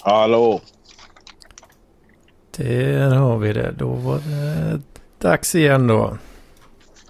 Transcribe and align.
Hallå! 0.00 0.60
Där 2.56 3.10
har 3.10 3.38
vi 3.38 3.52
det. 3.52 3.72
Då 3.78 3.88
var 3.88 4.18
det 4.18 4.80
dags 5.18 5.54
igen 5.54 5.86
då. 5.86 6.18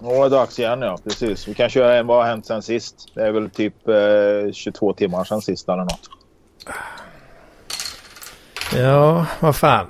Nu 0.01 0.09
är 0.09 0.23
det 0.23 0.29
dags 0.29 0.59
igen 0.59 0.81
ja, 0.81 0.97
precis. 1.03 1.47
Vi 1.47 1.53
kan 1.53 1.69
köra 1.69 1.97
en 1.97 2.07
vad 2.07 2.17
har 2.17 2.29
hänt 2.29 2.45
sen 2.45 2.61
sist. 2.61 3.11
Det 3.13 3.21
är 3.21 3.31
väl 3.31 3.49
typ 3.49 3.87
eh, 3.87 4.51
22 4.53 4.93
timmar 4.93 5.23
sen 5.23 5.41
sist 5.41 5.69
eller 5.69 5.77
något. 5.77 6.09
Ja, 8.75 9.25
vad 9.39 9.55
fan. 9.55 9.87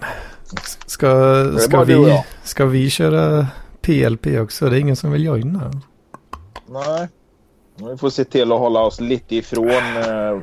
Ska, 0.85 1.57
ska, 1.59 1.84
vi, 1.84 2.23
ska 2.43 2.66
vi 2.66 2.89
köra 2.89 3.47
PLP 3.81 4.25
också? 4.27 4.70
Det 4.70 4.77
är 4.77 4.79
ingen 4.79 4.95
som 4.95 5.11
vill 5.11 5.23
joina. 5.23 5.71
Nej. 6.67 7.07
Vi 7.75 7.97
får 7.97 8.09
se 8.09 8.23
till 8.23 8.52
att 8.52 8.59
hålla 8.59 8.79
oss 8.79 8.99
lite 8.99 9.35
ifrån... 9.35 9.97
Eh, 9.97 10.27
eh, 10.27 10.39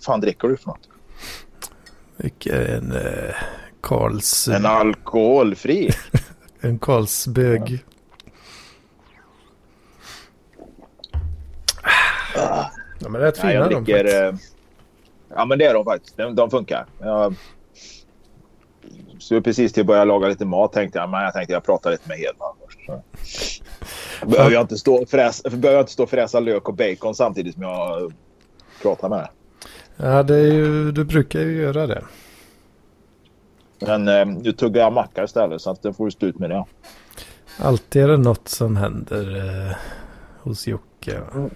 fan 0.00 0.20
dricker 0.20 0.48
du 0.48 0.56
för 0.56 0.68
något? 0.68 0.88
Vilken 2.16 2.92
eh, 2.92 3.34
Karls... 3.80 4.48
En 4.48 4.66
alkoholfri? 4.66 5.90
En 6.64 6.78
Karlsbög. 6.78 7.84
Ja, 12.34 13.08
men 13.08 13.20
rätt 13.20 13.42
Nej, 13.42 13.52
fina 13.52 13.52
jag 13.52 13.70
de 13.70 13.84
dricker... 13.84 14.28
Eh, 14.28 14.34
ja 15.28 15.44
men 15.44 15.58
det 15.58 15.64
är 15.64 15.74
de 15.74 15.84
faktiskt. 15.84 16.16
De, 16.16 16.34
de 16.34 16.50
funkar. 16.50 16.86
Jag 17.00 17.34
skulle 19.18 19.42
precis 19.42 19.72
till 19.72 19.80
att 19.80 19.86
börja 19.86 20.04
laga 20.04 20.28
lite 20.28 20.44
mat 20.44 20.72
tänkte 20.72 20.98
jag. 20.98 21.10
Men 21.10 21.22
jag 21.22 21.32
tänkte 21.32 21.52
jag 21.52 21.64
pratar 21.64 21.90
lite 21.90 22.08
med 22.08 22.18
Hedman 22.18 22.54
först. 22.64 22.86
Så. 22.86 23.02
Behöver 24.26 24.50
jag 24.50 24.62
inte 24.62 24.76
stå 24.76 25.02
och 25.02 25.08
fräsa, 25.08 25.50
behöver 25.50 25.72
jag 25.72 25.82
inte 25.82 25.92
stå 25.92 26.02
och 26.02 26.10
fräsa 26.10 26.40
lök 26.40 26.68
och 26.68 26.74
bacon 26.74 27.14
samtidigt 27.14 27.54
som 27.54 27.62
jag 27.62 28.12
pratar 28.82 29.08
med 29.08 29.18
dig. 29.18 29.28
Ja, 30.04 30.22
det 30.22 30.36
är 30.36 30.52
ju, 30.52 30.92
du 30.92 31.04
brukar 31.04 31.40
ju 31.40 31.62
göra 31.62 31.86
det. 31.86 32.04
Men 33.78 34.08
eh, 34.08 34.26
nu 34.26 34.52
tuggar 34.52 34.82
jag 34.82 34.92
macka 34.92 35.24
istället 35.24 35.62
så 35.62 35.70
att 35.70 35.82
det 35.82 35.92
får 35.92 36.04
du 36.04 36.10
stå 36.10 36.26
ut 36.26 36.38
med 36.38 36.50
det. 36.50 36.64
Alltid 37.58 38.02
är 38.02 38.08
det 38.08 38.16
något 38.16 38.48
som 38.48 38.76
händer 38.76 39.36
eh, 39.36 39.76
hos 40.42 40.66
Jocke. 40.66 41.20
Mm. 41.34 41.50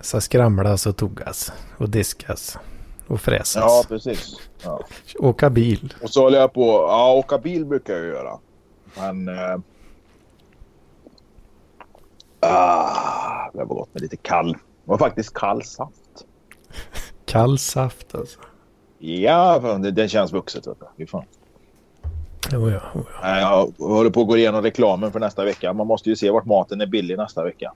Så 0.00 0.20
skramlas 0.20 0.86
och 0.86 0.96
tuggas 0.96 1.52
och 1.78 1.90
diskas 1.90 2.58
och 3.06 3.20
fräsas. 3.20 3.56
Ja, 3.56 3.84
precis. 3.88 4.36
Ja. 4.64 4.80
Åka 5.18 5.50
bil. 5.50 5.94
Och 6.02 6.10
så 6.10 6.22
håller 6.22 6.38
jag 6.38 6.52
på. 6.52 6.86
Ja, 6.88 7.12
åka 7.12 7.38
bil 7.38 7.64
brukar 7.64 7.94
jag 7.94 8.04
göra. 8.04 8.38
Men... 8.96 9.28
Eh, 9.28 9.56
ah, 12.40 13.50
det 13.52 13.58
var 13.58 13.66
gott 13.66 13.94
med 13.94 14.02
lite 14.02 14.16
kall. 14.16 14.52
Det 14.52 14.58
var 14.84 14.98
faktiskt 14.98 15.34
kall 15.34 15.62
saft. 15.62 16.01
Kall 17.24 17.58
saft 17.58 18.14
alltså. 18.14 18.40
Ja, 18.98 19.58
fan, 19.62 19.82
det, 19.82 19.90
den 19.90 20.08
känns 20.08 20.32
vuxet. 20.32 20.66
Vet 20.66 20.76
du. 20.96 21.06
Fan. 21.06 21.24
Jo, 22.52 22.70
ja, 22.70 22.80
jo, 22.94 23.04
ja. 23.22 23.38
Jag 23.38 23.86
håller 23.86 24.10
på 24.10 24.20
att 24.20 24.26
gå 24.26 24.36
igenom 24.36 24.62
reklamen 24.62 25.12
för 25.12 25.20
nästa 25.20 25.44
vecka. 25.44 25.72
Man 25.72 25.86
måste 25.86 26.10
ju 26.10 26.16
se 26.16 26.30
vart 26.30 26.44
maten 26.44 26.80
är 26.80 26.86
billig 26.86 27.16
nästa 27.16 27.44
vecka. 27.44 27.72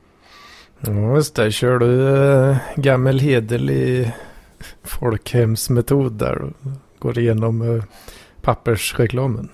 Ja, 0.80 1.14
just 1.14 1.34
det. 1.34 1.52
Kör 1.52 1.78
du 1.78 2.16
eh, 2.16 2.56
gammal 2.76 3.18
hederlig 3.18 4.12
folkhemsmetod 4.82 6.12
där 6.12 6.42
och 6.42 6.52
går 6.98 7.18
igenom 7.18 7.76
eh, 7.76 7.84
pappersreklamen? 8.42 9.48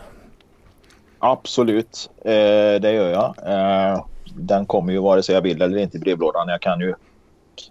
Absolut, 1.18 2.10
eh, 2.24 2.80
det 2.80 2.92
gör 2.92 3.08
jag. 3.08 3.34
Eh, 3.46 4.04
den 4.34 4.66
kommer 4.66 4.92
ju 4.92 4.98
vare 4.98 5.22
sig 5.22 5.34
jag 5.34 5.42
vill 5.42 5.62
eller 5.62 5.78
inte 5.78 5.96
i 5.96 6.00
brevlådan. 6.00 6.48
Jag 6.48 6.60
kan 6.60 6.80
ju, 6.80 6.94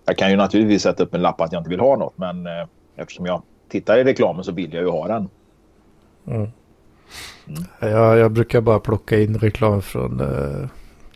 jag 0.05 0.17
kan 0.17 0.29
ju 0.29 0.35
naturligtvis 0.35 0.81
sätta 0.81 1.03
upp 1.03 1.13
en 1.13 1.21
lapp 1.21 1.41
att 1.41 1.51
jag 1.51 1.59
inte 1.59 1.69
vill 1.69 1.79
ha 1.79 1.95
något. 1.95 2.17
Men 2.17 2.47
eh, 2.47 2.67
eftersom 2.95 3.25
jag 3.25 3.41
tittar 3.69 3.97
i 3.97 4.03
reklamen 4.03 4.43
så 4.43 4.51
vill 4.51 4.73
jag 4.73 4.83
ju 4.83 4.89
ha 4.89 5.07
den. 5.07 5.29
Jag, 7.79 8.17
jag 8.17 8.31
brukar 8.31 8.61
bara 8.61 8.79
plocka 8.79 9.19
in 9.19 9.37
reklam 9.37 9.81
från, 9.81 10.19
eh, 10.19 10.67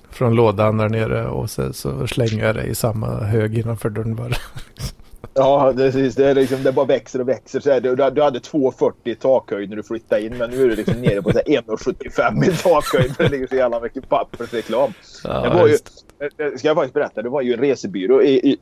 från 0.10 0.36
lådan 0.36 0.78
där 0.78 0.90
nere 0.90 1.28
och 1.28 1.50
sen 1.50 1.74
så 1.74 2.08
slänger 2.08 2.46
jag 2.46 2.56
det 2.56 2.64
i 2.64 2.76
samma 2.76 3.08
hög 3.08 3.58
innanför 3.58 3.90
dörren 3.90 4.16
bara. 4.16 4.30
Ja, 5.38 5.74
det, 5.76 5.84
är- 5.86 6.16
det, 6.18 6.30
är 6.30 6.36
liksom, 6.36 6.64
det 6.64 6.72
bara 6.72 6.86
växer 6.86 7.22
och 7.22 7.30
växer. 7.30 7.60
Så 7.60 7.72
här, 7.72 7.82
du, 7.82 7.96
du 7.96 8.22
hade 8.22 8.40
2,40 8.40 8.92
i 9.04 9.16
takhöjd 9.16 9.70
när 9.70 9.76
du 9.76 9.84
flyttade 9.84 10.22
in. 10.22 10.38
Men 10.38 10.50
nu 10.50 10.64
är 10.64 10.68
du 10.68 10.76
liksom 10.76 11.02
nere 11.02 11.22
på 11.22 11.32
så 11.32 11.38
här 11.38 11.46
1,75 11.46 12.44
i 12.54 12.58
takhöjd. 12.58 13.16
För 13.16 13.24
det 13.24 13.30
ligger 13.30 13.48
så 13.48 13.56
jävla 13.56 13.80
mycket 13.80 14.10
pappersreklam. 14.10 14.94
Ja, 15.24 15.42
Det 15.42 15.50
var 15.50 15.66
ju, 15.66 15.72
just 15.72 16.06
eh, 16.20 16.58
ska 16.58 16.68
jag 16.68 16.76
faktiskt 16.76 16.94
berätta, 16.94 17.22
det 17.22 17.30
var 17.30 17.42
ju 17.42 17.54
en 17.54 17.60
resebyrå 17.60 18.22
i, 18.22 18.50
i 18.52 18.58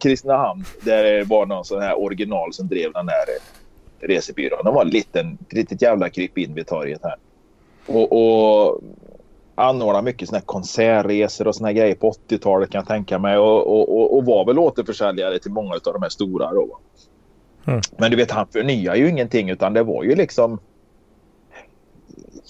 Kristinehamn. 0.00 0.64
Där 0.82 1.04
det 1.04 1.24
var 1.24 1.46
någon 1.46 1.64
sån 1.64 1.82
här 1.82 1.98
original 2.02 2.52
som 2.52 2.68
drev 2.68 2.92
den 2.92 3.06
där 3.06 3.14
eh, 3.14 4.08
resebyrån. 4.08 4.60
De 4.64 4.74
var 4.74 4.82
en 4.84 4.90
liten, 4.90 5.38
litet 5.50 5.82
jävla 5.82 6.08
kryp 6.08 6.38
in 6.38 6.54
vid 6.54 6.66
torget 6.66 7.00
här. 7.02 7.16
Och, 7.86 8.12
och 8.12 8.80
anordnade 9.54 10.04
mycket 10.04 10.28
såna 10.28 10.38
här 10.38 10.46
konsertresor 10.46 11.48
och 11.48 11.54
såna 11.54 11.68
här 11.68 11.74
grejer 11.74 11.94
på 11.94 12.12
80-talet 12.28 12.70
kan 12.70 12.78
jag 12.78 12.88
tänka 12.88 13.18
mig. 13.18 13.38
Och, 13.38 13.66
och, 13.66 14.16
och, 14.16 14.24
var 14.24 14.46
väl 14.46 14.58
återförsäljare 14.58 15.38
till 15.38 15.50
många 15.50 15.74
av 15.74 15.92
de 15.92 16.02
här 16.02 16.08
stora 16.08 16.52
då. 16.52 16.78
Mm. 17.66 17.80
Men 17.98 18.10
du 18.10 18.16
vet, 18.16 18.30
han 18.30 18.46
förnyar 18.46 18.94
ju 18.94 19.08
ingenting 19.08 19.50
utan 19.50 19.72
det 19.72 19.82
var 19.82 20.04
ju 20.04 20.14
liksom 20.14 20.58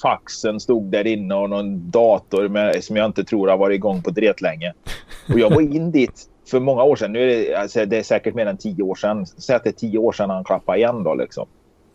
faxen 0.03 0.61
stod 0.61 0.85
där 0.85 1.07
inne 1.07 1.35
och 1.35 1.51
någon 1.51 1.91
dator 1.91 2.49
med, 2.49 2.85
som 2.85 2.97
jag 2.97 3.07
inte 3.07 3.25
tror 3.25 3.49
har 3.49 3.57
varit 3.57 3.75
igång 3.75 4.03
på 4.03 4.11
länge. 4.41 4.73
Och 5.33 5.39
jag 5.39 5.51
var 5.51 5.61
in 5.61 5.91
dit 5.91 6.29
för 6.51 6.61
många 6.61 6.83
år 6.83 6.97
sedan. 6.97 7.13
Nu 7.13 7.23
är 7.23 7.27
det, 7.27 7.55
alltså, 7.55 7.87
det 7.87 7.99
är 7.99 8.03
säkert 8.03 8.35
mer 8.35 8.47
än 8.47 8.57
tio 8.57 8.83
år 8.83 8.95
sedan. 8.95 9.27
Säg 9.27 9.57
att 9.57 9.65
det 9.65 9.71
är 9.71 9.73
tio 9.73 9.99
år 9.99 10.13
sedan 10.13 10.31
han 10.31 10.45
klappade 10.45 10.79
igen 10.79 11.03
då 11.03 11.15
liksom. 11.15 11.47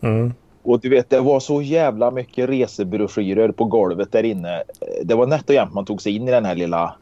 Mm. 0.01 0.33
Och 0.69 0.79
du 0.79 0.89
vet, 0.89 1.09
det 1.09 1.19
var 1.21 1.39
så 1.39 1.61
jävla 1.61 2.11
mycket 2.11 2.49
resebroschyrer 2.49 3.51
på 3.51 3.65
golvet 3.65 4.11
där 4.11 4.23
inne. 4.23 4.55
Eh, 4.57 4.63
det 5.03 5.15
var 5.15 5.27
nätt 5.27 5.49
och 5.49 5.55
jämnt 5.55 5.73
man 5.73 5.85
tog 5.85 6.01
sig 6.01 6.15
in 6.15 6.27
i 6.27 6.31
den 6.31 6.45
här 6.45 6.55
lilla 6.55 6.95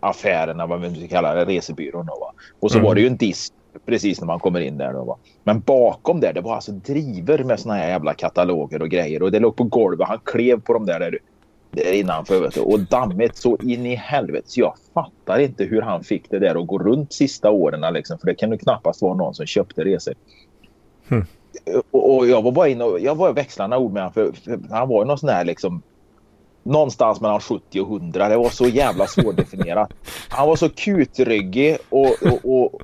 affären, 0.00 0.68
vad 0.68 0.80
vi 0.80 0.88
nu 0.90 0.94
ska 0.96 1.08
kalla 1.08 1.34
det, 1.34 1.44
resebyrån. 1.44 2.06
Då, 2.06 2.18
va? 2.20 2.32
Och 2.60 2.70
så 2.70 2.78
Mm. 2.78 2.86
var 2.86 2.94
det 2.94 3.00
ju 3.00 3.06
en 3.06 3.16
disk 3.16 3.52
precis 3.86 4.20
när 4.20 4.26
man 4.26 4.38
kommer 4.40 4.60
in 4.60 4.78
där. 4.78 4.92
Då, 4.92 5.04
va? 5.04 5.16
Men 5.44 5.60
bakom 5.60 6.20
där, 6.20 6.32
det 6.32 6.40
var 6.40 6.54
alltså 6.54 6.72
driver 6.72 7.44
med 7.44 7.60
såna 7.60 7.74
här 7.74 7.88
jävla 7.88 8.14
kataloger 8.14 8.82
och 8.82 8.88
grejer. 8.88 9.22
Och 9.22 9.30
det 9.32 9.38
låg 9.40 9.56
på 9.56 9.64
golvet. 9.64 10.08
Han 10.08 10.18
klev 10.24 10.60
på 10.60 10.72
dem 10.72 10.86
där, 10.86 11.00
där, 11.00 11.18
där 11.70 11.92
innanför. 11.92 12.40
Vet 12.40 12.54
du. 12.54 12.60
Och 12.60 12.80
dammigt 12.80 13.36
så 13.36 13.56
in 13.62 13.86
i 13.86 13.94
helvete. 13.94 14.44
Så 14.46 14.60
jag 14.60 14.74
fattar 14.94 15.38
inte 15.38 15.64
hur 15.64 15.82
han 15.82 16.04
fick 16.04 16.30
det 16.30 16.38
där 16.38 16.60
att 16.60 16.66
gå 16.66 16.78
runt 16.78 17.12
sista 17.12 17.50
åren. 17.50 17.94
Liksom, 17.94 18.18
för 18.18 18.26
det 18.26 18.34
kan 18.34 18.52
ju 18.52 18.58
knappast 18.58 19.02
vara 19.02 19.14
någon 19.14 19.34
som 19.34 19.46
köpte 19.46 19.84
resor. 19.84 20.14
Mm 21.08 21.26
och 21.90 22.26
jag 22.28 22.42
var 22.42 22.52
bara 22.52 22.68
inne 22.68 22.84
och 22.84 23.00
jag 23.00 23.14
var 23.14 23.32
växlande 23.32 23.76
ord 23.76 23.92
med 23.92 24.02
honom 24.02 24.12
för, 24.12 24.32
för 24.32 24.60
han 24.70 24.88
var 24.88 25.02
ju 25.02 25.06
någon 25.06 25.18
sån 25.18 25.28
här 25.28 25.44
liksom 25.44 25.82
någonstans 26.62 27.20
mellan 27.20 27.40
70 27.40 27.80
och 27.80 27.88
100. 27.88 28.28
Det 28.28 28.36
var 28.36 28.50
så 28.50 28.66
jävla 28.66 29.06
svårdefinierat. 29.06 29.92
Han 30.28 30.48
var 30.48 30.56
så 30.56 30.68
kutryggig 30.68 31.76
och, 31.88 32.14
och, 32.22 32.44
och 32.44 32.82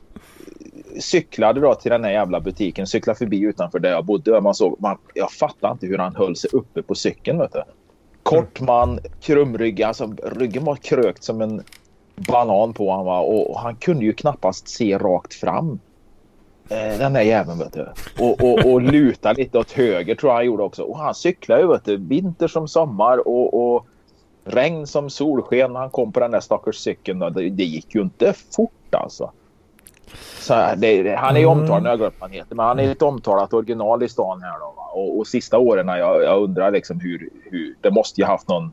cyklade 0.99 1.61
då 1.61 1.75
till 1.75 1.91
den 1.91 2.05
här 2.05 2.11
jävla 2.11 2.41
butiken. 2.41 2.87
Cyklade 2.87 3.19
förbi 3.19 3.41
utanför 3.41 3.79
där 3.79 3.91
jag 3.91 4.05
bodde. 4.05 4.41
Man 4.41 4.55
såg, 4.55 4.81
man, 4.81 4.99
jag 5.15 5.33
fattar 5.33 5.73
inte 5.73 5.87
hur 5.87 5.99
han 5.99 6.17
höll 6.17 6.37
sig 6.37 6.51
uppe 6.53 6.83
på 6.83 6.95
cykeln. 6.95 7.39
Vet 7.39 7.53
du. 7.53 7.63
Kort 8.23 8.61
man, 8.61 8.99
krumryggig. 9.21 9.83
Alltså, 9.83 10.15
ryggen 10.25 10.65
var 10.65 10.77
krökt 10.77 11.25
som 11.25 11.41
en 11.41 11.63
banan 12.17 12.73
på 12.73 12.91
honom. 12.91 13.07
Och, 13.07 13.51
och 13.51 13.61
han 13.61 13.77
kunde 13.77 14.05
ju 14.05 14.13
knappast 14.13 14.69
se 14.69 14.99
rakt 14.99 15.35
fram. 15.35 15.79
Eh, 16.71 16.99
den 16.99 17.13
där 17.13 17.21
jäveln 17.21 17.59
vet 17.59 17.73
du. 17.73 17.87
Och, 18.19 18.45
och, 18.45 18.73
och 18.73 18.83
luta 18.83 19.33
lite 19.33 19.59
åt 19.59 19.73
höger 19.73 20.15
tror 20.15 20.31
jag 20.31 20.37
han 20.37 20.47
gjorde 20.47 20.63
också. 20.63 20.83
Och 20.83 20.99
han 20.99 21.15
cyklade 21.15 21.61
ju 21.61 21.69
vet 21.69 21.85
du. 21.85 21.97
Vinter 21.97 22.49
som 22.49 22.69
sommar 22.69 23.29
och, 23.29 23.75
och 23.75 23.87
regn 24.45 24.87
som 24.87 25.11
solsken. 25.11 25.77
Han 25.77 25.91
kom 25.91 26.13
på 26.13 26.21
den 26.21 26.31
där 26.31 26.41
stackars 26.41 26.77
cykeln. 26.77 27.19
Det, 27.19 27.51
det 27.51 27.65
gick 27.65 27.95
ju 27.95 28.01
inte 28.03 28.35
fort 28.57 28.95
alltså. 28.95 29.31
Så 30.41 30.55
det, 30.77 31.17
han 31.19 31.37
är 31.37 31.41
ju 31.41 31.47
Mm. 31.47 31.59
omtalad, 31.61 31.83
nu 31.83 31.89
har 31.89 31.93
jag 31.93 31.99
glömt 31.99 32.15
vad 32.21 32.31
han 32.31 32.39
heter, 32.39 32.55
men 32.55 32.67
han 32.67 32.79
är 32.79 32.91
ett 32.93 33.03
omtalat 33.03 33.53
original 33.53 34.03
i 34.03 34.09
stan 34.09 34.43
här 34.43 34.59
då. 34.59 34.75
Och, 34.93 35.19
och 35.19 35.27
sista 35.27 35.59
åren 35.59 35.89
jag, 35.89 36.23
jag 36.23 36.43
undrar 36.43 36.71
liksom 36.71 37.01
hur, 37.01 37.29
hur, 37.51 37.75
det 37.81 37.91
måste 37.91 38.21
ju 38.21 38.27
haft 38.27 38.49
någon 38.49 38.73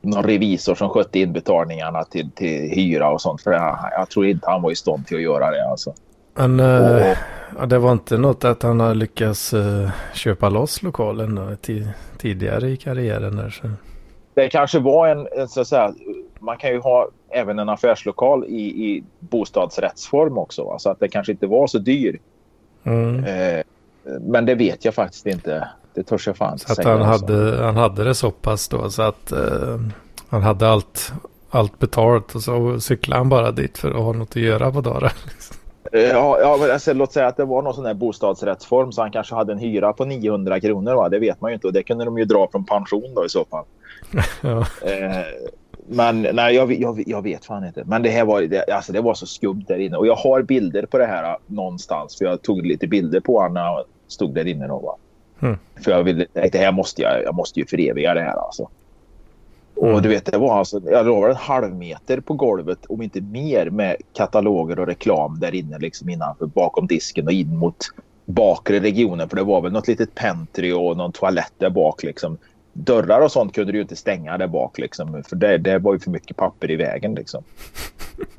någon 0.00 0.24
revisor 0.24 0.74
som 0.74 0.88
skötte 0.88 1.18
inbetalningarna 1.18 2.04
till, 2.04 2.30
till 2.30 2.70
hyra 2.70 3.10
och 3.10 3.20
sånt. 3.20 3.42
För 3.42 3.52
jag, 3.52 3.78
jag 3.92 4.10
tror 4.10 4.26
inte 4.26 4.50
han 4.50 4.62
var 4.62 4.70
i 4.70 4.76
stånd 4.76 5.06
till 5.06 5.16
att 5.16 5.22
göra 5.22 5.50
det 5.50 5.70
alltså. 5.70 5.94
Men 6.34 6.60
eh, 6.60 7.16
ja, 7.58 7.66
det 7.66 7.78
var 7.78 7.92
inte 7.92 8.18
något 8.18 8.44
att 8.44 8.62
han 8.62 8.80
har 8.80 8.94
lyckats 8.94 9.54
eh, 9.54 9.90
köpa 10.14 10.48
loss 10.48 10.82
lokalen 10.82 11.34
då, 11.34 11.42
ti- 11.42 11.88
tidigare 12.18 12.68
i 12.70 12.76
karriären 12.76 13.36
där. 13.36 13.50
Så. 13.50 13.70
det 14.34 14.48
kanske 14.48 14.78
var 14.78 15.08
en, 15.08 15.48
så 15.48 15.60
att 15.60 15.66
säga, 15.66 15.94
man 16.40 16.56
kan 16.56 16.70
ju 16.70 16.80
ha 16.80 17.08
även 17.30 17.58
en 17.58 17.68
affärslokal 17.68 18.44
i, 18.44 18.60
i 18.62 19.04
bostadsrättsform 19.18 20.38
också. 20.38 20.64
Va? 20.64 20.78
Så 20.78 20.90
att 20.90 21.00
det 21.00 21.08
kanske 21.08 21.32
inte 21.32 21.46
var 21.46 21.66
så 21.66 21.78
dyr. 21.78 22.18
Mm. 22.84 23.24
Eh, 23.24 23.62
men 24.20 24.46
det 24.46 24.54
vet 24.54 24.84
jag 24.84 24.94
faktiskt 24.94 25.26
inte. 25.26 25.68
Det 25.94 26.02
törs 26.02 26.26
jag 26.26 26.36
fan 26.36 26.58
Så 26.58 26.72
att 26.72 26.84
han 26.84 27.02
alltså. 27.02 27.26
hade, 27.26 27.64
han 27.64 27.76
hade 27.76 28.04
det 28.04 28.14
så 28.14 28.30
pass 28.30 28.68
då 28.68 28.90
så 28.90 29.02
att 29.02 29.32
eh, 29.32 29.80
han 30.28 30.42
hade 30.42 30.68
allt, 30.68 31.12
allt 31.50 31.78
betalt 31.78 32.34
och 32.34 32.42
så 32.42 32.80
cyklade 32.80 33.20
han 33.20 33.28
bara 33.28 33.50
dit 33.50 33.78
för 33.78 33.90
att 33.90 33.96
ha 34.02 34.12
något 34.12 34.30
att 34.30 34.36
göra 34.36 34.72
på 34.72 34.80
dagen. 34.80 35.10
Ja, 35.92 36.40
ja 36.40 36.56
men 36.60 36.70
alltså, 36.70 36.92
låt 36.92 37.12
säga 37.12 37.26
att 37.26 37.36
det 37.36 37.44
var 37.44 37.62
någon 37.62 37.74
sån 37.74 37.86
här 37.86 37.94
bostadsrättsform 37.94 38.92
så 38.92 39.02
han 39.02 39.10
kanske 39.10 39.34
hade 39.34 39.52
en 39.52 39.58
hyra 39.58 39.92
på 39.92 40.04
900 40.04 40.60
kronor. 40.60 40.94
Va? 40.94 41.08
Det 41.08 41.18
vet 41.18 41.40
man 41.40 41.50
ju 41.50 41.54
inte 41.54 41.66
och 41.66 41.72
det 41.72 41.82
kunde 41.82 42.04
de 42.04 42.18
ju 42.18 42.24
dra 42.24 42.48
från 42.52 42.64
pension 42.64 43.14
då 43.14 43.24
i 43.24 43.28
så 43.28 43.44
fall. 43.44 43.64
Ja. 44.42 44.58
Eh, 44.60 45.26
men 45.88 46.22
nej, 46.32 46.54
jag, 46.54 46.72
jag, 46.72 47.02
jag 47.06 47.22
vet 47.22 47.44
fan 47.44 47.64
inte. 47.64 47.84
Men 47.86 48.02
det 48.02 48.08
här 48.08 48.24
var, 48.24 48.42
det, 48.42 48.70
alltså, 48.70 48.92
det 48.92 49.00
var 49.00 49.14
så 49.14 49.26
skumt 49.26 49.64
där 49.68 49.78
inne. 49.78 49.96
Och 49.96 50.06
jag 50.06 50.14
har 50.14 50.42
bilder 50.42 50.86
på 50.86 50.98
det 50.98 51.06
här 51.06 51.32
uh, 51.32 51.36
någonstans. 51.46 52.18
För 52.18 52.24
jag 52.24 52.42
tog 52.42 52.66
lite 52.66 52.86
bilder 52.86 53.20
på 53.20 53.38
honom 53.38 53.54
när 53.54 53.62
han 53.62 53.84
stod 54.08 54.34
där 54.34 54.46
inne. 54.46 54.66
Då, 54.66 54.78
va? 54.78 54.96
Mm. 55.42 55.58
För 55.84 55.90
jag 55.90 56.02
ville, 56.02 56.26
det 56.32 56.54
här 56.54 56.72
måste 56.72 57.02
jag, 57.02 57.22
jag 57.24 57.34
måste 57.34 57.60
ju 57.60 57.66
föreviga 57.66 58.14
det 58.14 58.20
här 58.20 58.36
alltså. 58.36 58.68
Och 59.82 59.88
Mm. 59.88 60.02
du 60.02 60.08
vet, 60.08 60.24
det 60.24 60.38
var 60.38 60.58
alltså, 60.58 60.80
jag 60.84 61.06
lovar 61.06 61.28
en 61.28 61.36
halv 61.36 61.74
meter 61.74 62.20
på 62.20 62.34
golvet, 62.34 62.78
om 62.88 63.02
inte 63.02 63.20
mer, 63.20 63.70
med 63.70 63.96
kataloger 64.12 64.78
och 64.78 64.86
reklam 64.86 65.40
där 65.40 65.54
inne 65.54 65.78
liksom 65.78 66.08
innanför, 66.08 66.46
bakom 66.46 66.86
disken 66.86 67.26
och 67.26 67.32
in 67.32 67.56
mot 67.56 67.76
bakre 68.24 68.80
regionen. 68.80 69.28
För 69.28 69.36
det 69.36 69.42
var 69.42 69.60
väl 69.60 69.72
något 69.72 69.88
litet 69.88 70.14
pentry 70.14 70.72
och 70.72 70.96
någon 70.96 71.12
toalett 71.12 71.52
där 71.58 71.70
bak 71.70 72.02
liksom. 72.02 72.38
Dörrar 72.72 73.20
och 73.20 73.32
sånt 73.32 73.54
kunde 73.54 73.72
du 73.72 73.78
ju 73.78 73.82
inte 73.82 73.96
stänga 73.96 74.38
där 74.38 74.46
bak 74.46 74.78
liksom. 74.78 75.22
För 75.28 75.36
det, 75.36 75.58
det 75.58 75.78
var 75.78 75.92
ju 75.92 75.98
för 75.98 76.10
mycket 76.10 76.36
papper 76.36 76.70
i 76.70 76.76
vägen 76.76 77.14
liksom. 77.14 77.44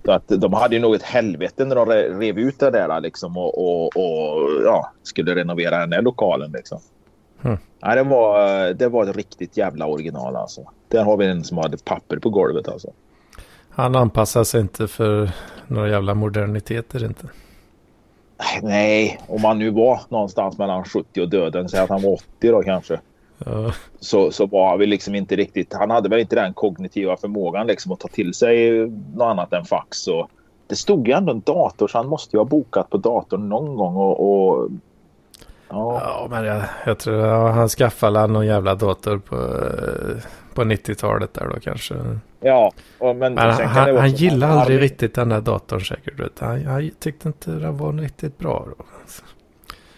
Så 0.05 0.11
att 0.11 0.27
de 0.27 0.53
hade 0.53 0.75
ju 0.75 0.81
nog 0.81 0.95
ett 0.95 1.03
helvete 1.03 1.65
när 1.65 1.75
de 1.75 1.89
re- 1.89 2.19
rev 2.19 2.39
ut 2.39 2.59
det 2.59 2.71
där 2.71 2.99
liksom 3.01 3.37
och, 3.37 3.57
och, 3.57 3.85
och 3.85 4.49
ja, 4.65 4.91
skulle 5.03 5.35
renovera 5.35 5.77
den 5.79 5.89
där 5.89 6.01
lokalen 6.01 6.51
liksom. 6.51 6.79
Mm. 7.43 7.57
Nej, 7.83 7.95
det, 7.95 8.03
var, 8.03 8.73
det 8.73 8.89
var 8.89 9.03
ett 9.03 9.15
riktigt 9.15 9.57
jävla 9.57 9.85
original 9.85 10.35
alltså. 10.35 10.61
Där 10.87 11.03
har 11.03 11.17
vi 11.17 11.25
en 11.25 11.43
som 11.43 11.57
hade 11.57 11.77
papper 11.77 12.17
på 12.17 12.29
golvet 12.29 12.67
alltså. 12.67 12.91
Han 13.69 13.95
anpassar 13.95 14.43
sig 14.43 14.61
inte 14.61 14.87
för 14.87 15.31
några 15.67 15.89
jävla 15.89 16.13
moderniteter 16.13 17.05
inte. 17.05 17.27
Nej, 18.61 19.19
om 19.27 19.43
han 19.43 19.59
nu 19.59 19.69
var 19.69 19.99
någonstans 20.09 20.57
mellan 20.57 20.83
70 20.83 21.21
och 21.21 21.29
döden, 21.29 21.69
säg 21.69 21.79
att 21.79 21.89
han 21.89 22.01
var 22.01 22.13
80 22.13 22.51
då 22.51 22.63
kanske. 22.63 22.99
Ja. 23.45 23.73
Så, 23.99 24.31
så 24.31 24.45
var 24.45 24.77
vi 24.77 24.85
liksom 24.85 25.15
inte 25.15 25.35
riktigt, 25.35 25.73
han 25.73 25.89
hade 25.89 26.09
väl 26.09 26.19
inte 26.19 26.35
den 26.35 26.53
kognitiva 26.53 27.17
förmågan 27.17 27.67
liksom 27.67 27.91
att 27.91 27.99
ta 27.99 28.07
till 28.07 28.33
sig 28.33 28.71
något 29.15 29.25
annat 29.25 29.53
än 29.53 29.65
fax. 29.65 30.07
Och 30.07 30.29
det 30.67 30.75
stod 30.75 31.07
ju 31.07 31.13
ändå 31.13 31.31
en 31.31 31.41
dator 31.41 31.87
så 31.87 31.97
han 31.97 32.07
måste 32.07 32.35
ju 32.35 32.39
ha 32.39 32.45
bokat 32.45 32.89
på 32.89 32.97
datorn 32.97 33.49
någon 33.49 33.75
gång 33.75 33.95
och, 33.95 34.19
och 34.19 34.69
ja. 35.73 36.01
Ja, 36.03 36.27
men 36.29 36.45
jag, 36.45 36.61
jag 36.85 36.99
tror 36.99 37.15
ja, 37.25 37.47
han 37.51 37.69
skaffade 37.69 38.27
någon 38.27 38.45
jävla 38.45 38.75
dator 38.75 39.17
på, 39.17 39.35
på 40.53 40.61
90-talet 40.63 41.33
där 41.33 41.49
då 41.53 41.59
kanske. 41.59 41.95
Ja, 42.39 42.71
och, 42.99 43.15
men, 43.15 43.33
Men 43.33 43.49
han, 43.51 43.67
han 43.97 44.09
så- 44.09 44.15
gillade 44.15 44.51
han 44.51 44.61
aldrig 44.61 44.81
riktigt 44.81 45.15
den 45.15 45.29
där 45.29 45.41
datorn 45.41 45.81
säkert. 45.81 46.19
Vet. 46.19 46.39
Han, 46.39 46.65
han 46.65 46.91
tyckte 46.99 47.27
inte 47.27 47.51
den 47.51 47.77
var 47.77 47.93
riktigt 47.93 48.37
bra 48.37 48.67
då. 48.77 48.85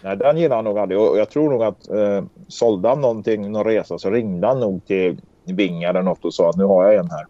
Nej, 0.02 0.16
den 0.16 0.36
gillade 0.36 0.54
han 0.54 0.64
nog 0.64 0.78
aldrig. 0.78 1.00
Och 1.00 1.18
jag 1.18 1.30
tror 1.30 1.50
nog 1.50 1.62
att 1.62 1.88
eh, 1.90 2.24
sålde 2.48 2.88
han 2.88 3.00
någonting, 3.00 3.52
någon 3.52 3.64
resa 3.64 3.98
så 3.98 4.10
ringde 4.10 4.46
han 4.46 4.60
nog 4.60 4.86
till 4.86 5.20
Vinga 5.44 5.88
eller 5.88 6.02
något 6.02 6.24
och 6.24 6.34
sa 6.34 6.50
att 6.50 6.56
nu 6.56 6.64
har 6.64 6.84
jag 6.84 6.94
en 6.94 7.10
här. 7.10 7.26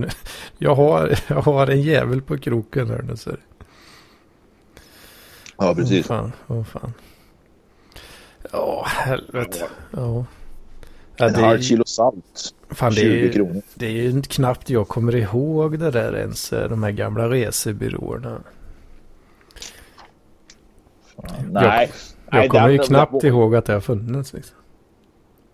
Jag 0.58 0.74
har, 0.74 1.18
jag 1.28 1.36
har 1.36 1.66
en 1.66 1.82
jävel 1.82 2.22
på 2.22 2.38
kroken 2.38 2.88
här 2.90 3.02
nu. 3.02 3.16
Så. 3.16 3.30
Ja, 5.58 5.74
Åh 5.78 6.02
fan, 6.02 6.32
åh 6.46 6.64
fan. 6.64 6.92
Ja, 8.52 8.84
helvete. 8.88 9.64
Ja. 9.90 10.24
Ja, 11.16 11.26
En 11.26 11.32
det, 11.32 11.40
halv 11.40 11.60
kilo 11.60 11.84
salt. 11.86 12.54
fan, 12.70 12.90
det, 12.90 13.00
20 13.00 13.28
är, 13.28 13.32
kronor. 13.32 13.62
det 13.74 13.86
är 13.86 13.90
ju 13.90 14.22
knappt 14.22 14.70
jag 14.70 14.88
kommer 14.88 15.16
ihåg 15.16 15.78
det 15.78 15.90
där 15.90 16.16
ens. 16.16 16.52
eh, 16.52 16.68
De 16.70 16.82
här 16.82 16.90
gamla 16.90 17.28
resebyråerna. 17.30 18.40
Nej. 21.50 21.90
Jag 22.30 22.38
Nej, 22.38 22.48
kommer 22.48 22.68
ju 22.68 22.76
den- 22.76 22.86
knappt 22.86 23.20
den- 23.20 23.26
ihåg 23.30 23.54
att 23.56 23.64
det 23.64 23.72
har 23.72 23.80
funnits. 23.80 24.32
Liksom. 24.32 24.56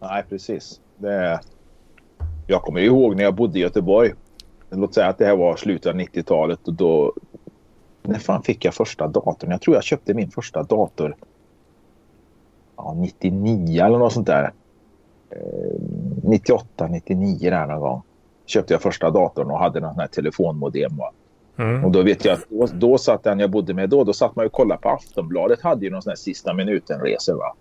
Nej, 0.00 0.24
precis. 0.28 0.80
Det... 0.96 1.40
Jag 2.46 2.62
kommer 2.62 2.80
ihåg 2.80 3.16
när 3.16 3.22
jag 3.24 3.34
bodde 3.34 3.58
i 3.58 3.62
Göteborg. 3.62 4.12
Låt 4.70 4.94
säga 4.94 5.06
att 5.08 5.18
det 5.18 5.26
här 5.26 5.36
var 5.36 5.56
slutet 5.56 5.86
av 5.86 6.00
90-talet 6.00 6.68
och 6.68 6.74
då... 6.74 7.12
När 8.02 8.18
fan 8.18 8.42
fick 8.42 8.64
jag 8.64 8.74
första 8.74 9.08
datorn? 9.08 9.50
Jag 9.50 9.60
tror 9.60 9.76
jag 9.76 9.84
köpte 9.84 10.14
min 10.14 10.30
första 10.30 10.62
dator 10.62 11.16
ja, 12.84 12.94
99 12.98 13.84
eller 13.84 13.98
något 13.98 14.12
sånt 14.12 14.26
där. 14.26 14.52
Eh, 15.30 15.80
98, 16.22 16.86
99 16.86 17.50
där 17.50 17.66
någon 17.66 17.80
gång. 17.80 18.02
Köpte 18.46 18.74
jag 18.74 18.82
första 18.82 19.10
datorn 19.10 19.50
och 19.50 19.58
hade 19.58 19.80
någon 19.80 19.90
sån 19.94 20.00
här 20.00 20.06
telefonmodem. 20.08 20.96
Va? 20.96 21.10
Och 21.56 21.64
Mm. 21.64 21.92
då 21.92 22.02
vet 22.02 22.24
jag 22.24 22.32
att 22.34 22.44
då, 22.50 22.66
då 22.72 22.98
satt 22.98 23.22
den 23.22 23.38
jag 23.40 23.50
bodde 23.50 23.74
med 23.74 23.88
då, 23.90 24.04
då 24.04 24.12
satt 24.12 24.36
man 24.36 24.42
ju 24.44 24.46
och 24.46 24.52
kollade 24.52 24.80
på 24.80 24.88
Aftonbladet. 24.88 25.60
Hade 25.62 25.84
ju 25.84 25.90
någon 25.90 26.02
sån 26.02 26.10
här 26.10 26.16
sista 26.16 26.54
minuten-resor 26.54 27.34
va. 27.34 27.54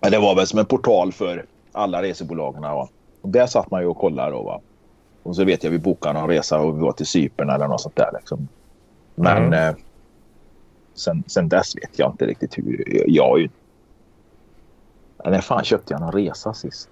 Ja, 0.00 0.10
det 0.10 0.18
var 0.18 0.34
väl 0.34 0.46
som 0.46 0.58
en 0.58 0.66
portal 0.66 1.12
för 1.12 1.44
alla 1.72 2.02
resebolagen. 2.02 2.62
Va? 2.62 2.88
Och 3.20 3.28
där 3.28 3.46
satt 3.46 3.70
man 3.70 3.80
ju 3.80 3.86
och 3.86 3.98
kollade 3.98 4.30
då. 4.30 4.42
Va? 4.42 4.60
Och 5.22 5.36
så 5.36 5.44
vet 5.44 5.64
jag 5.64 5.70
vi 5.70 5.78
bokade 5.78 6.20
någon 6.20 6.28
resa 6.28 6.60
och 6.60 6.76
vi 6.76 6.80
var 6.80 6.92
till 6.92 7.06
Cypern 7.06 7.50
eller 7.50 7.68
något 7.68 7.80
sånt 7.80 7.96
där. 7.96 8.10
Liksom. 8.18 8.48
Men 9.14 9.44
Mm. 9.46 9.52
eh, 9.68 9.74
sen, 11.00 11.24
sen 11.26 11.48
dess 11.48 11.76
vet 11.76 11.98
jag 11.98 12.10
inte 12.10 12.26
riktigt 12.26 12.58
hur. 12.58 12.84
Jag 13.06 13.40
ju... 13.40 13.48
När 15.24 15.40
fan 15.40 15.64
köpte 15.64 15.94
jag 15.94 16.00
någon 16.00 16.12
resa 16.12 16.54
sist? 16.54 16.88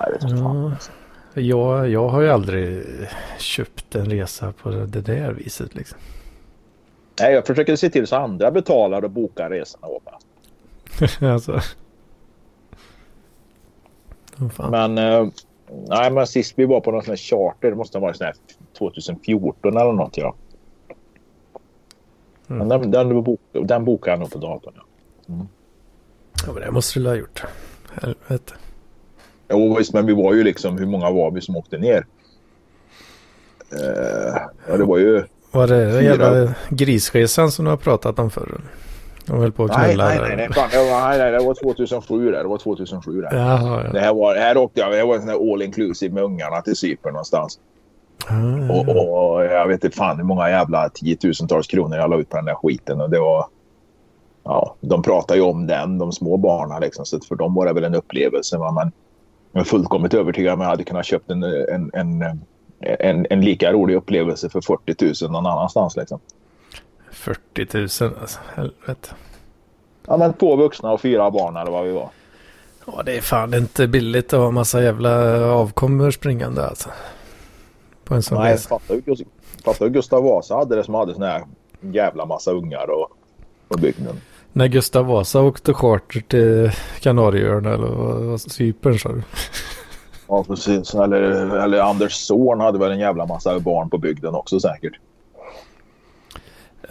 Nej, 0.00 0.06
det 0.06 0.12
vet 0.12 0.30
jag 0.30 0.38
fan. 0.38 0.70
Ja. 0.70 0.76
Jag, 1.34 1.88
jag 1.88 2.08
har 2.08 2.20
ju 2.20 2.30
aldrig 2.30 2.84
köpt 3.38 3.94
en 3.94 4.10
resa 4.10 4.52
på 4.62 4.70
det 4.70 5.00
där 5.00 5.32
viset 5.32 5.74
liksom. 5.74 5.98
Nej, 7.20 7.34
jag 7.34 7.46
försöker 7.46 7.76
se 7.76 7.90
till 7.90 8.06
så 8.06 8.16
andra 8.16 8.50
betalar 8.50 9.04
och 9.04 9.10
bokar 9.10 9.50
resorna 9.50 9.86
åt 9.86 10.02
mig. 10.04 11.30
alltså. 11.32 11.60
Fan. 14.52 14.70
Men, 14.70 14.98
eh, 14.98 15.28
nej, 15.88 16.10
men 16.10 16.26
sist 16.26 16.54
vi 16.56 16.64
var 16.64 16.80
på 16.80 16.90
någon 16.90 17.02
sån 17.02 17.10
här 17.10 17.16
charter, 17.16 17.70
det 17.70 17.76
måste 17.76 17.98
ha 17.98 18.00
varit 18.06 18.16
sån 18.16 18.24
här 18.24 18.34
2014 18.78 19.76
eller 19.76 19.92
något. 19.92 20.16
Ja. 20.16 20.34
Mm. 22.50 22.68
Men 22.68 22.80
den, 22.80 22.90
den, 22.90 23.22
bok, 23.22 23.40
den 23.52 23.84
bokade 23.84 24.12
jag 24.12 24.20
nog 24.20 24.30
på 24.32 24.38
datorn. 24.38 24.74
Ja. 24.76 25.46
Ja, 26.46 26.52
men 26.52 26.62
det 26.62 26.70
måste 26.70 27.00
du 27.00 27.08
ha 27.08 27.14
gjort. 27.14 27.42
Helvete. 28.02 28.54
Jo, 29.50 29.76
visst, 29.78 29.92
men 29.94 30.06
vi 30.06 30.12
var 30.12 30.34
ju 30.34 30.42
liksom, 30.44 30.78
hur 30.78 30.86
många 30.86 31.10
var 31.10 31.30
vi 31.30 31.40
som 31.40 31.56
åkte 31.56 31.78
ner? 31.78 32.06
Eh, 33.72 34.36
ja, 34.68 34.76
det 34.76 34.84
var 34.84 34.98
ju... 34.98 35.24
Var 35.50 35.66
det 35.66 35.92
den 35.92 36.04
jävla 36.04 36.54
grisresan 36.70 37.50
som 37.52 37.64
du 37.64 37.70
har 37.70 37.76
pratat 37.76 38.18
om 38.18 38.30
förr? 38.30 38.60
De 39.26 39.38
höll 39.38 39.52
på 39.52 39.64
att 39.64 39.70
Nej, 39.78 39.88
knulla. 39.88 40.08
nej, 40.08 40.18
nej, 40.20 40.36
nej, 40.36 40.48
fan, 40.52 40.68
det 40.72 40.90
var, 40.90 41.08
nej, 41.08 41.18
nej, 41.18 41.30
det 41.32 41.38
var 41.46 41.54
2007 41.54 42.30
där. 42.32 42.42
Det 42.42 42.48
var 42.48 42.58
2007 42.58 43.20
där. 43.20 43.36
Jaha, 43.36 43.82
Det 43.82 43.98
ja. 43.98 44.04
här 44.04 44.14
var, 44.14 44.34
här 44.36 44.56
åkte 44.56 44.80
jag, 44.80 44.92
det 44.92 45.04
var 45.04 45.14
en 45.14 45.22
sån 45.22 45.52
all 45.52 45.62
inclusive 45.62 46.14
med 46.14 46.22
ungarna 46.22 46.60
till 46.60 46.76
Cypern 46.76 47.12
någonstans. 47.12 47.58
Ah, 48.28 48.72
Och, 48.72 48.84
ja. 48.88 49.02
och 49.02 49.44
jag 49.44 49.68
vet 49.68 49.84
inte 49.84 49.96
fan 49.96 50.16
hur 50.16 50.24
många 50.24 50.50
jävla 50.50 50.88
tiotusentals 50.88 51.66
kronor 51.66 51.96
jag 51.96 52.10
la 52.10 52.16
ut 52.16 52.28
på 52.28 52.36
den 52.36 52.44
där 52.44 52.54
skiten. 52.54 53.00
Och 53.00 53.10
det 53.10 53.18
var... 53.20 53.46
Ja, 54.44 54.74
de 54.80 55.02
pratar 55.02 55.34
ju 55.34 55.40
om 55.40 55.66
den, 55.66 55.98
de 55.98 56.12
små 56.12 56.36
barnen 56.36 56.80
liksom. 56.80 57.04
Så 57.04 57.20
för 57.20 57.34
dem 57.34 57.54
var 57.54 57.66
det 57.66 57.72
väl 57.72 57.84
en 57.84 57.94
upplevelse. 57.94 58.58
va, 58.58 58.72
Men 58.72 58.92
jag 59.52 59.60
är 59.60 59.64
fullkomligt 59.64 60.14
övertygad 60.14 60.54
om 60.54 60.60
att 60.60 60.64
jag 60.64 60.70
hade 60.70 60.84
kunnat 60.84 61.06
köpt 61.06 61.30
en, 61.30 61.42
en, 61.42 61.90
en, 61.94 62.22
en, 62.80 63.26
en 63.30 63.40
lika 63.40 63.72
rolig 63.72 63.94
upplevelse 63.94 64.48
för 64.48 64.60
40 64.60 65.24
000 65.24 65.32
någon 65.32 65.46
annanstans 65.46 65.96
liksom. 65.96 66.18
40 67.10 67.66
000 68.04 68.14
alltså. 68.20 68.38
Helvete. 68.54 69.08
Ja, 70.06 70.16
men 70.16 70.32
två 70.32 70.56
vuxna 70.56 70.90
och 70.92 71.00
fyra 71.00 71.30
barn 71.30 71.56
eller 71.56 71.70
vad 71.72 71.84
vi 71.84 71.92
var. 71.92 72.08
Ja, 72.86 73.02
det 73.02 73.16
är 73.16 73.20
fan 73.20 73.54
inte 73.54 73.86
billigt 73.86 74.32
att 74.32 74.40
ha 74.40 74.50
massa 74.50 74.82
jävla 74.82 75.44
avkommor 75.46 76.10
springande 76.10 76.66
alltså. 76.66 76.88
På 78.12 78.16
en 78.16 78.22
sån 78.22 78.38
Nej, 78.38 78.58
fatta 78.58 79.84
hur, 79.84 79.88
Gustav 79.88 80.22
Vasa 80.24 80.54
hade 80.56 80.76
det 80.76 80.84
som 80.84 80.94
hade 80.94 81.14
sån 81.14 81.22
här 81.22 81.44
jävla 81.80 82.26
massa 82.26 82.50
ungar 82.52 82.90
och, 82.90 83.08
och 83.68 83.78
bygden. 83.80 84.20
När 84.52 84.66
Gustav 84.66 85.06
Vasa 85.06 85.40
åkte 85.42 85.74
charter 85.74 86.20
till 86.20 86.70
Kanarieöarna 87.00 87.74
eller 87.74 88.36
Cypern 88.36 88.98
sa 88.98 89.08
du? 89.08 89.22
Ja, 90.28 90.44
precis. 90.44 90.94
Eller, 90.94 91.20
eller 91.56 91.80
Anders 91.80 92.12
son 92.12 92.60
hade 92.60 92.78
väl 92.78 92.92
en 92.92 92.98
jävla 92.98 93.26
massa 93.26 93.58
barn 93.60 93.90
på 93.90 93.98
bygden 93.98 94.34
också 94.34 94.60
säkert. 94.60 94.92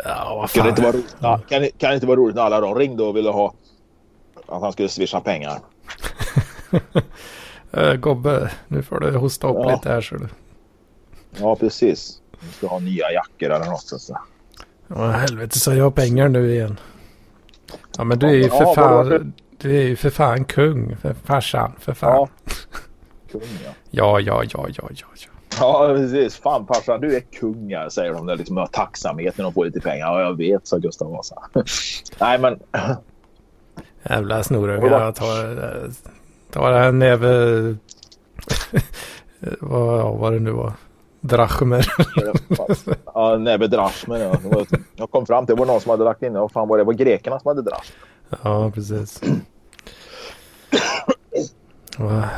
Ja, 0.05 0.35
vad 0.41 0.51
Kan 0.51 0.65
det, 0.65 0.69
fan. 0.69 0.69
inte 0.69 0.81
vara 0.81 0.91
roligt, 0.93 1.15
ja, 1.19 1.39
kan, 1.49 1.67
kan 1.77 1.89
det 1.89 1.95
inte 1.95 2.07
vara 2.07 2.17
roligt 2.17 2.35
när 2.35 2.41
alla 2.41 2.61
de 2.61 2.75
ringde 2.75 3.03
och 3.03 3.15
ville 3.15 3.29
ha 3.29 3.53
att 4.47 4.61
han 4.61 4.71
skulle 4.73 4.89
swisha 4.89 5.19
pengar? 5.21 5.59
Äh, 7.71 7.93
Gobbe, 7.99 8.51
nu 8.67 8.83
får 8.83 8.99
du 8.99 9.17
hosta 9.17 9.47
upp 9.47 9.55
Ja. 9.59 9.71
lite 9.71 9.89
här 9.89 10.01
så 10.01 10.15
du. 10.15 10.27
Ja, 11.39 11.55
precis. 11.55 12.21
Vi 12.39 12.51
ska 12.53 12.67
ha 12.67 12.79
nya 12.79 13.11
jackor 13.11 13.49
eller 13.49 13.65
något. 13.65 14.01
Så. 14.01 14.17
Ja, 14.87 15.11
helvete 15.11 15.59
så 15.59 15.73
jag 15.73 15.83
har 15.83 15.91
pengar 15.91 16.29
nu 16.29 16.53
igen. 16.53 16.79
Ja, 17.97 18.03
men 18.03 18.19
du 18.19 18.27
är 18.27 18.33
ju 18.33 18.49
för 18.49 18.75
fan, 18.75 19.33
du 19.57 19.77
är 19.77 19.83
ju 19.83 19.95
för 19.95 20.09
fan 20.09 20.45
kung, 20.45 20.97
för 20.97 21.13
farsan, 21.13 21.73
för 21.79 21.93
fan. 21.93 22.15
Ja. 22.15 22.29
Kung, 23.31 23.41
ja. 23.65 23.71
Ja, 23.91 24.19
ja, 24.19 24.43
ja, 24.43 24.67
ja, 24.77 24.89
ja, 24.89 25.07
ja. 25.59 25.93
Precis. 25.95 26.37
Fan 26.37 26.67
farsan, 26.67 27.01
du 27.01 27.15
är 27.15 27.19
kung 27.19 27.75
här, 27.75 27.89
säger 27.89 28.13
de 28.13 28.25
där 28.25 28.35
liksom 28.35 28.55
med 28.55 28.71
tacksamhet 28.71 29.37
när 29.37 29.43
de 29.43 29.53
får 29.53 29.65
lite 29.65 29.79
pengar. 29.79 30.05
Ja, 30.05 30.21
jag 30.21 30.37
vet, 30.37 30.67
sa 30.67 30.77
Gustav 30.77 31.11
Vasa. 31.11 31.43
Nej, 32.19 32.39
men... 32.39 32.59
Jävla 34.09 34.43
snorungar. 34.43 35.01
Jag 35.01 35.15
tar, 35.15 35.91
tar 36.51 36.71
en 36.71 36.99
näve... 36.99 37.75
vad, 39.59 39.99
ja, 39.99 40.11
vad 40.11 40.33
det 40.33 40.39
nu 40.39 40.51
var. 40.51 40.73
Drachmer. 41.27 41.85
ja, 43.05 43.37
näve 43.37 43.67
drachmer. 43.67 44.17
Ja. 44.19 44.65
Jag 44.95 45.11
kom 45.11 45.25
fram 45.25 45.45
till 45.45 45.55
det 45.55 45.59
var 45.59 45.65
någon 45.65 45.81
som 45.81 45.89
hade 45.89 46.03
lagt 46.03 46.23
in 46.23 46.33
Vad 46.33 46.51
fan 46.51 46.67
var 46.67 46.77
det? 46.77 46.83
Det 46.83 46.85
var 46.85 46.93
grekerna 46.93 47.39
som 47.39 47.47
hade 47.47 47.61
drachmer. 47.61 47.95
Ja, 48.43 48.71
precis. 48.71 49.21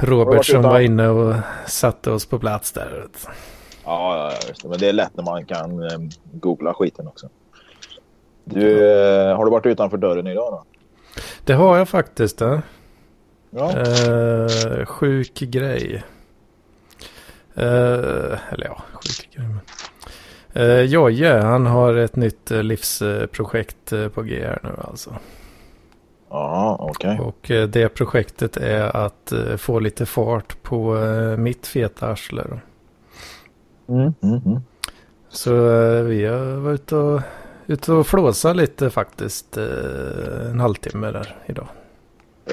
Robert 0.01 0.45
som 0.45 0.61
var 0.61 0.79
inne 0.79 1.07
och 1.07 1.35
satte 1.67 2.11
oss 2.11 2.25
på 2.25 2.39
plats 2.39 2.71
där. 2.71 3.07
Ja, 3.85 4.31
just 4.47 4.63
det. 4.63 4.69
Men 4.69 4.79
det 4.79 4.89
är 4.89 4.93
lätt 4.93 5.15
när 5.15 5.23
man 5.23 5.45
kan 5.45 5.83
um, 5.93 6.09
googla 6.31 6.73
skiten 6.73 7.07
också. 7.07 7.29
Du, 8.45 8.61
uh, 8.61 9.35
har 9.35 9.45
du 9.45 9.51
varit 9.51 9.65
utanför 9.65 9.97
dörren 9.97 10.27
idag 10.27 10.51
då? 10.51 10.63
Det 11.45 11.53
har 11.53 11.77
jag 11.77 11.89
faktiskt. 11.89 12.37
Det. 12.37 12.61
Ja. 13.49 13.71
Uh, 13.71 14.85
sjuk 14.85 15.39
grej. 15.39 16.03
Uh, 17.57 18.53
eller 18.53 18.65
ja, 18.65 18.81
sjuk 18.93 19.29
grej. 19.35 19.47
Men. 19.47 19.59
Uh, 20.63 20.81
Jojje, 20.81 21.41
han 21.41 21.65
har 21.65 21.95
ett 21.95 22.15
nytt 22.15 22.49
livsprojekt 22.49 23.93
på 24.13 24.21
G 24.21 24.45
här 24.45 24.59
nu 24.63 24.69
alltså. 24.77 25.15
Ja, 26.33 26.77
okej. 26.79 27.13
Okay. 27.13 27.25
Och 27.25 27.51
eh, 27.51 27.67
det 27.67 27.89
projektet 27.89 28.57
är 28.57 28.95
att 28.95 29.31
eh, 29.31 29.55
få 29.55 29.79
lite 29.79 30.05
fart 30.05 30.63
på 30.63 30.97
eh, 30.97 31.37
mitt 31.37 31.67
feta 31.67 32.07
arsle. 32.07 32.43
Mm, 33.87 34.13
mm, 34.23 34.41
mm. 34.45 34.61
Så 35.29 35.51
vi 36.03 36.25
har 36.25 36.55
varit 36.55 36.81
ute 36.81 36.95
och, 36.95 37.21
ute 37.67 37.93
och 37.93 38.07
flåsa 38.07 38.53
lite 38.53 38.89
faktiskt 38.89 39.57
en 39.57 40.59
halvtimme 40.59 41.11
där 41.11 41.35
idag. 41.45 41.67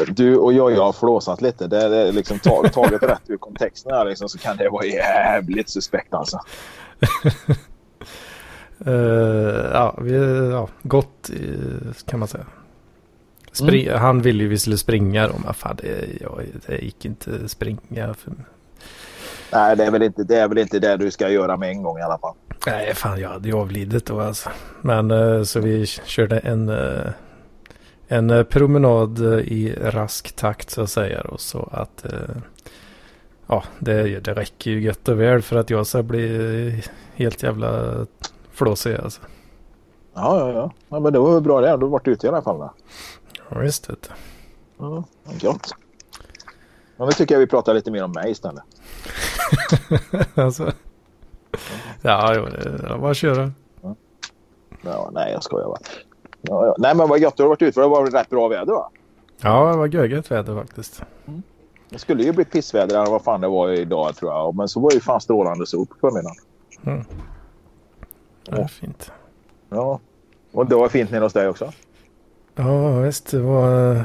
Du 0.09 0.37
och 0.37 0.53
jag, 0.53 0.73
jag 0.73 0.85
har 0.85 0.93
flåsat 0.93 1.43
lite. 1.43 1.67
Det 1.67 1.87
är 1.87 2.13
liksom 2.13 2.39
taget 2.39 3.03
rätt 3.03 3.23
ur 3.27 3.37
kontexten 3.37 3.93
här 3.93 4.05
liksom, 4.05 4.29
så 4.29 4.39
kan 4.39 4.57
det 4.57 4.69
vara 4.69 4.87
jävligt 4.87 5.69
suspekt 5.69 6.15
alltså. 6.15 6.41
uh, 8.87 8.93
ja, 9.73 9.95
vi 10.01 10.19
har 10.19 10.27
ja, 10.27 10.69
gått 10.83 11.31
kan 12.07 12.19
man 12.19 12.29
säga. 12.29 12.47
Spring, 13.53 13.87
mm. 13.87 13.99
Han 13.99 14.23
ville 14.23 14.43
ju 14.43 14.49
vi 14.49 14.59
skulle 14.59 14.79
springa 14.79 15.29
då, 15.29 15.35
men 15.45 15.55
fan 15.55 15.77
det, 15.77 16.09
jag, 16.21 16.47
det 16.67 16.79
gick 16.79 17.05
inte 17.05 17.49
springa. 17.49 18.15
För... 18.15 18.33
Nej, 19.53 19.77
det 19.77 19.85
är, 19.85 19.91
väl 19.91 20.03
inte, 20.03 20.25
det 20.25 20.37
är 20.37 20.49
väl 20.49 20.59
inte 20.59 20.79
det 20.79 20.97
du 20.97 21.11
ska 21.11 21.29
göra 21.29 21.57
med 21.57 21.71
en 21.71 21.83
gång 21.83 21.99
i 21.99 22.03
alla 22.03 22.19
fall. 22.19 22.35
Nej, 22.67 22.95
fan 22.95 23.21
jag 23.21 23.29
hade 23.29 23.49
ju 23.49 23.55
avlidit 23.55 24.07
då 24.07 24.21
alltså. 24.21 24.51
Men 24.81 25.11
eh, 25.11 25.43
så 25.43 25.61
vi 25.61 25.87
körde 25.87 26.39
en, 26.39 26.69
eh, 26.69 27.11
en 28.13 28.31
eh, 28.31 28.43
promenad 28.43 29.19
i 29.41 29.75
rask 29.81 30.37
takt 30.37 30.71
så 30.71 30.83
att 30.83 30.91
säga. 30.91 31.21
Och 31.21 31.41
så 31.41 31.69
att 31.73 32.05
ja, 33.47 33.65
det, 33.79 34.21
det 34.21 34.35
räcker 34.35 34.71
ju 34.71 34.81
gött 34.81 35.09
och 35.09 35.21
väl 35.21 35.43
för 35.43 35.57
att 35.57 35.71
jag 35.71 35.87
ska 35.87 36.03
bli 36.03 36.83
helt 37.15 37.43
jävla 37.43 37.97
flåsig 38.53 38.95
alltså. 38.95 39.21
Ja, 40.15 40.39
ja, 40.39 40.53
ja. 40.53 40.73
ja 40.89 41.01
men 41.01 41.13
det 41.13 41.19
var 41.19 41.41
bra 41.41 41.61
det. 41.61 41.67
Du 41.67 41.85
har 41.85 41.89
varit 41.89 42.09
ute 42.09 42.27
i 42.27 42.31
alla 42.31 42.43
fall. 42.43 42.59
Då. 42.59 42.73
Ja, 43.51 43.59
visst 43.59 43.87
du. 43.89 43.95
Ja, 44.79 45.05
gott. 45.43 45.75
Men 46.97 47.07
nu 47.07 47.13
tycker 47.13 47.35
jag 47.35 47.41
vi 47.41 47.47
pratar 47.47 47.75
lite 47.75 47.91
mer 47.91 48.05
om 48.05 48.13
mig 48.13 48.31
istället. 48.31 48.63
alltså. 50.35 50.73
Ja, 52.03 52.35
jo, 52.37 52.45
det 52.45 52.69
är 52.69 52.99
bara 52.99 53.11
att 53.11 53.17
köra. 53.17 53.53
Ja, 54.83 55.11
nej, 55.13 55.33
jag 55.33 55.43
skojar 55.43 55.67
bara. 55.67 55.79
Ja, 56.43 56.67
ja. 56.67 56.75
Nej, 56.79 56.95
men 56.97 57.09
vad 57.09 57.19
gött 57.19 57.37
du 57.37 57.43
har 57.43 57.49
varit 57.49 57.63
ute 57.63 57.73
för. 57.73 57.81
Det 57.83 57.89
var 57.89 58.07
rätt 58.07 58.31
bra 58.31 58.49
väder 58.49 58.73
va? 58.73 58.91
Ja, 59.43 59.71
det 59.71 59.77
var 59.77 59.87
göget 59.87 60.31
väder 60.31 60.55
faktiskt. 60.55 61.03
Mm. 61.27 61.43
Det 61.89 61.99
skulle 61.99 62.23
ju 62.23 62.33
bli 62.33 62.45
pissväder 62.45 63.03
eller 63.03 63.11
vad 63.11 63.23
fan 63.23 63.41
det 63.41 63.49
var 63.49 63.71
idag 63.71 64.17
tror 64.17 64.33
jag. 64.33 64.55
Men 64.55 64.69
så 64.69 64.81
var 64.81 64.91
det 64.91 64.95
ju 64.95 65.01
fan 65.01 65.21
strålande 65.21 65.67
sol 65.67 65.87
på 65.87 65.95
förmiddagen. 66.01 66.37
Mm. 66.83 67.05
Ja, 68.45 68.69
fint. 68.69 69.13
Ja, 69.69 70.01
och 70.53 70.67
det 70.67 70.75
var 70.75 70.89
fint 70.89 71.11
nere 71.11 71.23
hos 71.23 71.33
dig 71.33 71.49
också? 71.49 71.73
Ja, 72.55 73.01
visst. 73.01 73.31
Det 73.31 73.41
var... 73.41 73.97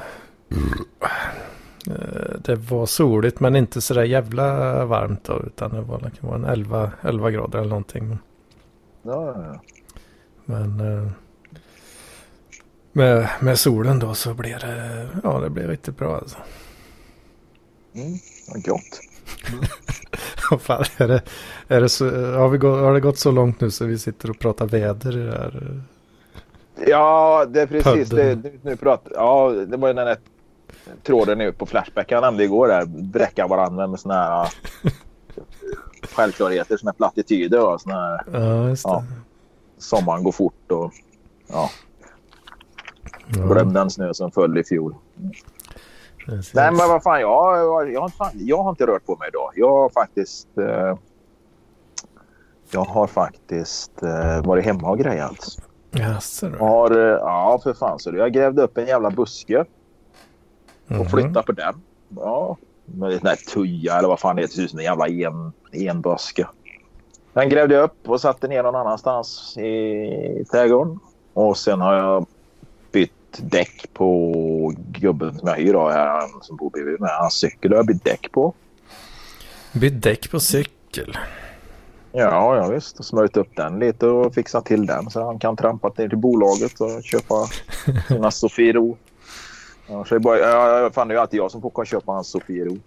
Eh, 1.88 2.40
det 2.42 2.56
var 2.56 2.86
soligt 2.86 3.40
men 3.40 3.56
inte 3.56 3.82
sådär 3.82 4.04
jävla 4.04 4.86
varmt 4.86 5.24
då. 5.24 5.42
Utan 5.46 5.74
det 5.74 5.82
var, 5.82 6.00
det 6.00 6.12
kan 6.20 6.30
vara 6.30 6.36
en 6.36 6.46
11, 6.46 6.92
11 7.02 7.32
grader 7.32 7.60
eller 7.60 7.70
någonting. 7.70 8.18
Ja, 9.02 9.26
ja, 9.26 9.46
ja. 9.46 9.60
Men 10.46 10.80
eh, 10.80 11.12
med, 12.96 13.30
med 13.40 13.60
solen 13.60 14.00
då 14.00 14.14
så 14.14 14.34
blev 14.34 14.60
det, 14.60 15.08
ja 15.24 15.40
det 15.40 15.50
blev 15.50 15.70
riktigt 15.70 15.98
bra 15.98 16.16
alltså. 16.16 16.38
Mm, 17.94 18.20
vad 18.48 18.64
gott. 18.64 19.02
Vad 20.52 20.62
fan 20.62 20.84
är 20.98 21.08
det, 21.08 21.22
är 21.68 21.82
det 21.82 21.90
så, 21.90 22.06
har, 22.38 22.50
vi 22.50 22.58
gått, 22.58 22.80
har 22.80 22.94
det 22.94 23.00
gått 23.00 23.18
så 23.18 23.32
långt 23.32 23.62
nu 23.62 23.72
så 23.72 23.86
vi 23.86 23.98
sitter 23.98 24.30
och 24.30 24.40
pratar 24.40 24.66
väder 24.66 25.18
i 25.18 25.26
det 25.26 25.32
här 25.32 25.82
Ja, 26.88 27.46
det 27.50 27.62
är 27.62 27.68
precis. 27.68 28.10
Det, 28.10 28.40
nu 28.62 28.76
pratar, 28.76 29.14
ja, 29.16 29.50
det 29.50 29.78
var 29.78 29.88
ju 29.88 29.94
den 29.94 30.06
där 30.06 30.18
tråden 31.04 31.38
nu 31.38 31.52
på 31.52 31.66
Flashback 31.66 32.12
jag 32.12 32.22
nämnde 32.22 32.44
igår 32.44 32.68
där. 32.68 32.86
Bräcka 32.86 33.48
varandra 33.48 33.88
med 33.88 34.00
såna 34.00 34.14
här 34.14 34.50
självklarheter, 36.16 36.78
såna 36.78 36.92
här 36.92 36.98
plattityder 36.98 37.66
och 37.68 37.82
såna 37.82 37.96
här. 37.96 38.24
Ja, 38.34 38.70
just 38.70 38.84
det. 38.84 38.90
Ja, 38.90 39.04
sommaren 39.78 40.24
går 40.24 40.32
fort 40.32 40.72
och 40.72 40.94
ja. 41.48 41.70
Ja. 43.28 43.46
Glöm 43.46 43.74
den 43.74 43.90
snö 43.90 44.14
som 44.14 44.32
föll 44.32 44.58
i 44.58 44.64
fjol. 44.64 44.96
Precis. 46.26 46.54
Nej, 46.54 46.72
men 46.72 46.90
vad 46.90 47.04
fan, 47.04 47.22
jag, 47.22 47.58
jag, 47.58 47.94
jag, 47.94 48.12
jag 48.34 48.64
har 48.64 48.70
inte 48.70 48.88
rört 48.88 49.06
på 49.06 49.16
mig 49.16 49.28
idag. 49.28 49.52
Jag 49.56 49.72
har 49.72 49.90
faktiskt... 49.90 50.58
Eh, 50.58 50.98
jag 52.72 52.86
har 52.86 53.08
faktiskt 53.08 54.04
eh, 54.04 54.46
varit 54.46 54.66
hemma 54.66 54.90
och 54.90 54.98
grejat. 54.98 55.58
Jaså 55.92 56.50
har, 56.60 56.92
eh, 56.92 57.18
Ja, 57.20 57.60
för 57.64 57.74
fan. 57.74 58.00
Så 58.00 58.16
jag 58.16 58.34
grävde 58.34 58.62
upp 58.62 58.78
en 58.78 58.86
jävla 58.86 59.10
buske. 59.12 59.66
Och 60.88 60.92
mm 60.92 61.06
flyttade 61.06 61.44
på 61.44 61.52
den. 61.52 61.74
Ja, 62.16 62.58
med 62.86 63.12
en 63.12 63.20
sån 63.20 63.54
tuja 63.54 63.98
eller 63.98 64.08
vad 64.08 64.20
fan 64.20 64.36
det 64.36 64.42
heter. 64.42 64.62
Det 64.62 64.68
ser 64.68 64.78
en 64.78 64.84
jävla 64.84 65.08
en, 65.08 65.54
enbuske. 65.72 66.48
Den 67.34 67.50
grävde 67.50 67.76
jag 67.76 67.84
upp 67.84 68.10
och 68.10 68.22
satte 68.22 68.48
ner 68.48 68.64
någon 68.64 68.76
annanstans 68.76 69.58
i 69.58 70.46
trädgården. 70.52 71.00
Och 71.34 71.58
sen 71.58 71.82
har 71.82 71.94
jag 71.94 72.26
däck 73.40 73.94
på 73.94 74.74
gubben 74.88 75.40
som 75.40 75.48
jag 75.48 75.56
hyr 75.56 75.74
av 75.74 75.92
här 75.92 76.22
som 76.42 76.56
bor 76.58 76.70
bredvid 76.70 77.00
mig. 77.00 77.10
Hans 77.20 77.34
cykel 77.34 77.72
har 77.72 77.78
jag 77.78 77.86
bytt 77.86 78.04
däck 78.04 78.32
på. 78.32 78.54
Bytt 79.74 80.04
däck 80.04 80.32
på 80.32 80.40
cykel? 80.40 81.18
Ja, 82.12 82.58
ja 82.58 82.68
visst. 82.68 83.06
Smörjt 83.06 83.38
upp 83.38 83.56
den 83.56 83.80
lite 83.80 84.08
och 84.08 84.34
fixat 84.34 84.66
till 84.66 84.86
den 84.86 85.10
så 85.10 85.26
han 85.26 85.40
kan 85.40 85.56
trampa 85.56 85.92
ner 85.98 86.10
till 86.10 86.18
bolaget 86.18 86.82
och 86.82 87.04
köpa 87.04 87.48
sina 88.08 88.32
Sofiero. 88.32 88.98
Ja, 89.88 90.06
så 90.06 90.14
det, 90.14 90.20
bara, 90.20 90.40
ja, 90.40 90.90
fan, 90.94 91.08
det 91.08 91.16
är 91.16 91.20
alltid 91.20 91.40
jag 91.40 91.52
som 91.52 91.62
får 91.62 91.86
köpa 91.86 92.12
hans 92.12 92.28
Sofiero. 92.28 92.78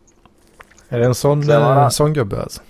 Är 0.88 0.98
det 0.98 1.04
en 1.04 1.14
sån, 1.14 1.48
han, 1.48 1.78
eh, 1.78 1.88
sån 1.88 2.12
gubbe 2.12 2.42
alltså? 2.42 2.62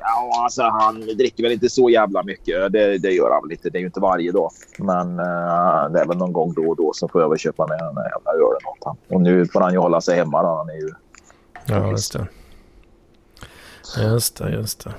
Ja, 0.00 0.42
alltså 0.44 0.62
han 0.62 1.00
dricker 1.00 1.42
väl 1.42 1.52
inte 1.52 1.70
så 1.70 1.90
jävla 1.90 2.22
mycket. 2.22 2.72
Det, 2.72 2.98
det 2.98 3.10
gör 3.10 3.30
han 3.30 3.42
väl 3.42 3.52
inte. 3.52 3.70
Det 3.70 3.78
är 3.78 3.80
ju 3.80 3.86
inte 3.86 4.00
varje 4.00 4.32
dag. 4.32 4.50
Men 4.78 5.08
uh, 5.20 5.92
det 5.92 6.00
är 6.00 6.06
väl 6.08 6.16
någon 6.16 6.32
gång 6.32 6.54
då 6.54 6.68
och 6.68 6.76
då 6.76 6.92
så 6.94 7.08
får 7.08 7.20
jag 7.20 7.40
köpa 7.40 7.66
med 7.66 7.78
den 7.78 7.86
jävla 7.86 8.30
ölen 8.32 8.66
åt 8.66 8.84
honom. 8.84 8.98
Och 9.08 9.20
nu 9.20 9.46
får 9.46 9.60
han 9.60 9.72
ju 9.72 9.78
hålla 9.78 10.00
sig 10.00 10.16
hemma 10.16 10.42
då. 10.42 10.48
Han 10.48 10.68
är 10.68 10.74
ju... 10.74 10.90
Ja, 11.66 11.90
just 11.90 12.12
det. 12.12 12.26
Just 13.98 14.36
det, 14.36 14.50
just 14.50 14.84
det. 14.84 14.94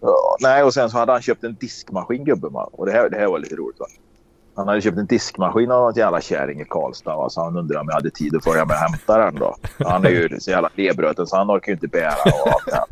Ja, 0.00 0.36
nej, 0.40 0.62
och 0.62 0.74
sen 0.74 0.90
så 0.90 0.98
hade 0.98 1.12
han 1.12 1.22
köpt 1.22 1.44
en 1.44 1.54
diskmaskin 1.54 2.24
gubben. 2.24 2.54
Och 2.54 2.86
det 2.86 2.92
här, 2.92 3.10
det 3.10 3.16
här 3.16 3.26
var 3.26 3.38
lite 3.38 3.56
roligt. 3.56 3.80
Va? 3.80 3.86
Han 4.56 4.68
hade 4.68 4.80
köpt 4.80 4.98
en 4.98 5.06
diskmaskin 5.06 5.70
av 5.70 5.80
något 5.80 5.96
jävla 5.96 6.20
kärring 6.20 6.60
i 6.60 6.64
Karlstad. 6.64 7.16
Va? 7.16 7.30
Så 7.30 7.44
han 7.44 7.56
undrade 7.56 7.80
om 7.80 7.86
jag 7.88 7.94
hade 7.94 8.10
tid 8.10 8.36
att 8.36 8.44
följa 8.44 8.64
med 8.64 8.74
och 8.74 8.90
hämta 8.90 9.18
den 9.18 9.34
då. 9.34 9.56
Han 9.84 10.06
är 10.06 10.10
ju 10.10 10.40
så 10.40 10.50
jävla 10.50 10.70
lebröten 10.74 11.26
så 11.26 11.36
han 11.36 11.50
orkar 11.50 11.68
ju 11.68 11.74
inte 11.74 11.88
bära 11.88 12.14
och 12.44 12.74
allt. 12.74 12.90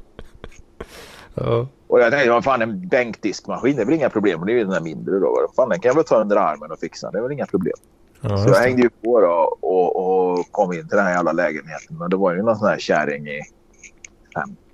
Ja. 1.34 1.66
Och 1.86 2.00
jag 2.00 2.10
tänkte, 2.10 2.30
vad 2.30 2.44
fan 2.44 2.62
en 2.62 2.88
bänkdiskmaskin, 2.88 3.76
det 3.76 3.82
är 3.82 3.86
väl 3.86 3.94
inga 3.94 4.10
problem. 4.10 4.46
Det 4.46 4.52
är 4.52 4.54
ju 4.54 4.60
den 4.60 4.70
där 4.70 4.80
mindre 4.80 5.18
då. 5.18 5.52
Fan, 5.56 5.68
den 5.68 5.80
kan 5.80 5.88
jag 5.88 5.94
väl 5.96 6.04
ta 6.04 6.20
under 6.20 6.36
armen 6.36 6.70
och 6.70 6.78
fixa. 6.78 7.10
Det 7.10 7.18
är 7.18 7.22
väl 7.22 7.32
inga 7.32 7.46
problem. 7.46 7.76
Ja, 8.20 8.36
så 8.36 8.48
jag 8.48 8.56
hängde 8.56 8.82
ju 8.82 8.90
på 8.90 9.20
då 9.20 9.58
och, 9.60 9.96
och 9.96 10.50
kom 10.50 10.72
in 10.72 10.88
till 10.88 10.96
den 10.96 11.06
här 11.06 11.14
jävla 11.14 11.32
lägenheten. 11.32 12.02
Och 12.02 12.10
det 12.10 12.16
var 12.16 12.34
ju 12.34 12.42
någon 12.42 12.56
sån 12.56 12.68
här 12.68 12.78
kärring 12.78 13.26
i 13.26 13.40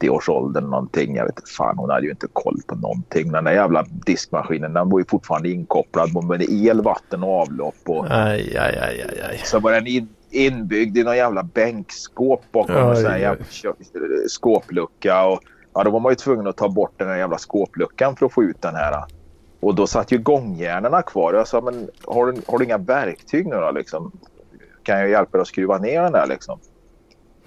50-årsåldern 0.01 0.65
någonting. 0.65 1.17
Jag 1.17 1.25
vet 1.25 1.39
inte 1.39 1.51
fan, 1.51 1.79
hon 1.79 1.91
hade 1.91 2.07
ju 2.07 2.11
inte 2.11 2.27
koll 2.33 2.61
på 2.67 2.75
någonting. 2.75 3.33
Den 3.33 3.45
där 3.45 3.53
jävla 3.53 3.85
diskmaskinen 4.07 4.73
den 4.73 4.89
var 4.91 4.99
ju 4.99 5.05
fortfarande 5.05 5.49
inkopplad 5.51 6.25
med 6.25 6.43
el, 6.43 6.83
vatten 6.83 7.23
och 7.23 7.41
avlopp. 7.41 7.75
Och 7.87 8.07
aj, 8.11 8.57
aj, 8.57 8.79
aj, 8.79 9.03
aj, 9.09 9.23
aj. 9.31 9.41
Så 9.45 9.61
var 9.61 9.73
den 9.73 9.87
in, 9.87 10.09
inbyggd 10.31 10.97
i 10.97 11.05
någon 11.05 11.17
jävla 11.17 11.43
bänkskåp 11.43 12.45
bakom 12.53 12.77
en 12.77 12.97
sån 12.97 13.11
här 13.11 13.19
jävla 13.19 13.45
skåplucka. 14.29 15.25
Och 15.25 15.41
Ja, 15.75 15.85
då 15.85 15.91
var 15.91 16.01
man 16.01 16.13
ju 16.13 16.17
tvungen 16.17 16.47
att 16.47 16.57
ta 16.57 16.69
bort 16.69 16.93
den 16.97 17.09
här 17.09 17.17
jävla 17.17 17.39
skåpluckan 17.39 18.17
för 18.17 18.27
att 18.27 18.33
få 18.33 18.43
ut 18.43 18.63
den 18.63 18.75
här. 18.75 19.05
Och 19.61 19.75
då 19.75 19.87
satt 19.87 20.13
ju 20.13 20.19
gångjärnen 20.19 21.03
kvar. 21.03 21.35
Jag 21.35 21.49
sa, 21.49 21.61
men 21.61 21.91
har 22.07 22.27
du, 22.27 22.43
har 22.47 22.59
du 22.59 22.65
inga 22.65 22.79
verktyg 22.79 23.47
nu 23.47 23.57
då 23.57 23.71
liksom? 23.71 24.13
Kan 24.83 24.99
jag 24.99 25.09
hjälpa 25.09 25.39
dig 25.39 25.43
att 25.43 25.49
skruva 25.49 25.79
ner 25.79 26.03
den 26.03 26.13
där 26.13 26.27
liksom? 26.27 26.59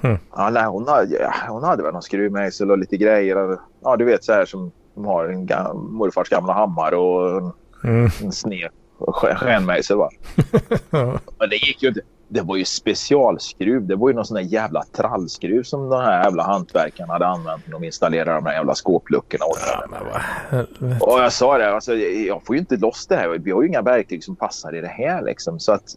Hmm. 0.01 0.17
Ja, 0.35 0.49
nej, 0.49 0.63
hon, 0.63 0.87
hade, 0.87 1.17
ja, 1.19 1.33
hon 1.47 1.63
hade 1.63 1.83
väl 1.83 1.93
någon 1.93 2.01
skruvmejsel 2.01 2.71
och 2.71 2.77
lite 2.77 2.97
grejer. 2.97 3.57
Ja, 3.83 3.95
du 3.97 4.05
vet 4.05 4.23
så 4.23 4.33
här 4.33 4.45
som 4.45 4.71
de 4.95 5.05
har 5.05 5.25
en 5.25 5.45
gam, 5.45 5.93
morfars 5.93 6.29
gamla 6.29 6.53
hammare 6.53 6.95
och 6.95 7.37
en, 7.37 7.51
Mm. 7.83 8.09
en 8.23 8.31
sned 8.31 8.69
va. 9.95 10.09
Ja. 10.89 11.19
Men 11.39 11.49
det 11.49 11.55
gick 11.55 11.83
ju 11.83 11.87
inte. 11.89 12.01
Det 12.33 12.41
var 12.41 12.55
ju 12.55 12.65
specialskruv. 12.65 13.87
Det 13.87 13.95
var 13.95 14.09
ju 14.09 14.15
någon 14.15 14.25
sån 14.25 14.35
där 14.35 14.43
jävla 14.43 14.83
trallskruv 14.83 15.63
som 15.63 15.89
de 15.89 16.01
här 16.01 16.23
jävla 16.23 16.43
hantverkarna 16.43 17.13
hade 17.13 17.27
använt 17.27 17.67
när 17.67 17.71
de 17.71 17.83
installerade 17.83 18.31
de 18.31 18.45
här 18.45 18.53
jävla 18.53 18.75
skåpluckorna. 18.75 19.45
åt 19.45 19.59
Ja, 20.99 21.13
och 21.13 21.19
jag 21.19 21.33
sa 21.33 21.57
det, 21.57 21.73
alltså, 21.73 21.95
jag 21.95 22.45
får 22.45 22.55
ju 22.55 22.59
inte 22.59 22.77
loss 22.77 23.07
det 23.07 23.15
här. 23.15 23.29
Vi 23.29 23.51
har 23.51 23.61
ju 23.61 23.67
inga 23.67 23.81
verktyg 23.81 24.23
som 24.23 24.35
passar 24.35 24.75
i 24.75 24.81
det 24.81 24.87
här 24.87 25.21
liksom. 25.21 25.59
Så 25.59 25.71
att 25.71 25.95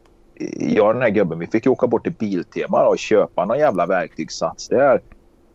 jag 0.59 0.87
och 0.87 0.95
den 0.95 1.03
här 1.03 1.11
gubben, 1.11 1.39
vi 1.39 1.47
fick 1.47 1.67
ju 1.67 1.73
åka 1.73 1.87
bort 1.87 2.03
till 2.03 2.13
Biltema 2.13 2.87
och 2.87 2.99
köpa 2.99 3.45
någon 3.45 3.59
jävla 3.59 3.87
verktygssats 3.87 4.69
där. 4.69 5.01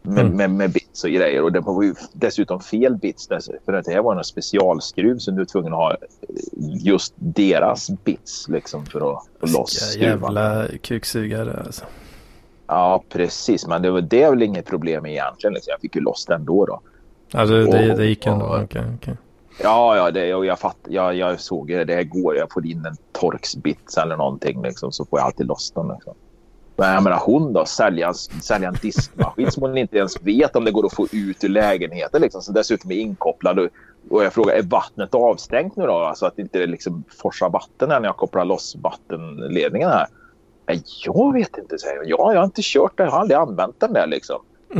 Med, 0.01 0.19
Mm. 0.25 0.37
med, 0.37 0.49
med 0.51 0.71
bits 0.71 1.03
och 1.03 1.09
grejer. 1.09 1.43
Och 1.43 1.51
det 1.51 1.59
var 1.59 1.83
ju 1.83 1.93
dessutom 2.13 2.59
fel 2.59 2.95
bits. 2.95 3.27
För 3.65 3.73
att 3.73 3.85
det 3.85 3.91
här 3.93 4.01
var 4.01 4.15
en 4.15 4.23
specialskruv 4.23 5.17
som 5.17 5.35
du 5.35 5.41
var 5.41 5.45
tvungen 5.45 5.73
att 5.73 5.79
ha 5.79 5.95
just 6.83 7.13
deras 7.15 7.89
bits 7.89 8.47
liksom 8.49 8.85
för 8.85 8.99
att 9.13 9.23
få 9.39 9.57
loss 9.57 9.71
skruvarna. 9.91 10.41
jävla 10.53 10.77
kuksugare 10.81 11.63
alltså. 11.65 11.85
Ja, 12.67 13.03
precis. 13.09 13.67
Men 13.67 13.81
det, 13.81 13.91
var, 13.91 14.01
det 14.01 14.23
är 14.23 14.29
väl 14.29 14.41
inget 14.43 14.65
problem 14.65 15.05
egentligen. 15.05 15.53
Liksom. 15.53 15.71
Jag 15.71 15.81
fick 15.81 15.95
ju 15.95 16.01
loss 16.01 16.25
den 16.25 16.45
då. 16.45 16.65
då. 16.65 16.81
Alltså 17.33 17.55
det, 17.63 17.95
det 17.95 18.05
gick 18.05 18.21
Och- 18.27 18.33
ändå. 18.33 18.45
och- 18.45 18.63
Okej, 18.63 18.83
okej. 18.97 19.15
Ja, 19.63 19.95
ja, 19.97 20.11
det, 20.11 20.33
och 20.35 20.45
jag, 20.45 20.59
fatt, 20.59 20.77
jag, 20.87 21.15
jag 21.15 21.39
såg 21.39 21.67
det. 21.67 21.83
Det 21.83 21.95
här 21.95 22.03
går. 22.03 22.35
Jag 22.37 22.51
får 22.51 22.65
in 22.65 22.85
en 22.85 22.95
torksbits 23.11 23.97
eller 23.97 24.17
någonting 24.17 24.61
liksom, 24.61 24.91
så 24.91 25.05
får 25.05 25.19
jag 25.19 25.25
alltid 25.25 25.45
loss 25.47 25.71
den. 25.71 25.87
Liksom. 25.87 26.13
Men 26.79 26.93
jag 26.93 27.03
menar 27.03 27.17
hon 27.17 27.53
då, 27.53 27.65
sälja, 27.65 28.13
sälja 28.13 28.67
en 28.67 28.77
diskmaskin 28.81 29.51
som 29.51 29.63
hon 29.63 29.77
inte 29.77 29.97
ens 29.97 30.21
vet 30.21 30.55
om 30.55 30.65
det 30.65 30.71
går 30.71 30.85
att 30.85 30.93
få 30.93 31.07
ut 31.11 31.43
ur 31.43 31.49
lägenheten. 31.49 32.21
Liksom, 32.21 32.41
som 32.41 32.53
dessutom 32.53 32.91
är 32.91 32.95
inkopplad. 32.95 33.59
Och, 33.59 33.67
och 34.09 34.23
jag 34.23 34.33
frågar, 34.33 34.55
är 34.55 34.61
vattnet 34.61 35.15
avstängt 35.15 35.75
nu 35.75 35.85
då? 35.85 36.13
Så 36.15 36.25
att 36.25 36.35
det 36.35 36.41
inte 36.41 36.65
liksom 36.65 37.03
forsar 37.21 37.49
vatten 37.49 37.91
här 37.91 37.99
när 37.99 38.07
jag 38.07 38.17
kopplar 38.17 38.45
loss 38.45 38.75
vattenledningen 38.75 39.89
här. 39.89 40.07
Nej, 40.67 40.83
jag 41.05 41.33
vet 41.33 41.57
inte, 41.57 41.77
säger 41.77 41.97
hon. 41.97 42.07
Ja, 42.07 42.33
jag 42.33 42.39
har 42.39 42.45
inte 42.45 42.61
kört 42.63 42.97
det. 42.97 43.03
Jag 43.03 43.11
har 43.11 43.19
aldrig 43.19 43.37
använt 43.37 43.79
den 43.79 43.93
där 43.93 44.07
liksom. 44.07 44.41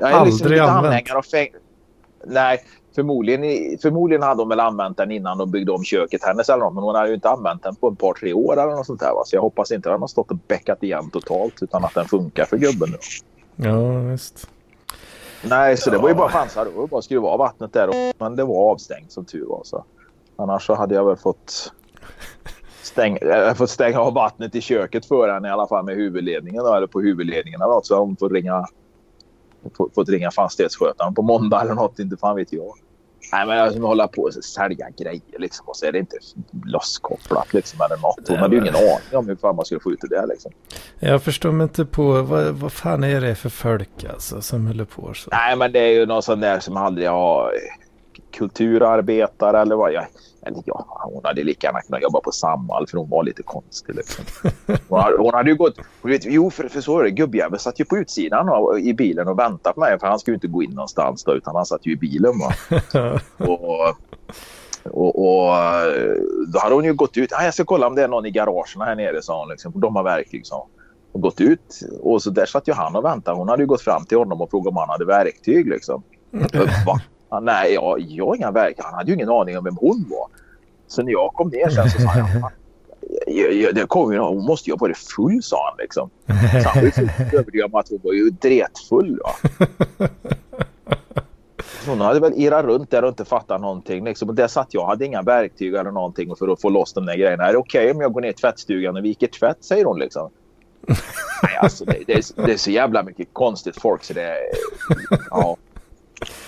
Jag 0.00 0.10
är 0.10 0.24
liksom 0.24 0.46
Aldrig 0.46 0.58
använt. 0.58 1.06
Nej, 2.26 2.64
förmodligen, 2.94 3.78
förmodligen 3.78 4.22
hade 4.22 4.40
de 4.40 4.48
väl 4.48 4.60
använt 4.60 4.96
den 4.96 5.10
innan 5.10 5.38
de 5.38 5.50
byggde 5.50 5.72
om 5.72 5.84
köket 5.84 6.24
hennes 6.24 6.48
eller 6.48 6.64
något. 6.64 6.74
Men 6.74 6.82
hon 6.84 6.94
hade 6.94 7.08
ju 7.08 7.14
inte 7.14 7.28
använt 7.30 7.62
den 7.62 7.74
på 7.76 7.88
ett 7.88 7.98
par, 7.98 8.14
tre 8.14 8.32
år 8.32 8.52
eller 8.52 8.72
något 8.76 8.86
sånt 8.86 9.00
där. 9.00 9.12
Va? 9.14 9.22
Så 9.26 9.36
jag 9.36 9.40
hoppas 9.42 9.70
inte 9.72 9.88
att 9.88 9.94
den 9.94 10.00
har 10.00 10.08
stått 10.08 10.30
och 10.30 10.36
bäckat 10.48 10.82
igen 10.82 11.10
totalt 11.10 11.62
utan 11.62 11.84
att 11.84 11.94
den 11.94 12.04
funkar 12.04 12.44
för 12.44 12.56
gubben 12.56 12.88
nu. 12.90 12.96
Ja, 13.68 13.98
visst. 13.98 14.46
Nej, 15.48 15.76
så 15.76 15.90
det 15.90 15.98
var 15.98 16.08
ju 16.08 16.14
bara 16.14 16.28
chansar. 16.28 16.64
Det 16.64 16.70
var 16.70 16.86
bara 16.86 16.98
att 16.98 17.04
skruva 17.04 17.28
av 17.28 17.38
vattnet 17.38 17.72
där. 17.72 17.88
och- 17.88 17.94
Men 18.18 18.36
det 18.36 18.44
var 18.44 18.70
avstängt 18.72 19.12
som 19.12 19.24
tur 19.24 19.46
var. 19.46 19.60
Så. 19.64 19.84
Annars 20.36 20.66
så 20.66 20.74
hade 20.74 20.94
jag 20.94 21.04
väl 21.04 21.16
fått 21.16 21.72
stänga, 22.82 23.18
äh, 23.18 23.54
fått 23.54 23.70
stänga 23.70 24.00
av 24.00 24.14
vattnet 24.14 24.54
i 24.54 24.60
köket 24.60 25.06
för 25.06 25.28
henne 25.28 25.48
i 25.48 25.50
alla 25.50 25.66
fall 25.66 25.84
med 25.84 25.94
huvudledningen. 25.96 26.64
Då, 26.64 26.74
eller 26.74 26.86
på 26.86 27.00
huvudledningen. 27.00 27.60
Då, 27.60 27.80
så 27.84 27.98
hon 27.98 28.16
får 28.16 28.30
ringa, 28.30 28.66
fått, 29.76 29.94
fått 29.94 30.08
ringa 30.08 30.30
fastighetsskötaren 30.30 31.14
på 31.14 31.22
måndag 31.22 31.60
eller 31.60 31.74
något. 31.74 31.98
Inte 31.98 32.16
fan 32.16 32.36
vet 32.36 32.52
jag. 32.52 32.74
Nej, 33.32 33.46
men 33.46 33.56
jag 33.56 33.72
som 33.72 33.82
hålla 33.82 34.08
på 34.08 34.22
och 34.22 34.32
sälja 34.32 34.86
grejer 34.98 35.38
liksom. 35.38 35.68
Och 35.68 35.76
så 35.76 35.86
är 35.86 35.92
det 35.92 35.98
inte 35.98 36.16
losskopplat 36.64 37.54
liksom 37.54 37.80
eller 37.80 37.96
något. 37.96 38.28
Nej, 38.28 38.38
hade 38.38 38.56
ju 38.56 38.60
ingen 38.62 38.74
aning 38.74 39.18
om 39.18 39.28
hur 39.28 39.36
fan 39.36 39.56
man 39.56 39.64
skulle 39.64 39.80
få 39.80 39.92
ut 39.92 40.00
det 40.00 40.08
där 40.08 40.26
liksom. 40.26 40.52
Jag 40.98 41.22
förstår 41.22 41.52
mig 41.52 41.64
inte 41.64 41.84
på 41.84 42.22
vad, 42.22 42.54
vad 42.54 42.72
fan 42.72 43.04
är 43.04 43.20
det 43.20 43.34
för 43.34 43.48
folk 43.48 44.04
alltså 44.04 44.42
som 44.42 44.66
håller 44.66 44.84
på 44.84 45.14
så. 45.14 45.30
Nej, 45.32 45.56
men 45.56 45.72
det 45.72 45.78
är 45.78 45.92
ju 45.92 46.06
någon 46.06 46.22
sån 46.22 46.40
där 46.40 46.60
som 46.60 46.76
aldrig 46.76 47.08
har 47.08 47.52
kulturarbetare 48.32 49.60
eller 49.60 49.76
vad. 49.76 49.92
Jag, 49.92 50.06
eller 50.42 50.62
ja, 50.66 50.86
hon 51.12 51.24
hade 51.24 51.44
lika 51.44 51.66
gärna 51.66 51.80
kunnat 51.80 52.02
jobba 52.02 52.20
på 52.20 52.32
Samhall 52.32 52.86
för 52.86 52.98
hon 52.98 53.08
var 53.08 53.24
lite 53.24 53.42
konstig. 53.42 53.94
Liksom. 53.94 54.24
Hon, 54.88 55.00
hade, 55.00 55.16
hon 55.16 55.34
hade 55.34 55.50
ju 55.50 55.56
gått... 55.56 55.74
Vet, 56.02 56.24
jo, 56.24 56.50
för, 56.50 56.68
för 56.68 56.80
så 56.80 56.98
är 56.98 57.04
det. 57.04 57.10
Gubbjäveln 57.10 57.58
satt 57.58 57.80
ju 57.80 57.84
på 57.84 57.96
utsidan 57.96 58.48
av, 58.48 58.78
i 58.78 58.94
bilen 58.94 59.28
och 59.28 59.38
väntade 59.38 59.74
på 59.74 59.80
mig. 59.80 59.98
För 59.98 60.06
han 60.06 60.18
skulle 60.18 60.34
inte 60.34 60.46
gå 60.46 60.62
in 60.62 60.70
någonstans 60.70 61.24
då, 61.24 61.34
utan 61.34 61.56
han 61.56 61.66
satt 61.66 61.86
ju 61.86 61.92
i 61.92 61.96
bilen. 61.96 62.34
Och, 63.38 63.94
och, 64.84 65.18
och 65.24 65.54
då 66.46 66.58
hade 66.58 66.74
hon 66.74 66.84
ju 66.84 66.94
gått 66.94 67.16
ut. 67.16 67.32
Ah, 67.32 67.44
jag 67.44 67.54
ska 67.54 67.64
kolla 67.64 67.86
om 67.86 67.94
det 67.94 68.02
är 68.02 68.08
någon 68.08 68.26
i 68.26 68.30
garagen 68.30 68.80
här 68.80 68.94
nere, 68.94 69.22
sa 69.22 69.40
hon. 69.40 69.48
Liksom, 69.48 69.80
de 69.80 69.96
har 69.96 70.02
verktyg, 70.02 70.46
sa 70.46 70.58
hon. 70.58 70.68
Och 71.12 71.20
gått 71.20 71.40
ut. 71.40 71.80
Och 72.00 72.22
så 72.22 72.30
där 72.30 72.46
satt 72.46 72.68
ju 72.68 72.72
han 72.72 72.96
och 72.96 73.04
väntade. 73.04 73.36
Hon 73.36 73.48
hade 73.48 73.62
ju 73.62 73.66
gått 73.66 73.82
fram 73.82 74.04
till 74.04 74.18
honom 74.18 74.40
och 74.40 74.50
frågat 74.50 74.70
om 74.70 74.76
han 74.76 74.88
hade 74.88 75.04
verktyg. 75.04 75.68
Liksom. 75.68 76.02
Va? 76.86 77.00
Han, 77.30 77.44
nej, 77.44 77.74
jag, 77.74 78.00
jag 78.00 78.26
har 78.26 78.36
inga 78.36 78.50
verktyg. 78.50 78.84
Han 78.84 78.94
hade 78.94 79.10
ju 79.10 79.14
ingen 79.14 79.30
aning 79.30 79.58
om 79.58 79.64
vem 79.64 79.76
hon 79.76 80.06
var. 80.10 80.28
Så 80.86 81.02
när 81.02 81.12
jag 81.12 81.32
kom 81.34 81.48
ner 81.48 81.68
sen 81.68 81.90
så 81.90 82.00
sa 82.00 82.08
han. 82.08 82.50
Jag, 83.26 83.52
jag, 83.52 83.74
det 83.74 83.86
kommer 83.86 84.12
ju 84.12 84.18
någon, 84.18 84.36
hon 84.36 84.44
måste 84.44 84.70
ju 84.70 84.74
ha 84.74 84.78
varit 84.78 84.98
full, 84.98 85.42
sa 85.42 85.68
han. 85.68 85.76
Liksom. 85.78 86.10
Så 86.62 86.68
han 86.68 86.78
var 86.78 86.82
ju 86.82 86.90
fullt 86.90 87.34
övertygad 87.34 87.66
om 87.66 87.80
att 87.80 87.88
hon 87.88 88.00
var 88.02 88.12
ju 88.12 88.30
dretfull. 88.30 89.20
Va? 89.24 89.50
Hon 91.86 92.00
hade 92.00 92.20
väl 92.20 92.32
irrat 92.36 92.64
runt 92.64 92.90
där 92.90 93.02
och 93.02 93.08
inte 93.08 93.24
fattat 93.24 93.60
någonting. 93.60 94.04
Liksom. 94.04 94.28
Och 94.28 94.34
där 94.34 94.48
satt 94.48 94.74
jag. 94.74 94.86
hade 94.86 95.06
inga 95.06 95.22
verktyg 95.22 95.74
eller 95.74 95.90
någonting 95.90 96.36
för 96.36 96.52
att 96.52 96.60
få 96.60 96.68
loss 96.68 96.92
de 96.92 97.06
där 97.06 97.16
grejerna. 97.16 97.46
Är 97.46 97.52
det 97.52 97.58
okej 97.58 97.90
om 97.90 98.00
jag 98.00 98.12
går 98.12 98.20
ner 98.20 98.30
i 98.30 98.32
tvättstugan 98.32 98.96
och 98.96 99.04
viker 99.04 99.26
tvätt? 99.26 99.64
Säger 99.64 99.84
hon 99.84 99.98
liksom. 99.98 100.30
Nej, 101.42 101.56
alltså, 101.60 101.84
det, 101.84 101.98
det, 102.06 102.12
är, 102.12 102.46
det 102.46 102.52
är 102.52 102.56
så 102.56 102.70
jävla 102.70 103.02
mycket 103.02 103.28
konstigt 103.32 103.80
folk 103.80 104.04
så 104.04 104.12
det. 104.12 104.36
Ja. 105.30 105.56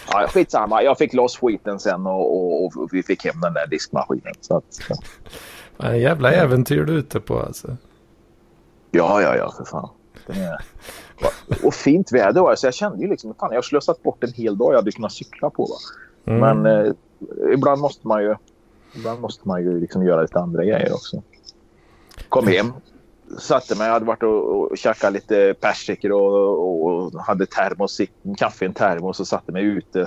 Ja, 0.09 0.27
skitsamma. 0.29 0.83
Jag 0.83 0.99
fick 0.99 1.13
loss 1.13 1.39
skiten 1.39 1.79
sen 1.79 2.07
och, 2.07 2.65
och, 2.65 2.77
och 2.77 2.89
vi 2.93 3.03
fick 3.03 3.25
hem 3.25 3.41
den 3.41 3.55
där 3.55 3.67
diskmaskinen. 3.67 4.35
Så 4.41 4.57
att, 4.57 4.65
så. 4.69 4.95
En 5.79 6.01
jävla 6.01 6.33
äventyr 6.33 6.85
du 6.85 6.93
är 6.93 6.99
ute 6.99 7.21
på 7.21 7.41
alltså. 7.41 7.77
Ja, 8.91 9.23
ja, 9.23 9.37
ja, 9.37 9.55
för 9.57 9.65
fan. 9.65 9.89
Är... 10.27 10.65
Och 11.63 11.75
fint 11.75 12.13
väder 12.13 12.41
var 12.41 12.51
det, 12.51 12.57
så 12.57 12.67
jag 12.67 12.75
kände 12.75 13.03
ju 13.03 13.11
liksom 13.11 13.31
att 13.31 13.37
jag 13.41 13.57
har 13.57 13.63
slösat 13.63 14.03
bort 14.03 14.25
en 14.25 14.33
hel 14.33 14.59
dag 14.59 14.73
jag 14.73 14.77
hade 14.77 14.93
kunnat 14.93 15.13
cykla 15.13 15.51
på. 15.51 15.63
Va? 15.63 15.77
Mm. 16.33 16.63
Men 16.63 16.87
eh, 16.87 16.93
ibland 17.55 17.81
måste 17.81 18.09
man 18.09 18.23
ju, 18.23 18.35
ibland 18.95 19.21
måste 19.21 19.49
man 19.49 19.63
ju 19.63 19.81
liksom 19.81 20.07
göra 20.07 20.23
lite 20.23 20.39
andra 20.39 20.65
grejer 20.65 20.93
också. 20.93 21.23
Kom 22.29 22.47
hem, 22.47 22.73
satte 23.39 23.79
mig, 23.79 23.87
jag 23.87 23.93
hade 23.93 24.05
varit 24.05 24.23
och, 24.23 24.71
och 24.71 24.79
käkat 24.79 25.13
lite 25.13 25.55
persikor 25.61 26.13
och, 26.13 26.87
och, 26.87 27.21
hade 27.21 27.47
termos, 27.47 28.01
kaffe 28.39 28.65
i 28.65 28.69
en 28.69 28.75
termos 28.75 29.21
och 29.21 29.27
satte 29.27 29.53
mig 29.53 29.65
ute. 29.65 30.07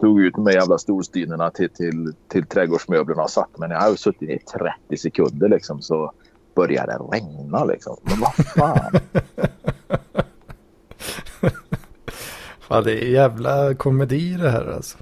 Tog 0.00 0.20
ut 0.20 0.34
de 0.34 0.44
där 0.44 0.52
jävla 0.52 0.78
storstynerna 0.78 1.50
till, 1.50 1.70
till, 1.70 2.14
till 2.28 2.46
trädgårdsmöblerna 2.46 3.22
och 3.22 3.30
satte 3.30 3.60
mig. 3.60 3.70
Jag 3.70 3.80
hade 3.80 3.96
suttit 3.96 4.30
i 4.30 4.38
30 4.38 4.96
sekunder 4.96 5.48
liksom 5.48 5.82
så 5.82 6.12
började 6.54 6.92
det 6.92 6.98
regna 7.16 7.64
liksom. 7.64 7.96
Men 8.02 8.20
vad 8.20 8.34
fan. 8.34 9.00
Fan, 12.60 12.84
det 12.84 13.04
är 13.04 13.08
jävla 13.08 13.74
komedi 13.74 14.36
det 14.40 14.50
här 14.50 14.72
alltså. 14.74 14.98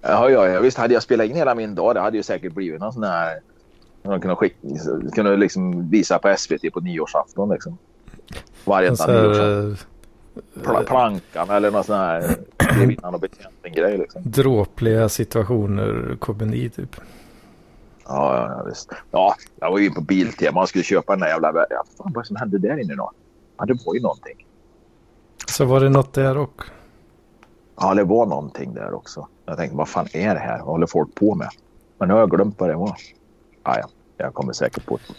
Ja, 0.00 0.30
ja, 0.30 0.48
ja, 0.48 0.60
visst 0.60 0.78
hade 0.78 0.94
jag 0.94 1.02
spelat 1.02 1.26
in 1.26 1.36
hela 1.36 1.54
min 1.54 1.74
dag 1.74 1.94
det 1.94 2.00
hade 2.00 2.16
ju 2.16 2.22
säkert 2.22 2.52
blivit 2.52 2.80
någon 2.80 2.92
sån 2.92 3.04
här... 3.04 3.40
Man 4.02 4.20
kunde, 4.20 4.36
skicka, 4.36 4.56
kunde 5.14 5.36
liksom 5.36 5.90
visa 5.90 6.18
på 6.18 6.34
SVT 6.38 6.72
på 6.72 6.80
nyårsafton 6.80 7.48
liksom. 7.50 7.78
Varje 8.64 8.88
En 8.88 8.92
enda 8.92 9.04
så 9.04 9.12
här, 9.12 9.22
nyårsafton. 9.22 9.70
eh, 9.72 9.76
Pla- 10.62 10.84
Plankan 10.84 11.50
eller 11.50 11.70
någon 11.70 11.84
sån 11.84 11.96
här 11.96 12.36
grevinnan 12.78 13.14
och 13.14 13.20
betjänten-grej 13.20 13.98
liksom. 13.98 14.22
dråpliga 14.24 15.08
situationer 15.08 16.16
komedi 16.20 16.70
typ. 16.70 16.96
Ja, 18.04 18.36
ja, 18.36 18.54
ja, 18.58 18.64
visst. 18.68 18.90
Ja, 19.10 19.34
jag 19.60 19.70
var 19.70 19.78
ju 19.78 19.90
på 19.90 20.00
Biltema 20.00 20.60
och 20.62 20.68
skulle 20.68 20.84
köpa 20.84 21.12
den 21.12 21.20
där 21.20 21.28
jävla... 21.28 21.48
Ja, 21.70 21.84
fan, 21.98 22.12
vad 22.14 22.16
är 22.16 22.20
det 22.20 22.26
som 22.26 22.36
hände 22.36 22.58
där 22.58 22.80
inne 22.80 22.94
då? 22.94 23.10
Ja, 23.58 23.64
det 23.64 23.78
var 23.86 23.94
ju 23.94 24.00
någonting. 24.00 24.46
Så 25.46 25.64
var 25.64 25.80
det 25.80 25.88
något 25.88 26.12
där 26.12 26.38
också. 26.38 26.70
Ja, 27.80 27.94
det 27.94 28.04
var 28.04 28.26
någonting 28.26 28.74
där 28.74 28.94
också. 28.94 29.28
Jag 29.46 29.56
tänkte, 29.56 29.76
vad 29.76 29.88
fan 29.88 30.06
är 30.12 30.34
det 30.34 30.40
här? 30.40 30.58
Vad 30.58 30.66
håller 30.66 30.86
folk 30.86 31.14
på 31.14 31.34
med? 31.34 31.48
Men 31.98 32.08
nu 32.08 32.14
har 32.14 32.20
jag 32.20 32.30
glömt 32.30 32.60
vad 32.60 32.68
det 32.70 32.74
var. 32.76 32.96
Ja, 33.64 33.78
ja, 33.78 33.88
jag 34.16 34.34
kommer 34.34 34.52
säkert 34.52 34.86
på 34.86 34.96
det. 34.96 35.14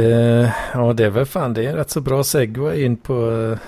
Det, 0.00 0.54
ja, 0.74 0.92
det 0.92 1.04
är 1.04 1.10
väl 1.10 1.26
fan 1.26 1.54
det 1.54 1.64
är 1.64 1.70
en 1.70 1.76
rätt 1.76 1.90
så 1.90 2.00
bra 2.00 2.24
segway 2.24 2.84
in 2.84 2.96
på 2.96 3.30
eh, 3.30 3.58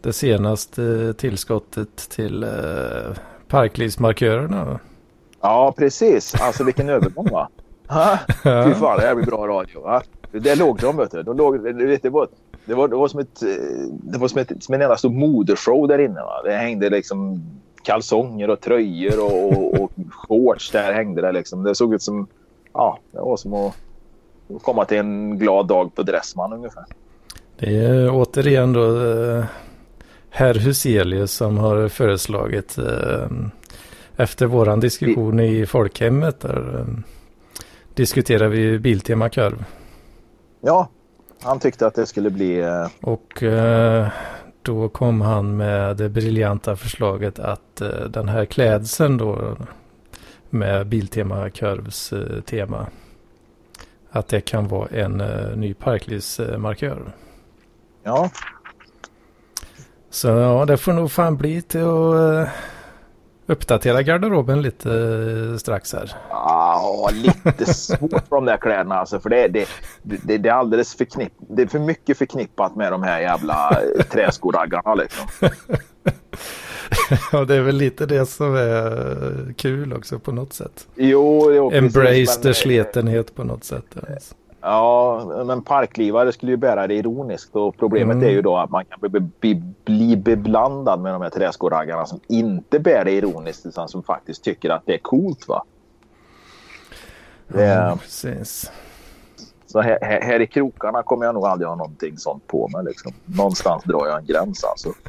det 0.00 0.12
senaste 0.12 1.14
tillskottet 1.14 1.96
till 1.96 2.42
eh, 2.42 2.48
parklivsmarkörerna. 3.48 4.80
Ja, 5.40 5.74
precis. 5.78 6.34
Alltså 6.40 6.64
vilken 6.64 6.88
övergång 6.98 7.28
va? 7.30 7.48
Ha? 7.88 8.18
Fy 8.42 8.74
fan, 8.74 8.98
det 8.98 9.06
här 9.06 9.14
blir 9.14 9.26
bra 9.26 9.46
radio. 9.46 9.80
Va? 9.80 10.02
Där 10.32 10.56
låg 10.56 10.78
de 10.78 10.96
vet 10.96 11.10
du. 11.10 11.22
De 11.22 11.36
låg, 11.36 11.64
det 11.64 12.10
var, 12.10 12.28
Det 12.64 12.74
var, 12.74 12.88
det 12.88 12.96
var 12.96 13.08
som, 13.08 13.20
ett, 13.20 13.40
det 13.90 14.18
var 14.18 14.28
som, 14.28 14.40
ett, 14.40 14.52
som 14.60 14.74
en 14.74 14.82
enda 14.82 14.96
stor 14.96 15.10
modershow 15.10 15.88
där 15.88 15.98
inne. 15.98 16.20
Va? 16.20 16.42
Det 16.44 16.52
hängde 16.52 16.90
liksom 16.90 17.42
kalsonger 17.82 18.50
och 18.50 18.60
tröjor 18.60 19.24
och, 19.24 19.52
och, 19.52 19.80
och 19.80 19.90
shorts 20.10 20.70
där 20.70 20.92
hängde 20.92 21.22
det 21.22 21.32
liksom. 21.32 21.62
Det 21.62 21.74
såg 21.74 21.94
ut 21.94 22.02
som, 22.02 22.26
ja, 22.72 22.98
det 23.12 23.18
var 23.18 23.36
som 23.36 23.54
att 23.54 23.74
komma 24.62 24.84
till 24.84 24.98
en 24.98 25.38
glad 25.38 25.66
dag 25.66 25.94
på 25.94 26.02
Dressman 26.02 26.52
ungefär. 26.52 26.84
Det 27.58 27.76
är 27.76 28.10
återigen 28.10 28.72
då 28.72 29.06
eh, 29.06 29.44
herr 30.30 30.54
Huselius 30.54 31.32
som 31.32 31.58
har 31.58 31.88
föreslagit 31.88 32.78
eh, 32.78 33.28
efter 34.16 34.46
våran 34.46 34.80
diskussion 34.80 35.40
i 35.40 35.66
folkhemmet 35.66 36.40
där 36.40 36.78
eh, 36.78 36.86
diskuterar 37.94 38.48
vi 38.48 38.78
Biltema 38.78 39.28
korv. 39.28 39.64
Ja, 40.60 40.88
han 41.42 41.58
tyckte 41.58 41.86
att 41.86 41.94
det 41.94 42.06
skulle 42.06 42.30
bli... 42.30 42.64
Och 43.00 43.42
då 44.62 44.88
kom 44.88 45.20
han 45.20 45.56
med 45.56 45.96
det 45.96 46.08
briljanta 46.08 46.76
förslaget 46.76 47.38
att 47.38 47.82
den 48.08 48.28
här 48.28 48.44
klädseln 48.44 49.16
då 49.16 49.56
med 50.50 50.86
Biltema 50.86 51.50
korvs 51.50 52.12
tema 52.46 52.86
att 54.10 54.28
det 54.28 54.40
kan 54.40 54.68
vara 54.68 54.88
en 54.88 55.16
ny 55.60 55.74
parklivsmarkör. 55.74 57.12
Ja. 58.02 58.30
Så 60.10 60.28
ja, 60.28 60.64
det 60.64 60.76
får 60.76 60.92
nog 60.92 61.12
fan 61.12 61.36
bli 61.36 61.62
till 61.62 61.84
att 61.86 62.48
uppdatera 63.46 64.02
garderoben 64.02 64.62
lite 64.62 65.58
strax 65.58 65.92
här. 65.92 66.12
Ja, 66.30 67.10
lite 67.12 67.74
svårt 67.74 68.28
för 68.28 68.36
de 68.36 68.44
där 68.44 68.56
kläderna 68.56 68.94
alltså. 68.94 69.20
För 69.20 69.30
det, 69.30 69.48
det, 69.48 69.68
det, 70.02 70.38
det 70.38 70.48
är 70.48 70.52
alldeles 70.52 70.94
förknipp, 70.94 71.32
det 71.38 71.62
är 71.62 71.66
för 71.66 71.78
mycket 71.78 72.18
förknippat 72.18 72.76
med 72.76 72.92
de 72.92 73.02
här 73.02 73.20
jävla 73.20 73.78
träskoraggarna 74.10 74.94
liksom. 74.94 75.26
ja, 77.32 77.44
det 77.44 77.54
är 77.54 77.60
väl 77.60 77.76
lite 77.76 78.06
det 78.06 78.26
som 78.26 78.54
är 78.54 79.54
kul 79.56 79.92
också 79.92 80.18
på 80.18 80.32
något 80.32 80.52
sätt. 80.52 80.86
Jo, 80.94 81.52
jo 81.52 81.70
Embrace 81.72 82.42
the 82.42 82.54
sletenhet 82.54 83.34
på 83.34 83.44
något 83.44 83.64
sätt. 83.64 83.84
Alltså. 83.94 84.34
Ja, 84.60 85.44
men 85.46 85.62
parklivare 85.62 86.32
skulle 86.32 86.52
ju 86.52 86.56
bära 86.56 86.86
det 86.86 86.94
ironiskt 86.94 87.56
och 87.56 87.76
problemet 87.76 88.14
mm. 88.14 88.28
är 88.28 88.32
ju 88.32 88.42
då 88.42 88.56
att 88.56 88.70
man 88.70 88.84
kan 88.84 88.98
bli, 89.00 89.20
bli, 89.20 89.62
bli 89.84 90.16
beblandad 90.16 91.00
med 91.00 91.12
de 91.12 91.22
här 91.22 91.30
träskoraggarna 91.30 92.06
som 92.06 92.20
inte 92.28 92.78
bär 92.78 93.04
det 93.04 93.12
ironiskt 93.12 93.66
utan 93.66 93.88
som 93.88 94.02
faktiskt 94.02 94.44
tycker 94.44 94.70
att 94.70 94.82
det 94.86 94.94
är 94.94 94.98
coolt 94.98 95.48
va. 95.48 95.64
Det, 97.48 97.64
ja, 97.64 97.98
precis. 98.02 98.70
Så 99.66 99.80
här, 99.80 99.98
här, 100.02 100.40
i 100.40 100.46
krokarna 100.46 101.02
kommer 101.02 101.24
jag 101.26 101.34
nog 101.34 101.46
aldrig 101.46 101.68
ha 101.68 101.76
någonting 101.76 102.18
sånt 102.18 102.46
på 102.46 102.68
mig. 102.68 102.84
Liksom. 102.84 103.12
Någonstans 103.24 103.84
drar 103.84 104.06
jag 104.06 104.18
en 104.18 104.26
gräns 104.26 104.64
alltså. 104.64 104.92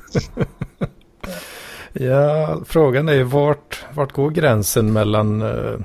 ja, 1.93 2.62
frågan 2.65 3.10
är 3.10 3.13
ju 3.13 3.23
vart, 3.23 3.86
vart 3.93 4.12
går 4.12 4.30
gränsen 4.30 4.93
mellan 4.93 5.41
uh, 5.41 5.80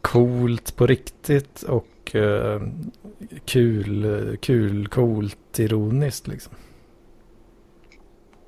coolt 0.00 0.76
på 0.76 0.86
riktigt 0.86 1.62
och 1.62 2.14
uh, 2.14 2.60
kul, 3.44 4.36
kul, 4.40 4.88
coolt, 4.88 5.58
ironiskt 5.58 6.28
liksom. 6.28 6.52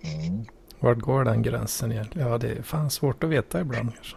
Mm. 0.02 0.44
Vart 0.80 0.98
går 0.98 1.24
den 1.24 1.42
gränsen 1.42 1.92
egentligen? 1.92 2.28
Ja, 2.28 2.38
det 2.38 2.48
är 2.48 2.62
fan 2.62 2.90
svårt 2.90 3.24
att 3.24 3.30
veta 3.30 3.60
ibland 3.60 3.94
kanske. 3.94 4.16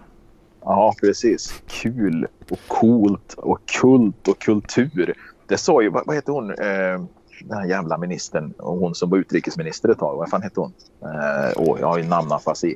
Ja, 0.61 0.93
precis. 1.01 1.61
Kul 1.67 2.27
och 2.49 2.59
coolt 2.67 3.33
och 3.37 3.59
kult 3.65 4.27
och 4.27 4.39
kultur. 4.39 5.13
Det 5.47 5.57
sa 5.57 5.81
ju, 5.81 5.89
vad, 5.89 6.05
vad 6.05 6.15
heter 6.15 6.33
hon, 6.33 6.51
eh, 6.51 7.05
den 7.43 7.57
här 7.57 7.65
jävla 7.65 7.97
ministern, 7.97 8.53
hon 8.57 8.95
som 8.95 9.09
var 9.09 9.17
utrikesminister 9.17 9.89
ett 9.89 9.99
tag. 9.99 10.17
Vad 10.17 10.29
fan 10.29 10.41
hette 10.41 10.59
hon? 10.59 10.73
Eh, 11.01 11.53
åh, 11.55 11.79
jag 11.79 11.87
har 11.87 11.97
ju 11.97 12.03
namnafasi. 12.03 12.75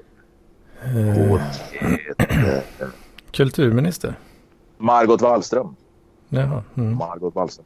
Hon 0.93 1.39
heter... 1.80 2.63
Kulturminister? 3.32 4.19
Margot 4.77 5.21
Wallström. 5.21 5.75
Jaha, 6.30 6.63
mm. 6.75 6.95
Margot 6.95 7.36
Wallström. 7.36 7.65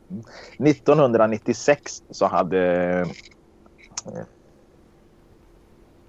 1996 0.58 2.04
så 2.10 2.26
hade... 2.26 2.60
Eh, 4.06 4.24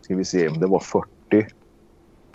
ska 0.01 0.17
vi 0.17 0.25
se 0.25 0.49
om 0.49 0.61
det 0.61 0.67
var 0.67 0.81
40. 0.81 1.09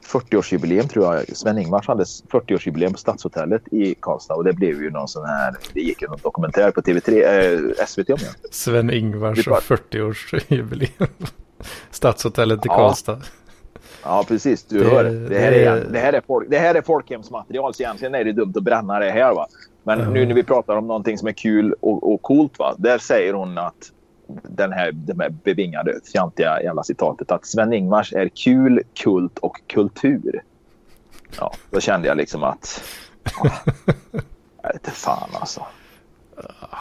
40-årsjubileum 0.08 0.88
tror 0.88 1.16
jag. 1.16 1.38
Sven-Ingvars 1.38 1.88
hade 1.88 2.04
40-årsjubileum 2.04 2.92
på 2.92 2.98
Stadshotellet 2.98 3.62
i 3.72 3.96
Karlstad 3.96 4.34
och 4.34 4.44
det 4.44 4.54
blev 4.54 4.82
ju 4.84 4.92
någon 4.92 5.08
sån 5.08 5.26
här, 5.26 5.56
det 5.74 5.82
gick 5.82 6.02
ju 6.02 6.08
någon 6.08 6.20
dokumentär 6.24 6.72
på 6.72 6.82
TV3, 6.82 7.80
äh, 7.80 7.86
SVT 7.86 8.10
om 8.10 8.18
det. 8.18 8.54
Sven-Ingvars 8.54 9.48
40-årsjubileum. 9.48 11.08
Stadshotellet 11.92 12.66
i 12.66 12.68
ja. 12.70 12.76
Karlstad. 12.76 13.22
Ja, 14.04 14.26
precis. 14.28 14.64
Du 14.64 14.80
det, 14.80 14.90
hör. 14.90 15.04
Det 15.04 15.40
här, 15.40 15.52
det, 15.52 15.66
är, 15.66 15.86
det, 15.92 16.00
här 16.00 16.14
är 16.14 16.22
folk, 16.28 16.50
det 16.50 16.58
här 16.58 16.76
är 16.76 16.82
folkhemsmaterial, 16.82 17.74
så 17.74 17.84
egentligen 17.84 18.16
är 18.16 18.24
det 18.24 18.34
dumt 18.34 18.54
att 18.56 18.64
bränna 18.64 19.00
det 19.00 19.12
här. 19.12 19.34
Va? 19.34 19.48
Men 19.84 20.02
mm. 20.02 20.14
nu 20.14 20.26
när 20.26 20.34
vi 20.34 20.44
pratar 20.44 20.76
om 20.76 20.88
någonting 20.88 21.18
som 21.18 21.28
är 21.28 21.32
kul 21.32 21.76
och, 21.80 22.14
och 22.14 22.22
coolt, 22.22 22.60
va? 22.60 22.76
där 22.78 22.98
säger 22.98 23.34
hon 23.34 23.58
att 23.58 23.92
den 24.44 24.72
här, 24.72 24.92
det 24.92 25.24
här 25.24 25.30
bevingade, 25.30 26.00
fjantiga 26.14 26.64
jävla 26.64 26.84
citatet 26.84 27.32
att 27.32 27.46
Sven-Ingvars 27.46 28.14
är 28.14 28.30
kul, 28.30 28.84
kult 28.94 29.40
och 29.40 29.62
kultur. 29.68 30.44
Ja, 31.40 31.54
då 31.70 31.80
kände 31.80 32.08
jag 32.08 32.18
liksom 32.18 32.44
att... 32.44 32.84
Ja, 33.44 33.52
jag 34.64 34.74
inte 34.74 34.92
fan 34.92 35.30
alltså. 35.34 35.66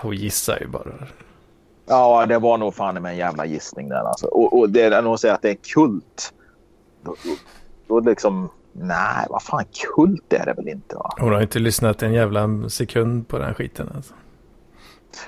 Hon 0.02 0.16
gissar 0.16 0.58
ju 0.60 0.66
bara. 0.66 0.92
Ja, 1.86 2.26
det 2.26 2.38
var 2.38 2.58
nog 2.58 2.74
fan 2.74 3.02
med 3.02 3.12
en 3.12 3.18
jävla 3.18 3.46
gissning 3.46 3.88
där 3.88 4.08
alltså. 4.08 4.26
Och, 4.26 4.58
och 4.58 4.70
det 4.70 4.82
är 4.82 5.02
nog 5.02 5.14
att 5.14 5.20
säga 5.20 5.34
att 5.34 5.42
det 5.42 5.50
är 5.50 5.58
kult. 5.74 6.34
Då, 7.02 7.14
då, 7.24 7.36
då 7.86 8.10
liksom... 8.10 8.48
Nej, 8.78 9.26
vad 9.30 9.42
fan 9.42 9.64
kult 9.94 10.32
är 10.32 10.46
det 10.46 10.52
väl 10.52 10.68
inte 10.68 10.96
va? 10.96 11.14
Hon 11.18 11.32
har 11.32 11.42
inte 11.42 11.58
lyssnat 11.58 12.02
en 12.02 12.12
jävla 12.12 12.68
sekund 12.68 13.28
på 13.28 13.38
den 13.38 13.54
skiten 13.54 13.92
alltså. 13.96 14.14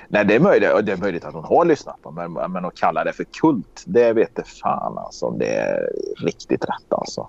Nej, 0.07 0.25
det 0.25 0.35
är 0.35 0.39
möjligt, 0.39 0.69
det 0.83 0.91
är 0.91 0.97
möjligt 0.97 1.25
att 1.25 1.33
hon 1.33 1.43
har 1.43 1.65
lyssnat 1.65 2.01
på 2.01 2.11
men, 2.11 2.33
men 2.33 2.65
att 2.65 2.75
kalla 2.75 3.03
det 3.03 3.13
för 3.13 3.23
kult, 3.23 3.83
det 3.85 4.13
vet 4.13 4.35
det 4.35 4.43
fan 4.43 4.97
alltså. 4.97 5.29
Det 5.29 5.55
är 5.55 5.89
riktigt 6.17 6.63
rätt 6.63 6.93
alltså. 6.93 7.27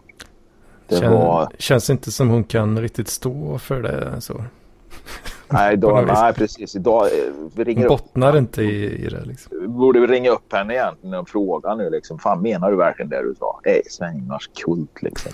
Det 0.88 0.96
Kän, 0.96 1.12
var... 1.12 1.48
Känns 1.58 1.90
inte 1.90 2.10
som 2.12 2.28
hon 2.28 2.44
kan 2.44 2.78
riktigt 2.78 3.08
stå 3.08 3.58
för 3.58 3.82
det 3.82 4.20
så. 4.20 4.44
Nej, 5.48 5.76
då, 5.76 6.00
nej 6.00 6.32
precis. 6.34 6.76
Idag, 6.76 7.04
eh, 7.04 7.32
vi 7.54 7.64
ringer 7.64 7.88
bottnar 7.88 8.30
upp. 8.30 8.38
inte 8.38 8.62
i, 8.62 9.06
i 9.06 9.08
det. 9.08 9.24
Liksom. 9.24 9.78
Borde 9.78 10.00
vi 10.00 10.06
ringa 10.06 10.30
upp 10.30 10.52
henne 10.52 10.74
egentligen 10.74 11.14
och 11.14 11.28
fråga 11.28 11.74
nu. 11.74 11.90
Liksom, 11.90 12.18
fan, 12.18 12.42
menar 12.42 12.70
du 12.70 12.76
verkligen 12.76 13.08
det 13.08 13.22
du 13.22 13.34
sa? 13.38 13.60
Det 13.64 13.78
är 13.78 13.82
Sven-Ingvars 13.90 14.50
kult 14.64 15.02
liksom. 15.02 15.32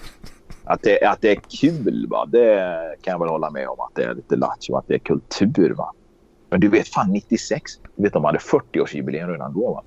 Att 0.65 0.83
det, 0.83 1.05
att 1.05 1.21
det 1.21 1.31
är 1.31 1.41
kul, 1.61 2.07
va? 2.11 2.27
det 2.27 2.57
kan 3.03 3.13
jag 3.13 3.19
väl 3.19 3.29
hålla 3.29 3.51
med 3.51 3.69
om. 3.69 3.81
Att 3.81 3.95
det 3.95 4.03
är 4.03 4.15
lite 4.15 4.37
lattjo, 4.37 4.77
att 4.77 4.89
det 4.89 4.95
är 4.95 4.99
kultur. 4.99 5.75
Va? 5.75 5.93
Men 6.57 6.61
du 6.61 6.69
vet, 6.69 6.89
fan 6.89 7.13
96. 7.13 7.73
Du 7.97 8.03
vet, 8.03 8.13
de 8.13 8.25
hade 8.25 8.39
40-årsjubileum 8.39 9.29
redan 9.29 9.53
då. 9.55 9.73
Va? 9.73 9.83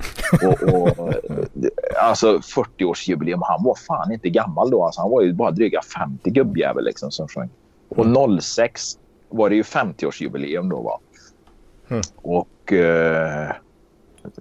Och, 0.48 0.74
och, 0.74 1.14
alltså 2.04 2.38
40-årsjubileum. 2.38 3.40
Han 3.44 3.64
var 3.64 3.76
fan 3.76 4.12
inte 4.12 4.30
gammal 4.30 4.70
då. 4.70 4.86
Alltså, 4.86 5.02
han 5.02 5.12
var 5.12 5.22
ju 5.22 5.34
bara 5.34 5.52
dryga 5.52 5.82
50 5.82 6.30
gubbjävel 6.30 6.86
liksom 6.86 7.12
som 7.12 7.28
sjöng. 7.28 7.50
Och 7.90 8.42
06 8.42 8.82
var 9.30 9.50
det 9.50 9.56
ju 9.56 9.62
50-årsjubileum 9.62 10.70
då. 10.70 10.82
Va? 10.82 11.00
Mm. 11.90 12.02
Och 12.16 12.74
eh, 12.74 13.52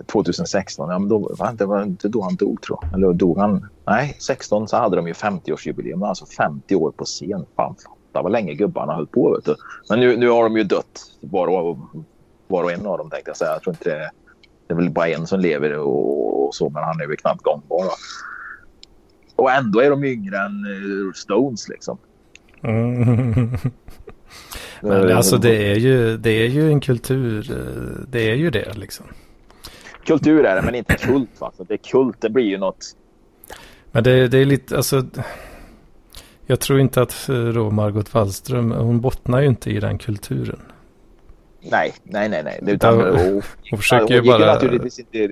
2016, 0.07 0.91
ja, 0.91 0.99
men 0.99 1.09
då, 1.09 1.35
det 1.53 1.67
var 1.67 1.83
inte 1.83 2.09
då 2.09 2.23
han 2.23 2.37
dog 2.37 2.63
tror 2.63 2.79
jag. 2.83 2.95
Eller 2.95 3.13
dog 3.13 3.39
han? 3.39 3.69
Nej, 3.87 4.17
16 4.21 4.69
så 4.69 4.77
hade 4.77 4.97
de 4.97 5.07
ju 5.07 5.13
50-årsjubileum. 5.13 6.07
Alltså 6.07 6.27
50 6.27 6.75
år 6.75 6.91
på 6.91 7.05
scen. 7.05 7.47
Fan, 7.57 7.75
fatta 8.13 8.23
vad 8.23 8.33
länge 8.33 8.55
gubbarna 8.55 8.95
höll 8.95 9.07
på. 9.07 9.41
Men 9.89 10.01
nu, 10.01 10.17
nu 10.17 10.29
har 10.29 10.43
de 10.43 10.57
ju 10.57 10.65
dött 10.65 11.01
och, 11.33 11.79
var 12.49 12.65
och 12.65 12.73
en 12.73 12.87
av 12.87 12.99
dem 12.99 13.11
tänkte 13.11 13.31
jag 13.31 13.37
säga. 13.37 13.51
Jag 13.51 13.63
tror 13.63 13.75
inte 13.75 13.91
det, 13.91 14.11
det 14.67 14.75
är 14.75 14.77
väl 14.77 14.91
bara 14.91 15.09
en 15.09 15.27
som 15.27 15.41
lever 15.41 15.79
och, 15.79 16.47
och 16.47 16.55
så, 16.55 16.71
men 16.71 16.83
han 16.83 17.01
är 17.01 17.07
väl 17.07 17.17
knappt 17.17 17.43
gångbar. 17.43 17.85
Va? 17.85 17.93
Och 19.37 19.53
ändå 19.53 19.81
är 19.81 19.91
de 19.91 20.05
yngre 20.05 20.37
än 20.39 20.67
uh, 20.67 21.13
Stones 21.13 21.69
liksom. 21.69 21.99
Mm. 22.63 23.59
Men 24.81 25.17
alltså 25.17 25.39
det 25.39 25.73
är, 25.73 25.77
ju, 25.77 26.17
det 26.17 26.31
är 26.31 26.49
ju 26.49 26.69
en 26.69 26.81
kultur. 26.81 27.51
Eh, 27.51 28.07
det 28.09 28.31
är 28.31 28.35
ju 28.35 28.51
det 28.51 28.73
liksom. 28.75 29.07
Kultur 30.07 30.45
är 30.45 30.57
det, 30.57 30.63
men 30.63 30.75
inte 30.75 30.95
kult. 30.95 31.31
Va? 31.39 31.53
Det 31.59 31.75
är 31.75 31.79
kult, 31.79 32.17
det 32.21 32.31
blir 32.31 32.45
ju 32.45 32.59
något. 32.59 32.85
Men 33.93 34.05
det, 34.05 34.29
det 34.29 34.39
är 34.39 34.45
lite, 34.45 34.77
alltså. 34.77 35.05
Jag 36.47 36.61
tror 36.61 36.81
inte 36.81 37.03
att 37.03 37.29
eh, 37.29 37.45
då 37.45 37.71
Margot 37.71 38.15
Wallström, 38.15 38.71
hon 38.71 39.01
bottnar 39.01 39.41
ju 39.41 39.47
inte 39.47 39.71
i 39.71 39.81
den 39.81 39.99
kulturen. 39.99 40.61
Nej, 41.61 41.95
nej, 42.03 42.29
nej, 42.29 42.43
nej. 42.45 42.75
Utan, 42.75 43.01
hon, 43.01 43.43
hon 43.71 43.79
försöker 43.79 44.15
ju 44.15 44.23
bara... 44.23 44.47
Naturligtvis 44.47 44.99
inte, 44.99 45.31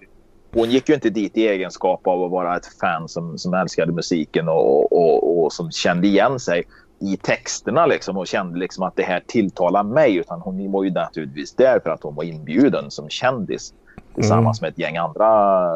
hon 0.53 0.71
gick 0.71 0.89
ju 0.89 0.95
inte 0.95 1.11
dit 1.11 1.37
i 1.37 1.49
egenskap 1.49 2.07
av 2.07 2.25
att 2.25 2.31
vara 2.31 2.57
ett 2.57 2.67
fan 2.81 3.09
som, 3.09 3.39
som 3.39 3.55
älskade 3.55 3.93
musiken 3.93 4.49
och, 4.49 4.93
och, 4.93 5.45
och 5.45 5.53
som 5.53 5.71
kände 5.71 6.07
igen 6.07 6.41
sig 6.41 6.65
i 7.01 7.17
texterna 7.17 7.87
liksom 7.87 8.17
och 8.17 8.27
kände 8.27 8.59
liksom 8.59 8.85
att 8.85 8.97
det 8.97 9.03
här 9.03 9.23
tilltalar 9.27 9.83
mig. 9.83 10.17
Utan 10.17 10.41
hon 10.41 10.73
var 10.73 10.85
ju 10.85 10.91
naturligtvis 10.91 11.55
där 11.55 11.81
för 11.81 11.91
att 11.91 12.03
hon 12.03 12.15
var 12.15 12.25
inbjuden 12.25 12.91
som 12.91 13.09
kändis. 13.09 13.75
tillsammans 14.15 14.61
med 14.61 14.71
ett 14.71 14.79
gäng 14.79 14.97
andra 14.97 15.71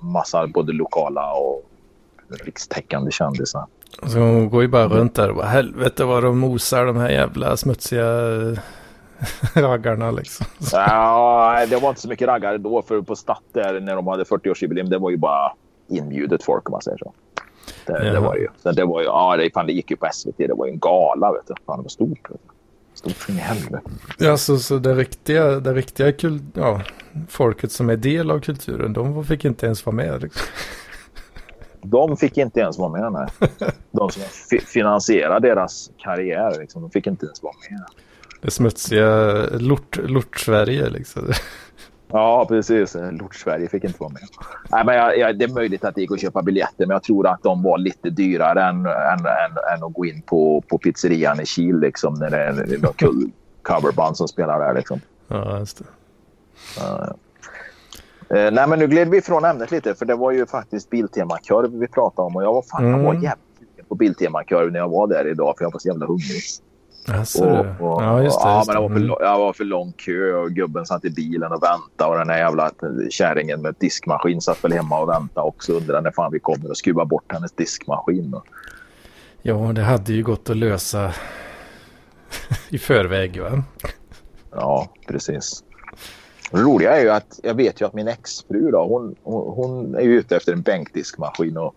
massa 0.00 0.46
både 0.46 0.72
lokala 0.72 1.32
och 1.32 1.62
rikstäckande 2.44 3.10
kändisar. 3.10 3.66
Så 4.06 4.18
hon 4.18 4.50
går 4.50 4.62
ju 4.62 4.68
bara 4.68 4.88
runt 4.88 5.14
där 5.14 5.30
och 5.30 5.36
bara 5.36 5.46
helvete 5.46 6.04
vad 6.04 6.22
de 6.22 6.38
mosar 6.38 6.86
de 6.86 6.96
här 6.96 7.10
jävla 7.10 7.56
smutsiga 7.56 8.06
raggarna 9.54 10.10
liksom. 10.10 10.46
Ja, 10.72 11.66
det 11.70 11.76
var 11.76 11.88
inte 11.88 12.00
så 12.00 12.08
mycket 12.08 12.28
raggare 12.28 12.58
då 12.58 12.82
för 12.82 13.02
på 13.02 13.16
Statt 13.16 13.42
där 13.52 13.80
när 13.80 13.96
de 13.96 14.06
hade 14.06 14.24
40-årsjubileum 14.24 14.88
det 14.88 14.98
var 14.98 15.10
ju 15.10 15.16
bara 15.16 15.52
inbjudet 15.88 16.42
folk 16.42 16.68
om 16.68 16.72
man 16.72 16.82
säger 16.82 16.98
så. 16.98 17.12
Det, 17.86 18.10
det 18.10 18.20
var 18.20 18.36
ju, 18.36 18.48
det 18.72 18.84
var 18.84 19.00
ju, 19.00 19.06
ja 19.06 19.36
det, 19.36 19.50
fan, 19.54 19.66
det 19.66 19.72
gick 19.72 19.90
ju 19.90 19.96
på 19.96 20.08
SVT, 20.12 20.36
det 20.36 20.54
var 20.54 20.66
ju 20.66 20.72
en 20.72 20.78
gala 20.78 21.32
vet 21.32 21.46
du. 21.46 21.54
Fan 21.66 21.78
det 21.78 21.82
var 21.82 21.88
stort. 21.88 22.30
Vet 22.30 22.40
du. 22.42 22.52
Stort 22.94 23.28
in 23.28 23.34
i 23.34 23.38
helvete. 23.38 23.80
Ja, 24.18 24.36
så, 24.36 24.58
så 24.58 24.78
det 24.78 24.94
riktiga, 24.94 25.44
det 25.44 25.74
riktiga 25.74 26.12
kul, 26.12 26.40
ja, 26.54 26.80
folket 27.28 27.72
som 27.72 27.90
är 27.90 27.96
del 27.96 28.30
av 28.30 28.40
kulturen, 28.40 28.92
de 28.92 29.24
fick 29.24 29.44
inte 29.44 29.66
ens 29.66 29.86
vara 29.86 29.96
med. 29.96 30.22
Liksom. 30.22 30.42
De 31.82 32.16
fick 32.16 32.38
inte 32.38 32.60
ens 32.60 32.78
vara 32.78 32.88
med. 32.88 33.12
Nej. 33.12 33.50
De 33.90 34.10
som 34.10 34.22
finansierar 34.66 35.40
deras 35.40 35.90
karriär, 35.98 36.56
liksom, 36.60 36.82
de 36.82 36.90
fick 36.90 37.06
inte 37.06 37.26
ens 37.26 37.42
vara 37.42 37.54
med. 37.70 37.84
Det 38.40 38.50
smutsiga 38.50 39.34
lort, 39.50 39.96
lort-Sverige 39.96 40.90
liksom. 40.90 41.32
Ja, 42.08 42.46
precis. 42.48 42.96
Lort-Sverige 43.10 43.68
fick 43.68 43.84
inte 43.84 44.00
vara 44.00 44.12
med. 44.12 44.22
Nej, 44.70 44.84
men 44.86 44.94
jag, 44.94 45.18
jag, 45.18 45.38
det 45.38 45.44
är 45.44 45.54
möjligt 45.54 45.84
att 45.84 45.94
det 45.94 46.00
gick 46.00 46.12
att 46.12 46.20
köpa 46.20 46.42
biljetter, 46.42 46.86
men 46.86 46.90
jag 46.90 47.02
tror 47.02 47.26
att 47.26 47.42
de 47.42 47.62
var 47.62 47.78
lite 47.78 48.10
dyrare 48.10 48.62
än, 48.62 48.86
än, 48.86 49.18
än, 49.18 49.76
än 49.76 49.84
att 49.84 49.92
gå 49.92 50.06
in 50.06 50.22
på, 50.22 50.60
på 50.68 50.78
pizzerian 50.78 51.40
i 51.40 51.46
Kil 51.46 51.80
liksom, 51.80 52.14
när 52.14 52.30
det 52.30 52.38
är 52.38 52.78
någon 52.82 52.92
kul 52.92 53.30
coverband 53.62 54.16
som 54.16 54.28
spelar 54.28 54.58
där. 54.58 54.74
Liksom. 54.74 55.00
Ja, 55.28 55.58
just 55.58 55.78
det. 55.78 55.84
Uh, 56.84 58.50
nej, 58.52 58.68
men 58.68 58.78
nu 58.78 58.86
gled 58.86 59.08
vi 59.08 59.18
ifrån 59.18 59.44
ämnet 59.44 59.70
lite, 59.70 59.94
för 59.94 60.06
det 60.06 60.14
var 60.14 60.32
ju 60.32 60.46
faktiskt 60.46 60.90
Biltema-korv 60.90 61.78
vi 61.78 61.88
pratade 61.88 62.26
om 62.26 62.36
och 62.36 62.42
jag 62.42 62.52
var, 62.52 62.62
fan, 62.62 62.84
mm. 62.84 63.00
jag 63.00 63.06
var 63.06 63.14
jävligt 63.14 63.88
på 63.88 63.94
Biltema-korv 63.94 64.72
när 64.72 64.78
jag 64.78 64.88
var 64.88 65.06
där 65.06 65.26
idag, 65.28 65.54
för 65.58 65.64
jag 65.64 65.72
var 65.72 65.78
så 65.78 65.88
jävla 65.88 66.06
hungrig. 66.06 66.42
Alltså, 67.08 67.44
och, 67.44 67.92
och, 67.92 68.02
ja, 68.02 68.22
just 68.22 68.40
det. 68.40 68.48
Ja, 68.48 68.56
just 68.58 68.66
men 68.66 68.76
det 68.76 68.80
var, 68.82 68.88
för, 68.88 68.96
mm. 68.96 69.16
jag 69.20 69.38
var 69.38 69.52
för 69.52 69.64
lång 69.64 69.92
kö 69.92 70.32
och 70.32 70.50
gubben 70.50 70.86
satt 70.86 71.04
i 71.04 71.10
bilen 71.10 71.52
och 71.52 71.62
väntade 71.62 72.10
och 72.10 72.18
den 72.18 72.28
där 72.28 72.38
jävla 72.38 72.70
kärringen 73.10 73.62
med 73.62 73.74
diskmaskin 73.78 74.40
satt 74.40 74.64
väl 74.64 74.72
hemma 74.72 75.00
och 75.00 75.08
väntade 75.08 75.46
också 75.46 75.72
och 75.72 75.80
undrade 75.80 76.00
när 76.00 76.10
fan 76.10 76.32
vi 76.32 76.38
kommer 76.38 76.70
och 76.70 76.76
skruva 76.76 77.04
bort 77.04 77.32
hennes 77.32 77.52
diskmaskin. 77.52 78.34
Ja, 79.42 79.54
det 79.54 79.82
hade 79.82 80.12
ju 80.12 80.22
gått 80.22 80.50
att 80.50 80.56
lösa 80.56 81.12
i 82.68 82.78
förväg 82.78 83.40
va? 83.40 83.62
Ja, 84.50 84.88
precis. 85.08 85.64
Det 86.50 86.58
roliga 86.58 86.96
är 86.96 87.02
ju 87.02 87.10
att 87.10 87.40
jag 87.42 87.54
vet 87.54 87.80
ju 87.80 87.86
att 87.86 87.94
min 87.94 88.08
exfru 88.08 88.70
då, 88.70 88.84
hon, 88.84 89.16
hon, 89.22 89.54
hon 89.54 89.94
är 89.94 90.00
ju 90.00 90.18
ute 90.18 90.36
efter 90.36 90.52
en 90.52 90.62
bänkdiskmaskin 90.62 91.56
och, 91.56 91.74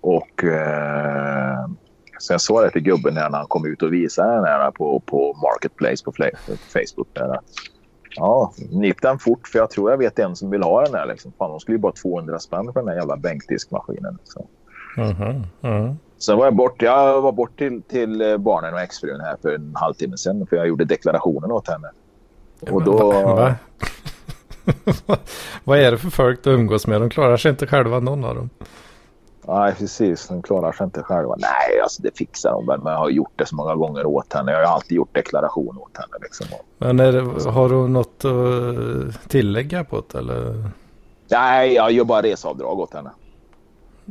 och 0.00 0.44
eh, 0.44 1.66
så 2.22 2.32
jag 2.32 2.40
sa 2.40 2.62
det 2.62 2.70
till 2.70 2.82
gubben 2.82 3.14
när 3.14 3.30
han 3.30 3.46
kom 3.46 3.66
ut 3.66 3.82
och 3.82 3.92
visade 3.92 4.34
den 4.34 4.44
här 4.44 4.70
på, 4.70 5.00
på 5.06 5.36
Marketplace 5.42 6.04
på 6.04 6.12
Facebook. 6.72 7.08
Där. 7.12 7.38
Ja, 8.16 8.52
nip 8.70 9.02
den 9.02 9.18
fort 9.18 9.48
för 9.48 9.58
jag 9.58 9.70
tror 9.70 9.90
jag 9.90 9.98
vet 9.98 10.18
en 10.18 10.36
som 10.36 10.50
vill 10.50 10.62
ha 10.62 10.84
den 10.84 10.94
här. 10.94 11.06
Liksom. 11.06 11.32
Fan, 11.38 11.50
de 11.50 11.60
skulle 11.60 11.76
ju 11.76 11.80
bara 11.80 11.92
200 11.92 12.38
spänn 12.38 12.72
för 12.72 12.80
den 12.80 12.88
här 12.88 12.96
jävla 12.96 13.16
bänkdiskmaskinen. 13.16 14.18
Liksom. 14.20 14.46
Mm 14.96 15.12
-hmm. 15.12 15.44
Mm. 15.62 15.96
Sen 16.18 16.36
var 16.38 16.44
jag 16.44 16.54
bort, 16.54 16.82
jag 16.82 17.20
var 17.20 17.32
bort 17.32 17.58
till, 17.58 17.82
till 17.82 18.36
barnen 18.38 18.74
och 18.74 18.80
exfrun 18.80 19.20
här 19.20 19.36
för 19.42 19.54
en 19.54 19.72
halvtimme 19.74 20.16
sedan 20.16 20.46
för 20.46 20.56
jag 20.56 20.68
gjorde 20.68 20.84
deklarationen 20.84 21.50
åt 21.50 21.68
henne. 21.68 21.90
Och 22.60 22.82
då... 22.82 23.12
Va? 23.12 23.54
Vad 25.64 25.78
är 25.78 25.90
det 25.90 25.98
för 25.98 26.10
folk 26.10 26.44
du 26.44 26.50
umgås 26.50 26.86
med? 26.86 27.00
De 27.00 27.10
klarar 27.10 27.36
sig 27.36 27.50
inte 27.50 27.66
själva 27.66 28.00
någon 28.00 28.24
av 28.24 28.34
dem. 28.34 28.50
Nej, 29.48 29.74
precis. 29.74 30.28
De 30.28 30.42
klarar 30.42 30.72
sig 30.72 30.84
inte 30.84 31.02
själva. 31.02 31.34
Nej, 31.38 31.80
alltså 31.82 32.02
det 32.02 32.18
fixar 32.18 32.50
de 32.50 32.66
väl. 32.66 32.80
Men 32.82 32.92
jag 32.92 33.00
har 33.00 33.10
gjort 33.10 33.32
det 33.36 33.46
så 33.46 33.56
många 33.56 33.74
gånger 33.74 34.06
åt 34.06 34.32
henne. 34.32 34.52
Jag 34.52 34.66
har 34.66 34.74
alltid 34.74 34.96
gjort 34.96 35.14
deklaration 35.14 35.78
åt 35.78 35.96
henne. 35.96 36.16
Liksom. 36.22 36.46
Men 36.78 36.96
det, 36.96 37.50
har 37.50 37.68
du 37.68 37.88
något 37.88 38.24
att 38.24 39.28
tillägga 39.30 39.84
på 39.84 40.02
det 40.12 40.18
eller? 40.18 40.70
Nej, 41.30 41.74
jag 41.74 41.92
gör 41.92 42.04
bara 42.04 42.22
reseavdrag 42.22 42.78
åt 42.78 42.94
henne. 42.94 43.10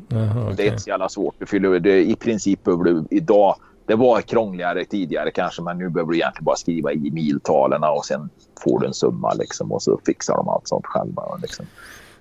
Jaha, 0.08 0.44
okay. 0.44 0.56
Det 0.56 0.64
är 0.64 0.68
inte 0.68 0.80
så 0.80 0.90
jävla 0.90 1.10
svårt. 1.10 1.36
Du 1.40 1.46
fyller, 1.46 1.80
det, 1.80 2.04
I 2.04 2.16
princip 2.16 2.64
behöver 2.64 2.84
du 2.84 3.04
idag. 3.10 3.56
Det 3.86 3.96
var 3.96 4.22
krångligare 4.22 4.86
tidigare 4.86 5.32
kanske, 5.32 5.62
men 5.62 5.78
nu 5.78 5.90
behöver 5.90 6.12
du 6.12 6.18
egentligen 6.18 6.46
bara 6.46 6.56
skriva 6.56 6.92
i 6.92 7.12
miltalen 7.12 7.84
och 7.84 8.06
sen 8.06 8.30
får 8.64 8.80
du 8.80 8.88
en 8.88 8.94
summa 8.94 9.34
liksom 9.34 9.72
och 9.72 9.82
så 9.82 10.00
fixar 10.06 10.38
de 10.38 10.50
allt 10.50 10.68
sånt 10.68 10.86
själva. 10.86 11.36
Liksom. 11.42 11.66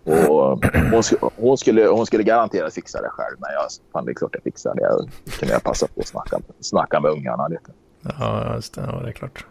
Och 0.04 0.64
hon, 0.90 1.02
hon, 1.36 1.58
skulle, 1.58 1.86
hon 1.86 2.06
skulle 2.06 2.22
garanterat 2.22 2.74
fixa 2.74 3.02
det 3.02 3.08
själv, 3.08 3.36
men 3.38 3.50
jag, 3.52 3.64
fan, 3.92 4.04
det 4.04 4.12
är 4.12 4.14
klart 4.14 4.30
jag 4.34 4.42
fixar 4.42 4.74
det. 4.74 4.82
Jag 4.82 5.10
kunde 5.38 5.54
jag 5.54 5.62
passa 5.62 5.86
på 5.86 6.00
att 6.00 6.06
snacka, 6.06 6.38
snacka 6.60 7.00
med 7.00 7.10
ungarna 7.10 7.48
lite. 7.48 7.72
Ja, 8.18 8.54
just 8.54 8.74
det. 8.74 8.80
Ja, 8.92 9.00
det 9.02 9.08
är 9.08 9.12
klart. 9.12 9.44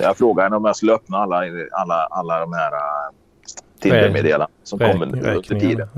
Jag 0.00 0.16
frågade 0.16 0.46
henne 0.46 0.56
om 0.56 0.64
jag 0.64 0.76
skulle 0.76 0.92
öppna 0.92 1.18
alla, 1.18 1.42
alla, 1.72 1.94
alla 2.10 2.40
de 2.40 2.52
här 2.52 2.72
uh, 2.72 3.14
Tinder-meddelanden 3.80 4.50
som 4.62 4.78
kom 4.78 5.02
under 5.02 5.60
tiden. 5.60 5.88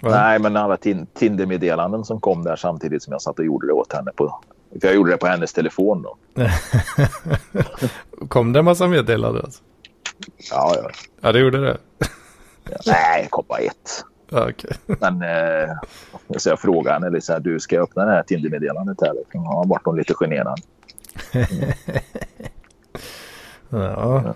Va? 0.00 0.10
Nej, 0.10 0.38
men 0.38 0.56
alla 0.56 0.76
Tinder-meddelanden 1.14 2.04
som 2.04 2.20
kom 2.20 2.44
där 2.44 2.56
samtidigt 2.56 3.02
som 3.02 3.12
jag 3.12 3.22
satt 3.22 3.38
och 3.38 3.44
gjorde 3.44 3.66
det 3.66 3.72
åt 3.72 3.92
henne. 3.92 4.10
På, 4.16 4.40
för 4.80 4.88
jag 4.88 4.94
gjorde 4.94 5.10
det 5.10 5.16
på 5.16 5.26
hennes 5.26 5.52
telefon 5.52 6.02
då. 6.02 6.16
kom 8.28 8.52
det 8.52 8.58
en 8.58 8.64
massa 8.64 8.86
meddelanden? 8.86 9.42
Alltså? 9.44 9.62
Ja, 10.50 10.74
ja. 10.82 10.90
Ja, 11.20 11.32
det 11.32 11.38
gjorde 11.38 11.60
det. 11.60 11.78
Nej, 12.86 13.28
kom 13.30 13.44
bara 13.48 13.58
ett. 13.58 14.04
Okay. 14.30 14.70
Men 14.86 15.22
eh, 15.22 15.70
så 16.36 16.48
jag 16.48 16.60
frågade 16.60 16.94
henne, 16.94 17.10
liksom, 17.10 17.42
du 17.42 17.60
ska 17.60 17.76
jag 17.76 17.82
öppna 17.82 18.04
det 18.04 18.10
här 18.10 18.22
Tinder-meddelandet 18.22 19.00
här? 19.00 19.14
Liksom. 19.14 19.44
Ja, 19.44 19.64
vart 19.66 19.84
hon 19.84 19.96
lite 19.96 20.14
generad. 20.14 20.60
Mm. 21.32 21.72
ja. 23.90 24.34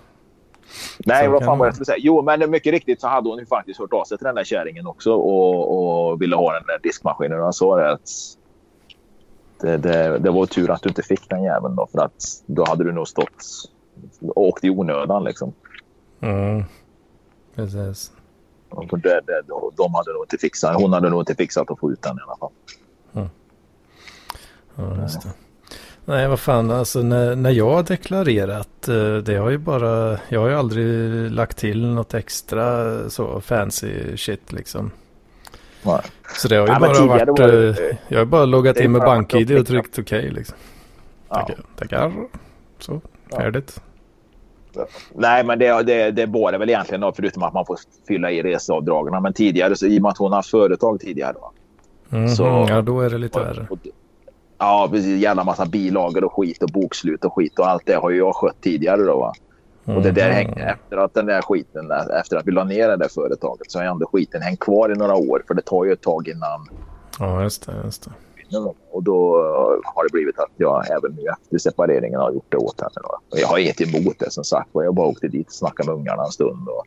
Nej, 1.05 1.25
så 1.25 1.31
vad 1.31 1.45
fan 1.45 1.57
var 1.57 1.65
jag 1.65 1.75
skulle 1.75 1.85
säga? 1.85 1.97
Jo, 1.99 2.21
men 2.21 2.51
mycket 2.51 2.71
riktigt 2.71 3.01
så 3.01 3.07
hade 3.07 3.29
hon 3.29 3.39
ju 3.39 3.45
faktiskt 3.45 3.79
hört 3.79 3.93
av 3.93 4.03
sig 4.03 4.17
till 4.17 4.25
den 4.25 4.35
där 4.35 4.43
kärringen 4.43 4.87
också 4.87 5.13
och, 5.13 6.11
och 6.11 6.21
ville 6.21 6.35
ha 6.35 6.53
den 6.53 6.63
där 6.67 6.79
diskmaskinen. 6.83 7.39
Och 7.39 7.45
jag 7.45 7.55
sa 7.55 7.75
det 7.75 7.91
att 7.91 8.09
det, 9.61 9.77
det, 9.77 10.19
det, 10.19 10.31
var 10.31 10.45
tur 10.45 10.71
att 10.71 10.81
du 10.81 10.89
inte 10.89 11.03
fick 11.03 11.29
den 11.29 11.43
jäveln 11.43 11.75
då, 11.75 11.87
för 11.91 11.99
att 11.99 12.23
då 12.45 12.65
hade 12.67 12.83
du 12.83 12.91
nog 12.91 13.07
stått 13.07 13.45
och 14.21 14.37
åkt 14.37 14.63
i 14.63 14.69
onödan 14.69 15.23
liksom. 15.23 15.53
Mm. 16.21 16.63
Precis. 17.55 18.11
Det, 18.91 19.21
det, 19.25 19.41
de 19.75 19.93
hade 19.93 20.13
nog 20.13 20.23
inte 20.23 20.37
fixat, 20.37 20.75
hon 20.75 20.93
hade 20.93 21.09
nog 21.09 21.21
inte 21.21 21.35
fixat 21.35 21.71
att 21.71 21.79
få 21.79 21.91
ut 21.91 22.01
den 22.01 22.17
i 22.17 22.21
alla 22.27 22.37
fall. 22.37 22.51
Mm. 23.13 23.29
Ja, 24.75 25.01
just 25.01 25.21
det. 25.21 25.29
Nej, 26.07 26.27
vad 26.27 26.39
fan, 26.39 26.71
alltså 26.71 27.01
när, 27.01 27.35
när 27.35 27.51
jag 27.51 27.69
har 27.69 27.83
deklarerat, 27.83 28.87
eh, 28.87 29.15
det 29.15 29.35
har 29.35 29.49
ju 29.49 29.57
bara, 29.57 30.19
jag 30.29 30.39
har 30.39 30.49
ju 30.49 30.55
aldrig 30.55 31.31
lagt 31.31 31.57
till 31.57 31.85
något 31.85 32.13
extra 32.13 33.09
så 33.09 33.41
fancy 33.41 34.17
shit 34.17 34.51
liksom. 34.51 34.91
Nej. 35.83 36.01
Så 36.35 36.47
det 36.47 36.55
har 36.55 36.67
ju 36.67 36.73
ja, 36.73 36.79
bara 36.79 37.05
varit, 37.05 37.35
det, 37.35 37.69
eh, 37.69 37.97
jag 38.07 38.19
har 38.19 38.25
bara 38.25 38.45
loggat 38.45 38.77
in 38.77 38.91
med 38.91 39.01
BankID 39.01 39.59
och 39.59 39.67
tryckt 39.67 39.99
okej 39.99 40.19
okay, 40.19 40.31
liksom. 40.31 40.57
Ja. 41.29 41.35
Tackar, 41.35 41.63
tackar. 41.75 42.13
Så, 42.79 43.01
färdigt. 43.31 43.81
Nej, 45.13 45.43
men 45.43 45.59
det, 45.59 45.83
det, 45.83 46.11
det 46.11 46.27
både 46.27 46.57
väl 46.57 46.69
egentligen 46.69 47.01
då, 47.01 47.13
förutom 47.15 47.43
att 47.43 47.53
man 47.53 47.65
får 47.65 47.77
fylla 48.07 48.31
i 48.31 48.41
reseavdragen. 48.41 49.23
Men 49.23 49.33
tidigare, 49.33 49.75
så, 49.75 49.85
i 49.85 49.97
och 49.97 50.01
med 50.01 50.09
att 50.09 50.17
hon 50.17 50.33
har 50.33 50.41
företag 50.41 50.99
tidigare. 50.99 51.33
Då, 51.33 51.51
mm 52.17 52.25
-hmm, 52.25 52.35
så, 52.35 52.65
ja, 52.69 52.81
då 52.81 53.01
är 53.01 53.09
det 53.09 53.17
lite 53.17 53.39
värre. 53.39 53.67
Ja, 54.57 54.87
precis. 54.91 55.21
Jävla 55.21 55.43
massa 55.43 55.65
bilagor 55.65 56.23
och 56.23 56.33
skit 56.33 56.63
och 56.63 56.69
bokslut 56.69 57.25
och 57.25 57.33
skit 57.33 57.59
och 57.59 57.67
allt 57.67 57.85
det 57.85 57.95
har 57.95 58.09
ju 58.09 58.17
jag 58.17 58.35
skött 58.35 58.61
tidigare 58.61 59.03
då 59.03 59.19
va. 59.19 59.33
Mm. 59.85 59.97
Och 59.97 60.03
det 60.03 60.11
där 60.11 60.31
hänger 60.31 60.67
efter 60.67 60.97
att 60.97 61.13
den 61.13 61.25
där 61.25 61.41
skiten, 61.41 61.91
efter 62.19 62.37
att 62.37 62.47
vi 62.47 62.51
la 62.51 62.63
ner 62.63 62.87
det 62.87 62.97
där 62.97 63.07
företaget 63.07 63.71
så 63.71 63.79
har 63.79 63.85
ändå 63.85 64.09
skiten 64.11 64.41
hängt 64.41 64.59
kvar 64.59 64.91
i 64.91 64.95
några 64.95 65.15
år 65.15 65.43
för 65.47 65.53
det 65.53 65.61
tar 65.61 65.85
ju 65.85 65.91
ett 65.91 66.01
tag 66.01 66.27
innan. 66.27 66.67
Ja, 67.19 67.43
just 67.43 67.65
det, 67.65 67.73
just 67.83 68.03
det. 68.03 68.11
Och 68.91 69.03
då 69.03 69.35
har 69.83 70.03
det 70.03 70.11
blivit 70.11 70.39
att 70.39 70.51
jag 70.57 70.91
även 70.91 71.11
nu 71.11 71.23
efter 71.29 71.57
separeringen 71.57 72.19
har 72.19 72.31
gjort 72.31 72.51
det 72.51 72.57
åt 72.57 72.81
henne. 72.81 73.07
Och 73.29 73.39
jag 73.39 73.47
har 73.47 73.57
inget 73.57 73.81
emot 73.81 74.19
det 74.19 74.31
som 74.31 74.43
sagt. 74.43 74.69
Jag 74.73 74.95
bara 74.95 75.07
åkte 75.07 75.27
dit 75.27 75.47
och 75.47 75.53
snackade 75.53 75.89
med 75.89 75.95
ungarna 75.99 76.23
en 76.23 76.31
stund 76.31 76.67
och 76.67 76.85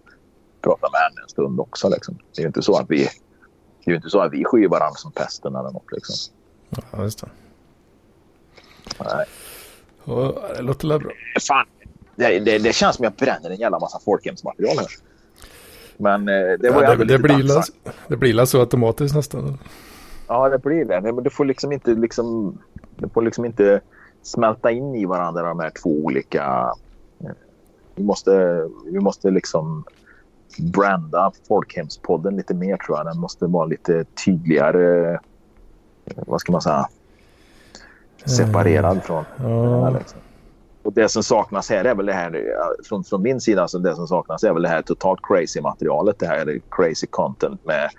pratade 0.61 0.93
med 0.93 1.01
henne 1.01 1.23
en 1.23 1.29
stund 1.29 1.61
också. 1.61 1.89
Liksom. 1.89 2.19
Det 2.35 2.41
är 2.41 2.43
ju 2.43 2.47
inte 2.47 2.63
så 2.63 2.79
att 2.79 2.91
vi, 2.91 3.09
det 3.85 3.91
är 3.91 3.95
inte 3.95 4.11
så 4.11 4.21
att 4.21 4.33
vi 4.33 4.45
skyr 4.45 4.69
varandra 4.69 4.97
som 4.97 5.13
pesten 5.13 5.57
eller 5.57 5.71
något. 5.71 5.93
Liksom. 5.93 6.35
Ja, 6.71 7.03
just 7.03 7.21
det. 7.21 7.29
Nej. 9.05 9.27
Och 10.05 10.35
det 10.57 10.63
låter 10.63 10.89
väl 10.89 11.01
bra. 11.01 11.11
Fan, 11.49 11.67
det, 12.17 12.39
det, 12.39 12.59
det, 12.59 12.73
känns 12.73 12.97
som 12.97 13.05
jag 13.05 13.13
bränner 13.13 13.51
en 13.51 13.57
jävla 13.57 13.79
massa 13.79 13.99
folkhemsmaterial 14.05 14.77
här. 14.79 14.87
Men 15.97 16.29
eh, 16.29 16.59
det 16.59 16.71
var 16.71 16.83
ja, 16.83 16.97
det, 16.97 17.05
det, 17.05 17.19
blir 17.19 17.43
la, 17.43 17.63
det 18.09 18.17
blir 18.17 18.45
så 18.45 18.61
automatiskt 18.61 19.15
nästan. 19.15 19.59
Ja, 20.29 20.49
det 20.49 20.59
blir 20.59 20.85
det. 20.85 21.01
Men 21.01 21.25
du 21.25 21.31
får 21.31 21.45
liksom 21.45 21.73
inte, 21.73 21.95
liksom, 21.95 22.59
du 22.97 23.09
får 23.09 23.23
liksom 23.23 23.45
inte 23.45 23.81
smälta 24.23 24.71
in 24.71 24.95
i 24.95 25.05
varandra 25.07 25.43
de 25.43 25.61
här 25.61 25.73
två 25.83 25.91
olika... 25.91 26.71
Eh, 27.25 27.31
vi 27.95 28.05
måste, 28.05 28.63
vi 28.93 29.01
måste 29.01 29.31
liksom 29.31 29.85
branda 30.73 31.33
Folkhemspodden 31.49 32.37
lite 32.37 32.55
mer 32.55 32.77
tror 32.77 32.99
jag. 32.99 33.07
Den 33.07 33.21
måste 33.21 33.47
vara 33.47 33.67
lite 33.67 34.05
tydligare. 34.25 35.13
eh, 35.13 35.19
Vad 36.27 36.41
ska 36.41 36.53
man 36.53 36.63
säga? 36.63 36.87
Separerad 38.37 39.05
från 39.05 39.25
Ja, 39.37 39.91
Liksom. 39.91 40.21
Och 40.89 40.95
det 40.95 41.09
som 41.09 41.23
saknas 41.23 41.71
här 41.71 41.85
är 41.85 41.95
väl 41.95 42.07
det 42.07 42.13
här, 42.13 42.45
från, 42.85 43.05
från 43.05 43.23
min 43.23 43.41
sida, 43.41 43.63
alltså 43.63 43.79
det 43.79 43.95
som 43.95 44.07
saknas 44.09 44.45
är 44.45 44.53
väl 44.53 44.63
det 44.63 44.69
här 44.69 44.83
totalt 44.83 45.21
crazy 45.23 45.61
materialet. 45.61 46.19
Det 46.19 46.27
här 46.27 46.61
crazy 46.71 47.07
content 47.07 47.65
med 47.65 47.91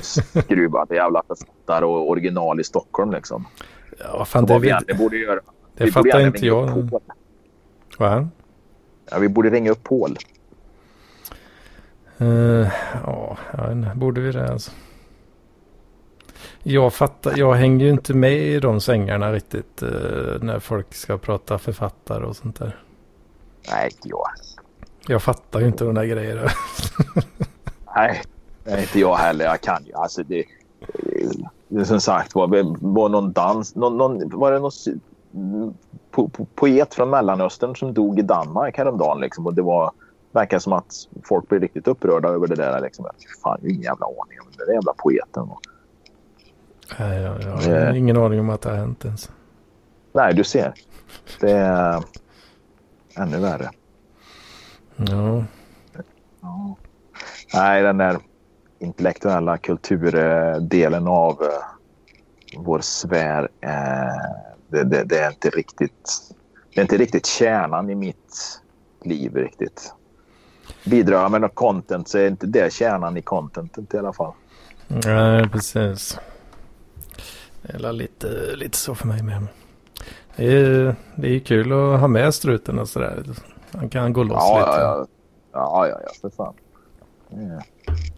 skruvade 0.00 0.94
jävla 0.94 1.22
författare 1.28 1.84
och 1.84 2.10
original 2.10 2.60
i 2.60 2.64
Stockholm 2.64 3.10
liksom. 3.10 3.46
ja 3.98 4.24
fan 4.24 4.44
Det 4.44 4.46
det, 4.46 4.52
vad 4.52 4.62
vi 4.62 4.68
egentligen 4.68 4.98
borde 4.98 5.16
göra. 5.16 5.40
det 5.76 5.84
vi 5.84 5.92
fattar 5.92 6.20
inte 6.20 6.46
jag. 6.46 6.90
Paul. 6.90 7.00
Va? 7.98 8.28
Ja, 9.10 9.18
vi 9.18 9.28
borde 9.28 9.50
ringa 9.50 9.70
upp 9.70 9.82
Paul. 9.82 10.16
Eh, 12.18 12.68
ja, 13.04 13.36
borde 13.94 14.20
vi 14.20 14.32
det 14.32 14.52
alltså? 14.52 14.70
Jag 16.62 16.94
fattar, 16.94 17.32
jag 17.36 17.54
hänger 17.54 17.84
ju 17.84 17.90
inte 17.90 18.14
med 18.14 18.32
i 18.32 18.60
de 18.60 18.80
svängarna 18.80 19.32
riktigt 19.32 19.82
eh, 19.82 19.88
när 20.40 20.58
folk 20.58 20.94
ska 20.94 21.18
prata 21.18 21.58
författare 21.58 22.24
och 22.24 22.36
sånt 22.36 22.58
där. 22.58 22.76
Nej, 23.72 23.84
inte 23.84 24.08
jag. 24.08 24.26
Jag 25.06 25.22
fattar 25.22 25.60
ju 25.60 25.66
inte 25.66 25.84
de 25.84 25.94
där 25.94 26.04
grejerna. 26.04 26.48
Nej, 27.96 28.22
inte 28.80 29.00
jag 29.00 29.16
heller. 29.16 29.44
Jag 29.44 29.60
kan 29.60 29.84
ju. 29.84 29.92
Alltså 29.94 30.22
det, 30.22 30.44
det 31.68 31.84
som 31.84 32.00
sagt 32.00 32.34
var, 32.34 32.46
det 32.46 32.76
var 32.80 33.08
någon 33.08 33.32
dans. 33.32 33.74
Någon, 33.74 33.96
någon, 33.96 34.38
var 34.38 34.52
det 34.52 34.58
någon 34.58 34.70
po, 36.10 36.28
po, 36.28 36.46
poet 36.54 36.94
från 36.94 37.10
Mellanöstern 37.10 37.76
som 37.76 37.94
dog 37.94 38.18
i 38.18 38.22
Danmark 38.22 38.78
häromdagen. 38.78 39.20
Liksom, 39.20 39.46
och 39.46 39.54
det 39.54 39.62
var 39.62 39.92
verkar 40.32 40.58
som 40.58 40.72
att 40.72 40.94
folk 41.24 41.48
blev 41.48 41.60
riktigt 41.60 41.88
upprörda 41.88 42.28
över 42.28 42.46
det 42.46 42.54
där. 42.54 42.80
Liksom. 42.80 43.06
Fan 43.42 43.60
ingen 43.62 43.82
jävla 43.82 44.06
aning 44.06 44.40
om 44.40 44.46
den 44.56 44.66
där 44.66 44.74
jävla 44.74 44.94
poeten. 44.96 45.48
var. 45.48 45.58
Nej, 46.98 47.22
jag, 47.22 47.42
jag 47.42 47.50
har 47.50 47.68
Eh. 47.90 47.98
ingen 47.98 48.16
aning 48.16 48.40
om 48.40 48.50
att 48.50 48.60
det 48.60 48.68
har 48.70 48.76
hänt 48.76 49.04
ens. 49.04 49.30
Nej, 50.12 50.34
du 50.34 50.44
ser. 50.44 50.72
Det 51.40 51.50
är 51.52 52.02
ännu 53.16 53.38
värre. 53.38 53.70
Ja, 54.96 55.44
Ja. 56.42 56.76
Nej, 57.54 57.82
den 57.82 57.98
där 57.98 58.18
intellektuella 58.78 59.58
kulturdelen 59.58 61.06
av 61.08 61.42
eh, 61.42 61.48
vår 62.56 62.80
sfär. 62.80 63.48
Eh, 63.60 63.70
det, 64.68 64.84
det, 64.84 65.04
det 65.04 65.18
är 65.18 65.28
inte 65.30 65.50
riktigt. 65.50 66.10
Det 66.74 66.80
är 66.80 66.82
inte 66.82 66.96
riktigt 66.96 67.26
kärnan 67.26 67.90
i 67.90 67.94
mitt 67.94 68.60
liv 69.04 69.36
riktigt. 69.36 69.94
Bidrar 70.84 71.22
jag 71.22 71.30
med 71.30 71.40
något 71.40 71.54
content 71.54 72.08
så 72.08 72.18
är 72.18 72.28
inte 72.28 72.46
det 72.46 72.72
kärnan 72.72 73.16
i 73.16 73.22
contentet 73.22 73.94
i 73.94 73.98
alla 73.98 74.12
fall. 74.12 74.32
nej 74.88 75.48
precis. 75.48 76.18
Väl 77.62 77.96
lite, 77.96 78.56
lite 78.56 78.76
så 78.78 78.94
för 78.94 79.06
mig 79.06 79.22
med. 79.22 79.46
Det 80.36 80.52
är, 80.52 80.94
det 81.14 81.28
är 81.36 81.38
kul 81.40 81.72
att 81.72 82.00
ha 82.00 82.08
med 82.08 82.34
struten 82.34 82.78
och 82.78 82.88
sådär. 82.88 83.24
Han 83.72 83.88
kan 83.88 84.12
gå 84.12 84.22
loss 84.22 84.36
Ja, 84.38 84.58
lite. 84.58 84.70
ja, 84.70 84.80
ja. 84.98 85.06
Ja, 85.52 85.88
ja, 85.88 86.00
ja, 86.04 86.10
för 86.20 86.30
fan. 86.30 86.54
Ja. 87.30 87.62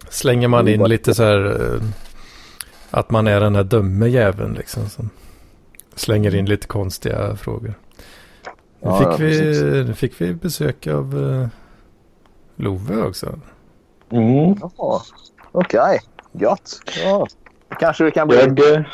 Slänger 0.09 0.48
man 0.48 0.68
in 0.68 0.85
lite 0.85 1.14
så 1.14 1.22
här 1.22 1.74
eh, 1.74 1.83
att 2.90 3.11
man 3.11 3.26
är 3.26 3.40
den 3.40 3.55
här 3.55 3.64
dumme 3.64 4.07
jäveln 4.09 4.55
liksom. 4.55 4.88
Som 4.88 5.11
slänger 5.94 6.35
in 6.35 6.46
lite 6.46 6.66
konstiga 6.66 7.37
frågor. 7.37 7.74
Nu 8.81 8.88
Ja, 8.88 8.98
fick, 8.98 9.07
ja, 9.09 9.16
vi, 9.16 9.85
nu 9.85 9.94
fick 9.94 10.20
vi 10.20 10.35
besök 10.35 10.87
av 10.87 11.14
uh, 11.16 11.46
Love 12.57 13.02
också. 13.02 13.38
Mm. 14.11 14.55
Ja, 14.78 15.02
Okej, 15.52 16.00
gött. 16.33 16.81
Ja. 17.05 17.26
Kanske 17.81 18.05
det 18.05 18.11
kan 18.11 18.28
bli... 18.28 18.38
Jag, 18.38 18.85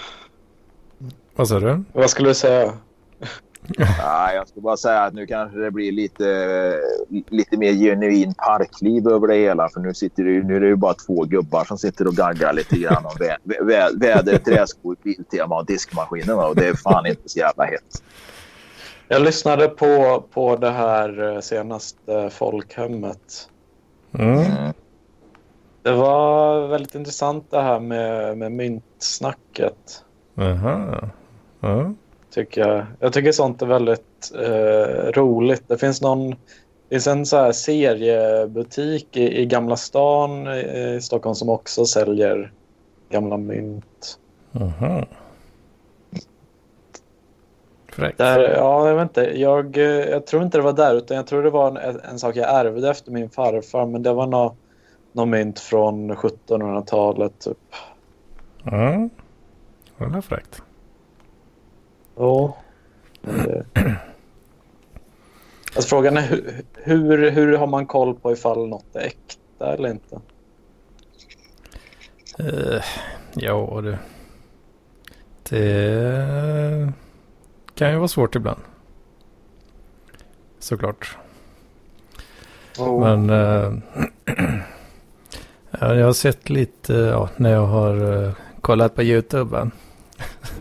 Vad 1.38 1.48
sa 1.48 1.60
du? 1.60 1.84
vad 1.92 2.10
skulle 2.10 2.28
du 2.28 2.34
säga? 2.34 2.72
Nej, 3.78 4.36
jag 4.36 4.48
ska 4.48 4.60
bara 4.60 4.76
säga 4.76 5.02
att 5.02 5.14
nu 5.14 5.26
kanske 5.26 5.58
det 5.58 5.70
blir 5.70 5.92
lite, 5.92 6.80
lite 7.28 7.56
mer 7.56 7.72
genuin 7.72 8.34
parkliv 8.34 9.08
över 9.08 9.26
det 9.26 9.34
hela. 9.34 9.68
För 9.68 9.80
nu, 9.80 9.94
sitter 9.94 10.24
det, 10.24 10.30
nu 10.30 10.56
är 10.56 10.60
det 10.60 10.66
ju 10.66 10.76
bara 10.76 10.94
två 10.94 11.24
gubbar 11.24 11.64
som 11.64 11.78
sitter 11.78 12.06
och 12.06 12.14
gaggar 12.14 12.52
lite 12.52 12.76
grann 12.76 13.04
om 13.06 13.12
vä, 13.18 13.36
vä, 13.42 13.88
väder, 13.94 14.38
träskor, 14.38 14.96
biltema 15.02 15.58
och 15.58 15.66
diskmaskinerna. 15.66 16.46
Och 16.46 16.56
det 16.56 16.68
är 16.68 16.74
fan 16.74 17.06
inte 17.06 17.28
så 17.28 17.38
jävla 17.38 17.64
hett. 17.64 18.02
Jag 19.08 19.22
lyssnade 19.22 19.68
på, 19.68 20.24
på 20.30 20.56
det 20.56 20.70
här 20.70 21.34
eh, 21.34 21.40
senaste 21.40 22.30
folkhemmet. 22.30 23.48
Mm. 24.18 24.72
Det 25.82 25.92
var 25.92 26.68
väldigt 26.68 26.94
intressant 26.94 27.50
det 27.50 27.62
här 27.62 27.80
med, 27.80 28.38
med 28.38 28.52
myntsnacket. 28.52 30.04
Jaha. 30.34 31.10
Ja. 31.60 31.94
Tycker 32.30 32.60
jag. 32.60 32.86
jag 33.00 33.12
tycker 33.12 33.32
sånt 33.32 33.62
är 33.62 33.66
väldigt 33.66 34.32
eh, 34.34 35.12
roligt. 35.12 35.62
Det 35.66 35.78
finns 35.78 36.02
någon 36.02 36.30
det 36.30 36.94
finns 36.94 37.06
en 37.06 37.26
så 37.26 37.36
här 37.36 37.52
seriebutik 37.52 39.16
i, 39.16 39.40
i 39.40 39.46
Gamla 39.46 39.76
stan 39.76 40.46
i, 40.46 40.98
Stockholm 41.02 41.34
som 41.34 41.48
också 41.48 41.84
säljer 41.84 42.52
gamla 43.10 43.36
mynt. 43.36 44.18
Jaha. 44.52 45.04
Fräckt. 47.92 48.18
Där, 48.18 48.40
ja, 48.40 48.88
jag 48.88 48.94
vet 48.94 49.02
inte. 49.02 49.40
Jag, 49.40 49.76
eh, 49.76 49.84
jag 49.84 50.26
tror 50.26 50.42
inte 50.42 50.58
det 50.58 50.62
var 50.62 50.72
där, 50.72 50.94
utan 50.94 51.16
jag 51.16 51.26
tror 51.26 51.42
det 51.42 51.50
var 51.50 51.68
en, 51.80 52.00
en 52.00 52.18
sak 52.18 52.36
jag 52.36 52.54
ärvde 52.54 52.90
efter 52.90 53.12
min 53.12 53.30
farfar. 53.30 53.86
Men 53.86 54.02
det 54.02 54.12
var 54.12 54.26
nå 54.26 54.56
någon 55.12 55.30
mynt 55.30 55.60
från 55.60 56.12
1700-talet. 56.12 57.38
Typ. 57.38 57.58
Ja. 58.62 59.08
Det 59.98 60.06
var 60.06 60.20
fräckt. 60.20 60.62
Ja. 62.18 62.56
Eh, 63.22 63.92
Alltså, 65.78 65.88
frågan 65.88 66.16
är 66.16 66.22
hur, 66.22 66.62
hur, 66.74 67.30
hur 67.30 67.56
har 67.56 67.66
man 67.66 67.86
koll 67.86 68.14
på 68.14 68.32
ifall 68.32 68.68
något 68.68 68.96
är 68.96 69.00
äkta 69.00 69.74
eller 69.74 69.88
inte? 69.88 70.20
Uh, 72.40 72.82
ja 73.34 73.80
du. 73.82 73.96
Det 75.48 76.92
kan 77.74 77.90
ju 77.90 77.96
vara 77.96 78.08
svårt 78.08 78.34
ibland. 78.36 78.60
Såklart. 80.58 81.16
Men 82.78 83.30
eh, 83.30 83.72
ja, 85.80 85.94
jag 85.94 86.06
har 86.06 86.12
sett 86.12 86.50
lite 86.50 86.92
ja, 86.94 87.28
när 87.36 87.52
jag 87.52 87.66
har 87.66 88.24
eh, 88.24 88.32
kollat 88.60 88.94
på 88.94 89.02
YouTube. 89.02 89.70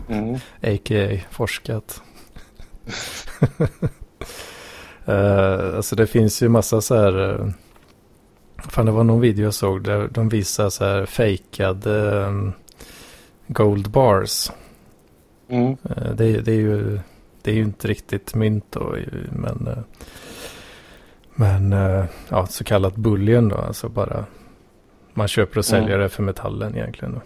Mm. 0.08 0.34
A.k.a. 0.62 1.20
forskat. 1.30 2.02
uh, 5.08 5.76
alltså 5.76 5.96
det 5.96 6.06
finns 6.06 6.42
ju 6.42 6.48
massa 6.48 6.80
så 6.80 6.94
här. 6.94 7.18
Uh, 7.18 7.50
fan 8.56 8.86
det 8.86 8.92
var 8.92 9.04
någon 9.04 9.20
video 9.20 9.44
jag 9.44 9.54
såg 9.54 9.84
där 9.84 10.08
de 10.12 10.28
visar 10.28 10.70
så 10.70 10.84
här 10.84 11.06
fejkade 11.06 12.24
um, 12.24 12.52
gold 13.46 13.90
bars. 13.90 14.50
Mm. 15.48 15.70
Uh, 15.70 16.12
det, 16.14 16.40
det 16.40 16.52
är 16.52 16.60
ju 16.60 17.00
det 17.42 17.50
är 17.50 17.54
ju 17.54 17.62
inte 17.62 17.88
riktigt 17.88 18.34
mynt 18.34 18.66
då. 18.70 18.96
Men, 19.32 19.68
uh, 19.68 19.78
men 21.34 21.72
ja, 22.28 22.46
så 22.46 22.64
kallat 22.64 22.96
bullion 22.96 23.48
då. 23.48 23.56
Alltså 23.56 23.88
bara 23.88 24.24
man 25.14 25.28
köper 25.28 25.58
och 25.58 25.64
säljer 25.64 25.88
Mm. 25.88 26.00
det 26.00 26.08
för 26.08 26.22
metallen 26.22 26.76
egentligen. 26.76 27.14
Då. 27.14 27.20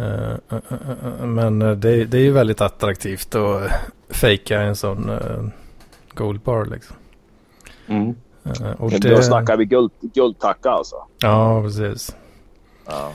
Eh, 0.00 0.30
eh, 0.48 0.58
eh, 0.70 1.20
eh, 1.20 1.26
men 1.26 1.62
eh, 1.62 1.70
det, 1.70 2.04
det 2.04 2.18
är 2.18 2.22
ju 2.22 2.32
väldigt 2.32 2.60
attraktivt 2.60 3.34
att 3.34 3.62
uh, 3.62 3.72
fejka 4.08 4.60
en 4.60 4.76
sån 4.76 5.10
uh, 5.10 5.48
gold 6.14 6.40
bar 6.40 6.64
liksom. 6.64 6.96
Mm. 7.86 8.14
Eh, 8.44 8.70
och 8.70 8.90
Då 8.90 8.98
det, 8.98 9.22
snackar 9.22 9.56
vi 9.56 9.64
guld, 9.64 9.90
guldtacka 10.00 10.70
alltså. 10.70 10.96
ja, 11.18 11.62
precis. 11.62 12.16
Ja. 12.86 13.12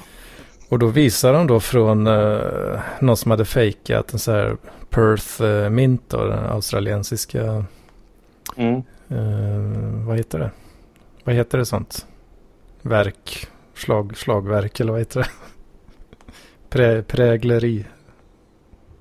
Och 0.69 0.79
då 0.79 0.87
visar 0.87 1.33
de 1.33 1.47
då 1.47 1.59
från 1.59 2.07
uh, 2.07 2.79
någon 2.99 3.17
som 3.17 3.31
hade 3.31 3.45
fejkat 3.45 4.13
en 4.13 4.19
sån 4.19 4.33
här 4.33 4.57
Perth 4.89 5.41
uh, 5.41 5.69
mint 5.69 6.09
då, 6.09 6.25
den 6.25 6.45
australiensiska, 6.45 7.65
Mm. 8.55 8.83
uh, 9.11 10.07
vad 10.07 10.17
heter 10.17 10.39
det? 10.39 10.51
Vad 11.23 11.35
heter 11.35 11.57
det 11.57 11.65
sånt? 11.65 12.05
Verk, 12.81 13.47
slag, 13.73 14.17
slagverk 14.17 14.79
eller 14.79 14.91
vad 14.91 15.01
heter 15.01 15.19
det? 15.19 15.27
Prä, 16.75 17.01
prägleri, 17.01 17.85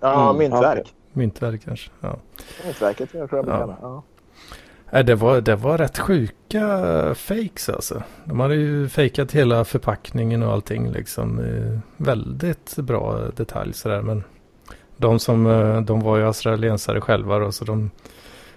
Ja, 0.01 0.31
Mm, 0.31 0.39
myntverk. 0.39 0.95
myntverk 1.13 1.65
kanske. 1.65 1.91
Ja. 2.01 2.17
Myntverket 2.65 3.11
tror 3.11 3.29
jag 3.33 3.47
Ja. 3.49 3.59
ja. 3.61 3.67
det. 3.67 3.77
Ja. 3.83 4.03
Nej, 4.91 5.05
det 5.05 5.15
var, 5.15 5.41
det 5.41 5.57
var 5.57 5.79
rätt 5.79 5.99
sjuka 5.99 7.15
fakes 7.15 7.69
alltså. 7.69 8.03
De 8.25 8.41
hade 8.41 8.55
ju 8.55 8.89
fejkat 8.89 9.33
hela 9.33 9.65
förpackningen 9.65 10.43
och 10.43 10.53
allting 10.53 10.91
liksom. 10.93 11.39
eh, 11.39 11.79
Väldigt 11.97 12.77
bra 12.77 13.19
detalj 13.37 13.73
sådär. 13.73 14.03
Men 14.03 14.25
de 14.97 15.19
som, 15.19 15.47
eh, 15.47 15.81
de 15.81 16.01
var 16.01 16.17
ju 16.19 16.27
australiensare 16.27 17.01
själva 17.01 17.39
då. 17.39 17.53
Så 17.53 17.65
de 17.65 17.91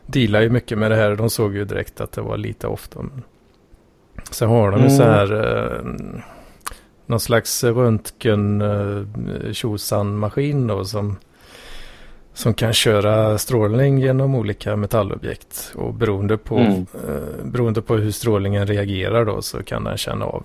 dealar 0.05 0.41
ju 0.41 0.49
mycket 0.49 0.77
med 0.77 0.91
det 0.91 0.95
här. 0.97 1.15
De 1.15 1.29
såg 1.29 1.55
ju 1.55 1.65
direkt 1.65 2.01
att 2.01 2.11
det 2.11 2.21
var 2.21 2.37
lite 2.37 2.67
ofta. 2.67 3.01
Men, 3.01 3.23
Så 4.31 4.45
har 4.45 4.71
de 4.71 4.83
ju 4.83 4.89
så 4.89 5.03
här 5.03 5.33
eh, 5.33 5.81
någon 7.07 7.19
slags 7.19 7.63
röntgen 7.63 8.61
eh, 8.61 9.51
tjosan-maskin 9.51 10.67
då 10.67 10.85
som, 10.85 11.17
som 12.33 12.53
kan 12.53 12.73
köra 12.73 13.37
strålning 13.37 13.97
genom 13.97 14.35
olika 14.35 14.75
metallobjekt. 14.75 15.73
Och 15.75 15.93
beroende 15.93 16.37
på, 16.37 16.55
Mm. 16.57 16.71
eh, 17.07 17.45
beroende 17.45 17.81
på 17.81 17.95
hur 17.95 18.11
strålningen 18.11 18.67
reagerar 18.67 19.25
då 19.25 19.41
så 19.41 19.63
kan 19.63 19.83
den 19.83 19.97
känna 19.97 20.25
av 20.25 20.43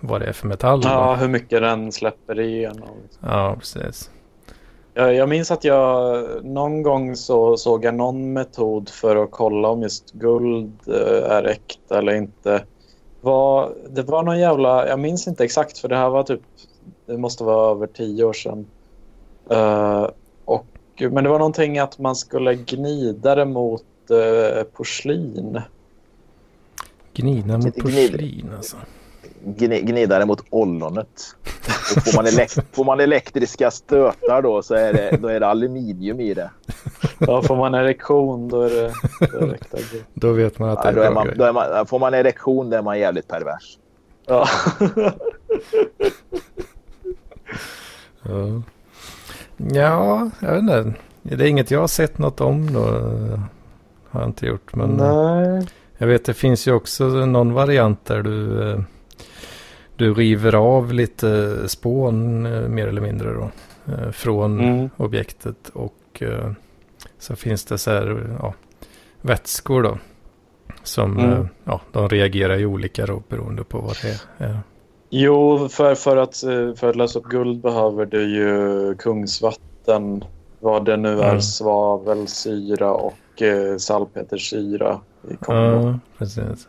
vad 0.00 0.20
det 0.20 0.26
är 0.26 0.32
för 0.32 0.48
metall. 0.48 0.80
Ja, 0.84 1.14
hur 1.14 1.28
mycket 1.28 1.60
den 1.62 1.92
släpper 1.92 2.40
igenom. 2.40 2.88
ja 3.20 3.56
precis. 3.58 4.10
Jag, 4.94 5.14
jag 5.14 5.28
minns 5.28 5.50
att 5.50 5.64
jag 5.64 6.24
någon 6.44 6.82
gång 6.82 7.16
så 7.16 7.56
såg 7.56 7.84
jag 7.84 7.94
någon 7.94 8.32
metod 8.32 8.88
för 8.88 9.16
att 9.16 9.30
kolla 9.30 9.68
om 9.68 9.82
just 9.82 10.12
guld 10.12 10.72
eh, 10.86 11.30
är 11.30 11.44
äkta 11.44 11.98
eller 11.98 12.14
inte. 12.14 12.64
Var, 13.20 13.74
det 13.90 14.02
var 14.02 14.22
någon 14.22 14.38
jävla, 14.38 14.88
jag 14.88 15.00
minns 15.00 15.28
inte 15.28 15.44
exakt 15.44 15.78
för 15.78 15.88
det 15.88 15.96
här 15.96 16.10
var 16.10 16.22
typ, 16.22 16.40
det 17.06 17.18
måste 17.18 17.44
vara 17.44 17.70
över 17.70 17.86
tio 17.86 18.24
år 18.24 18.32
sedan. 18.32 18.66
Eh, 19.50 20.08
och, 20.44 20.66
men 20.98 21.24
det 21.24 21.30
var 21.30 21.38
någonting 21.38 21.78
att 21.78 21.98
man 21.98 22.16
skulle 22.16 22.54
gnida 22.54 23.34
det 23.34 23.44
mot 23.44 23.84
eh, 24.10 24.62
porslin. 24.62 25.60
Gnida 27.14 27.58
mot 27.58 27.76
porslin 27.76 28.50
alltså. 28.56 28.76
Gni- 29.46 29.80
Gnidare 29.82 30.26
mot 30.26 30.44
ollonet. 30.50 31.08
Och 31.96 32.02
får, 32.02 32.16
man 32.22 32.46
får 32.72 32.84
man 32.84 33.00
elektriska 33.00 33.70
stötar 33.70 34.42
då 34.42 34.62
så 34.62 34.74
är 34.74 34.92
det, 34.92 35.16
då 35.20 35.28
är 35.28 35.40
det 35.40 35.46
aluminium 35.46 36.20
i 36.20 36.34
det. 36.34 36.50
Ja, 37.18 37.42
får 37.42 37.56
man 37.56 37.74
erektion 37.74 38.48
då 38.48 38.62
är 38.62 38.70
det, 38.70 38.92
då 39.20 39.38
är 39.38 39.46
det. 39.46 40.04
Då 40.14 40.32
vet 40.32 40.58
man 40.58 40.68
att 40.70 40.82
det 40.82 40.88
Ja, 40.88 40.90
är 40.90 40.94
då 40.96 41.02
är 41.02 41.10
man, 41.10 41.28
då 41.36 41.44
är 41.44 41.52
man, 41.52 41.86
får 41.86 41.98
man 41.98 42.14
erektion 42.14 42.70
då 42.70 42.76
är 42.76 42.82
man 42.82 42.98
jävligt 42.98 43.28
pervers. 43.28 43.78
Ja. 44.26 44.46
Ja. 48.22 48.62
ja, 49.56 50.30
jag 50.40 50.50
vet 50.52 50.60
inte. 50.60 50.94
Det 51.22 51.44
är 51.44 51.48
inget 51.48 51.70
jag 51.70 51.80
har 51.80 51.86
sett 51.86 52.18
något 52.18 52.40
om 52.40 52.72
då. 52.72 52.80
Har 54.10 54.20
jag 54.20 54.28
inte 54.28 54.46
gjort. 54.46 54.74
Men 54.74 54.90
Nej. 54.90 55.66
jag 55.98 56.06
vet 56.06 56.24
det 56.24 56.34
finns 56.34 56.68
ju 56.68 56.72
också 56.72 57.04
någon 57.04 57.52
variant 57.52 58.04
där 58.04 58.22
du, 58.22 58.70
eh, 58.70 58.78
du 59.96 60.14
river 60.14 60.54
av 60.54 60.92
lite 60.92 61.58
spån 61.68 62.46
eh, 62.46 62.68
mer 62.68 62.86
eller 62.86 63.00
mindre 63.00 63.32
då. 63.34 63.50
eh, 63.92 64.10
Från 64.10 64.60
Mm. 64.60 64.90
objektet 64.96 65.68
och 65.72 65.94
eh, 66.22 66.50
så 67.18 67.36
finns 67.36 67.64
det 67.64 67.78
så 67.78 67.90
här 67.90 68.36
ja, 68.42 68.54
vätskor 69.20 69.82
då. 69.82 69.98
Som 70.82 71.18
Mm. 71.18 71.48
ja, 71.64 71.80
de 71.92 72.08
reagerar 72.08 72.56
ju 72.56 72.66
olika 72.66 73.06
då 73.06 73.22
beroende 73.28 73.64
på 73.64 73.78
vad 73.78 73.96
det 74.02 74.44
är. 74.44 74.58
Jo, 75.10 75.68
för, 75.68 75.94
för, 75.94 76.16
att, 76.16 76.36
för 76.78 76.88
att 76.90 76.96
lösa 76.96 77.18
upp 77.18 77.24
guld 77.24 77.60
behöver 77.60 78.06
du 78.06 78.22
ju 78.36 78.94
kungsvatten. 78.94 80.24
Vad 80.60 80.84
det 80.84 80.96
nu 80.96 81.20
är, 81.20 81.28
Mm. 81.28 81.40
svavelsyra 81.42 82.92
och 82.92 83.42
salpetersyra 83.78 85.00
i. 85.30 85.34
Ja, 85.46 85.98
precis. 86.18 86.68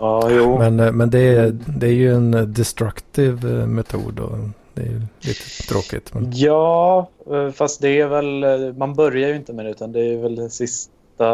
Ja, 0.00 0.30
jo. 0.30 0.58
Men, 0.58 0.80
eh, 0.80 0.92
men 0.92 1.10
det, 1.10 1.18
är, 1.18 1.50
det 1.78 1.86
är 1.86 1.92
ju 1.92 2.14
en 2.14 2.54
destructive 2.54 3.60
eh, 3.60 3.66
metod 3.66 4.20
och 4.20 4.38
det 4.74 4.82
är 4.82 5.06
lite 5.20 5.68
tråkigt. 5.68 6.14
Men, 6.14 6.30
Ja, 6.34 7.08
eh, 7.30 7.50
fast 7.50 7.80
det 7.80 8.00
är 8.00 8.08
väl, 8.08 8.74
man 8.76 8.94
börjar 8.94 9.28
ju 9.28 9.36
inte 9.36 9.52
med 9.52 9.64
det 9.64 9.70
utan 9.70 9.92
det 9.92 10.00
är 10.00 10.16
väl 10.16 10.50
sista, 10.50 11.26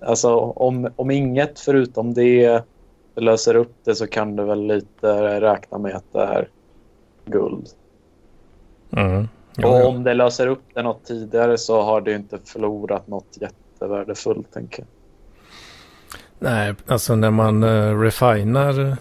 alltså 0.00 0.34
om, 0.36 0.88
om 0.96 1.10
inget 1.10 1.60
förutom 1.60 2.14
det 2.14 2.62
löser 3.14 3.54
upp 3.54 3.74
det 3.84 3.94
så 3.94 4.06
kan 4.06 4.36
du 4.36 4.44
väl 4.44 4.66
lite 4.66 5.40
räkna 5.40 5.78
med 5.78 5.94
att 5.94 6.12
det 6.12 6.22
är 6.22 6.48
guld. 7.24 7.68
mm. 8.96 9.28
Jo, 9.56 9.68
Och 9.68 9.86
om 9.86 10.04
det 10.04 10.14
löser 10.14 10.46
upp 10.46 10.62
det 10.74 10.82
något 10.82 11.04
tidigare 11.04 11.58
så 11.58 11.82
har 11.82 12.00
det 12.00 12.14
inte 12.14 12.38
förlorat 12.44 13.08
något 13.08 13.38
jättevärdefullt, 13.40 14.52
tänker 14.52 14.82
jag. 14.82 15.01
Nej, 16.42 16.74
alltså 16.86 17.16
när 17.16 17.30
man 17.30 17.64
uh, 17.64 18.00
refinar 18.00 18.96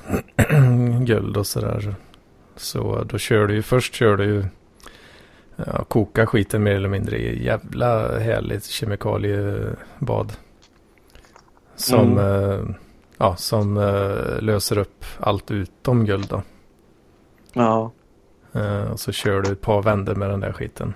guld 1.06 1.38
och 1.38 1.48
sådär. 1.48 1.96
Så 2.56 3.04
då 3.04 3.18
kör 3.18 3.48
du 3.48 3.54
ju, 3.54 3.62
först 3.62 3.94
kör 3.94 4.18
du 4.18 4.24
ju, 4.24 4.46
ja, 5.56 5.84
koka 5.84 6.28
skiten 6.28 6.64
mer 6.64 6.76
eller 6.76 6.90
mindre 6.90 7.18
i 7.18 7.46
jävla 7.46 8.20
härligt 8.20 8.66
kemikaliebad. 8.66 10.34
Som, 11.76 12.18
eh, 12.18 12.76
ja, 13.18 13.36
som 13.36 13.78
eh, 13.78 14.42
löser 14.42 14.78
upp 14.78 15.06
allt 15.20 15.52
utom 15.52 16.06
guld 16.06 16.28
då. 16.30 16.42
Ja. 17.54 17.92
Och 18.92 19.00
så 19.00 19.12
kör 19.12 19.42
du 19.42 19.52
ett 19.52 19.62
par 19.62 19.82
vändor 19.82 20.16
med 20.16 20.30
den 20.30 20.40
där 20.40 20.52
skiten. 20.52 20.94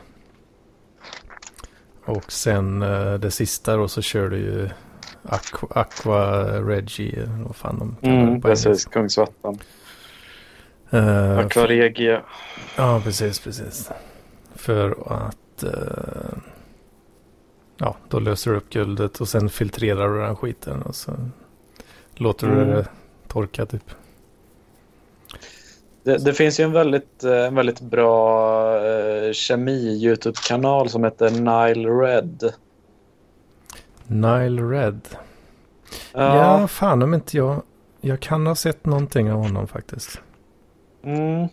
Och 2.06 2.32
sen 2.32 2.80
det 3.20 3.32
sista 3.32 3.78
då 3.78 3.88
så 3.88 4.02
kör 4.02 4.30
du 4.30 4.38
ju 4.38 4.70
Aqua, 5.30 5.82
Aqua 5.82 6.44
Reggie, 6.62 7.30
vad 7.46 7.56
fan 7.56 7.80
de 7.80 7.96
kallar 8.02 8.16
det 8.16 8.22
Mm, 8.28 8.42
på 8.42 8.48
precis, 8.48 8.66
engelska. 8.66 8.92
Kungsvatten. 8.92 9.60
Eh, 10.90 11.38
Aquaregia. 11.38 12.22
Ja, 12.78 13.02
precis, 13.04 13.40
precis. 13.40 13.92
För 14.56 14.96
att 15.26 15.64
eh, 15.64 16.38
ja, 17.78 17.96
då 18.10 18.20
löser 18.20 18.52
du 18.52 18.58
upp 18.58 18.70
guldet 18.70 19.22
och 19.22 19.28
sen 19.28 19.50
filtrerar 19.50 20.10
du 20.10 20.20
den 20.22 20.36
skiten 20.36 20.82
och 20.82 20.96
så 20.96 21.12
låter 22.16 22.48
du 22.48 22.54
Mm. 22.54 22.70
det 22.70 22.86
torka 23.28 23.66
typ. 23.66 23.84
Det, 26.04 26.18
det 26.18 26.34
finns 26.34 26.60
ju 26.60 26.64
en 26.64 26.72
väldigt, 26.72 27.24
eh, 27.24 27.46
en 27.46 27.56
väldigt 27.56 27.82
bra 27.82 28.78
eh, 28.86 29.32
kemi-Youtube-kanal 29.34 30.90
som 30.90 31.04
heter 31.04 31.30
Nile 31.32 31.90
Red. 31.90 32.54
Nile 34.08 34.62
Red. 34.62 35.02
Ja. 36.14 36.60
Ja, 36.62 36.68
fan 36.68 37.04
om 37.04 37.14
inte 37.14 37.38
jag... 37.38 37.62
Jag 38.02 38.20
kan 38.20 38.48
ha 38.48 38.56
sett 38.56 38.86
någonting 38.86 39.32
av 39.32 39.40
honom 39.40 39.68
faktiskt. 39.68 40.22
Mm. 41.04 41.48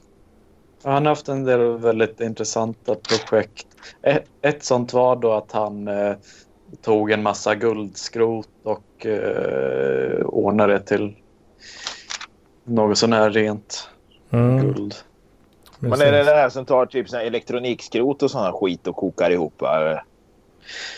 Han 0.84 1.06
har 1.06 1.10
haft 1.10 1.28
en 1.28 1.44
del 1.44 1.78
väldigt 1.78 2.20
intressanta 2.20 2.94
projekt. 2.94 3.66
Ett, 4.02 4.24
ett 4.42 4.64
sånt 4.64 4.92
var 4.92 5.16
då 5.16 5.32
att 5.32 5.52
han 5.52 5.88
eh, 5.88 6.14
tog 6.82 7.10
en 7.10 7.22
massa 7.22 7.54
guldskrot 7.54 8.48
och 8.62 9.06
eh, 9.06 10.20
ordnade 10.24 10.72
det 10.72 10.80
till 10.80 11.16
något 12.64 12.98
sån 12.98 13.12
här 13.12 13.30
rent 13.30 13.88
Mm, 14.32 14.60
guld. 14.60 14.94
Men 15.78 16.00
är 16.00 16.12
det 16.12 16.24
det 16.24 16.34
här 16.34 16.48
som 16.48 16.64
tar 16.64 16.86
typ 16.86 17.08
sån 17.08 17.20
elektronikskrot 17.20 18.22
och 18.22 18.30
sån 18.30 18.42
här 18.42 18.52
skit 18.52 18.86
och 18.86 18.96
kokar 18.96 19.30
ihop? 19.30 19.60
va? 19.60 20.00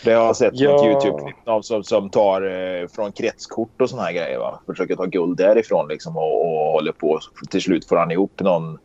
Det 0.05 0.13
har 0.13 0.27
jag 0.27 0.37
sett 0.37 0.53
Ja. 0.55 0.71
något 0.71 0.85
Youtube-klipp 0.87 1.49
av 1.49 1.63
som, 1.63 1.85
som 1.85 2.11
tar 2.11 2.43
eh, 2.43 2.89
från 2.89 3.13
kretskort 3.13 3.81
och 3.81 3.91
såna 3.91 4.03
här 4.03 4.13
grejer. 4.13 4.39
Va? 4.39 4.61
Försöker 4.67 4.97
ta 4.97 5.05
guld 5.05 5.37
därifrån 5.39 5.89
liksom 5.89 6.17
och, 6.17 6.41
och 6.41 6.73
håller 6.73 6.93
på. 6.93 7.21
Till 7.51 7.63
slut 7.63 7.89
får 7.89 7.97
han 7.97 8.11
ihop 8.11 8.41
någon... 8.41 8.79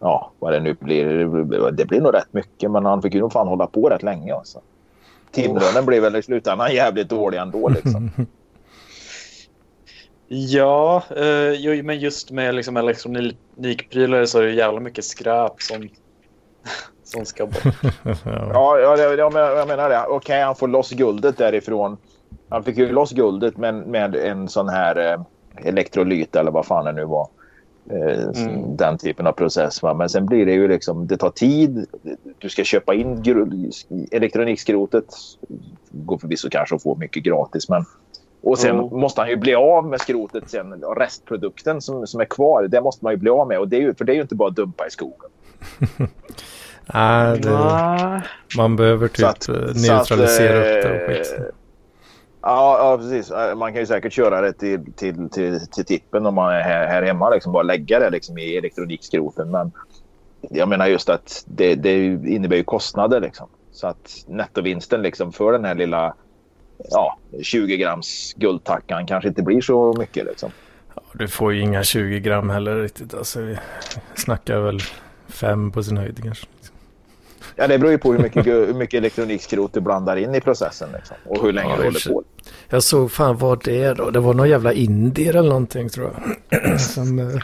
Ja, 0.00 0.32
vad 0.38 0.52
det 0.52 0.60
nu 0.60 0.76
blir. 0.80 1.04
Det 1.70 1.84
blir 1.84 2.00
nog 2.00 2.14
rätt 2.14 2.32
mycket, 2.32 2.70
men 2.70 2.84
han 2.84 3.02
fick 3.02 3.14
ju 3.14 3.20
nog 3.20 3.32
fan 3.32 3.48
hålla 3.48 3.66
på 3.66 3.88
rätt 3.88 4.02
länge. 4.02 4.34
Alltså. 4.34 4.60
Timlönen 5.30 5.86
blev 5.86 6.02
väl 6.02 6.16
i 6.16 6.22
slutändan 6.22 6.74
jävligt 6.74 7.08
dålig 7.08 7.38
ändå. 7.38 7.68
Liksom. 7.68 8.10
Ja, 10.28 11.02
eh, 11.10 11.82
men 11.84 11.98
just 11.98 12.30
med 12.30 12.54
liksom 12.54 12.76
elektronikprylar 12.76 14.24
så 14.24 14.38
är 14.38 14.42
det 14.42 14.52
jävla 14.52 14.80
mycket 14.80 15.04
skräp 15.04 15.62
som, 15.62 15.88
som 17.14 17.24
ska 17.24 17.46
bort. 17.46 17.64
ja. 18.04 18.50
Ja, 18.52 18.78
ja 18.78 18.96
det, 18.96 19.14
jag, 19.14 19.32
menar, 19.32 19.50
jag 19.50 19.68
menar 19.68 19.88
det. 19.88 20.04
Okej, 20.08 20.42
han 20.42 20.54
får 20.56 20.68
loss 20.68 20.90
guldet 20.90 21.38
därifrån. 21.38 21.96
Han 22.48 22.62
fick 22.64 22.76
ju 22.78 22.92
loss 22.92 23.12
guldet 23.12 23.56
med, 23.56 23.74
med 23.74 24.14
en 24.16 24.48
sån 24.48 24.68
här 24.68 25.12
eh, 25.12 25.20
elektrolyt 25.68 26.36
eller 26.36 26.50
vad 26.50 26.66
fan 26.66 26.84
det 26.84 26.92
nu 26.92 27.04
var. 27.04 27.28
Eh, 27.90 28.44
Mm. 28.46 28.76
Den 28.76 28.98
typen 28.98 29.26
av 29.26 29.32
process. 29.32 29.82
Va? 29.82 29.94
Men 29.94 30.08
sen 30.08 30.26
blir 30.26 30.46
det 30.46 30.52
ju 30.52 30.68
liksom, 30.68 31.06
det 31.06 31.16
tar 31.16 31.30
tid. 31.30 31.86
Du 32.38 32.48
ska 32.48 32.64
köpa 32.64 32.94
in 32.94 33.22
elektronikskrotet. 34.12 35.04
Går 35.90 36.18
förvisso 36.18 36.48
kanske 36.50 36.74
att 36.74 36.82
få 36.82 36.94
mycket 36.94 37.22
gratis. 37.22 37.68
Men... 37.68 37.84
Och 38.42 38.58
sen 38.58 38.78
Mm. 38.78 39.00
måste 39.00 39.20
han 39.20 39.30
ju 39.30 39.36
bli 39.36 39.54
av 39.54 39.86
med 39.86 40.00
skrotet 40.00 40.50
sen. 40.50 40.84
och 40.84 40.96
Restprodukten 40.96 41.80
som, 41.80 42.06
som 42.06 42.20
är 42.20 42.24
kvar, 42.24 42.62
det 42.68 42.80
måste 42.80 43.04
man 43.04 43.12
ju 43.12 43.16
bli 43.16 43.30
av 43.30 43.48
med. 43.48 43.58
Och 43.58 43.68
det 43.68 43.76
är 43.76 43.80
ju, 43.80 43.94
för 43.94 44.04
det 44.04 44.12
är 44.12 44.14
ju 44.14 44.22
inte 44.22 44.34
bara 44.34 44.48
att 44.48 44.56
dumpa 44.56 44.86
i 44.86 44.90
skogen. 44.90 45.30
Nej, 46.86 47.38
det, 47.40 48.22
man 48.56 48.76
behöver 48.76 49.08
typ 49.08 49.26
att- 49.26 49.48
eh, 49.48 49.54
så 49.54 49.60
att, 49.70 49.76
neutralisera 49.76 50.58
upp 50.58 50.82
det 50.82 50.90
och 50.90 51.10
eh, 51.10 51.16
skit. 51.16 51.34
Ja, 52.42 52.78
ja, 52.78 52.98
precis. 52.98 53.32
Man 53.56 53.72
kan 53.72 53.80
ju 53.80 53.86
säkert 53.86 54.12
köra 54.12 54.40
det 54.40 54.52
till, 54.52 54.92
till, 54.92 55.28
till, 55.30 55.60
till 55.66 55.84
tippen 55.84 56.26
om 56.26 56.34
man 56.34 56.52
är 56.54 56.60
här, 56.60 56.86
här 56.86 57.02
hemma. 57.02 57.30
Liksom, 57.30 57.52
bara 57.52 57.62
lägga 57.62 57.98
det 58.00 58.10
liksom, 58.10 58.38
i 58.38 58.56
elektronikskroten. 58.56 59.50
Men 59.50 59.72
jag 60.50 60.68
menar 60.68 60.86
just 60.86 61.08
att 61.08 61.44
det, 61.46 61.74
det 61.74 62.04
innebär 62.06 62.56
ju 62.56 62.64
kostnader. 62.64 63.20
Liksom. 63.20 63.48
Så 63.72 63.86
att 63.86 64.24
nettovinsten 64.26 65.02
liksom, 65.02 65.32
för 65.32 65.52
den 65.52 65.64
här 65.64 65.74
lilla 65.74 66.14
ja, 66.90 67.18
20 67.42 67.76
grams 67.76 68.32
guldtackan 68.36 69.06
kanske 69.06 69.28
inte 69.28 69.42
blir 69.42 69.60
så 69.60 69.94
mycket 69.98 70.24
liksom. 70.24 70.50
Ja, 70.94 71.02
du 71.12 71.28
får 71.28 71.52
ju 71.52 71.60
inga 71.60 71.82
20 71.82 72.20
gram 72.20 72.50
heller 72.50 72.76
riktigt. 72.82 73.14
Alltså, 73.14 73.40
vi 73.40 73.58
snackar 74.14 74.58
väl 74.58 74.80
fem 75.28 75.70
på 75.72 75.82
sin 75.82 75.96
höjd 75.96 76.22
kanske. 76.22 76.46
Ja, 77.56 77.66
det 77.66 77.78
beror 77.78 77.92
ju 77.92 77.98
på 77.98 78.12
hur 78.12 78.18
mycket, 78.18 78.46
hur 78.46 78.74
mycket 78.74 78.98
elektronikskrot 78.98 79.72
du 79.72 79.80
blandar 79.80 80.16
in 80.16 80.34
i 80.34 80.40
processen 80.40 80.88
liksom, 80.94 81.16
och 81.26 81.42
hur 81.42 81.52
länge 81.52 81.70
Ja, 81.70 81.76
du 81.76 81.82
håller 81.84 82.08
på. 82.12 82.22
Jag 82.68 82.82
såg 82.82 83.12
fan 83.12 83.36
vad 83.38 83.64
det 83.64 83.92
då. 83.94 84.10
Det 84.10 84.20
var 84.20 84.34
någon 84.34 84.48
jävla 84.48 84.72
indier 84.72 85.36
eller 85.36 85.48
någonting 85.48 85.88
tror 85.88 86.10
jag. 86.48 86.80
som, 86.80 87.18
eh, 87.18 87.40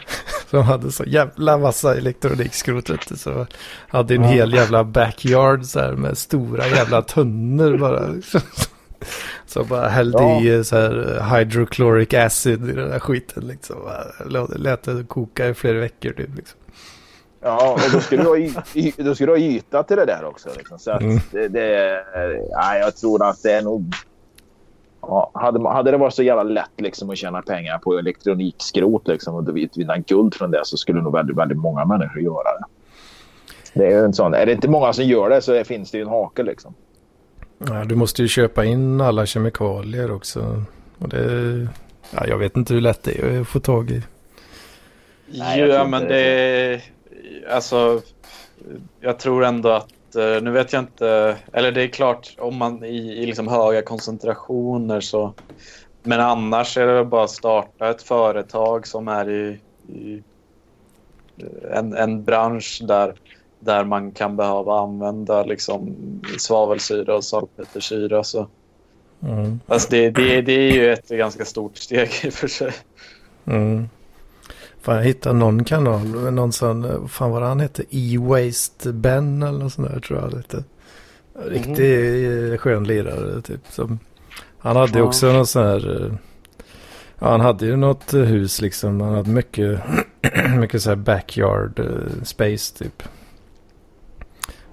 som 0.50 0.62
hade 0.62 0.92
så 0.92 1.04
jävla 1.04 1.58
massa 1.58 1.96
elektronikskrot. 1.96 2.86
du. 3.08 3.16
Så 3.16 3.46
hade 3.88 4.14
en 4.14 4.24
hel 4.24 4.54
jävla 4.54 4.84
backyard 4.84 5.64
så 5.64 5.80
här 5.80 5.92
med 5.92 6.18
stora 6.18 6.66
jävla 6.66 7.02
tunnor 7.02 7.78
bara. 7.78 8.08
Så 9.46 9.64
bara 9.64 9.88
hällde 9.88 10.18
Ja. 10.22 10.40
i 10.42 10.64
så 10.64 10.76
här 10.76 11.16
eh, 11.18 11.34
hydrochloric 11.36 12.14
acid 12.14 12.68
i 12.68 12.72
den 12.72 12.88
där 12.90 12.98
skiten 12.98 13.46
liksom. 13.46 13.76
Lät 14.56 14.82
det 14.82 15.04
koka 15.08 15.48
i 15.48 15.54
flera 15.54 15.80
veckor 15.80 16.10
typ. 16.12 16.36
Liksom. 16.36 16.59
Ja, 17.42 17.72
och 17.72 17.80
då 17.92 18.00
skulle 18.00 18.22
du 18.22 18.28
ha, 18.28 18.36
y- 18.36 18.52
y- 18.74 18.92
då 18.96 19.14
skulle 19.14 19.32
du 19.32 19.38
ha 19.38 19.38
yta 19.46 19.82
till 19.82 19.96
det 19.96 20.04
där 20.04 20.24
också. 20.24 20.48
Liksom. 20.56 20.78
Så 20.78 20.90
att 20.90 21.00
Mm. 21.02 21.18
det, 21.32 21.48
det, 21.48 22.04
ja, 22.50 22.76
jag 22.78 22.96
tror 22.96 23.28
att 23.28 23.42
det 23.42 23.52
är 23.52 23.62
nog... 23.62 23.94
Ja, 25.02 25.30
hade, 25.34 25.68
hade 25.68 25.90
det 25.90 25.96
varit 25.96 26.14
så 26.14 26.22
jävla 26.22 26.42
lätt 26.42 26.70
liksom, 26.76 27.10
att 27.10 27.16
tjäna 27.16 27.42
pengar 27.42 27.78
på 27.78 27.98
elektronikskrot 27.98 29.08
liksom, 29.08 29.34
och 29.34 29.44
du 29.44 29.52
vet, 29.52 29.76
vinna 29.76 29.96
guld 29.98 30.34
från 30.34 30.50
det 30.50 30.60
så 30.64 30.76
skulle 30.76 31.02
nog 31.02 31.12
väldigt, 31.12 31.36
väldigt 31.36 31.58
många 31.58 31.84
människor 31.84 32.22
göra 32.22 32.58
det. 32.58 32.64
Det 33.74 33.86
är, 33.86 33.90
ju 33.90 34.04
en 34.04 34.12
sån, 34.12 34.34
är 34.34 34.46
det 34.46 34.52
inte 34.52 34.68
många 34.68 34.92
som 34.92 35.04
gör 35.04 35.30
det 35.30 35.40
så 35.42 35.64
finns 35.64 35.90
det 35.90 35.98
ju 35.98 36.02
en 36.02 36.08
hake. 36.10 36.42
Liksom. 36.42 36.74
Ja, 37.68 37.84
du 37.84 37.94
måste 37.94 38.22
ju 38.22 38.28
köpa 38.28 38.64
in 38.64 39.00
alla 39.00 39.26
kemikalier 39.26 40.12
också. 40.12 40.62
Och 40.98 41.08
det, 41.08 41.68
ja, 42.10 42.26
jag 42.26 42.38
vet 42.38 42.56
inte 42.56 42.74
hur 42.74 42.80
lätt 42.80 43.02
det 43.02 43.18
är 43.20 43.40
att 43.40 43.48
få 43.48 43.60
tag 43.60 43.90
i. 43.90 44.02
Nej, 45.26 45.60
ja, 45.60 45.84
men 45.86 46.02
det 46.02 46.08
det 46.08 46.74
är... 46.74 46.82
Alltså, 47.50 48.02
jag 49.00 49.18
tror 49.18 49.44
ändå 49.44 49.68
att... 49.68 50.16
eh, 50.16 50.42
Nu 50.42 50.50
vet 50.50 50.72
jag 50.72 50.82
inte... 50.82 51.36
Eller 51.52 51.72
det 51.72 51.82
är 51.82 51.88
klart, 51.88 52.34
om 52.38 52.56
man 52.56 52.84
i, 52.84 53.22
i 53.22 53.26
liksom 53.26 53.48
höga 53.48 53.82
koncentrationer 53.82 55.00
så... 55.00 55.34
Men 56.02 56.20
annars 56.20 56.76
är 56.76 56.86
det 56.86 56.92
väl 56.92 57.04
bara 57.04 57.24
att 57.24 57.30
starta 57.30 57.90
ett 57.90 58.02
företag 58.02 58.86
som 58.86 59.08
är 59.08 59.30
i, 59.30 59.58
i 59.88 60.22
eh, 61.36 61.78
en, 61.78 61.94
en 61.94 62.24
bransch 62.24 62.80
där, 62.84 63.14
där 63.60 63.84
man 63.84 64.12
kan 64.12 64.36
behöva 64.36 64.80
använda 64.80 65.44
liksom 65.44 65.96
svavelsyra 66.38 67.16
och 67.16 67.24
salpetersyra. 67.24 68.24
Så. 68.24 68.46
Mm. 69.22 69.60
Alltså 69.66 69.88
det, 69.90 70.10
det, 70.10 70.42
det 70.42 70.52
är 70.52 70.72
ju 70.72 70.92
ett 70.92 71.08
ganska 71.08 71.44
stort 71.44 71.76
steg 71.76 72.10
i 72.22 72.28
och 72.28 72.32
för 72.32 72.48
sig. 72.48 72.72
Mm. 73.46 73.88
Fan, 74.82 74.96
jag 74.96 75.04
hittade 75.04 75.38
någon 75.38 75.64
kanal, 75.64 76.32
någon 76.32 76.52
sån, 76.52 76.84
eh, 76.84 77.06
fan 77.06 77.30
vad 77.30 77.42
han 77.42 77.60
hette, 77.60 77.82
E-Waste 77.90 78.92
Ben 78.92 79.42
eller 79.42 79.58
något 79.58 79.72
sånt 79.72 79.90
där 79.90 80.00
tror 80.00 80.20
jag 80.20 80.36
hette. 80.36 80.64
Riktig 81.46 82.26
mm. 82.26 82.58
skön 82.58 82.84
lirare 82.84 83.42
typ. 83.42 83.60
Som, 83.68 83.98
han 84.58 84.76
hade 84.76 84.98
Ja. 84.98 85.04
också 85.04 85.32
någon 85.32 85.46
sån 85.46 85.66
här, 85.66 86.04
eh, 86.04 86.12
ja 87.18 87.30
han 87.30 87.40
hade 87.40 87.66
ju 87.66 87.76
något 87.76 88.14
eh, 88.14 88.20
hus 88.20 88.60
liksom, 88.60 89.00
han 89.00 89.14
hade 89.14 89.30
mycket, 89.30 89.80
mycket 90.58 90.82
så 90.82 90.88
här 90.88 90.96
backyard 90.96 91.78
eh, 91.78 92.22
space 92.24 92.78
typ. 92.78 93.02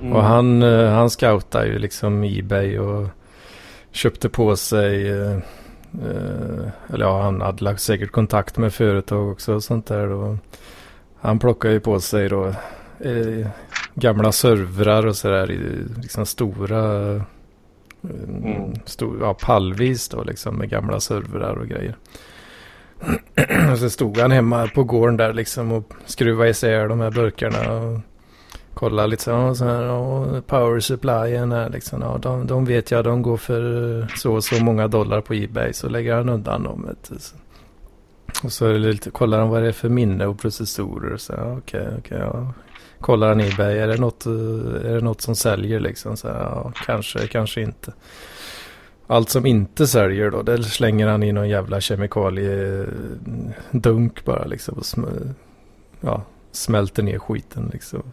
Mm. 0.02 0.14
Och 0.14 0.24
han, 0.24 0.64
eh, 0.64 0.90
han 0.90 1.10
scoutade 1.10 1.68
ju 1.68 1.80
liksom 1.80 2.24
Ebay 2.24 2.80
och 2.80 3.08
köpte 3.92 4.30
på 4.30 4.56
sig, 4.56 5.10
eh, 5.10 5.32
eh, 5.32 5.38
eller 6.88 7.06
ja 7.06 7.22
han 7.22 7.42
hade 7.42 7.64
lagt 7.64 7.82
säkert 7.82 8.12
kontakt 8.12 8.58
med 8.58 8.74
företag 8.74 9.32
också 9.32 9.54
och 9.54 9.64
sånt 9.64 9.86
där. 9.86 10.08
Och 10.08 10.38
han 11.20 11.40
plockade 11.40 11.74
ju 11.74 11.80
på 11.80 12.00
sig 12.00 12.30
då 12.30 12.48
eh, 13.00 13.48
gamla 13.94 14.32
servrar 14.32 15.06
och 15.06 15.16
sådär 15.16 15.52
i 15.52 15.60
liksom 16.02 16.26
stora, 16.26 17.12
eh, 17.16 17.22
Mm. 18.04 18.74
stor, 18.86 19.20
ja 19.22 19.34
pallvis 19.34 20.10
då 20.10 20.24
liksom 20.24 20.56
med 20.56 20.70
gamla 20.70 21.00
servrar 21.00 21.56
och 21.56 21.68
grejer. 21.68 21.96
och 23.72 23.78
så 23.78 23.90
stod 23.90 24.18
han 24.18 24.32
hemma 24.32 24.68
på 24.68 24.84
gården 24.84 25.18
där 25.18 25.34
liksom 25.34 25.72
och 25.72 25.94
skruvade 26.06 26.50
isär 26.50 26.88
de 26.88 27.00
här 27.00 27.12
burkarna. 27.12 27.72
Och 27.72 28.00
kolla 28.78 29.06
lite 29.06 29.24
så, 29.24 29.56
så 29.56 29.66
här, 29.66 29.90
och 29.90 30.48
power 30.48 30.80
supplyen 30.80 31.52
här 31.52 31.70
liksom. 31.70 32.02
Ja, 32.02 32.18
de, 32.22 32.48
de 32.48 32.66
vet 32.66 32.92
jag, 32.92 33.04
de 33.04 33.22
går 33.22 33.38
för 33.38 34.08
så 34.18 34.34
och 34.34 34.44
så 34.44 34.64
många 34.64 34.88
dollar 34.88 35.22
på 35.22 35.34
Ebay. 35.34 35.74
Så 35.74 35.90
lägger 35.90 36.16
han 36.16 36.30
undan 36.30 36.64
dem. 36.64 36.96
Och 38.44 38.52
så 38.52 38.74
lite, 38.74 39.10
kollar 39.10 39.40
han 39.40 39.50
vad 39.50 39.62
det 39.62 39.68
är 39.68 39.72
för 39.72 39.90
minne 39.90 40.26
och 40.26 40.40
processorer. 40.40 41.18
Så 41.18 41.34
här, 41.34 41.58
okej, 41.58 41.88
okej, 41.98 42.18
ja. 42.18 42.54
Kollar 43.00 43.28
han 43.28 43.40
Ebay, 43.40 43.78
är 43.78 43.88
det 43.88 43.98
något, 43.98 44.26
eh, 44.26 44.32
är 44.90 44.96
det 44.96 45.02
något 45.02 45.22
som 45.22 45.36
säljer 45.36 45.80
liksom? 45.80 46.18
Så 46.18 46.28
ja, 46.28 46.72
kanske, 46.86 47.28
kanske 47.28 47.62
inte. 47.62 47.94
Allt 49.08 49.30
som 49.30 49.46
inte 49.46 49.88
säljer 49.88 50.32
då, 50.32 50.42
det 50.42 50.64
slänger 50.64 51.08
han 51.08 51.24
i 51.24 51.32
någon 51.32 51.50
jävla 51.50 51.82
kemikaliedunk 51.82 54.26
bara 54.26 54.46
liksom. 54.46 54.78
Och 54.78 54.84
sm- 54.84 55.34
ja, 56.02 56.24
smälter 56.52 57.04
ner 57.04 57.20
skiten 57.20 57.70
liksom. 57.74 58.04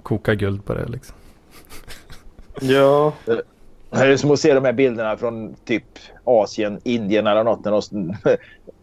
Koka 0.00 0.34
guld 0.34 0.64
på 0.64 0.74
det 0.74 0.86
liksom. 0.86 1.16
Ja, 2.60 3.12
Det 3.24 3.42
är 3.90 4.16
som 4.16 4.30
att 4.30 4.40
se 4.40 4.54
de 4.54 4.64
här 4.64 4.72
bilderna 4.72 5.16
från 5.16 5.54
typ 5.64 5.84
Asien, 6.24 6.80
Indien 6.84 7.26
eller 7.26 7.44
något 7.44 7.64
när 7.64 7.72
de 7.72 8.14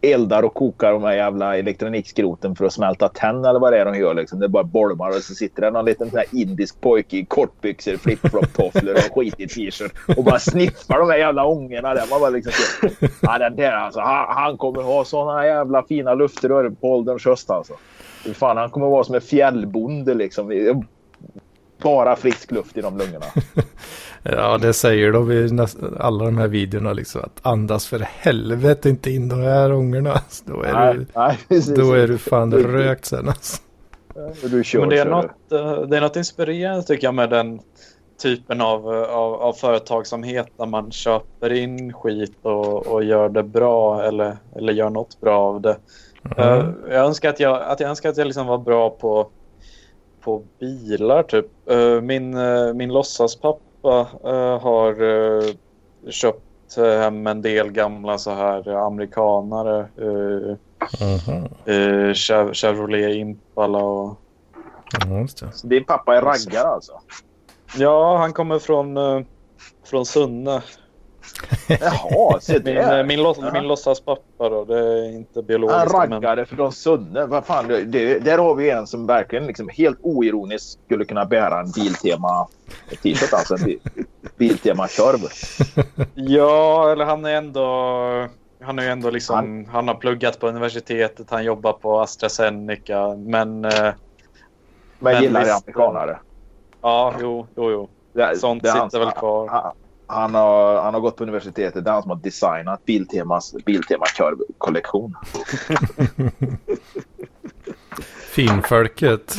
eldar 0.00 0.42
och 0.42 0.54
kokar 0.54 0.92
de 0.92 1.02
här 1.02 1.12
jävla 1.12 1.56
elektronikskroten 1.56 2.56
för 2.56 2.64
att 2.64 2.72
smälta 2.72 3.08
tenn 3.08 3.44
eller 3.44 3.60
vad 3.60 3.72
det 3.72 3.78
är 3.78 3.84
de 3.84 3.98
gör. 3.98 4.14
Liksom. 4.14 4.38
Det 4.38 4.46
är 4.46 4.48
bara 4.48 4.64
bolmar 4.64 5.08
och 5.08 5.14
så 5.14 5.34
sitter 5.34 5.62
det 5.62 5.70
någon 5.70 5.84
liten 5.84 6.10
sån 6.10 6.18
här 6.18 6.26
indisk 6.32 6.80
pojke 6.80 7.16
i 7.16 7.24
kortbyxor, 7.24 7.96
flip-flop-tofflor 7.96 8.94
och 8.94 9.14
skitig 9.14 9.50
t-shirt 9.50 9.92
och 10.16 10.24
bara 10.24 10.38
sniffar 10.38 10.98
de 10.98 11.10
här 11.10 11.18
jävla 11.18 11.46
ångorna 11.46 11.94
där. 11.94 12.04
Man 12.10 12.20
bara 12.20 12.30
liksom 12.30 12.52
ja, 13.20 13.38
den 13.38 13.56
där 13.56 13.72
alltså, 13.72 14.00
han, 14.00 14.26
han 14.36 14.58
kommer 14.58 14.82
ha 14.82 15.04
såna 15.04 15.46
jävla 15.46 15.82
fina 15.82 16.14
luftrör 16.14 16.70
på 16.70 16.92
ålderns 16.92 17.24
höst 17.24 17.50
alltså. 17.50 17.72
Fan, 18.34 18.56
han 18.56 18.70
kommer 18.70 18.86
vara 18.86 19.04
som 19.04 19.14
en 19.14 19.20
fjällbonde 19.20 20.14
liksom. 20.14 20.52
Bara 21.82 22.16
frisk 22.16 22.50
luft 22.50 22.76
i 22.76 22.80
de 22.80 22.98
lungorna. 22.98 23.26
Ja, 24.22 24.58
det 24.58 24.72
säger 24.72 25.12
de 25.12 25.32
i 25.32 25.66
alla 26.00 26.24
de 26.24 26.38
här 26.38 26.48
videorna 26.48 26.92
liksom. 26.92 27.20
Att 27.20 27.46
andas 27.46 27.86
för 27.86 27.98
helvete 27.98 28.88
inte 28.88 29.10
in 29.10 29.28
de 29.28 29.40
här 29.42 29.72
ångorna. 29.72 30.20
Så 30.28 30.44
Då 30.46 30.62
är, 30.62 30.94
du, 30.94 31.06
nej, 31.14 31.38
då 31.76 31.92
är 31.92 32.08
du 32.08 32.18
fan 32.18 32.54
rökt 32.54 33.04
sen 33.04 33.28
alltså. 33.28 33.62
Du 34.42 34.64
kör, 34.64 34.80
men 34.80 34.88
det 34.88 34.98
är, 34.98 35.04
kör. 35.04 35.10
något, 35.10 35.52
eh, 35.52 35.88
det 35.88 35.96
är 35.96 36.00
något 36.00 36.16
inspirerande 36.16 36.82
tycker 36.82 37.06
jag 37.06 37.14
med 37.14 37.30
den 37.30 37.60
typen 38.22 38.60
av, 38.60 38.94
eh, 38.94 39.02
av, 39.02 39.34
av 39.34 39.52
företagsamhet 39.52 40.46
där 40.58 40.66
man 40.66 40.90
köper 40.90 41.52
in 41.52 41.92
skit 41.92 42.38
och, 42.42 42.86
och 42.86 43.04
gör 43.04 43.28
det 43.28 43.42
bra 43.42 44.02
eller, 44.02 44.36
eller 44.56 44.72
gör 44.72 44.90
något 44.90 45.20
bra 45.20 45.38
av 45.38 45.60
det. 45.60 45.76
Eh, 46.36 46.58
Mm. 46.58 46.74
Jag 46.90 47.06
önskar 47.06 47.28
att 47.28 47.40
jag, 47.40 47.62
att 47.62 47.80
jag, 47.80 47.90
önskar 47.90 48.08
att 48.08 48.16
jag 48.16 48.26
liksom 48.26 48.46
var 48.46 48.58
bra 48.58 48.90
på, 48.90 49.30
på 50.20 50.44
bilar 50.60 51.22
typ. 51.22 51.46
Eh, 51.70 52.00
Min, 52.00 52.34
eh, 52.36 52.74
min 52.74 52.92
låtsaspappa 52.92 54.00
eh, 54.24 54.60
har 54.60 54.94
köpt 56.10 56.42
hem 56.76 57.26
en 57.26 57.42
del 57.42 57.70
gamla 57.70 58.18
så 58.18 58.30
här 58.30 58.68
amerikanare. 58.68 59.88
Chev- 62.14 62.52
Chevrolet 62.54 63.14
Impala 63.16 63.78
och 63.78 64.16
din 65.64 65.84
pappa 65.84 66.16
är 66.16 66.22
raggare 66.22 66.68
alltså? 66.68 66.92
Ja, 67.76 68.16
han 68.16 68.32
kommer 68.32 68.58
från, 68.58 68.96
från 69.86 70.06
Sunne. 70.06 70.62
Jaha, 71.80 72.40
se 72.40 72.60
Min, 72.64 72.76
eh, 72.76 73.04
min, 73.04 73.22
låts, 73.22 73.40
Ja. 73.42 73.52
min 73.52 73.62
låtsaspappa 73.68 74.48
då, 74.48 74.64
det 74.64 74.78
är 74.78 75.10
inte 75.16 75.42
biologiskt. 75.42 75.92
Men, 75.98 76.10
raggare 76.12 76.46
från 76.46 76.72
Sunne. 76.72 77.26
Vad 77.26 77.44
fan, 77.46 77.68
det, 77.68 77.84
det, 77.84 78.18
där 78.18 78.38
har 78.38 78.54
vi 78.54 78.70
en 78.70 78.86
som 78.86 79.06
verkligen 79.06 79.46
liksom 79.46 79.68
helt 79.72 79.98
oironiskt 80.02 80.78
skulle 80.84 81.04
kunna 81.04 81.24
bära 81.24 81.60
en 81.60 81.70
Biltema 81.70 82.48
t-shirt. 83.02 83.32
Alltså 83.32 83.54
en 83.54 83.64
bil, 83.64 83.78
Biltema-korv. 84.36 85.18
ja, 86.14 86.92
eller 86.92 87.04
han 87.04 87.24
är 87.24 87.34
ändå... 87.34 87.68
Han 88.60 88.78
är 88.78 88.90
ändå 88.90 89.10
liksom, 89.10 89.66
han... 89.72 89.88
har 89.88 89.94
pluggat 89.94 90.40
på 90.40 90.48
universitetet, 90.48 91.30
han 91.30 91.44
jobbar 91.44 91.72
på 91.72 92.00
AstraZeneca, 92.00 93.08
men 93.16 93.64
eh, 93.64 93.70
Men, 93.80 93.94
Men 94.98 95.22
gillar 95.22 95.40
visst. 95.40 95.62
amerikanare. 95.68 96.18
ja, 96.82 97.14
jo, 97.20 97.46
jo, 97.56 97.70
jo. 97.70 97.88
Det, 98.12 98.38
Sånt 98.38 98.62
det 98.62 98.70
han 98.70 98.90
sitter 98.90 98.98
som- 99.04 99.06
väl 99.08 99.14
kvar. 99.18 99.48
Han, 99.48 99.72
han, 100.08 100.34
har, 100.34 100.82
han 100.82 100.94
har 100.94 101.00
gått 101.00 101.16
på 101.16 101.22
universitetet. 101.22 101.84
Det 101.84 101.90
är 101.90 101.94
han 101.94 102.02
som 102.02 102.10
har 102.10 102.18
designat 102.18 102.84
Biltemas 102.84 103.54
Biltema-korvkollektion. 103.66 105.14
Finfolket. 108.30 109.36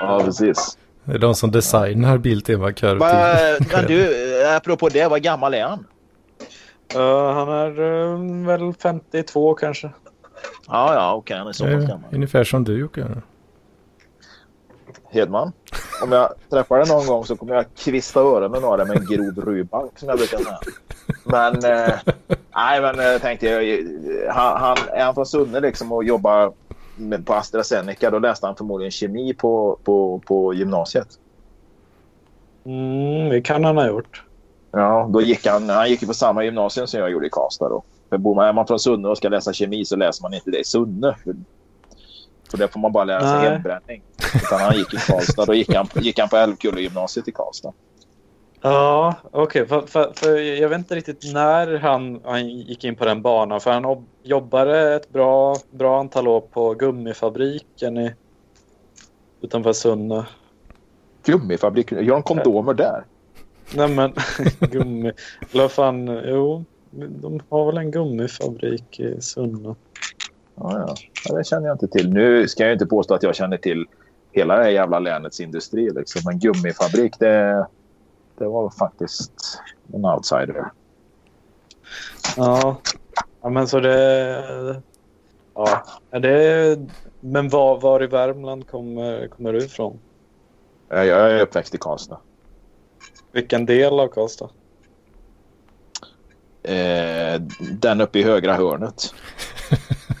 Ja, 0.00 0.20
precis. 0.24 0.78
Det 1.04 1.14
är 1.14 1.18
de 1.18 1.34
som 1.34 1.50
designar 1.50 2.18
till- 2.18 3.72
men 3.72 3.86
du, 3.86 4.44
apropå 4.56 4.88
det, 4.88 5.08
vad 5.08 5.22
gammal 5.22 5.54
är 5.54 5.64
han? 5.64 5.86
Uh, 6.96 7.32
han 7.32 7.48
är 7.48 7.80
uh, 7.80 8.46
väl 8.46 8.74
52 8.82 9.54
kanske. 9.54 9.90
Ja, 10.66 10.94
ja, 10.94 11.14
okej. 11.14 11.18
Okay. 11.18 11.38
Han 11.38 11.48
är 11.48 11.52
så 11.52 11.64
pass 11.64 11.88
gammal. 11.88 12.14
Ungefär 12.14 12.44
som 12.44 12.64
du 12.64 12.78
Jocke. 12.78 13.06
Hedman. 15.10 15.52
Om 16.02 16.12
jag 16.12 16.32
träffar 16.50 16.78
dig 16.78 16.88
någon 16.88 17.06
gång 17.06 17.24
så 17.24 17.36
kommer 17.36 17.54
jag 17.54 17.64
kvista 17.76 18.20
öronen 18.20 18.64
av 18.64 18.78
dig 18.78 18.86
med 18.86 18.96
en 18.96 19.06
grov 19.06 19.44
rubbank 19.44 19.98
som 19.98 20.08
jag 20.08 20.18
brukar 20.18 20.38
säga. 20.38 20.58
Men, 21.24 21.54
eh, 21.54 21.94
nej 22.54 22.80
men 22.80 22.98
jag 22.98 23.20
tänkte 23.20 23.46
jag, 23.46 23.84
han, 24.32 24.60
han, 24.60 24.76
är 24.92 25.04
han 25.04 25.14
från 25.14 25.26
Sunne 25.26 25.60
liksom 25.60 25.92
och 25.92 26.04
jobbar 26.04 26.52
med, 26.96 27.26
på 27.26 27.34
AstraZeneca 27.34 28.10
då 28.10 28.18
läste 28.18 28.46
han 28.46 28.56
förmodligen 28.56 28.90
kemi 28.90 29.34
på, 29.34 29.78
på, 29.84 30.22
på 30.26 30.54
gymnasiet. 30.54 31.08
Mm, 32.64 33.28
det 33.28 33.40
kan 33.40 33.64
han 33.64 33.76
ha 33.76 33.86
gjort. 33.86 34.22
Ja, 34.72 35.08
då 35.12 35.20
gick 35.20 35.46
han, 35.46 35.68
han 35.68 35.90
gick 35.90 36.06
på 36.06 36.14
samma 36.14 36.44
gymnasium 36.44 36.86
som 36.86 37.00
jag 37.00 37.10
gjorde 37.10 37.26
i 37.26 37.30
Karlstad 37.30 37.68
då. 37.68 37.82
För 38.08 38.18
bor 38.18 38.34
man, 38.34 38.46
är 38.46 38.52
man 38.52 38.66
från 38.66 38.78
Sunne 38.78 39.08
och 39.08 39.16
ska 39.16 39.28
läsa 39.28 39.52
kemi 39.52 39.84
så 39.84 39.96
läser 39.96 40.22
man 40.22 40.34
inte 40.34 40.50
det 40.50 40.58
i 40.58 40.64
Sunne. 40.64 41.16
För 42.50 42.58
det 42.58 42.68
får 42.68 42.80
man 42.80 42.92
bara 42.92 43.04
lära 43.04 43.20
sig 43.20 43.38
Nej. 43.38 43.50
hembränning. 43.50 44.02
Utan 44.34 44.60
han 44.60 44.76
gick 44.76 44.94
i 44.94 44.96
Karlstad. 44.96 45.44
Då 45.44 45.54
gick 45.54 45.74
han, 45.74 45.88
gick 45.94 46.18
han 46.18 46.28
på 46.28 46.36
Älvkulla-gymnasiet 46.36 47.28
i 47.28 47.32
Karlstad. 47.32 47.72
Ja, 48.60 49.14
okej. 49.30 49.62
Okay. 49.62 49.66
För, 49.66 49.86
för, 49.86 50.12
för, 50.14 50.38
jag 50.38 50.68
vet 50.68 50.78
inte 50.78 50.94
riktigt 50.94 51.32
när 51.32 51.78
han, 51.78 52.20
han 52.24 52.48
gick 52.48 52.84
in 52.84 52.96
på 52.96 53.04
den 53.04 53.22
banan. 53.22 53.60
För 53.60 53.70
han 53.70 54.06
jobbade 54.22 54.94
ett 54.94 55.10
bra, 55.10 55.56
bra 55.70 56.00
antal 56.00 56.28
år 56.28 56.40
på 56.40 56.74
gummifabriken 56.74 57.98
i, 57.98 58.14
utanför 59.40 59.72
Sunne. 59.72 60.26
Gummifabriken? 61.24 62.04
Gör 62.04 62.14
de 62.14 62.22
kondomer 62.22 62.74
där? 62.74 63.04
Nej 63.74 63.88
men, 63.88 64.12
gummi... 64.60 65.12
Eller 65.52 65.68
fan, 65.68 66.20
jo. 66.24 66.64
De 66.90 67.40
har 67.48 67.66
väl 67.66 67.76
en 67.76 67.90
gummifabrik 67.90 69.00
i 69.00 69.20
Sunne. 69.20 69.74
Ja, 70.60 70.94
det 71.36 71.44
känner 71.44 71.66
jag 71.66 71.74
inte 71.74 71.88
till. 71.88 72.12
Nu 72.12 72.48
ska 72.48 72.62
jag 72.62 72.72
inte 72.72 72.86
påstå 72.86 73.14
att 73.14 73.22
jag 73.22 73.36
känner 73.36 73.56
till 73.56 73.86
hela 74.32 74.56
det 74.56 74.62
här 74.62 74.70
jävla 74.70 74.98
länets 74.98 75.40
industri. 75.40 75.90
Liksom. 75.90 76.22
Men 76.24 76.38
gummifabrik, 76.38 77.18
det, 77.18 77.66
det 78.38 78.46
var 78.46 78.70
faktiskt 78.70 79.60
en 79.92 80.04
outsider. 80.04 80.70
Ja, 82.36 82.76
ja 83.42 83.48
men 83.48 83.68
så 83.68 83.80
det... 83.80 84.82
Ja, 85.54 85.84
det... 86.10 86.78
Men 87.20 87.48
var, 87.48 87.80
var 87.80 88.02
i 88.02 88.06
Värmland 88.06 88.68
kommer, 88.68 89.28
kommer 89.28 89.52
du 89.52 89.58
ifrån? 89.58 89.98
Jag 90.88 91.06
är 91.06 91.40
uppväxt 91.40 91.74
i 91.74 91.78
Karlstad. 91.78 92.18
Vilken 93.32 93.66
del 93.66 94.00
av 94.00 94.08
Karlstad? 94.08 94.50
Eh, 96.62 97.40
den 97.72 98.00
uppe 98.00 98.18
i 98.18 98.22
högra 98.22 98.54
hörnet. 98.54 99.14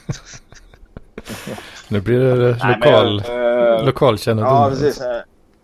nu 1.88 2.00
blir 2.00 2.20
det 2.20 2.50
lokal, 2.50 3.20
uh, 3.20 3.86
lokalkännedom. 3.86 4.50
Ja, 4.50 4.68
precis. 4.70 5.02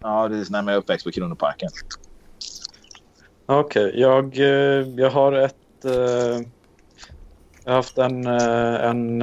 Ja, 0.03 0.29
precis. 0.29 0.51
Nej, 0.51 0.63
men 0.63 0.73
jag 0.73 0.79
är 0.79 0.83
uppväxt 0.83 1.07
på 1.07 1.13
Kronoparken. 1.13 1.69
Okej, 3.47 3.87
okay, 3.87 4.01
jag, 4.01 4.39
eh, 4.39 4.89
jag 4.97 5.11
har 5.11 5.33
ett... 5.33 5.55
Uh, 5.85 5.93
jag 7.65 7.73
har 7.73 7.77
haft 7.77 7.99
en, 7.99 8.27
en 8.27 9.21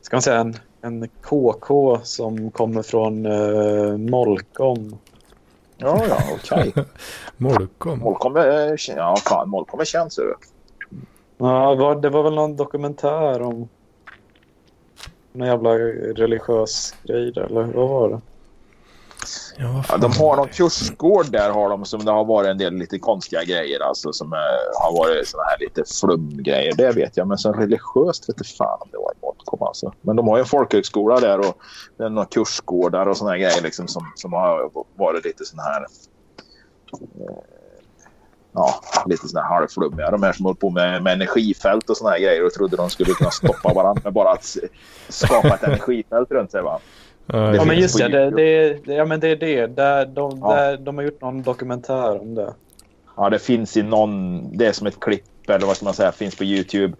ska 0.00 0.16
man 0.16 0.22
säga, 0.22 0.40
en, 0.40 0.56
en 0.82 1.08
KK 1.08 2.00
som 2.02 2.50
kommer 2.50 2.82
från 2.82 3.22
Molkom. 4.10 4.98
Ja, 5.76 6.04
ja, 6.08 6.18
okej. 6.34 6.68
Okay. 6.68 6.84
Molkom. 7.36 7.98
Molkom 7.98 8.36
är, 8.36 8.90
ja, 8.96 9.16
fan, 9.16 9.48
Molkom 9.48 9.80
är 9.80 9.84
känd, 9.84 10.12
ser 10.12 10.22
du. 10.22 10.34
Ja, 11.38 11.94
det 12.02 12.10
var 12.10 12.22
väl 12.22 12.34
någon 12.34 12.56
dokumentär 12.56 13.42
om 13.42 13.68
någon 15.32 15.48
jävla 15.48 15.70
religiös 16.14 16.94
grej 17.02 17.32
där, 17.32 17.42
eller 17.42 17.62
vad 17.62 17.88
var 17.88 18.08
det? 18.08 18.20
Ja, 19.58 19.84
ja, 19.88 19.96
de 19.96 20.12
har 20.12 20.36
någon 20.36 20.48
kursgård 20.48 21.26
där 21.30 21.50
har 21.50 21.68
de 21.68 21.84
som 21.84 22.04
det 22.04 22.10
har 22.10 22.24
varit 22.24 22.48
en 22.48 22.58
del 22.58 22.74
lite 22.74 22.98
konstiga 22.98 23.44
grejer 23.44 23.80
alltså 23.80 24.12
som 24.12 24.32
eh, 24.32 24.38
har 24.82 24.98
varit 24.98 25.28
såna 25.28 25.42
här 25.42 25.58
lite 25.60 25.84
flumgrejer. 26.00 26.74
Det 26.76 26.92
vet 26.92 27.16
jag. 27.16 27.28
Men 27.28 27.38
så 27.38 27.52
religiöst 27.52 28.28
vet 28.28 28.36
inte 28.36 28.44
fan 28.44 28.78
om 28.80 28.88
det 28.92 28.98
var 28.98 29.12
i 29.12 29.16
Molkom 29.22 29.62
alltså. 29.62 29.92
Men 30.00 30.16
de 30.16 30.28
har 30.28 30.36
ju 30.36 30.40
en 30.40 30.46
folkhögskola 30.46 31.20
där 31.20 31.38
och 31.38 31.56
det 31.96 32.04
är 32.04 32.08
några 32.08 32.26
kursgårdar 32.26 33.06
och 33.06 33.16
såna 33.16 33.30
här 33.30 33.38
grejer 33.38 33.62
liksom 33.62 33.88
som, 33.88 34.12
som 34.14 34.32
har 34.32 34.70
varit 34.96 35.24
lite 35.24 35.44
såna 35.44 35.62
här 35.62 35.86
eh, 36.92 37.51
ja, 38.52 38.80
lite 39.06 39.28
sådana 39.28 39.48
här 39.48 39.54
halvflummiga. 39.54 40.10
De 40.10 40.22
här 40.22 40.32
som 40.32 40.44
håller 40.44 40.56
på 40.56 40.70
med, 40.70 41.02
med 41.02 41.12
energifält 41.12 41.90
och 41.90 41.96
sådana 41.96 42.16
här 42.16 42.22
grejer 42.22 42.46
och 42.46 42.52
trodde 42.52 42.76
de 42.76 42.90
skulle 42.90 43.12
kunna 43.12 43.30
stoppa 43.30 43.74
varandra 43.74 44.00
med 44.04 44.12
bara 44.12 44.30
att 44.30 44.56
skapa 45.08 45.48
ett 45.48 45.62
energifält 45.62 46.30
runt 46.30 46.50
sig. 46.50 46.62
Va? 46.62 46.78
Det 47.26 47.56
ja, 47.56 47.64
men 47.64 47.78
just 47.78 47.98
det, 47.98 48.08
det, 48.08 48.30
det, 48.30 48.94
ja, 48.94 49.04
men 49.04 49.20
det 49.20 49.28
är 49.28 49.36
det. 49.36 49.66
Där 49.66 50.06
de, 50.06 50.38
ja. 50.40 50.54
där, 50.54 50.76
de 50.76 50.96
har 50.96 51.04
gjort 51.04 51.20
någon 51.20 51.42
dokumentär 51.42 52.20
om 52.20 52.34
det. 52.34 52.54
Ja, 53.16 53.30
det 53.30 53.38
finns 53.38 53.76
i 53.76 53.82
någon... 53.82 54.42
Det 54.56 54.66
är 54.66 54.72
som 54.72 54.86
ett 54.86 55.00
klipp, 55.00 55.50
eller 55.50 55.66
vad 55.66 55.76
ska 55.76 55.84
man 55.84 55.94
säga, 55.94 56.12
finns 56.12 56.36
på 56.36 56.44
YouTube. 56.44 56.96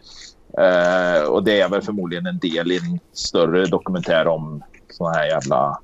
Uh, 0.58 1.28
och 1.28 1.44
det 1.44 1.60
är 1.60 1.68
väl 1.68 1.82
förmodligen 1.82 2.26
en 2.26 2.38
del 2.38 2.72
i 2.72 2.76
en 2.76 3.00
större 3.12 3.66
dokumentär 3.66 4.26
om 4.26 4.62
såna 4.90 5.10
här 5.10 5.26
jävla... 5.26 5.80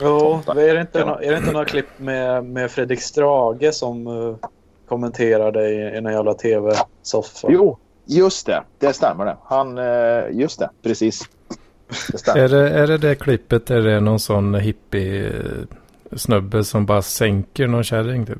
Jo, 0.00 0.40
är 0.46 0.74
det 0.74 0.80
inte, 0.80 1.04
no, 1.04 1.18
är 1.22 1.30
det 1.30 1.38
inte 1.38 1.52
några 1.52 1.64
klipp 1.64 1.86
med, 1.96 2.44
med 2.44 2.70
Fredrik 2.70 3.00
Strage 3.00 3.74
som 3.74 4.06
uh, 4.06 4.36
kommenterade 4.92 5.68
i, 5.68 5.74
i 5.74 5.96
en 5.96 6.04
jävla 6.04 6.34
tv-soffa? 6.34 7.48
Jo, 7.50 7.78
just 8.04 8.46
det. 8.46 8.62
Det 8.78 8.92
stämmer 8.92 9.24
det. 9.24 9.36
Han... 9.44 9.78
Uh, 9.78 10.40
just 10.40 10.58
det, 10.58 10.70
precis. 10.82 11.28
Är 12.34 12.48
det, 12.48 12.70
är 12.70 12.86
det 12.86 12.98
det 12.98 13.14
klippet 13.14 13.66
där 13.66 13.82
det 13.82 13.92
är 13.92 14.00
någon 14.00 14.20
sån 14.20 14.54
hippie 14.54 15.32
snubbe 16.16 16.64
som 16.64 16.86
bara 16.86 17.02
sänker 17.02 17.66
någon 17.66 17.84
kärring 17.84 18.26
typ? 18.26 18.38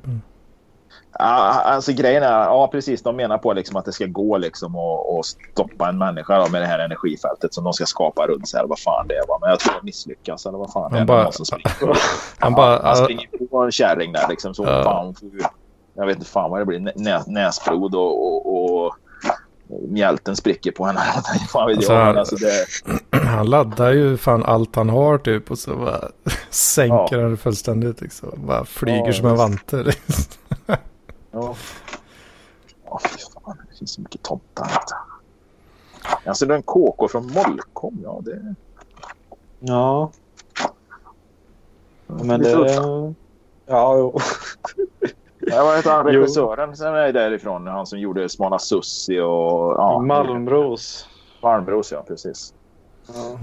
Ja, 1.19 1.25
alltså 1.65 1.93
grejen 1.93 2.23
är, 2.23 2.45
ja 2.45 2.69
precis, 2.73 3.03
de 3.03 3.17
menar 3.17 3.39
på 3.39 3.53
liksom 3.53 3.77
att 3.77 3.85
det 3.85 3.93
ska 3.93 4.07
gå 4.07 4.39
liksom 4.39 4.77
att 4.77 5.27
stoppa 5.27 5.89
en 5.89 5.99
människa 5.99 6.39
då, 6.39 6.51
med 6.51 6.63
det 6.63 6.67
här 6.67 6.79
energifältet 6.79 7.55
som 7.55 7.65
de 7.65 7.73
ska 7.73 7.87
skapa 7.87 8.27
runt 8.27 8.49
sig 8.49 8.59
eller 8.59 8.69
vad 8.69 8.79
fan 8.79 9.09
det 9.09 9.15
är. 9.15 9.27
Va? 9.29 9.39
Men 9.41 9.51
jag 9.51 9.61
tror 9.61 9.75
det 9.75 9.83
misslyckas 9.83 10.47
eller 10.47 10.59
vad 10.59 10.73
fan 10.73 10.83
han 10.83 10.93
det 10.93 10.99
är. 10.99 11.05
Bara, 11.05 11.33
som 11.33 11.47
springer. 11.47 11.97
han, 12.39 12.55
bara, 12.55 12.83
han 12.83 12.97
springer 12.97 13.49
på 13.51 13.59
en 13.59 13.73
kärring 13.73 14.13
där 14.13 14.29
liksom. 14.29 14.55
Så, 14.55 14.63
uh, 14.63 14.83
fan, 14.83 15.15
jag 15.95 16.07
vet 16.07 16.17
inte 16.17 16.31
fan 16.31 16.51
vad 16.51 16.61
det 16.61 16.65
blir. 16.67 16.93
Nä, 16.97 17.23
näsblod 17.27 17.95
och, 17.95 18.27
och, 18.27 18.87
och 18.87 18.97
mjälten 19.89 20.37
spricker 20.37 20.73
på 20.73 20.87
henne. 20.87 21.01
fan 21.49 21.67
vet 21.67 21.77
alltså, 21.77 21.93
jag, 21.93 22.17
alltså 22.17 22.37
det... 22.37 22.67
Han 23.27 23.51
laddar 23.51 23.93
ju 23.93 24.17
fan 24.17 24.45
allt 24.45 24.77
han 24.77 24.89
har 24.89 25.19
typ 25.19 25.51
och 25.51 25.59
så 25.59 25.77
bara 25.77 26.09
sänker 26.51 27.19
ja. 27.19 27.23
han 27.23 27.37
fullständigt. 27.37 28.01
Liksom. 28.01 28.31
Bara 28.37 28.65
flyger 28.65 29.07
ja, 29.07 29.13
som 29.13 29.27
en 29.27 29.37
vante. 29.37 29.85
ja. 31.31 31.55
Ja, 32.85 33.01
fan, 33.45 33.57
det 33.71 33.79
finns 33.79 33.93
så 33.93 34.01
mycket 34.01 34.23
tomtar. 34.23 34.71
Alltså 36.25 36.47
det 36.47 36.55
är 36.55 36.57
en 36.57 36.63
KK 36.63 37.09
från 37.09 37.33
Molkom. 37.33 38.01
Ja, 38.03 38.21
det... 38.25 38.55
Ja. 39.61 40.11
Men 42.07 42.43
det... 42.43 42.51
Ja, 43.67 43.97
jo. 43.97 44.19
Ja, 45.47 45.65
vad 45.65 45.77
heter 45.77 45.91
han 45.91 46.07
regissören 46.07 46.77
som 46.77 46.95
är 46.95 47.13
därifrån? 47.13 47.67
Han 47.67 47.87
som 47.87 47.99
gjorde 47.99 48.29
Smala 48.29 48.59
Sussi 48.59 49.21
och... 49.21 49.75
Ja, 49.77 49.99
Malmros. 49.99 51.09
Malmros, 51.43 51.93
ja 51.93 52.05
precis. 52.09 52.55
Ja. 53.07 53.39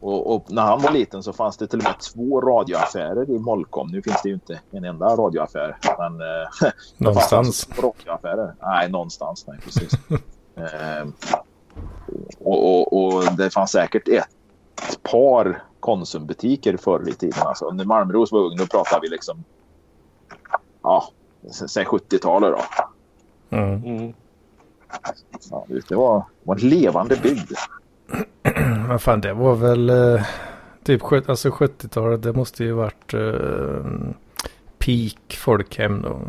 Och, 0.00 0.34
och, 0.34 0.44
när 0.48 0.62
han 0.62 0.82
var 0.82 0.90
liten 0.90 1.22
så 1.22 1.32
fanns 1.32 1.56
det 1.56 1.66
till 1.66 1.78
och 1.78 1.84
med 1.84 1.98
två 1.98 2.40
radioaffärer 2.40 3.30
i 3.30 3.38
Molkom. 3.38 3.88
Nu 3.92 4.02
finns 4.02 4.22
det 4.22 4.28
ju 4.28 4.34
inte 4.34 4.60
en 4.70 4.84
enda 4.84 5.06
radioaffär. 5.06 5.76
Men, 5.98 6.20
eh, 6.20 6.72
någonstans. 6.96 7.66
Det 7.66 7.82
radioaffärer. 7.82 8.54
Nej, 8.62 8.90
någonstans. 8.90 9.46
Nej, 9.46 9.58
precis. 9.64 9.92
eh, 10.56 11.08
och, 12.38 12.76
och, 12.76 12.92
och, 12.92 13.36
det 13.36 13.50
fanns 13.50 13.70
säkert 13.70 14.08
ett 14.08 15.02
par 15.02 15.62
Konsumbutiker 15.80 16.76
förr 16.76 17.08
i 17.08 17.12
tiden. 17.12 17.42
Alltså, 17.46 17.70
när 17.70 17.84
Malmros 17.84 18.32
var 18.32 18.40
ung 18.40 18.56
då 18.56 18.66
pratade 18.66 19.00
vi 19.02 19.08
liksom 19.08 19.44
ja, 20.82 21.08
säg 21.68 21.84
70-talet 21.84 22.54
då. 22.56 22.62
Mm. 23.56 23.84
Mm. 23.84 24.12
Ja, 25.50 25.64
det 25.88 25.94
var, 25.94 26.24
var 26.42 26.54
en 26.54 26.68
levande 26.68 27.16
bygd. 27.16 27.52
Men 28.88 28.98
fan, 28.98 29.20
det 29.20 29.32
var 29.32 29.54
väl 29.54 29.90
eh, 29.90 30.22
typ 30.84 31.12
alltså 31.12 31.48
70-talet. 31.48 32.22
Det 32.22 32.32
måste 32.32 32.64
ju 32.64 32.72
varit 32.72 33.14
eh, 33.14 33.84
peak 34.78 35.36
folkhem 35.38 36.02
då. 36.02 36.20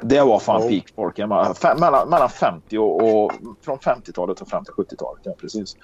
Det 0.00 0.20
var 0.20 0.38
fan 0.38 0.62
oh. 0.62 0.68
peak 0.68 0.84
folkhem. 0.94 1.28
Mellan, 1.28 2.08
mellan 2.08 2.28
50 2.28 2.78
och, 2.78 3.24
och 3.24 3.32
från 3.62 3.78
50-talet 3.78 4.40
och 4.40 4.48
fram 4.48 4.64
till 4.64 4.74
70-talet. 4.74 5.20
Ja, 5.22 5.32
precis. 5.40 5.76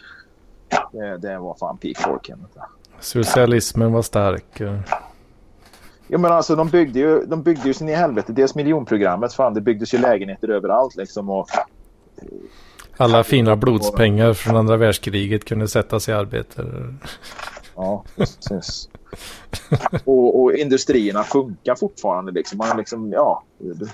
Det, 0.92 1.16
det 1.16 1.38
var 1.38 1.54
fan 1.54 1.78
peak 1.78 1.98
folkhem. 1.98 2.38
Socialismen 3.00 3.92
var 3.92 4.02
stark. 4.02 4.60
Ja, 6.12 6.18
men 6.18 6.32
alltså, 6.32 6.56
de 6.56 6.68
byggde 6.68 6.98
ju, 6.98 7.24
de 7.26 7.42
byggde 7.42 7.68
ju 7.68 7.74
sin 7.74 7.88
i 7.88 7.94
helvete. 7.94 8.32
Dels 8.32 8.54
miljonprogrammet, 8.54 9.34
fan 9.34 9.54
det 9.54 9.60
byggdes 9.60 9.94
ju 9.94 9.98
lägenheter 9.98 10.48
överallt 10.48 10.96
liksom. 10.96 11.30
Och, 11.30 11.48
Alla 12.96 13.24
fina 13.24 13.56
blodspengar 13.56 14.34
från 14.34 14.56
andra 14.56 14.76
världskriget 14.76 15.44
kunde 15.44 15.68
sättas 15.68 16.08
i 16.08 16.12
arbete. 16.12 16.64
ja, 17.76 18.04
precis. 18.16 18.88
och, 20.04 20.42
och 20.42 20.52
industrierna 20.52 21.22
funkar 21.22 21.74
fortfarande. 21.74 22.32
Liksom. 22.32 22.58
Man 22.58 22.76
liksom, 22.76 23.12
ja, 23.12 23.42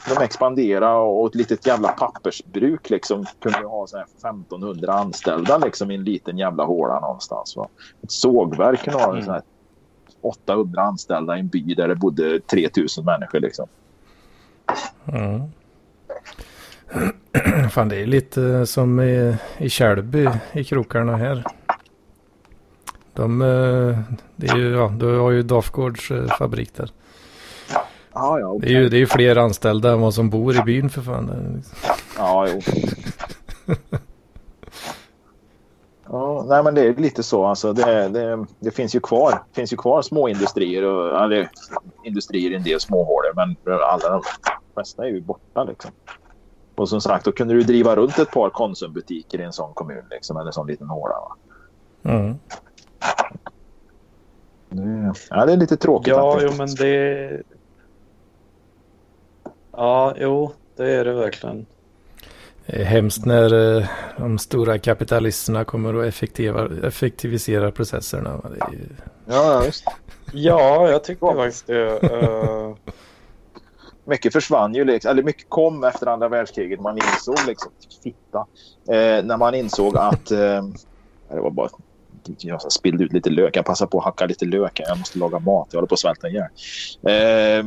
de 0.09 0.23
expanderar 0.23 0.95
och 0.95 1.29
ett 1.29 1.35
litet 1.35 1.67
jävla 1.67 1.89
pappersbruk 1.89 2.91
liksom, 2.91 3.27
kunde 3.43 3.59
ha 3.59 3.87
så 3.87 3.97
här 3.97 4.05
1500 4.05 4.93
anställda 4.93 5.59
liksom, 5.59 5.91
i 5.91 5.95
en 5.95 6.05
liten 6.05 6.39
jävla 6.39 6.65
håla 6.65 7.01
någonstans. 7.01 7.57
Va? 7.57 7.69
Ett 8.03 8.13
sågverk 8.13 8.85
kunde 8.85 8.99
ha 8.99 9.23
så 9.23 9.33
här 9.33 9.43
800 10.21 10.83
anställda 10.83 11.37
i 11.37 11.41
en 11.41 11.49
by 11.49 11.75
där 11.75 11.89
det 11.89 11.97
bodde 11.97 12.41
3000 12.41 13.05
människor. 13.05 13.41
Liksom. 13.41 13.67
Mm. 15.13 15.43
Fan, 17.71 17.89
det 17.89 17.97
är 17.97 18.07
lite 18.07 18.67
som 18.67 19.01
i, 19.01 19.37
i 19.59 19.71
Kälby 19.71 20.29
i 20.53 20.65
krokarna 20.65 21.17
här. 21.17 21.45
De, 23.13 23.43
eh, 23.43 23.99
det 24.37 24.49
är 24.49 24.57
ju, 24.57 24.71
ja, 24.71 24.95
du 24.99 25.19
har 25.19 25.31
ju 25.31 25.43
Dafgårds 25.43 26.11
eh, 26.11 26.27
fabrik 26.39 26.75
där. 26.75 26.91
Ja, 28.13 28.39
ja, 28.41 28.59
Det 28.61 28.67
är 28.67 28.81
ju 28.81 28.89
det 28.89 28.97
är 28.97 28.99
ju 28.99 29.07
fler 29.07 29.37
anställda 29.37 29.93
än 29.93 30.01
vad 30.01 30.15
som 30.15 30.31
bor 30.31 30.57
i 30.57 30.63
byn 30.63 30.91
för 30.91 31.03
fan. 31.03 31.63
Ja, 32.17 32.49
jo. 32.49 32.61
Ja, 36.11 36.45
nej, 36.49 36.63
men 36.63 36.75
det 36.75 36.81
är 36.81 36.95
lite 36.95 37.23
så. 37.23 37.45
Alltså, 37.45 37.73
det, 37.73 38.09
det, 38.09 38.47
det 38.59 38.71
finns 38.71 38.95
ju 38.95 39.01
kvar, 39.01 39.43
finns 39.53 39.73
ju 39.73 39.77
kvar 39.77 40.03
små 40.03 40.29
industrier 40.29 40.83
och 40.83 41.25
eller, 41.25 41.51
industrier 42.05 42.51
i 42.51 42.55
en 42.55 42.63
del 42.63 42.81
småhålor, 42.81 43.33
men 43.37 43.57
alla 43.81 44.09
de 44.09 44.23
flesta 44.75 45.05
är 45.05 45.09
ju 45.09 45.21
borta. 45.21 45.65
Liksom. 45.65 45.91
Och 46.75 46.89
som 46.89 47.01
sagt, 47.01 47.25
då 47.25 47.33
kunde 47.33 47.55
du 47.55 47.63
driva 47.63 47.97
runt 47.97 48.19
ett 48.19 48.31
par 48.31 48.51
Konsumbutiker 48.51 49.41
i 49.41 49.45
en 49.45 49.53
sån 49.53 49.75
kommun, 49.75 50.05
liksom, 50.11 50.37
eller 50.37 50.47
en 50.47 50.53
sån 50.53 50.67
liten 50.67 50.89
håla. 50.89 51.15
Va? 51.15 51.37
Mm. 52.03 52.39
Det, 54.69 55.15
ja, 55.31 55.47
det 55.47 55.53
är 55.53 55.57
lite 55.57 55.77
tråkigt. 55.77 56.09
Ja, 56.09 56.33
faktiskt. 56.33 56.53
jo 56.53 56.59
men 56.59 56.75
det... 56.75 57.43
Ja, 59.73 60.15
jo, 60.17 60.53
det 60.77 60.91
är 60.91 61.05
det 61.05 61.13
verkligen. 61.13 61.67
Är 62.71 62.85
hemskt 62.85 63.25
när 63.25 63.77
eh, 63.79 63.87
de 64.17 64.39
stora 64.39 64.79
kapitalisterna 64.79 65.65
kommer 65.65 65.95
att 66.01 66.07
effektiva, 66.07 66.69
effektivisera 66.87 67.71
processerna. 67.71 68.41
ju- 68.73 68.79
Ja, 69.27 69.63
visst. 69.67 69.85
Ja, 70.33 70.91
jag 70.91 71.05
tycker 71.05 71.35
faktiskt 71.37 71.67
det. 71.67 71.99
eh, 72.03 72.75
mycket 74.05 74.33
försvann 74.33 74.75
ju, 74.75 74.85
liksom, 74.85 75.11
eller 75.11 75.23
mycket 75.23 75.47
kom 75.49 75.85
efter 75.85 76.07
andra 76.07 76.29
världskriget. 76.29 76.81
Man 76.81 76.99
insåg 76.99 77.37
liksom, 77.47 77.73
fitta, 78.03 78.47
eh, 78.95 79.25
när 79.25 79.37
man 79.37 79.55
insåg 79.55 79.97
att 79.97 80.31
eh, 80.31 80.63
det 81.31 81.41
var 81.41 81.51
bara 81.51 81.69
jag 82.39 82.73
spillde 82.73 83.05
ut 83.05 83.13
lite 83.13 83.31
lök. 83.31 83.57
Jag 83.57 83.65
passade 83.65 83.91
på 83.91 83.99
att 83.99 84.05
hacka 84.05 84.27
lite 84.27 84.45
lök. 84.45 84.81
Jag 84.87 84.99
måste 84.99 85.19
laga 85.19 85.39
mat. 85.39 85.69
Jag 85.71 85.77
håller 85.79 85.87
på 85.89 85.95
att 85.95 85.99
svälta 85.99 86.29
ihjäl. 86.29 86.49
Eh, 87.03 87.65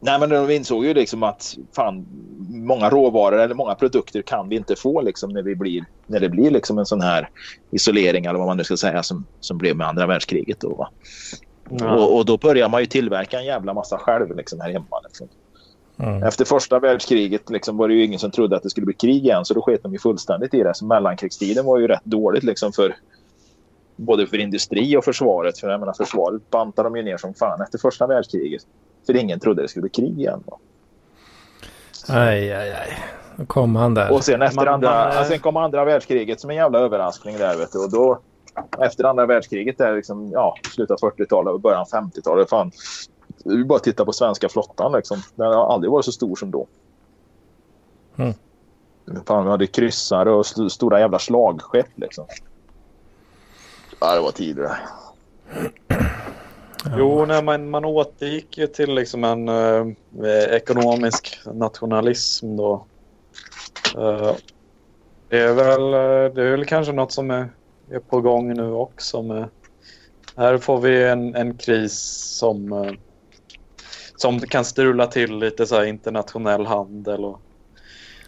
nej, 0.00 0.20
men 0.20 0.28
de 0.28 0.50
insåg 0.50 0.84
ju 0.84 0.94
liksom 0.94 1.22
att 1.22 1.56
fan, 1.72 2.06
många 2.48 2.90
råvaror 2.90 3.38
eller 3.38 3.54
många 3.54 3.74
produkter 3.74 4.22
kan 4.22 4.48
vi 4.48 4.56
inte 4.56 4.76
få 4.76 5.00
liksom, 5.00 5.30
när, 5.30 5.42
vi 5.42 5.54
blir, 5.54 5.84
när 6.06 6.20
det 6.20 6.28
blir 6.28 6.50
liksom 6.50 6.78
en 6.78 6.86
sån 6.86 7.00
här 7.00 7.30
isolering 7.70 8.24
eller 8.24 8.38
vad 8.38 8.48
man 8.48 8.56
nu 8.56 8.64
ska 8.64 8.76
säga 8.76 9.02
som, 9.02 9.26
som 9.40 9.58
blev 9.58 9.76
med 9.76 9.86
andra 9.86 10.06
världskriget. 10.06 10.60
Då, 10.60 10.88
ja. 11.70 11.94
Och, 11.94 12.16
och 12.16 12.26
då 12.26 12.36
börjar 12.36 12.68
man 12.68 12.80
ju 12.80 12.86
tillverka 12.86 13.38
en 13.38 13.46
jävla 13.46 13.74
massa 13.74 13.98
själv 13.98 14.36
liksom, 14.36 14.60
här 14.60 14.72
hemma. 14.72 15.00
Liksom. 15.04 15.28
mm. 15.98 16.22
Efter 16.22 16.44
första 16.44 16.78
världskriget 16.78 17.50
liksom, 17.50 17.76
var 17.76 17.88
det 17.88 17.94
ju 17.94 18.04
ingen 18.04 18.18
som 18.18 18.30
trodde 18.30 18.56
att 18.56 18.62
det 18.62 18.70
skulle 18.70 18.86
bli 18.86 18.94
krig 18.94 19.24
igen 19.24 19.44
så 19.44 19.54
då 19.54 19.62
sket 19.62 19.82
de 19.82 19.92
ju 19.92 19.98
fullständigt 19.98 20.54
i 20.54 20.62
det. 20.62 20.74
Så 20.74 20.86
mellankrigstiden 20.86 21.64
var 21.64 21.78
ju 21.78 21.88
rätt 21.88 22.04
dåligt 22.04 22.44
liksom, 22.44 22.72
för 22.72 22.96
både 23.96 24.26
för 24.26 24.38
industri 24.38 24.96
och 24.96 25.04
försvaret. 25.04 25.58
För 25.58 25.68
jag 25.68 25.80
menar, 25.80 25.92
försvaret 25.92 26.50
bantade 26.50 26.88
de 26.88 26.96
ju 26.96 27.02
ner 27.02 27.16
som 27.16 27.34
fan 27.34 27.62
efter 27.62 27.78
första 27.78 28.06
världskriget. 28.06 28.62
För 29.08 29.16
ingen 29.16 29.40
trodde 29.40 29.62
det 29.62 29.68
skulle 29.68 29.80
bli 29.80 29.90
krig 29.90 30.18
igen. 30.18 30.42
Då. 30.46 30.58
Aj, 32.08 32.52
aj, 32.52 32.72
aj. 32.72 32.98
Då 33.36 33.46
kom 33.46 33.76
han 33.76 33.94
där. 33.94 34.12
Och 34.12 34.24
sen, 34.24 34.42
efter 34.42 34.56
Man- 34.56 34.68
andra, 34.74 34.90
man, 34.90 35.16
eh, 35.16 35.24
sen 35.24 35.38
kom 35.38 35.56
andra 35.56 35.84
världskriget 35.84 36.40
som 36.40 36.50
en 36.50 36.56
jävla 36.56 36.78
överraskning 36.78 37.38
där. 37.38 37.56
Vet 37.56 37.72
du. 37.72 37.78
Och 37.78 37.90
då, 37.90 38.18
efter 38.78 39.04
andra 39.04 39.26
världskriget, 39.26 39.78
där, 39.78 39.96
liksom, 39.96 40.30
ja, 40.30 40.54
slutet 40.74 41.02
av 41.02 41.10
40-talet 41.10 41.52
och 41.54 41.60
början 41.60 41.80
av 41.80 41.88
50-talet. 41.88 42.50
Fan, 42.50 42.70
ju 43.44 43.64
bara 43.64 43.78
titta 43.78 44.04
på 44.04 44.12
svenska 44.12 44.48
flottan. 44.48 44.92
Liksom. 44.92 45.22
Den 45.34 45.46
har 45.46 45.72
aldrig 45.72 45.90
varit 45.90 46.04
så 46.04 46.12
stor 46.12 46.36
som 46.36 46.50
då. 46.50 46.66
Mm. 48.16 48.34
Fan, 49.26 49.44
vi 49.44 49.50
hade 49.50 49.66
kryssare 49.66 50.30
och 50.30 50.46
st 50.46 50.70
stora 50.70 51.00
jävla 51.00 51.18
slagskepp. 51.18 51.90
Liksom. 51.94 52.26
Ja, 54.00 54.14
det 54.14 54.20
var 54.20 54.30
tidigare. 54.30 54.76
Jo, 56.96 57.26
nej, 57.26 57.44
man, 57.44 57.70
man 57.70 57.84
återgick 57.84 58.58
ju 58.58 58.66
till 58.66 58.94
liksom 58.94 59.24
en 59.24 59.48
eh, 59.48 59.86
ekonomisk 60.50 61.40
nationalism 61.54 62.56
då. 62.56 62.86
Eh, 63.98 64.34
det, 65.30 65.38
är 65.38 65.54
väl, 65.54 65.94
eh, 65.94 66.34
det 66.34 66.42
är 66.42 66.50
väl 66.50 66.64
kanske 66.64 66.92
något 66.92 67.12
som 67.12 67.30
är, 67.30 67.50
är 67.92 67.98
på 67.98 68.20
gång 68.20 68.54
nu 68.54 68.72
också. 68.72 69.22
Med, 69.22 69.48
här 70.36 70.58
får 70.58 70.80
vi 70.80 71.04
en, 71.04 71.34
en 71.34 71.58
kris 71.58 71.94
som, 72.38 72.72
eh, 72.72 72.92
som 74.16 74.40
kan 74.40 74.64
strula 74.64 75.06
till 75.06 75.38
lite 75.38 75.66
så 75.66 75.76
här 75.76 75.84
internationell 75.84 76.66
handel. 76.66 77.24
Och, 77.24 77.42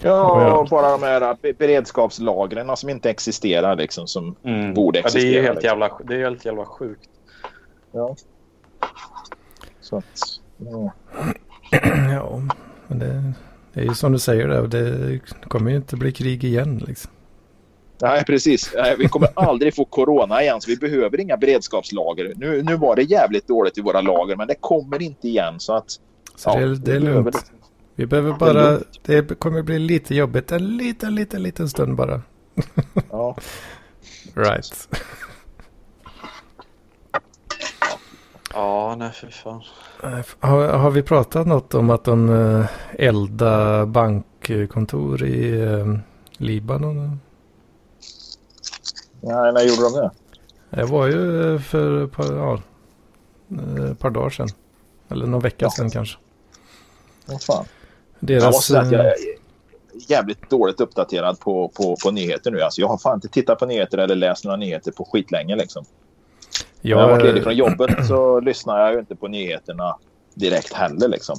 Ja, 0.03 0.57
och 0.59 0.69
bara 0.69 0.91
de 0.91 1.03
här 1.03 1.37
be- 1.43 1.53
beredskapslagren 1.53 2.77
som 2.77 2.89
inte 2.89 3.11
existerar. 3.11 3.77
Liksom, 3.77 4.07
som 4.07 4.37
borde 4.75 4.99
ja, 4.99 5.03
det, 5.03 5.09
är 5.09 5.17
existera. 5.17 5.31
ju 5.33 5.43
helt 5.43 5.55
liksom. 5.55 5.69
jävla, 5.69 5.99
det 6.05 6.15
är 6.15 6.19
helt 6.19 6.45
jävla 6.45 6.67
sjukt. 6.67 7.11
Ja. 7.93 8.17
Så 9.81 9.97
att, 9.97 10.05
ja. 10.59 10.93
Ja, 12.11 12.43
men 12.89 12.99
det, 12.99 13.33
det 13.73 13.81
är 13.81 13.85
ju 13.85 13.95
som 13.95 14.13
du 14.13 14.19
säger 14.19 14.49
där. 14.49 14.67
Det 14.67 15.21
kommer 15.49 15.71
ju 15.71 15.77
inte 15.77 15.97
bli 15.97 16.13
krig 16.13 16.45
igen 16.45 16.85
liksom. 16.87 17.11
Nej, 18.03 18.25
precis. 18.25 18.73
Nej, 18.77 18.95
Vi 18.99 19.09
kommer 19.09 19.29
aldrig 19.37 19.75
få 19.75 19.85
corona 19.85 20.43
igen, 20.43 20.61
så 20.61 20.71
vi 20.71 20.77
behöver 20.77 21.21
inga 21.21 21.37
beredskapslager. 21.37 22.33
Nu, 22.37 22.63
nu 22.63 22.77
var 22.77 22.97
det 22.97 23.03
jävligt 23.03 23.49
dåligt 23.49 23.79
i 23.79 23.81
våra 23.81 24.01
lager, 24.01 24.37
men 24.37 24.47
det 24.49 24.55
kommer 24.61 25.03
inte 25.03 25.29
igen. 25.29 25.61
Så 25.61 25.73
att, 25.77 25.91
Så 26.37 26.57
det, 26.57 26.63
är- 26.63 26.67
det 26.69 26.93
är 26.93 26.95
vi 26.95 27.01
behöver 27.01 27.23
lugnt. 27.33 27.53
Vi 27.95 28.07
behöver 28.07 28.33
bara, 28.33 28.79
det 29.03 29.39
kommer 29.39 29.63
bli 29.63 29.79
lite 29.79 30.15
jobbigt 30.15 30.53
en 30.53 30.77
liten, 30.77 31.15
liten, 31.15 31.43
liten 31.43 31.69
stund 31.69 31.97
bara. 31.97 32.23
Ja. 33.11 33.37
Right. 34.35 34.89
Ja, 38.55 38.95
nej 38.99 39.11
för 39.11 39.27
fan. 39.29 39.63
Har, 40.41 40.69
har 40.69 40.91
vi 40.91 41.03
pratat 41.03 41.47
något 41.47 41.75
om 41.75 41.91
att 41.91 42.05
de 42.05 42.31
eh, 42.31 42.67
eldar 42.99 43.87
bankkontor 43.87 45.25
i 45.25 45.61
eh, 45.63 45.87
Libanon? 46.33 47.21
Nej, 49.21 49.53
när 49.53 49.63
gjorde 49.63 49.83
de 49.83 49.93
det? 49.93 50.11
Det 50.71 50.85
var 50.85 51.07
ju 51.07 51.55
eh, 51.55 51.61
för 51.61 52.05
ett 52.05 52.13
par, 52.13 52.35
ja, 52.37 52.59
par 53.99 54.11
dagar 54.11 54.31
sedan. 54.31 54.49
Eller 55.09 55.27
någon 55.27 55.41
vecka 55.41 55.65
Ja. 55.65 55.71
sedan 55.71 55.91
kanske. 55.91 56.19
Vad 57.27 57.43
fan. 57.43 57.65
Deras, 58.21 58.43
Jag 58.43 58.49
måste 58.53 58.73
säga 58.73 58.81
att 58.83 58.93
jag 58.93 59.07
är 59.07 59.15
jävligt 60.09 60.51
dåligt 60.51 60.81
uppdaterad 60.81 61.41
på, 61.41 61.69
på, 61.69 61.97
på 62.05 62.11
nyheter 62.11 62.51
nu. 62.51 62.61
Alltså, 62.61 62.81
jag 62.81 62.89
har 62.89 62.99
fan 62.99 63.15
inte 63.15 63.29
tittat 63.29 63.59
på 63.59 63.67
nyheter 63.67 63.99
eller 63.99 64.15
läst 64.15 64.45
några 64.45 64.57
nyheter 64.57 64.93
på 64.93 65.05
skitlänge. 65.05 65.57
Liksom. 65.57 65.85
När 66.81 66.91
jag 66.91 67.09
varit 67.09 67.25
ledig 67.25 67.43
från 67.43 67.57
jobbet 67.57 67.91
så 68.07 68.41
lyssnar 68.41 68.79
jag 68.81 68.93
ju 68.93 68.99
inte 68.99 69.17
på 69.17 69.29
nyheterna 69.29 69.97
direkt 70.35 70.73
heller. 70.73 71.09
Liksom. 71.09 71.37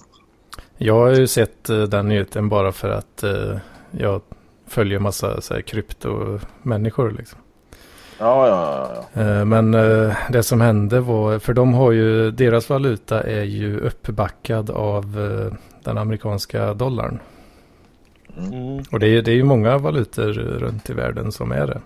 Jag 0.78 0.94
har 0.94 1.10
ju 1.10 1.28
sett 1.28 1.70
eh, 1.70 1.84
den 1.84 2.08
nyheten 2.08 2.50
bara 2.50 2.72
för 2.72 2.90
att 2.90 3.24
eh, 3.24 3.58
jag 3.92 4.22
följer 4.68 5.00
massa 5.00 5.42
så 5.42 5.54
här, 5.54 5.62
kryptomänniskor. 5.62 7.12
Liksom. 7.12 7.40
Ja, 8.22 8.48
ja, 8.48 8.90
ja. 9.14 9.22
Eh, 9.22 9.46
men 9.46 9.74
eh, 9.74 10.16
det 10.30 10.44
som 10.44 10.62
hände 10.62 11.00
var, 11.00 11.40
för 11.40 11.54
de 11.54 11.74
har 11.74 11.92
ju, 11.92 12.32
deras 12.32 12.70
valuta 12.70 13.24
är 13.24 13.44
ju 13.44 13.80
uppbackad 13.80 14.70
av 14.70 15.04
eh, 15.04 15.58
den 15.84 15.98
amerikanska 15.98 16.74
dollarn. 16.74 17.20
Mm. 18.38 18.84
Och 18.92 19.00
det 19.00 19.08
är, 19.08 19.22
det 19.22 19.32
är 19.32 19.36
ju 19.36 19.44
många 19.44 19.78
valutor 19.78 20.34
runt 20.34 20.90
i 20.90 20.94
världen 20.94 21.32
som 21.32 21.52
är 21.52 21.68
det. 21.68 21.82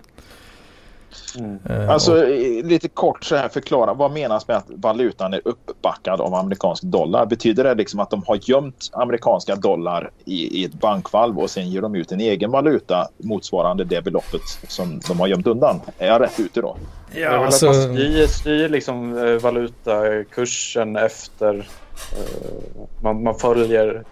Mm. 1.38 1.90
Alltså 1.90 2.12
och, 2.12 2.18
eh, 2.18 2.64
lite 2.64 2.88
kort 2.88 3.24
så 3.24 3.36
här 3.36 3.48
förklara. 3.48 3.94
Vad 3.94 4.12
menas 4.12 4.48
med 4.48 4.56
att 4.56 4.66
valutan 4.68 5.34
är 5.34 5.40
uppbackad 5.44 6.20
av 6.20 6.34
amerikansk 6.34 6.82
dollar? 6.82 7.26
Betyder 7.26 7.64
det 7.64 7.74
liksom 7.74 8.00
att 8.00 8.10
de 8.10 8.22
har 8.26 8.38
gömt 8.42 8.90
amerikanska 8.92 9.56
dollar 9.56 10.10
i, 10.24 10.60
i 10.60 10.64
ett 10.64 10.74
bankvalv 10.74 11.38
och 11.38 11.50
sen 11.50 11.70
ger 11.70 11.82
de 11.82 11.94
ut 11.94 12.12
en 12.12 12.20
egen 12.20 12.50
valuta 12.50 13.08
motsvarande 13.16 13.84
det 13.84 14.04
beloppet 14.04 14.40
som 14.68 15.00
de 15.08 15.20
har 15.20 15.26
gömt 15.26 15.46
undan? 15.46 15.80
Är 15.98 16.06
jag 16.06 16.20
rätt 16.20 16.40
ute 16.40 16.60
då? 16.60 16.76
ja, 17.14 17.28
alltså, 17.28 17.66
man 17.66 17.74
styr, 17.74 18.26
styr 18.26 18.68
liksom 18.68 19.18
eh, 19.18 19.34
valutakursen 19.34 20.96
efter... 20.96 21.68
eh, 22.12 22.82
man, 23.02 23.22
man 23.22 23.34
följer... 23.34 24.04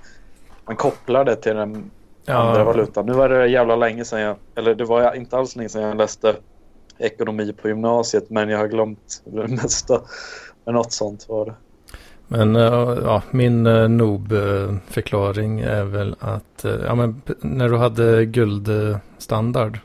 Man 0.66 0.76
kopplar 0.76 1.24
det 1.24 1.36
till 1.36 1.56
den 1.56 1.90
andra 2.26 2.58
ja, 2.58 2.64
valutan. 2.64 3.06
Nu 3.06 3.12
var 3.12 3.28
det 3.28 3.46
jävla 3.46 3.76
länge 3.76 4.04
sedan 4.04 4.20
jag... 4.20 4.36
Eller 4.54 4.74
det 4.74 4.84
var 4.84 5.14
inte 5.14 5.36
alls 5.36 5.56
länge 5.56 5.68
sedan 5.68 5.82
jag 5.82 5.96
läste 5.96 6.34
ekonomi 6.98 7.52
på 7.52 7.68
gymnasiet 7.68 8.30
men 8.30 8.48
jag 8.48 8.58
har 8.58 8.68
glömt 8.68 9.22
det 9.24 9.48
mesta. 9.48 10.00
Men 10.64 10.74
något 10.74 10.92
sånt 10.92 11.26
var 11.28 11.46
det. 11.46 11.54
Men 12.28 12.56
eh, 12.56 12.98
ja, 13.02 13.22
min 13.30 13.66
uh, 13.66 13.88
noob-förklaring 13.88 15.60
är 15.60 15.84
väl 15.84 16.16
att 16.20 16.64
eh, 16.64 16.72
ja, 16.86 16.94
men, 16.94 17.22
när 17.40 17.68
du 17.68 17.76
hade 17.76 18.24
guldstandard. 18.24 19.78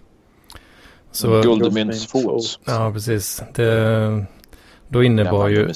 Så, 1.11 1.41
Guldmyntsfot. 1.41 2.59
ja, 2.65 2.91
precis. 2.93 3.43
Det, 3.53 4.25
då, 4.87 5.03
innebar 5.03 5.47
ju, 5.47 5.71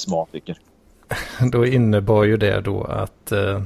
då 1.51 1.65
innebar 1.65 2.23
ju 2.23 2.37
det 2.37 2.61
då 2.61 2.83
att, 2.83 3.31
eh, 3.31 3.61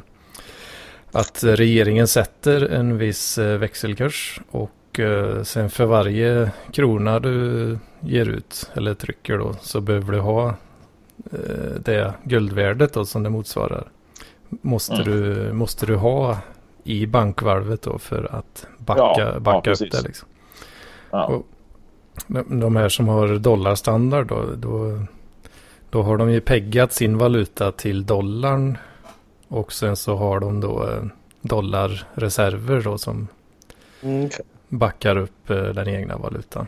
att 1.12 1.44
regeringen 1.44 2.08
sätter 2.08 2.70
en 2.70 2.98
viss 2.98 3.38
eh, 3.38 3.58
växelkurs 3.58 4.42
och 4.52 4.72
eh, 5.00 5.44
sen 5.44 5.70
för 5.70 5.86
varje 5.86 6.52
krona 6.74 7.20
du 7.20 7.78
ger 8.00 8.26
ut 8.30 8.70
eller 8.74 8.94
trycker 8.94 9.38
då 9.38 9.54
så 9.62 9.82
behöver 9.82 10.12
du 10.14 10.20
ha 10.20 10.48
eh, 11.32 11.76
det 11.80 12.14
guldvärdet 12.24 12.94
då 12.94 13.06
som 13.06 13.24
det 13.24 13.30
motsvarar. 13.30 13.88
Måste, 14.50 14.94
Mm. 14.94 15.06
du, 15.06 15.54
måste 15.54 15.86
du 15.86 15.96
ha 15.96 16.38
i 16.84 17.06
bankvalvet 17.08 17.82
då 17.82 18.00
för 18.00 18.36
att 18.36 18.68
backa, 18.78 19.02
Ja, 19.02 19.32
ja, 19.34 19.40
backa 19.40 19.58
upp 19.58 19.64
precis. 19.64 19.92
det 19.92 20.02
liksom. 20.08 20.28
Ja. 21.12 21.26
Och- 21.26 21.48
De 22.28 22.60
de 22.60 22.76
här 22.76 22.90
som 22.90 23.08
har 23.08 23.28
dollarstandard 23.28 24.28
då, 24.28 24.46
då, 24.56 25.02
då 25.90 26.02
har 26.04 26.18
de 26.18 26.32
ju 26.32 26.42
peggat 26.42 26.94
sin 26.94 27.18
valuta 27.18 27.72
till 27.72 28.06
dollarn. 28.06 28.78
Och 29.48 29.74
sen 29.74 29.96
så 29.96 30.16
har 30.16 30.40
de 30.40 30.62
då 30.62 30.84
eh, 30.90 31.04
dollarreserver 31.42 32.82
då 32.82 32.98
som 32.98 33.28
Mm, 34.04 34.30
backar 34.70 35.18
upp 35.18 35.50
eh, 35.50 35.64
den 35.64 35.88
egna 35.88 36.18
valutan. 36.18 36.68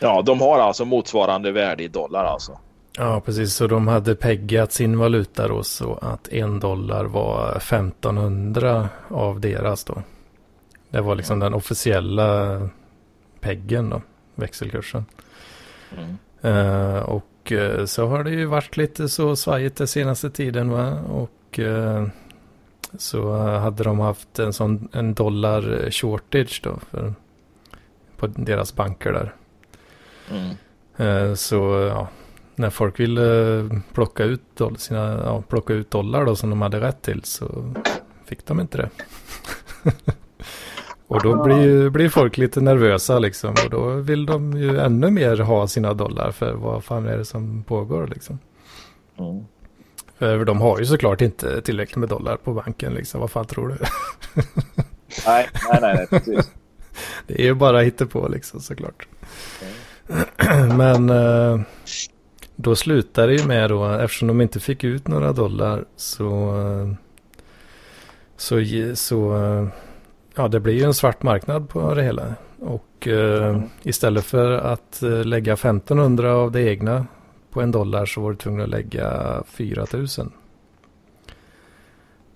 ja, 0.00 0.22
de 0.22 0.40
har 0.40 0.58
alltså 0.58 0.84
motsvarande 0.84 1.52
värde 1.52 1.82
i 1.82 1.88
dollar 1.88 2.24
alltså. 2.24 2.58
Ja, 2.98 3.20
precis. 3.20 3.54
Så 3.54 3.66
de 3.66 3.88
hade 3.88 4.14
peggat 4.14 4.72
sin 4.72 4.98
valuta 4.98 5.48
då 5.48 5.62
så 5.62 5.98
att 6.02 6.28
en 6.28 6.60
dollar 6.60 7.04
var 7.04 7.56
1500 7.56 8.88
av 9.08 9.40
deras 9.40 9.84
då. 9.84 10.02
Det 10.90 11.00
var 11.00 11.14
liksom 11.14 11.38
den 11.38 11.54
officiella 11.54 12.60
peggen 13.40 13.90
då, 13.90 14.02
växelkursen. 14.34 15.04
Mm. 15.96 16.16
Eh, 16.40 17.02
och 17.02 17.52
eh, 17.52 17.84
så 17.84 18.06
har 18.06 18.24
det 18.24 18.30
ju 18.30 18.44
varit 18.44 18.76
lite 18.76 19.08
så 19.08 19.36
svajigt 19.36 19.76
den 19.76 19.88
senaste 19.88 20.30
tiden 20.30 20.70
va. 20.70 21.00
Och 21.00 21.58
eh, 21.58 22.06
så 22.98 23.36
hade 23.36 23.84
de 23.84 24.00
haft 24.00 24.38
en 24.38 24.52
sån 24.52 24.88
en 24.92 25.14
dollar 25.14 25.90
shortage 25.90 26.60
då 26.64 26.78
för, 26.90 27.14
på 28.16 28.26
deras 28.26 28.74
banker 28.74 29.12
där. 29.12 29.34
Mm. 30.30 30.56
Eh, 30.96 31.34
så 31.34 31.56
ja, 31.90 32.08
när 32.54 32.70
folk 32.70 33.00
ville 33.00 33.70
plocka 33.92 34.24
ut, 34.24 34.60
sina, 34.76 35.22
ja, 35.24 35.42
plocka 35.48 35.74
ut 35.74 35.90
dollar 35.90 36.24
då 36.24 36.36
som 36.36 36.50
de 36.50 36.62
hade 36.62 36.80
rätt 36.80 37.02
till 37.02 37.24
så 37.24 37.74
fick 38.24 38.46
de 38.46 38.60
inte 38.60 38.78
det. 38.78 38.90
och 41.06 41.22
då 41.22 41.44
blir, 41.44 41.90
blir 41.90 42.08
folk 42.08 42.36
lite 42.36 42.60
nervösa 42.60 43.18
liksom 43.18 43.50
och 43.50 43.70
då 43.70 43.88
vill 43.90 44.26
de 44.26 44.56
ju 44.56 44.78
ännu 44.78 45.10
mer 45.10 45.36
ha 45.36 45.68
sina 45.68 45.94
dollar 45.94 46.30
för 46.30 46.52
vad 46.52 46.84
fan 46.84 47.06
är 47.06 47.18
det 47.18 47.24
som 47.24 47.62
pågår 47.62 48.06
liksom. 48.06 48.38
Mm. 49.18 49.44
För 50.18 50.44
de 50.44 50.60
har 50.60 50.78
ju 50.78 50.86
såklart 50.86 51.20
inte 51.20 51.62
tillräckligt 51.62 51.96
med 51.96 52.08
dollar 52.08 52.36
på 52.36 52.52
banken 52.52 52.94
liksom, 52.94 53.20
vad 53.20 53.30
fan 53.30 53.46
tror 53.46 53.68
du? 53.68 53.76
Nej, 55.26 55.48
nej, 55.70 55.78
nej, 55.80 55.94
nej, 55.94 56.06
precis. 56.06 56.50
Det 57.26 57.40
är 57.40 57.44
ju 57.44 57.54
bara 57.54 57.90
på 57.90 58.28
liksom 58.28 58.60
såklart. 58.60 59.08
Men 60.76 61.10
eh, 61.10 61.60
då 62.56 62.76
slutar 62.76 63.26
det 63.26 63.34
ju 63.34 63.46
med 63.46 63.70
då, 63.70 63.86
eftersom 63.86 64.28
de 64.28 64.40
inte 64.40 64.60
fick 64.60 64.84
ut 64.84 65.08
några 65.08 65.32
dollar 65.32 65.84
så, 65.96 66.60
eh, 66.60 66.92
så, 68.36 68.60
så 68.94 69.44
eh, 69.44 69.68
ja 70.34 70.48
det 70.48 70.60
blir 70.60 70.74
ju 70.74 70.82
en 70.82 70.94
svart 70.94 71.22
marknad 71.22 71.68
på 71.68 71.94
det 71.94 72.02
hela. 72.02 72.34
Och 72.60 73.08
eh, 73.08 73.60
istället 73.82 74.24
för 74.24 74.52
att 74.52 75.02
lägga 75.24 75.52
1500 75.52 76.32
av 76.34 76.52
det 76.52 76.62
egna 76.62 77.06
på 77.56 77.62
en 77.62 77.70
dollar 77.70 78.06
så 78.06 78.20
var 78.20 78.30
du 78.30 78.36
tvungen 78.36 78.60
att 78.60 78.68
lägga 78.68 79.42
4000. 79.46 80.32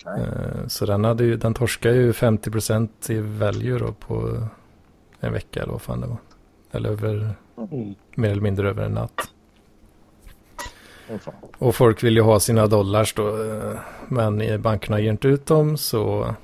Nej. 0.07 0.21
Eh, 0.21 0.67
Så 0.67 0.87
den, 0.87 1.05
hade 1.05 1.25
ju, 1.25 1.37
den 1.37 1.55
torskade 1.55 1.95
ju 1.97 2.13
50% 2.13 3.11
i 3.11 3.19
value 3.21 3.79
då 3.79 3.93
på 3.93 4.47
en 5.21 5.33
vecka 5.33 5.63
eller 5.63 5.73
vad 5.73 5.83
fan 5.83 6.01
det 6.01 6.07
var. 6.07 6.17
Eller 6.73 6.91
över, 6.91 7.35
Mm. 7.73 7.95
mer 8.15 8.31
eller 8.31 8.43
mindre 8.43 8.69
över 8.69 8.83
en 8.85 8.93
natt. 8.93 9.21
Och 11.59 11.75
folk 11.75 12.03
vill 12.05 12.17
ju 12.17 12.23
ha 12.23 12.41
sina 12.41 12.67
dollars 12.67 13.15
då. 13.15 13.29
eh, 13.45 13.79
Men 14.09 14.63
bankerna 14.63 15.01
ger 15.01 15.11
inte 15.11 15.29
ut 15.29 15.47
dem 15.47 15.77
så 15.77 16.35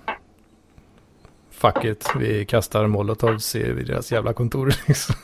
fuck 1.57 1.84
it. 1.84 2.09
Vi 2.18 2.44
kastar 2.44 2.86
molotovs 2.86 3.57
i 3.57 3.62
deras 3.72 4.12
jävla 4.12 4.32
kontor. 4.32 4.74
Liksom. 4.86 5.14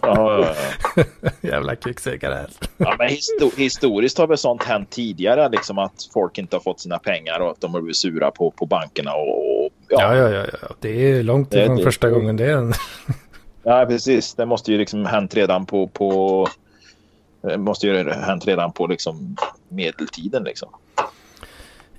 Ja, 0.00 0.42
ja, 0.42 0.54
ja. 0.96 1.04
jävla 1.40 1.76
här. 2.36 2.50
Ja, 2.76 2.94
men 2.98 3.08
histo- 3.08 3.56
historiskt 3.56 4.18
har 4.18 4.26
väl 4.26 4.38
sånt 4.38 4.62
hänt 4.62 4.90
tidigare, 4.90 5.48
liksom 5.48 5.78
att 5.78 6.08
folk 6.14 6.38
inte 6.38 6.56
har 6.56 6.60
fått 6.60 6.80
sina 6.80 6.98
pengar 6.98 7.40
och 7.40 7.50
att 7.50 7.60
de 7.60 7.74
har 7.74 7.80
blivit 7.80 7.96
sura 7.96 8.30
på, 8.30 8.50
på 8.50 8.66
bankerna. 8.66 9.12
Och, 9.14 9.64
och, 9.64 9.70
Ja, 9.88 10.16
ja, 10.16 10.28
ja, 10.28 10.46
ja. 10.62 10.68
Det 10.80 11.10
är 11.12 11.22
långt 11.22 11.50
Det- 11.50 11.62
ifrån 11.62 11.76
det- 11.76 11.82
första 11.82 12.10
gången 12.10 12.36
det 12.36 12.44
är. 12.50 12.74
Ja, 13.62 13.86
precis. 13.88 14.34
Det 14.34 14.46
måste 14.46 14.72
ju 14.72 14.78
liksom 14.78 15.06
hänt 15.06 15.34
redan 15.34 15.66
på... 15.66 15.86
på 15.86 16.48
det 17.42 17.58
måste 17.58 17.86
ju 17.86 18.10
hänt 18.10 18.46
redan 18.46 18.72
på 18.72 18.86
liksom 18.86 19.36
medeltiden. 19.68 20.44
Liksom. 20.44 20.68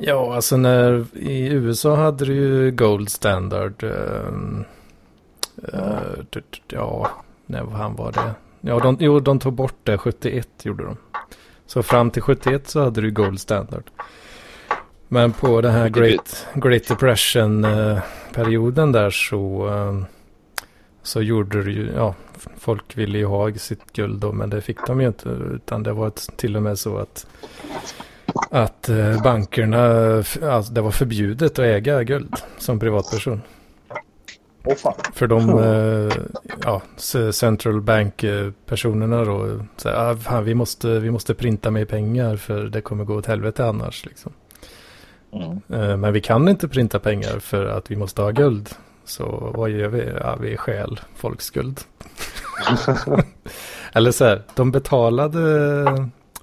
Ja, 0.04 0.36
alltså 0.36 0.58
när 0.58 1.06
i 1.14 1.48
USA 1.48 1.96
hade 1.96 2.26
du 2.26 2.34
ju 2.36 2.72
Gold 2.72 3.10
Standard. 3.10 3.84
eh, 3.84 4.32
t- 6.34 6.42
t- 6.42 6.62
ja, 6.68 7.10
när 7.46 7.64
han 7.66 7.96
var 7.96 8.12
det? 8.12 8.32
Ja, 8.62 8.80
de, 8.80 8.98
jo, 9.00 9.20
de 9.20 9.40
tog 9.40 9.54
bort 9.54 9.76
det 9.84 9.98
71 9.98 10.48
gjorde 10.64 10.84
de. 10.84 10.98
Så 11.66 11.84
fram 11.84 12.12
till 12.12 12.22
71 12.22 12.70
så 12.70 12.84
hade 12.84 13.02
du 13.02 13.12
Gold 13.12 13.40
Standard. 13.40 13.84
Men 15.08 15.32
på 15.34 15.62
den 15.62 15.72
här 15.72 15.90
Great, 15.90 16.48
Great 16.54 16.88
Depression-perioden 16.88 18.92
där 18.92 19.10
så, 19.10 19.70
så 21.04 21.22
gjorde 21.22 21.64
det 21.64 21.72
ju, 21.72 21.92
ja, 21.96 22.16
folk 22.58 22.98
ville 22.98 23.18
ju 23.18 23.26
ha 23.26 23.54
sitt 23.54 23.94
guld 23.94 24.20
då, 24.20 24.32
men 24.32 24.50
det 24.50 24.62
fick 24.62 24.88
de 24.88 25.02
ju 25.02 25.08
inte. 25.08 25.30
Utan 25.30 25.84
det 25.84 25.94
var 25.94 26.12
till 26.36 26.56
och 26.56 26.64
med 26.64 26.80
så 26.80 26.98
att 26.98 27.28
att 28.52 28.90
eh, 28.90 29.22
bankerna, 29.24 29.84
alltså 30.44 30.74
det 30.74 30.82
var 30.82 30.92
förbjudet 30.92 31.52
att 31.52 31.60
äga 31.66 32.04
guld 32.04 32.36
som 32.58 32.80
privatperson. 32.80 33.42
Fan. 34.78 34.94
För 35.14 35.28
de 35.28 35.50
eh, 35.50 36.18
ja, 36.64 36.82
c- 36.98 37.34
central 37.34 37.82
bank-personerna 37.82 39.24
då, 39.26 39.60
så 39.78 39.90
här, 39.90 40.12
ah, 40.12 40.16
fan, 40.18 40.44
vi, 40.44 40.54
måste, 40.54 41.00
vi 41.00 41.12
måste 41.12 41.34
printa 41.34 41.72
mer 41.72 41.86
pengar 41.86 42.36
för 42.36 42.64
det 42.64 42.82
kommer 42.82 43.04
gå 43.04 43.16
åt 43.16 43.26
helvete 43.26 43.66
annars. 43.66 44.06
Liksom. 44.06 44.32
Mm. 45.34 45.62
Eh, 45.82 45.98
men 45.98 46.14
vi 46.14 46.22
kan 46.22 46.50
inte 46.50 46.68
printa 46.68 47.00
pengar 47.00 47.40
för 47.40 47.66
att 47.66 47.92
vi 47.92 47.96
måste 47.96 48.22
ha 48.22 48.30
guld. 48.32 48.70
Så 49.06 49.52
vad 49.56 49.70
gör 49.70 49.88
vi? 49.88 50.10
Ja, 50.20 50.36
vi 50.42 50.58
stjäl 50.58 51.00
folks 51.16 51.50
guld. 51.50 51.80
Eller 53.94 54.12
så 54.12 54.26
här, 54.26 54.42
de 54.56 54.72
betalade, 54.72 55.40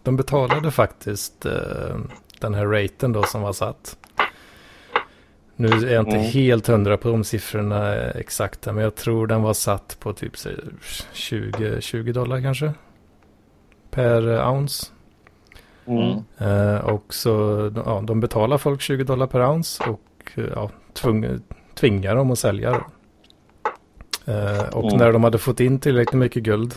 de 0.03 0.17
betalade 0.17 0.71
faktiskt 0.71 1.47
eh, 1.47 1.97
den 2.41 2.55
här 2.55 2.67
raten 2.67 3.13
då 3.13 3.23
som 3.23 3.43
var 3.43 3.53
satt. 3.53 3.97
Nu 5.57 5.69
är 5.69 5.93
jag 5.95 6.03
inte 6.03 6.17
Mm. 6.17 6.31
helt 6.31 6.67
hundra 6.67 6.97
på 6.97 7.09
de 7.09 7.25
siffrorna 7.25 7.95
exakta, 7.97 8.73
men 8.73 8.85
jag 8.85 8.95
tror 8.95 9.27
den 9.27 9.43
var 9.43 9.55
satt 9.55 9.97
på 10.01 10.13
typ 10.13 10.37
säg, 10.39 10.55
20, 11.13 11.81
20 11.81 12.13
dollar 12.13 12.41
kanske. 12.41 12.73
Per 13.91 14.29
eh, 14.35 14.53
ounce. 14.53 14.87
Mm. 15.87 16.19
Eh, 16.39 16.77
och 16.85 17.15
så 17.15 17.31
ja, 17.87 18.03
de 18.07 18.21
betalar 18.21 18.59
folk 18.59 18.81
20 18.81 19.05
dollar 19.05 19.27
per 19.27 19.47
ounce 19.51 19.85
och 19.85 20.33
eh, 20.35 20.45
ja, 20.55 20.71
tvung, 20.93 21.41
tvingar 21.75 22.17
dem 22.17 22.31
att 22.31 22.39
sälja. 22.39 22.71
Då. 22.71 22.85
Eh, 24.33 24.69
och 24.69 24.85
Mm. 24.85 24.99
när 24.99 25.13
de 25.13 25.25
hade 25.25 25.39
fått 25.39 25.61
in 25.61 25.81
tillräckligt 25.81 26.19
mycket 26.19 26.43
guld 26.43 26.75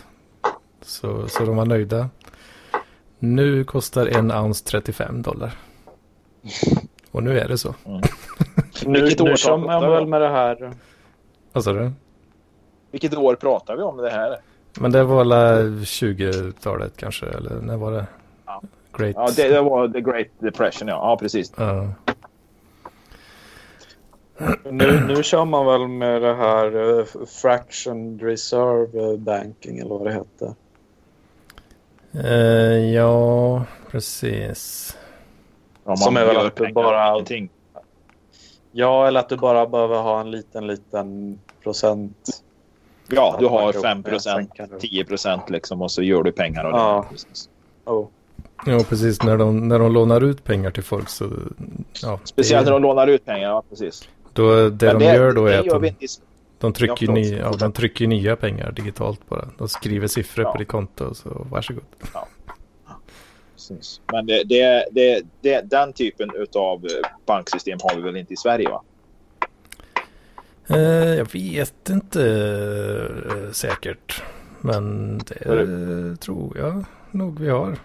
så, 0.82 1.28
så 1.28 1.44
de 1.44 1.56
var 1.56 1.64
nöjda. 1.66 2.08
Nu 3.24 3.64
kostar 3.64 4.06
en 4.06 4.32
ounce 4.32 4.64
35 4.64 5.22
dollar. 5.22 5.58
Och 7.10 7.22
nu 7.22 7.38
är 7.38 7.48
det 7.48 7.58
så. 7.58 7.74
Nu, 8.86 9.00
Vilket 9.00 9.18
nu 9.18 9.24
årtal 9.24 9.36
kör 9.36 9.56
man 9.56 9.66
pratar 9.66 9.86
vi 9.86 9.94
väl 9.94 10.02
om? 10.02 10.10
med 10.10 10.20
det 10.20 10.28
här. 10.28 10.72
Vad 11.52 11.64
sa 11.64 11.72
du? 11.72 11.92
Vilket 12.90 13.16
år 13.16 13.34
pratar 13.34 13.76
vi 13.76 13.82
om 13.82 13.96
det 13.96 14.10
här? 14.10 14.36
Men 14.80 14.92
det 14.92 15.04
var 15.04 15.20
alla 15.20 15.62
20-talet 15.62 16.96
kanske, 16.96 17.26
eller 17.26 17.60
när 17.60 17.76
var 17.76 17.92
det? 17.92 18.06
Ja. 18.46 18.62
Great. 18.96 19.14
Ja, 19.16 19.28
det, 19.36 19.48
det 19.48 19.60
var 19.60 19.88
the 19.88 20.00
Great 20.00 20.26
Depression, 20.38 20.88
ja. 20.88 20.94
Ja, 20.94 21.16
precis. 21.16 21.52
Ja. 21.56 21.88
Nu, 24.64 25.04
nu 25.08 25.22
kör 25.22 25.44
man 25.44 25.66
väl 25.66 25.88
med 25.88 26.22
det 26.22 26.34
här 26.34 26.76
uh, 26.76 27.04
fractioned 27.42 28.22
reserve 28.22 29.16
banking 29.18 29.78
eller 29.78 29.90
vad 29.90 30.06
det 30.06 30.12
heter. 30.12 30.54
Eh, 32.14 32.92
ja, 32.94 33.64
precis. 33.90 34.96
Ja, 35.84 35.88
man 35.88 35.96
Som 35.96 36.16
är 36.16 36.24
väl 36.26 36.36
att 36.36 36.56
du 36.56 36.72
bara- 36.72 37.12
ingenting. 37.12 37.48
Ja, 38.72 39.06
eller 39.08 39.20
att 39.20 39.28
du 39.28 39.36
bara 39.36 39.66
behöver 39.66 39.96
ha 40.02 40.20
en 40.20 40.30
liten, 40.30 40.66
liten 40.66 41.38
procent. 41.62 42.42
Ja, 43.08 43.36
du 43.38 43.46
har 43.46 43.72
Jo, 43.74 43.80
5 43.82 44.04
ja, 44.12 44.18
sen 44.18 44.46
kan 44.46 44.68
du- 44.68 44.78
10 44.78 45.06
liksom 45.48 45.82
och 45.82 45.90
så 45.90 46.02
gör 46.02 46.22
du 46.22 46.32
pengar 46.32 46.64
av 46.64 46.72
det. 46.72 46.78
Ja. 46.78 47.06
Precis. 47.10 47.48
Oh. 47.84 48.06
Ja, 48.66 48.80
precis. 48.88 49.22
När 49.22 49.36
de, 49.36 49.68
när 49.68 49.78
de 49.78 49.92
lånar 49.92 50.20
ut 50.20 50.44
pengar 50.44 50.70
till 50.70 50.82
folk 50.82 51.08
så... 51.08 51.28
Ja, 52.02 52.20
Speciellt 52.24 52.66
det, 52.66 52.70
när 52.72 52.80
de 52.80 52.82
lånar 52.82 53.06
ut 53.06 53.24
pengar, 53.24 53.48
ja 53.48 53.62
precis. 53.70 54.08
då, 54.32 54.68
det 54.68 54.86
Men 54.86 54.98
de 54.98 55.04
gör 55.04 55.32
då 55.32 55.44
det 55.46 55.54
är 55.54 55.58
att 55.60 55.66
gör 55.66 55.78
vi 55.78 55.90
de, 55.90 56.06
de, 56.62 56.72
trycker 56.72 57.06
Ja, 57.06 57.14
förlåt. 57.14 57.40
ja, 57.40 57.52
de 57.58 57.72
trycker 57.72 58.06
nya 58.06 58.36
pengar 58.36 58.72
digitalt 58.72 59.28
bara. 59.28 59.48
De 59.58 59.68
skriver 59.68 60.06
siffror 60.06 60.44
Ja. 60.44 60.52
på 60.52 60.58
ditt 60.58 60.68
konto 60.68 61.04
och 61.04 61.16
så 61.16 61.46
varsågod. 61.50 61.84
Precis. 63.54 64.00
Men 64.12 64.26
det, 64.26 64.42
det, 64.44 64.86
det, 64.92 65.22
det, 65.40 65.60
den 65.70 65.92
typen 65.92 66.30
av 66.54 66.86
banksystem 67.26 67.78
har 67.82 67.96
vi 67.96 68.02
väl 68.02 68.16
inte 68.16 68.32
i 68.32 68.36
Sverige 68.36 68.68
va? 68.68 68.82
Eh, 70.68 71.14
jag 71.14 71.32
vet 71.32 71.90
inte 71.90 72.22
eh, 73.30 73.50
säkert. 73.52 74.22
Men 74.60 75.18
det 75.18 76.16
tror 76.20 76.58
jag 76.58 76.84
nog 77.10 77.40
vi 77.40 77.48
har. 77.48 77.76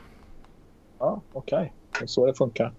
Ja, 0.99 1.21
okej. 1.33 1.73
Det 1.99 2.05
är 2.05 2.07
så 2.07 2.25
det 2.25 2.33
funkar. 2.33 2.73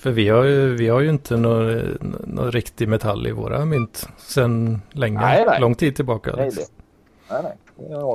För 0.00 0.10
vi 0.10 0.28
har 0.28 0.44
ju, 0.44 0.76
vi 0.76 0.88
har 0.88 1.00
ju 1.00 1.10
inte 1.10 1.36
någon, 1.36 1.98
någon 2.26 2.52
riktig 2.52 2.88
metall 2.88 3.26
i 3.26 3.32
våra 3.32 3.64
mynt 3.64 4.08
sedan 4.18 4.82
länge. 4.92 5.20
Nej, 5.20 5.44
nej. 5.46 5.60
Lång 5.60 5.74
tid 5.74 5.96
tillbaka. 5.96 6.36
Nej, 6.36 6.44
liksom. 6.44 6.64
det. 7.28 7.34
Nej, 7.34 7.42
nej. 7.42 7.56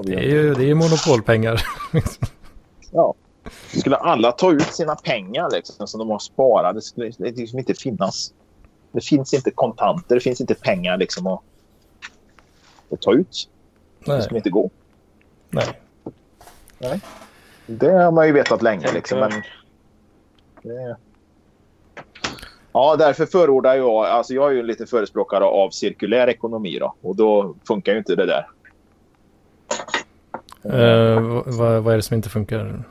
Det 0.04 0.12
Det 0.12 0.20
är 0.20 0.30
ju 0.30 0.54
det 0.54 0.70
är 0.70 0.76
monopolpengar. 0.76 1.62
Ja. 2.92 3.14
Skulle 3.68 3.96
alla 3.96 4.32
ta 4.32 4.52
ut 4.52 4.62
sina 4.62 4.96
pengar 4.96 5.50
liksom, 5.52 5.88
som 5.88 6.00
de 6.00 6.10
har 6.10 6.20
sparat, 6.20 6.76
det 6.76 6.82
skulle 6.82 7.12
det 7.18 7.32
liksom 7.32 7.60
inte 7.60 7.74
finnas. 7.74 8.34
Det 8.92 9.02
finns 9.02 9.34
inte 9.34 9.52
kontanter, 9.52 10.16
det 10.16 10.22
finns 10.22 10.42
inte 10.42 10.56
pengar 10.56 10.98
liksom 10.98 11.28
att, 11.28 11.42
att 12.92 13.02
ta 13.02 13.14
ut. 13.14 13.50
Det 14.06 14.12
nej, 14.12 14.22
skulle 14.22 14.38
inte 14.38 14.50
gå. 14.50 14.70
nej. 16.80 17.02
Det 17.66 17.92
har 17.92 18.12
man 18.12 18.28
ju 18.28 18.34
vetat 18.34 18.62
länge. 18.62 18.92
Liksom, 18.94 19.20
men 19.20 19.32
det... 20.62 20.98
Ja, 22.76 22.96
därför 22.96 23.26
förordar 23.26 23.76
jag... 23.76 24.06
Alltså 24.06 24.34
jag 24.34 24.48
är 24.52 24.56
ju 24.56 24.64
lite 24.64 24.86
förespråkare 24.86 25.44
av 25.44 25.70
cirkulär 25.70 26.28
ekonomi. 26.28 26.78
Då, 26.80 26.96
och 27.02 27.16
då 27.16 27.56
funkar 27.68 27.92
ju 27.92 27.98
inte 27.98 28.16
det 28.16 28.26
där. 28.26 28.48
Eh, 30.64 31.22
vad, 31.46 31.84
vad 31.84 31.94
är 31.94 31.98
det 31.98 32.02
som 32.04 32.16
inte 32.16 32.30
funkar? 32.30 32.84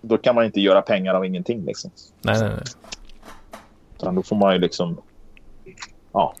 Då 0.00 0.18
kan 0.18 0.34
man 0.34 0.44
inte 0.44 0.60
göra 0.60 0.82
pengar 0.82 1.14
av 1.14 1.24
ingenting. 1.24 1.64
Liksom. 1.64 1.90
Nej, 2.22 2.40
nej, 2.40 2.48
nej. 2.48 2.64
Utan 3.96 4.14
då 4.14 4.22
får 4.22 4.36
man 4.36 4.54
ju 4.54 4.60
liksom... 4.60 5.00
Ja, 6.12 6.34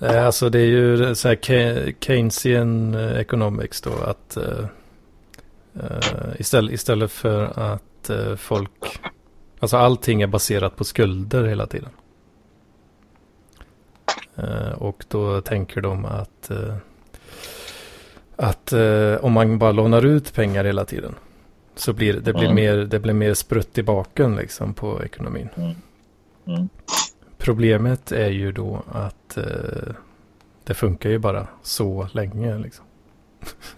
Eh, 0.00 0.26
Alltså 0.26 0.48
det 0.50 0.58
är 0.58 0.66
ju 0.66 1.14
så 1.14 1.28
här 1.28 1.34
Ke- 1.36 1.94
Keynesian 2.00 2.94
eh, 2.94 3.18
economics 3.18 3.80
då 3.80 3.90
att 4.06 4.36
eh, 4.36 4.64
istället, 6.38 6.72
istället 6.72 7.10
för 7.10 7.42
att 7.60 8.10
folk, 8.36 9.00
alltså 9.60 9.76
allting 9.76 10.22
är 10.22 10.26
baserat 10.26 10.76
på 10.76 10.84
skulder 10.84 11.44
hela 11.44 11.66
tiden. 11.66 11.90
Eh, 14.36 14.72
och 14.72 15.04
då 15.08 15.40
tänker 15.40 15.80
de 15.80 16.04
att, 16.04 16.50
eh, 16.50 16.76
att 18.36 18.72
eh, 18.72 19.14
om 19.14 19.32
man 19.32 19.58
bara 19.58 19.72
lånar 19.72 20.04
ut 20.04 20.34
pengar 20.34 20.64
hela 20.64 20.84
tiden 20.84 21.14
så 21.74 21.92
blir 21.92 22.12
det 22.14 22.32
blir 22.32 22.44
Mm. 22.44 22.54
mer, 22.54 22.76
det 22.76 22.98
blir 22.98 23.12
mer 23.14 23.34
sprutt 23.34 23.78
i 23.78 23.82
baken 23.82 24.36
liksom 24.36 24.74
på 24.74 25.04
ekonomin. 25.04 25.48
Mm. 26.46 26.68
Problemet 27.38 28.12
är 28.12 28.30
ju 28.30 28.52
då 28.52 28.82
att 28.92 29.36
eh, 29.36 29.94
det 30.64 30.74
funkar 30.74 31.10
ju 31.10 31.18
bara 31.18 31.46
så 31.62 32.08
länge. 32.12 32.58
Liksom. 32.58 32.84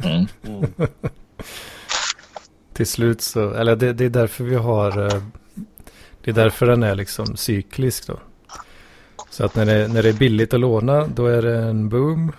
Mm. 0.04 0.26
Mm. 0.46 0.70
Till 2.72 2.86
slut 2.86 3.20
så, 3.20 3.50
eller 3.54 3.76
det, 3.76 3.92
det 3.92 4.04
är 4.04 4.10
därför 4.10 4.44
vi 4.44 4.54
har, 4.54 4.92
det 6.24 6.30
är 6.30 6.34
därför 6.34 6.66
den 6.66 6.82
är 6.82 6.94
liksom 6.94 7.36
cyklisk 7.36 8.06
då. 8.06 8.18
Så 9.38 9.44
att 9.44 9.54
när 9.56 9.66
det, 9.66 9.88
när 9.88 10.02
det 10.02 10.08
är 10.08 10.12
billigt 10.12 10.54
att 10.54 10.60
låna 10.60 11.06
då 11.06 11.26
är 11.26 11.42
det 11.42 11.56
en 11.58 11.88
boom. 11.88 12.32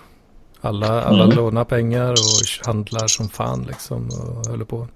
Alla, 0.62 1.04
alla 1.04 1.24
Mm. 1.24 1.36
lånar 1.36 1.64
pengar 1.64 2.12
och 2.12 2.66
handlar 2.68 3.08
som 3.08 3.30
fan 3.30 3.64
liksom 3.68 4.08
och 4.08 4.46
håller 4.52 4.66
på. 4.66 4.88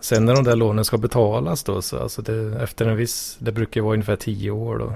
Sen 0.00 0.24
när 0.24 0.34
de 0.34 0.44
där 0.44 0.56
lånen 0.56 0.84
ska 0.84 0.98
betalas 0.98 1.64
då 1.64 1.82
så 1.82 1.98
alltså 1.98 2.22
det, 2.22 2.62
efter 2.62 2.86
en 2.86 2.96
viss, 2.96 3.36
det 3.40 3.52
brukar 3.52 3.80
vara 3.80 3.92
ungefär 3.92 4.16
tio 4.16 4.50
år 4.50 4.78
då. 4.78 4.92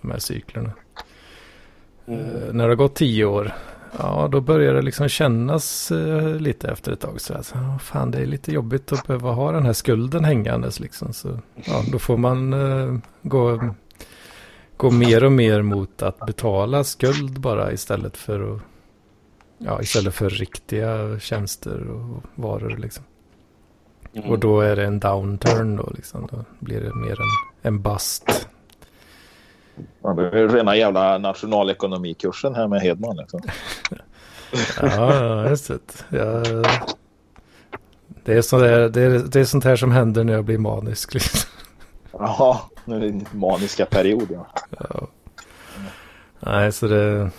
De 0.00 0.10
här 0.10 0.18
cyklerna. 0.18 0.70
Mm. 2.06 2.20
Eh, 2.20 2.52
när 2.52 2.64
det 2.64 2.70
har 2.70 2.76
gått 2.76 2.94
tio 2.94 3.24
år, 3.24 3.52
ja 3.98 4.28
då 4.32 4.40
börjar 4.40 4.74
det 4.74 4.82
liksom 4.82 5.08
kännas 5.08 5.90
eh, 5.90 6.34
lite 6.36 6.68
efter 6.68 6.92
ett 6.92 7.00
tag. 7.00 7.20
Så 7.20 7.34
alltså, 7.34 7.54
ja, 7.54 7.78
fan 7.78 8.10
det 8.10 8.18
är 8.18 8.26
lite 8.26 8.52
jobbigt 8.52 8.92
att 8.92 9.06
behöva 9.06 9.30
ha 9.32 9.52
den 9.52 9.66
här 9.66 9.72
skulden 9.72 10.24
hängandes 10.24 10.80
liksom. 10.80 11.12
Så 11.12 11.38
ja, 11.54 11.82
då 11.92 11.98
får 11.98 12.16
man 12.16 12.52
eh, 12.52 12.98
gå, 13.22 13.74
gå 14.80 14.90
mer 14.90 15.24
och 15.24 15.32
mer 15.32 15.62
mot 15.62 16.02
att 16.02 16.26
betala 16.26 16.84
skuld 16.84 17.40
bara 17.40 17.72
istället 17.72 18.16
för 18.16 18.54
att 18.54 18.60
Ja, 19.62 19.82
istället 19.82 20.14
för 20.14 20.30
riktiga 20.30 21.18
tjänster 21.18 21.88
och 21.90 22.22
varor 22.34 22.76
liksom. 22.76 23.04
Mm. 24.14 24.30
Och 24.30 24.38
då 24.38 24.60
är 24.60 24.76
det 24.76 24.84
en 24.84 25.00
downturn 25.00 25.76
då 25.76 25.92
liksom. 25.94 26.28
Då 26.30 26.44
blir 26.58 26.80
det 26.80 26.94
mer 26.94 27.10
en, 27.20 27.26
en 27.62 27.82
bust. 27.82 28.48
Ja, 30.02 30.12
det 30.12 30.28
är 30.28 30.48
rena 30.48 30.76
jävla 30.76 31.18
nationalekonomikursen 31.18 32.54
här 32.54 32.68
med 32.68 32.80
Hedman. 32.80 33.16
Liksom. 33.16 33.40
Ja, 34.80 35.48
just 35.48 35.68
det. 35.68 36.04
Ja, 36.08 36.42
det, 38.24 38.34
är 38.34 38.42
sånt 38.42 38.62
där, 38.62 38.88
det, 38.88 39.02
är, 39.02 39.10
det 39.10 39.40
är 39.40 39.44
sånt 39.44 39.64
här 39.64 39.76
som 39.76 39.92
händer 39.92 40.24
när 40.24 40.32
jag 40.32 40.44
blir 40.44 40.58
manisk. 40.58 41.14
Liksom. 41.14 41.50
Ja, 42.12 42.70
din 42.98 43.26
maniska 43.32 43.86
period. 43.86 44.28
Ja. 44.78 45.06
Nej, 46.40 46.72
så 46.72 46.86
det... 46.86 47.30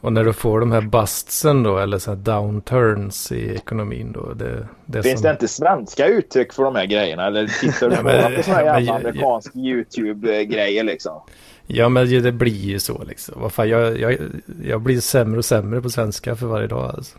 Och 0.00 0.12
när 0.12 0.24
du 0.24 0.32
får 0.32 0.60
de 0.60 0.72
här 0.72 0.80
bustsen 0.80 1.62
då, 1.62 1.78
eller 1.78 1.98
så 1.98 2.10
här 2.10 2.16
downturns 2.16 3.32
i 3.32 3.54
ekonomin 3.54 4.12
då. 4.12 4.32
Det, 4.32 4.68
det 4.86 5.02
Finns 5.02 5.20
som, 5.20 5.26
det 5.26 5.32
inte 5.32 5.48
svenska 5.48 6.06
uttryck 6.06 6.52
för 6.52 6.62
de 6.64 6.74
här 6.74 6.86
grejerna? 6.86 7.26
Eller 7.26 7.46
tittar 7.46 7.90
du 7.90 7.96
Ja, 7.96 8.02
men- 8.02 8.36
på 8.36 8.42
såna 8.42 8.56
här 8.56 8.64
jävla 8.64 8.94
amerikanska 8.94 9.58
YouTube-grejer 9.58 10.84
liksom? 10.84 11.20
Ja, 11.66 11.88
men 11.88 12.22
det 12.22 12.32
blir 12.32 12.52
ju 12.64 12.78
så 12.78 13.04
liksom. 13.04 13.34
Vad 13.40 13.52
fan, 13.52 13.68
jag, 13.68 13.98
jag, 14.00 14.16
jag 14.64 14.80
blir 14.80 15.00
sämre 15.00 15.38
och 15.38 15.44
sämre 15.44 15.82
på 15.82 15.90
svenska 15.90 16.36
för 16.36 16.46
varje 16.46 16.66
dag 16.66 16.94
alltså. 16.94 17.18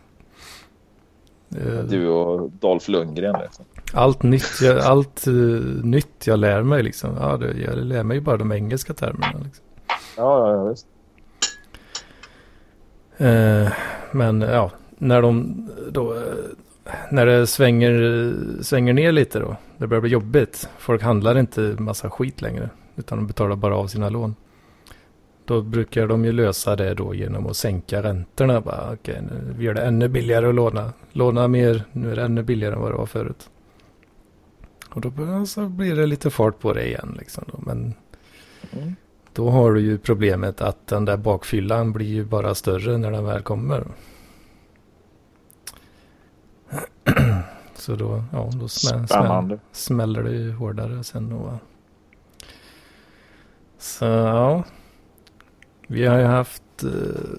Eh, 1.50 1.84
Du 1.88 2.08
och 2.08 2.50
Dolph 2.50 2.90
Lundgren. 2.90 3.36
Liksom. 3.42 3.64
Allt 3.92 4.22
nytt, 4.22 4.60
jag, 4.62 4.78
allt 4.78 5.26
eh, 5.26 5.32
nytt 5.82 6.26
jag 6.26 6.38
lär 6.38 6.62
mig 6.62 6.82
liksom. 6.82 7.10
Ja, 7.20 7.36
det, 7.36 7.52
jag 7.52 7.78
lär 7.78 8.02
mig 8.02 8.16
ju 8.16 8.20
bara 8.20 8.36
de 8.36 8.52
engelska 8.52 8.94
termerna. 8.94 9.38
Liksom. 9.44 9.64
Ja, 10.16 10.52
ja, 10.52 10.64
visst. 10.64 10.86
Eh, 13.18 13.72
men 14.12 14.40
ja, 14.40 14.70
när 14.98 15.22
de 15.22 15.68
då, 15.90 16.14
eh, 16.14 16.20
när 17.10 17.26
det 17.26 17.46
svänger, 17.46 18.34
svänger 18.62 18.92
ner 18.92 19.12
lite 19.12 19.38
då. 19.38 19.56
Det 19.78 19.86
börjar 19.86 20.00
bli 20.00 20.10
jobbigt. 20.10 20.68
Folk 20.78 21.02
handlar 21.02 21.38
inte 21.38 21.60
massa 21.60 22.10
skit 22.10 22.42
längre. 22.42 22.70
Utan 22.96 23.18
de 23.18 23.26
betalar 23.26 23.56
bara 23.56 23.76
av 23.76 23.86
sina 23.86 24.08
lån. 24.08 24.34
Då 25.46 25.62
brukar 25.62 26.06
de 26.06 26.24
ju 26.24 26.32
lösa 26.32 26.76
det 26.76 26.94
då 26.94 27.14
genom 27.14 27.46
att 27.46 27.56
sänka 27.56 28.02
räntorna. 28.02 28.60
Bara, 28.60 28.92
okej, 28.92 29.22
nu 29.22 29.54
vi 29.58 29.64
gör 29.64 29.74
det 29.74 29.82
ännu 29.82 30.08
billigare 30.08 30.48
att 30.48 30.54
låna. 30.54 30.92
Låna 31.12 31.48
mer, 31.48 31.84
nu 31.92 32.12
är 32.12 32.16
det 32.16 32.22
ännu 32.22 32.42
billigare 32.42 32.74
än 32.74 32.80
vad 32.80 32.90
det 32.92 32.96
var 32.96 33.06
förut. 33.06 33.50
Och 34.90 35.00
då 35.00 35.10
börjar- 35.10 35.44
så 35.44 35.68
blir 35.68 35.96
det 35.96 36.06
lite 36.06 36.30
fart 36.30 36.58
på 36.58 36.72
det 36.72 36.86
igen. 36.86 37.16
Liksom 37.18 37.44
då. 37.52 37.58
Men 37.66 37.94
Mm. 38.72 38.94
Då 39.32 39.50
har 39.50 39.72
du 39.72 39.80
ju 39.80 39.98
problemet 39.98 40.60
att 40.60 40.86
den 40.86 41.04
där 41.04 41.16
bakfyllan 41.16 41.92
blir 41.92 42.06
ju 42.06 42.24
bara 42.24 42.54
större 42.54 42.98
när 42.98 43.10
den 43.10 43.24
väl 43.24 43.42
kommer. 43.42 43.84
Så 47.74 47.96
då, 47.96 48.24
ja, 48.32 48.50
då 48.60 48.68
smäll, 48.68 49.08
smäll, 49.08 49.58
smäller 49.72 50.22
det 50.22 50.30
ju 50.32 50.52
hårdare 50.52 51.04
sen 51.04 51.28
då. 51.30 51.58
Så 53.78 54.04
ja, 54.04 54.62
vi 55.86 56.06
har 56.06 56.18
ju 56.18 56.24
haft, 56.24 56.62
eh, 56.82 57.38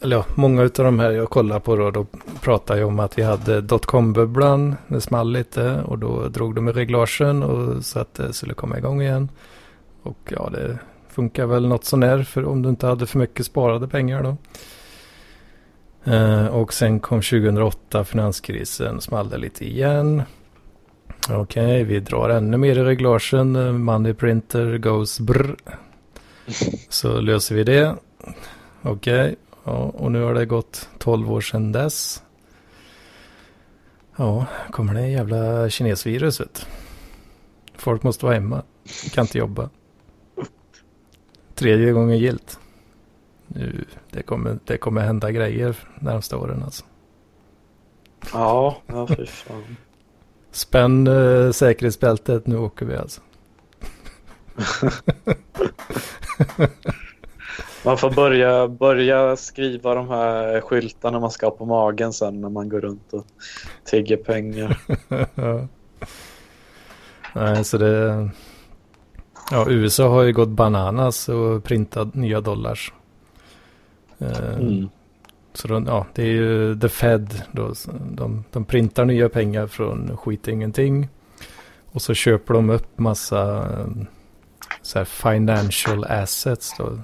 eller 0.00 0.16
ja, 0.16 0.24
många 0.34 0.62
av 0.62 0.70
de 0.74 0.98
här 0.98 1.10
jag 1.10 1.30
kollar 1.30 1.60
på 1.60 1.76
då, 1.76 1.90
då 1.90 2.06
pratar 2.40 2.76
jag 2.76 2.88
om 2.88 3.00
att 3.00 3.18
vi 3.18 3.22
hade 3.22 3.60
dotcom-bubblan, 3.60 4.76
det 4.88 5.00
small 5.00 5.32
lite 5.32 5.82
och 5.82 5.98
då 5.98 6.28
drog 6.28 6.54
de 6.54 6.68
i 6.68 6.72
reglagen 6.72 7.42
och 7.42 7.84
så 7.84 7.98
att 7.98 8.14
det 8.14 8.32
skulle 8.32 8.54
komma 8.54 8.78
igång 8.78 9.02
igen. 9.02 9.28
Och 10.02 10.18
ja, 10.28 10.50
det 10.52 10.78
funkar 11.08 11.46
väl 11.46 11.68
något 11.68 11.84
sånär 11.84 12.22
för 12.22 12.44
om 12.44 12.62
du 12.62 12.68
inte 12.68 12.86
hade 12.86 13.06
för 13.06 13.18
mycket 13.18 13.46
sparade 13.46 13.88
pengar 13.88 14.22
då. 14.22 14.36
Eh, 16.04 16.46
och 16.46 16.72
sen 16.72 17.00
kom 17.00 17.22
2008 17.22 18.04
finanskrisen, 18.04 19.00
small 19.00 19.28
det 19.28 19.38
lite 19.38 19.64
igen. 19.64 20.22
Okej, 21.30 21.40
okay, 21.64 21.84
vi 21.84 22.00
drar 22.00 22.28
ännu 22.28 22.56
mer 22.56 22.78
i 22.78 22.84
reglagen. 22.84 23.56
Eh, 23.56 23.72
money 23.72 24.14
printer 24.14 24.78
goes 24.78 25.20
brr. 25.20 25.56
Så 26.88 27.20
löser 27.20 27.54
vi 27.54 27.64
det. 27.64 27.96
Okej, 28.82 29.22
okay. 29.22 29.34
ja, 29.64 29.72
och 29.72 30.12
nu 30.12 30.22
har 30.22 30.34
det 30.34 30.46
gått 30.46 30.88
12 30.98 31.32
år 31.32 31.40
sedan 31.40 31.72
dess. 31.72 32.22
Ja, 34.16 34.46
kommer 34.70 34.94
det 34.94 35.08
jävla 35.08 35.70
kinesviruset. 35.70 36.66
Folk 37.74 38.02
måste 38.02 38.24
vara 38.24 38.34
hemma, 38.34 38.62
kan 39.12 39.24
inte 39.24 39.38
jobba. 39.38 39.70
Tredje 41.54 41.92
gången 41.92 42.18
gilt. 42.18 42.58
Nu, 43.46 43.84
det, 44.10 44.22
kommer, 44.22 44.58
det 44.64 44.76
kommer 44.76 45.00
hända 45.00 45.30
grejer 45.30 45.76
närmsta 46.00 46.36
åren 46.36 46.62
alltså. 46.62 46.84
Ja, 48.32 48.76
ja 48.86 49.06
fy 49.06 49.26
fan. 49.26 49.76
Spänn 50.50 51.06
äh, 51.06 51.50
säkerhetsbältet, 51.50 52.46
nu 52.46 52.56
åker 52.56 52.86
vi 52.86 52.96
alltså. 52.96 53.20
man 57.84 57.98
får 57.98 58.10
börja, 58.10 58.68
börja 58.68 59.36
skriva 59.36 59.94
de 59.94 60.08
här 60.08 60.60
skyltarna 60.60 61.20
man 61.20 61.30
ska 61.30 61.46
ha 61.46 61.50
på 61.50 61.64
magen 61.64 62.12
sen 62.12 62.40
när 62.40 62.48
man 62.48 62.68
går 62.68 62.80
runt 62.80 63.12
och 63.12 63.26
tigger 63.84 64.16
pengar. 64.16 64.78
Nej, 67.34 67.64
så 67.64 67.78
det... 67.78 68.30
Ja, 69.50 69.66
USA 69.68 70.08
har 70.08 70.22
ju 70.22 70.32
gått 70.32 70.48
bananas 70.48 71.28
och 71.28 71.64
printat 71.64 72.14
nya 72.14 72.40
dollars. 72.40 72.92
Eh, 74.18 74.54
mm. 74.54 74.88
Så 75.52 75.68
de, 75.68 75.86
ja, 75.86 76.06
det 76.14 76.22
är 76.22 76.26
ju 76.26 76.80
The 76.80 76.88
Fed. 76.88 77.42
Då, 77.52 77.74
de, 78.10 78.44
de 78.50 78.64
printar 78.64 79.04
nya 79.04 79.28
pengar 79.28 79.66
från 79.66 80.16
skit 80.16 80.48
ingenting. 80.48 81.08
Och 81.92 82.02
så 82.02 82.14
köper 82.14 82.54
de 82.54 82.70
upp 82.70 82.98
massa 82.98 83.58
eh, 83.58 83.86
så 84.82 84.98
här 84.98 85.04
financial 85.04 86.04
assets. 86.04 86.74
Då. 86.78 86.98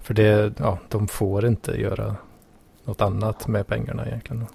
För 0.00 0.14
det, 0.14 0.52
ja, 0.58 0.78
de 0.88 1.08
får 1.08 1.46
inte 1.46 1.72
göra 1.80 2.16
något 2.84 3.00
annat 3.00 3.48
med 3.48 3.66
pengarna 3.66 4.06
egentligen. 4.06 4.46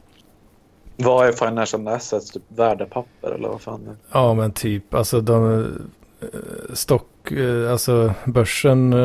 Vad 0.97 1.27
är 1.27 1.31
financial 1.31 1.87
assets? 1.87 2.31
Typ 2.31 2.43
värdepapper 2.47 3.31
eller 3.31 3.49
vad 3.49 3.61
fan? 3.61 3.97
Ja, 4.11 4.33
men 4.33 4.51
typ 4.51 4.93
alltså 4.93 5.21
de 5.21 5.59
eh, 6.21 6.27
stock, 6.73 7.31
alltså 7.69 8.13
börsen 8.25 8.95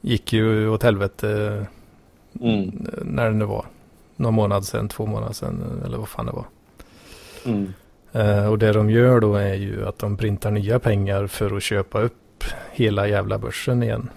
gick 0.00 0.32
ju 0.32 0.68
åt 0.68 0.82
helvete 0.82 1.66
mm. 2.40 2.86
när 3.02 3.24
det 3.30 3.36
nu 3.36 3.44
var. 3.44 3.66
Någon 4.16 4.34
månad 4.34 4.64
sedan, 4.64 4.88
två 4.88 5.06
månader 5.06 5.34
sedan 5.34 5.82
eller 5.84 5.98
vad 5.98 6.08
fan 6.08 6.26
det 6.26 6.32
var. 6.32 6.44
Mm. 7.44 7.72
Uh, 8.16 8.46
och 8.46 8.58
det 8.58 8.72
de 8.72 8.90
gör 8.90 9.20
då 9.20 9.34
är 9.34 9.54
ju 9.54 9.88
att 9.88 9.98
de 9.98 10.16
printar 10.16 10.50
nya 10.50 10.78
pengar 10.78 11.26
för 11.26 11.56
att 11.56 11.62
köpa 11.62 12.00
upp 12.00 12.44
hela 12.72 13.08
jävla 13.08 13.38
börsen 13.38 13.82
igen. 13.82 14.10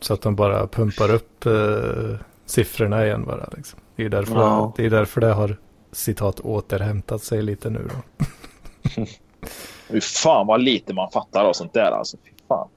Så 0.00 0.14
att 0.14 0.22
de 0.22 0.36
bara 0.36 0.66
pumpar 0.66 1.14
upp 1.14 1.46
uh, 1.46 2.16
siffrorna 2.46 3.06
igen 3.06 3.24
bara. 3.24 3.48
Liksom. 3.56 3.80
Det, 3.96 4.04
är 4.04 4.08
därför, 4.08 4.34
wow. 4.34 4.72
det 4.76 4.86
är 4.86 4.90
därför 4.90 5.20
det 5.20 5.32
har 5.32 5.56
citat 5.92 6.40
återhämtat 6.40 7.22
sig 7.22 7.42
lite 7.42 7.70
nu 7.70 7.88
då. 7.88 8.24
Fy 9.88 10.00
fan 10.00 10.46
vad 10.46 10.62
lite 10.62 10.94
man 10.94 11.10
fattar 11.10 11.44
av 11.44 11.52
sånt 11.52 11.72
där 11.72 11.90
alltså. 11.90 12.16
Fy 12.24 12.30
fan. 12.48 12.68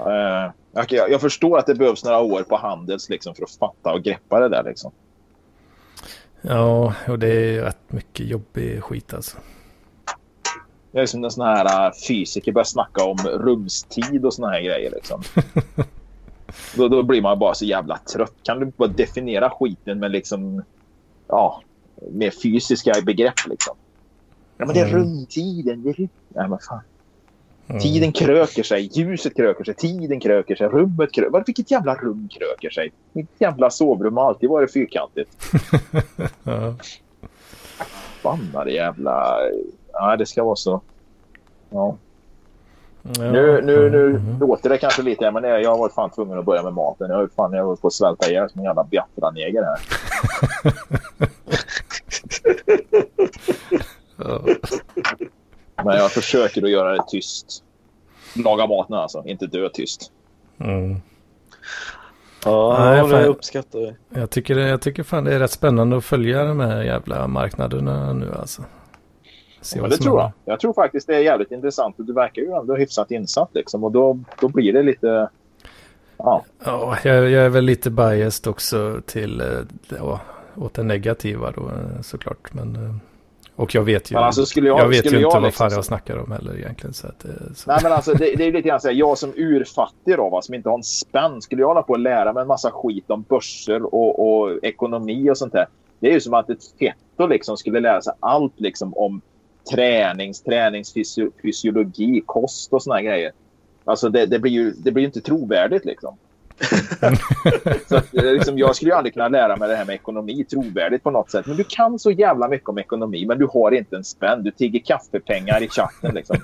Uh, 0.00 0.52
jag, 0.72 1.10
jag, 1.10 1.20
förstår 1.20 1.58
att 1.58 1.66
det 1.66 1.74
behövs 1.74 2.04
några 2.04 2.20
år 2.20 2.42
på 2.42 2.56
Handels 2.56 3.08
liksom, 3.08 3.34
för 3.34 3.42
att 3.42 3.50
fatta 3.50 3.92
och 3.92 4.02
greppa 4.02 4.40
det 4.40 4.48
där. 4.48 4.62
Liksom. 4.62 4.92
Ja, 6.42 6.94
och 7.08 7.18
det 7.18 7.56
är 7.56 7.62
rätt 7.62 7.92
mycket 7.92 8.26
jobbig 8.26 8.82
skit 8.82 9.14
alltså. 9.14 9.38
Jag 10.92 11.02
är 11.02 11.06
som 11.06 11.24
en 11.24 11.30
sån 11.30 11.46
här 11.46 11.86
uh, 11.86 11.94
fysiker 12.08 12.52
börjar 12.52 12.64
snacka 12.64 13.04
om 13.04 13.18
rumstid 13.18 14.24
och 14.24 14.34
såna 14.34 14.48
här 14.48 14.60
grejer. 14.60 14.90
Liksom. 14.90 15.22
då, 16.76 16.88
då 16.88 17.02
blir 17.02 17.22
man 17.22 17.38
bara 17.38 17.54
så 17.54 17.64
jävla 17.64 17.98
trött. 17.98 18.34
Kan 18.42 18.60
du 18.60 18.66
bara 18.66 18.88
definiera 18.88 19.50
skiten 19.50 19.98
med 19.98 20.10
liksom, 20.10 20.62
ja, 21.28 21.62
med 22.10 22.34
fysiska 22.42 22.92
begrepp 23.06 23.46
liksom? 23.46 23.76
Ja, 24.56 24.66
men 24.66 24.74
det 24.74 24.80
är 24.80 24.88
mm. 24.88 24.98
rumtiden. 24.98 25.82
Det 25.82 25.90
är... 25.90 26.08
Nej, 26.28 26.48
men 26.48 26.58
fan. 26.58 26.80
Mm. 27.72 27.80
Tiden 27.80 28.12
kröker 28.12 28.62
sig, 28.62 28.90
ljuset 28.92 29.36
kröker 29.36 29.64
sig, 29.64 29.74
tiden 29.74 30.20
kröker 30.20 30.54
sig, 30.54 30.68
rummet 30.68 31.12
kröker 31.12 31.30
sig. 31.30 31.42
Vilket 31.46 31.70
jävla 31.70 31.94
rum 31.94 32.28
kröker 32.32 32.70
sig? 32.70 32.92
Mitt 33.12 33.30
jävla 33.38 33.70
sovrum 33.70 34.16
har 34.16 34.28
alltid 34.28 34.50
varit 34.50 34.72
fyrkantigt. 34.72 35.30
ja. 36.42 36.74
Förbannade 38.22 38.72
jävla... 38.72 39.36
Ja, 39.92 40.16
det 40.16 40.26
ska 40.26 40.44
vara 40.44 40.56
så. 40.56 40.80
Ja. 41.70 41.96
Ja. 43.02 43.12
Nu, 43.18 43.62
nu, 43.62 43.90
nu 43.90 44.06
mm. 44.06 44.38
låter 44.40 44.68
det 44.68 44.78
kanske 44.78 45.02
lite, 45.02 45.30
men 45.30 45.44
jag 45.44 45.70
har 45.70 45.78
varit 45.78 45.94
fan 45.94 46.10
tvungen 46.10 46.38
att 46.38 46.44
börja 46.44 46.62
med 46.62 46.72
maten. 46.72 47.10
Jag 47.10 47.16
har 47.16 47.28
fan 47.36 47.52
jag 47.52 47.80
på 47.80 47.86
att 47.86 47.92
svälta 47.92 48.30
ihjäl 48.30 48.50
som 48.50 48.58
en 48.58 48.64
jävla 48.64 48.84
Biafra-neger 48.84 49.62
här. 49.62 49.78
ja. 54.16 54.40
Men 55.76 55.96
jag 55.96 56.12
försöker 56.12 56.62
att 56.62 56.70
göra 56.70 56.92
det 56.92 57.04
tyst. 57.08 57.64
Laga 58.44 58.66
maten 58.66 58.94
alltså, 58.94 59.22
inte 59.26 59.46
dö 59.46 59.68
tyst. 59.68 60.12
Mm. 60.60 60.96
Ja, 62.44 62.76
Nej, 62.78 63.08
det 63.08 63.26
uppskattar 63.26 63.78
jag. 63.78 63.94
Jag 64.08 64.30
tycker, 64.30 64.58
jag 64.58 64.80
tycker 64.80 65.02
fan 65.02 65.24
det 65.24 65.34
är 65.34 65.38
rätt 65.38 65.50
spännande 65.50 65.96
att 65.96 66.04
följa 66.04 66.44
de 66.44 66.60
här 66.60 66.82
jävla 66.82 67.26
marknaderna 67.26 68.12
nu 68.12 68.32
alltså. 68.40 68.62
ja, 69.74 69.86
det 69.88 69.96
tror 69.96 70.20
jag. 70.20 70.32
Jag 70.44 70.60
tror 70.60 70.72
faktiskt 70.72 71.06
det 71.06 71.16
är 71.16 71.20
jävligt 71.20 71.52
intressant. 71.52 71.96
Du 71.98 72.12
verkar 72.12 72.42
ju 72.42 72.52
ändå 72.52 72.76
hyfsat 72.76 73.10
insatt 73.10 73.50
liksom. 73.52 73.84
Och 73.84 73.92
då, 73.92 74.18
då 74.40 74.48
blir 74.48 74.72
det 74.72 74.82
lite... 74.82 75.28
Ja, 76.16 76.44
ja 76.64 76.96
jag, 77.04 77.30
jag 77.30 77.44
är 77.44 77.48
väl 77.48 77.64
lite 77.64 77.90
biased 77.90 78.50
också 78.50 79.00
till 79.06 79.40
eh, 79.40 79.46
ja, 79.98 80.20
åt 80.54 80.74
det 80.74 80.82
negativa 80.82 81.50
då 81.50 81.68
eh, 81.68 82.00
såklart. 82.02 82.54
Men 82.54 82.76
eh, 82.76 82.94
och 83.62 83.74
jag 83.74 83.82
vet 83.82 84.12
ju, 84.12 84.16
alltså, 84.16 84.60
jag, 84.60 84.66
jag, 84.80 84.88
vet 84.88 85.12
ju 85.12 85.16
inte 85.16 85.40
vad 85.40 85.54
fan 85.54 85.70
jag 85.72 85.84
snackar 85.84 86.16
om 86.16 86.32
heller 86.32 86.58
egentligen. 86.58 86.94
Så 86.94 87.06
att, 87.06 87.26
så. 87.54 87.70
Nej, 87.70 87.78
men 87.82 87.92
alltså, 87.92 88.14
det, 88.14 88.34
det 88.36 88.44
är 88.44 88.52
lite 88.52 88.68
grann 88.68 88.80
så 88.80 88.88
här, 88.88 88.94
jag 88.94 89.18
som 89.18 89.32
urfattig 89.36 90.16
då, 90.16 90.28
va, 90.28 90.42
som 90.42 90.54
inte 90.54 90.68
har 90.68 90.76
en 90.76 90.82
spänn, 90.82 91.42
skulle 91.42 91.62
jag 91.62 91.68
hålla 91.68 91.82
på 91.82 91.94
att 91.94 92.00
lära 92.00 92.32
mig 92.32 92.40
en 92.40 92.46
massa 92.46 92.70
skit 92.70 93.10
om 93.10 93.22
börser 93.28 93.94
och, 93.94 94.42
och 94.42 94.64
ekonomi 94.64 95.30
och 95.30 95.38
sånt 95.38 95.52
där. 95.52 95.66
Det 96.00 96.08
är 96.08 96.12
ju 96.12 96.20
som 96.20 96.34
att 96.34 96.50
ett 96.50 96.64
fetto 96.78 97.26
liksom 97.26 97.56
skulle 97.56 97.80
lära 97.80 98.02
sig 98.02 98.12
allt 98.20 98.60
liksom 98.60 98.94
om 98.94 99.20
tränings, 99.70 100.42
träningsfysiologi, 100.42 102.22
kost 102.26 102.72
och 102.72 102.82
såna 102.82 102.96
här 102.96 103.02
grejer. 103.02 103.32
Alltså 103.84 104.08
det, 104.08 104.26
det, 104.26 104.38
blir 104.38 104.52
ju 104.52 104.70
det 104.70 104.92
blir 104.92 105.04
inte 105.04 105.20
trovärdigt 105.20 105.84
liksom. 105.84 106.16
så 107.88 107.96
att, 107.96 108.16
eh, 108.16 108.24
liksom, 108.24 108.58
jag 108.58 108.76
skulle 108.76 108.90
ju 108.90 108.96
aldrig 108.96 109.14
kunna 109.14 109.28
lära 109.28 109.56
mig 109.56 109.68
det 109.68 109.76
här 109.76 109.84
med 109.84 109.94
ekonomi 109.94 110.44
trovärdigt 110.44 111.02
på 111.02 111.10
något 111.10 111.30
sätt. 111.30 111.46
Men 111.46 111.56
du 111.56 111.64
kan 111.64 111.98
så 111.98 112.10
jävla 112.10 112.48
mycket 112.48 112.68
om 112.68 112.78
ekonomi, 112.78 113.26
men 113.26 113.38
du 113.38 113.48
har 113.52 113.72
inte 113.72 113.96
en 113.96 114.04
spänn. 114.04 114.42
Du 114.42 114.50
tigger 114.50 114.80
kaffepengar 114.80 115.62
i 115.62 115.68
chatten. 115.68 116.14
Liksom. 116.14 116.36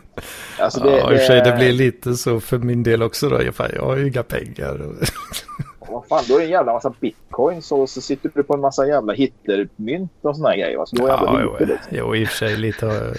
Alltså, 0.59 0.81
det, 0.81 0.90
ja, 0.90 1.12
i 1.12 1.16
och 1.16 1.19
för 1.19 1.27
sig, 1.27 1.43
det 1.43 1.57
blir 1.57 1.73
lite 1.73 2.15
så 2.15 2.40
för 2.40 2.59
min 2.59 2.82
del 2.82 3.03
också. 3.03 3.28
Då. 3.28 3.43
Jag, 3.43 3.82
har 3.82 3.97
ju 3.97 4.09
inga 4.09 4.23
pengar. 4.23 4.81
Vad 5.90 6.07
fan, 6.07 6.24
då 6.28 6.35
är 6.35 6.39
det 6.39 6.45
en 6.45 6.51
jävla 6.51 6.73
massa 6.73 6.95
bitcoins 7.01 7.73
och 7.73 7.90
så 7.90 8.01
sitter 8.01 8.31
du 8.35 8.43
på 8.43 8.55
en 8.55 8.61
massa 8.61 8.86
jävla 8.86 9.12
hitlermynt 9.12 10.12
och 10.20 10.36
såna 10.36 10.49
här 10.49 10.57
grejer. 10.57 10.85
Så 10.86 10.97
då 10.97 11.07
är 11.07 11.09
ja, 11.09 11.40
jo, 11.43 11.66
jo, 11.90 12.16
i 12.16 12.24
och 12.24 12.28
för 12.28 12.36
sig 12.36 12.57
lite 12.57 13.15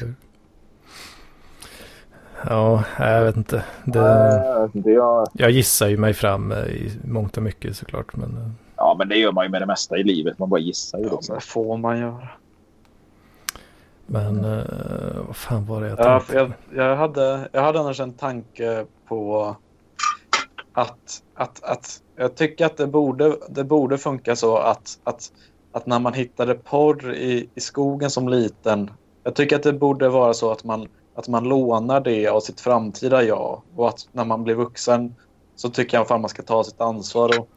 Ja, 2.45 2.83
jag 2.99 3.23
vet 3.23 3.37
inte. 3.37 3.63
Det, 3.85 4.69
det 4.73 4.91
jag... 4.91 5.27
jag 5.33 5.51
gissar 5.51 5.87
ju 5.87 5.97
mig 5.97 6.13
fram 6.13 6.51
i 6.51 6.91
mångt 7.03 7.37
och 7.37 7.43
mycket 7.43 7.75
såklart. 7.75 8.15
Men... 8.15 8.37
Eh. 8.37 8.49
Ja, 8.75 8.95
men 8.99 9.09
det 9.09 9.15
gör 9.15 9.31
man 9.31 9.45
ju 9.45 9.51
med 9.51 9.61
det 9.61 9.65
mesta 9.65 9.97
i 9.97 10.03
livet. 10.03 10.39
Man 10.39 10.49
bara 10.49 10.59
gissar 10.59 10.97
ju. 10.99 11.05
Ja, 11.05 11.35
det 11.35 11.41
får 11.41 11.77
man 11.77 11.99
göra. 11.99 12.27
Men 14.05 14.45
uh, 14.45 14.63
vad 15.27 15.35
fan 15.35 15.65
var 15.65 15.81
det 15.81 15.87
jag 15.87 15.99
Ja, 15.99 16.03
tänkte? 16.03 16.25
för 16.25 16.39
jag, 16.39 16.51
jag, 16.75 16.95
hade, 16.95 17.49
jag 17.51 17.61
hade 17.61 17.79
annars 17.79 17.99
en 17.99 18.13
tanke 18.13 18.85
på 19.07 19.55
att, 20.73 21.23
att, 21.35 21.63
att 21.63 22.01
jag 22.15 22.35
tycker 22.35 22.65
att 22.65 22.77
det 22.77 22.87
borde, 22.87 23.37
det 23.49 23.63
borde 23.63 23.97
funka 23.97 24.35
så 24.35 24.57
att, 24.57 24.99
att, 25.03 25.31
att 25.71 25.85
när 25.85 25.99
man 25.99 26.13
hittade 26.13 26.55
porr 26.55 27.13
i, 27.13 27.49
i 27.55 27.59
skogen 27.59 28.09
som 28.09 28.29
liten. 28.29 28.91
Jag 29.23 29.35
tycker 29.35 29.55
att 29.55 29.63
det 29.63 29.73
borde 29.73 30.09
vara 30.09 30.33
så 30.33 30.51
att 30.51 30.63
man, 30.63 30.87
att 31.19 31.27
man 31.27 31.43
lånar 31.43 31.99
det 32.01 32.27
av 32.27 32.39
sitt 32.39 32.59
framtida 32.61 33.23
jag. 33.23 33.61
Och 33.75 33.89
att 33.89 34.07
när 34.11 34.25
man 34.25 34.43
blir 34.43 34.55
vuxen 34.55 35.15
så 35.55 35.69
tycker 35.69 35.97
jag 35.97 36.11
att 36.11 36.21
man 36.21 36.29
ska 36.29 36.41
ta 36.43 36.63
sitt 36.63 36.81
ansvar 36.81 37.39
och 37.39 37.49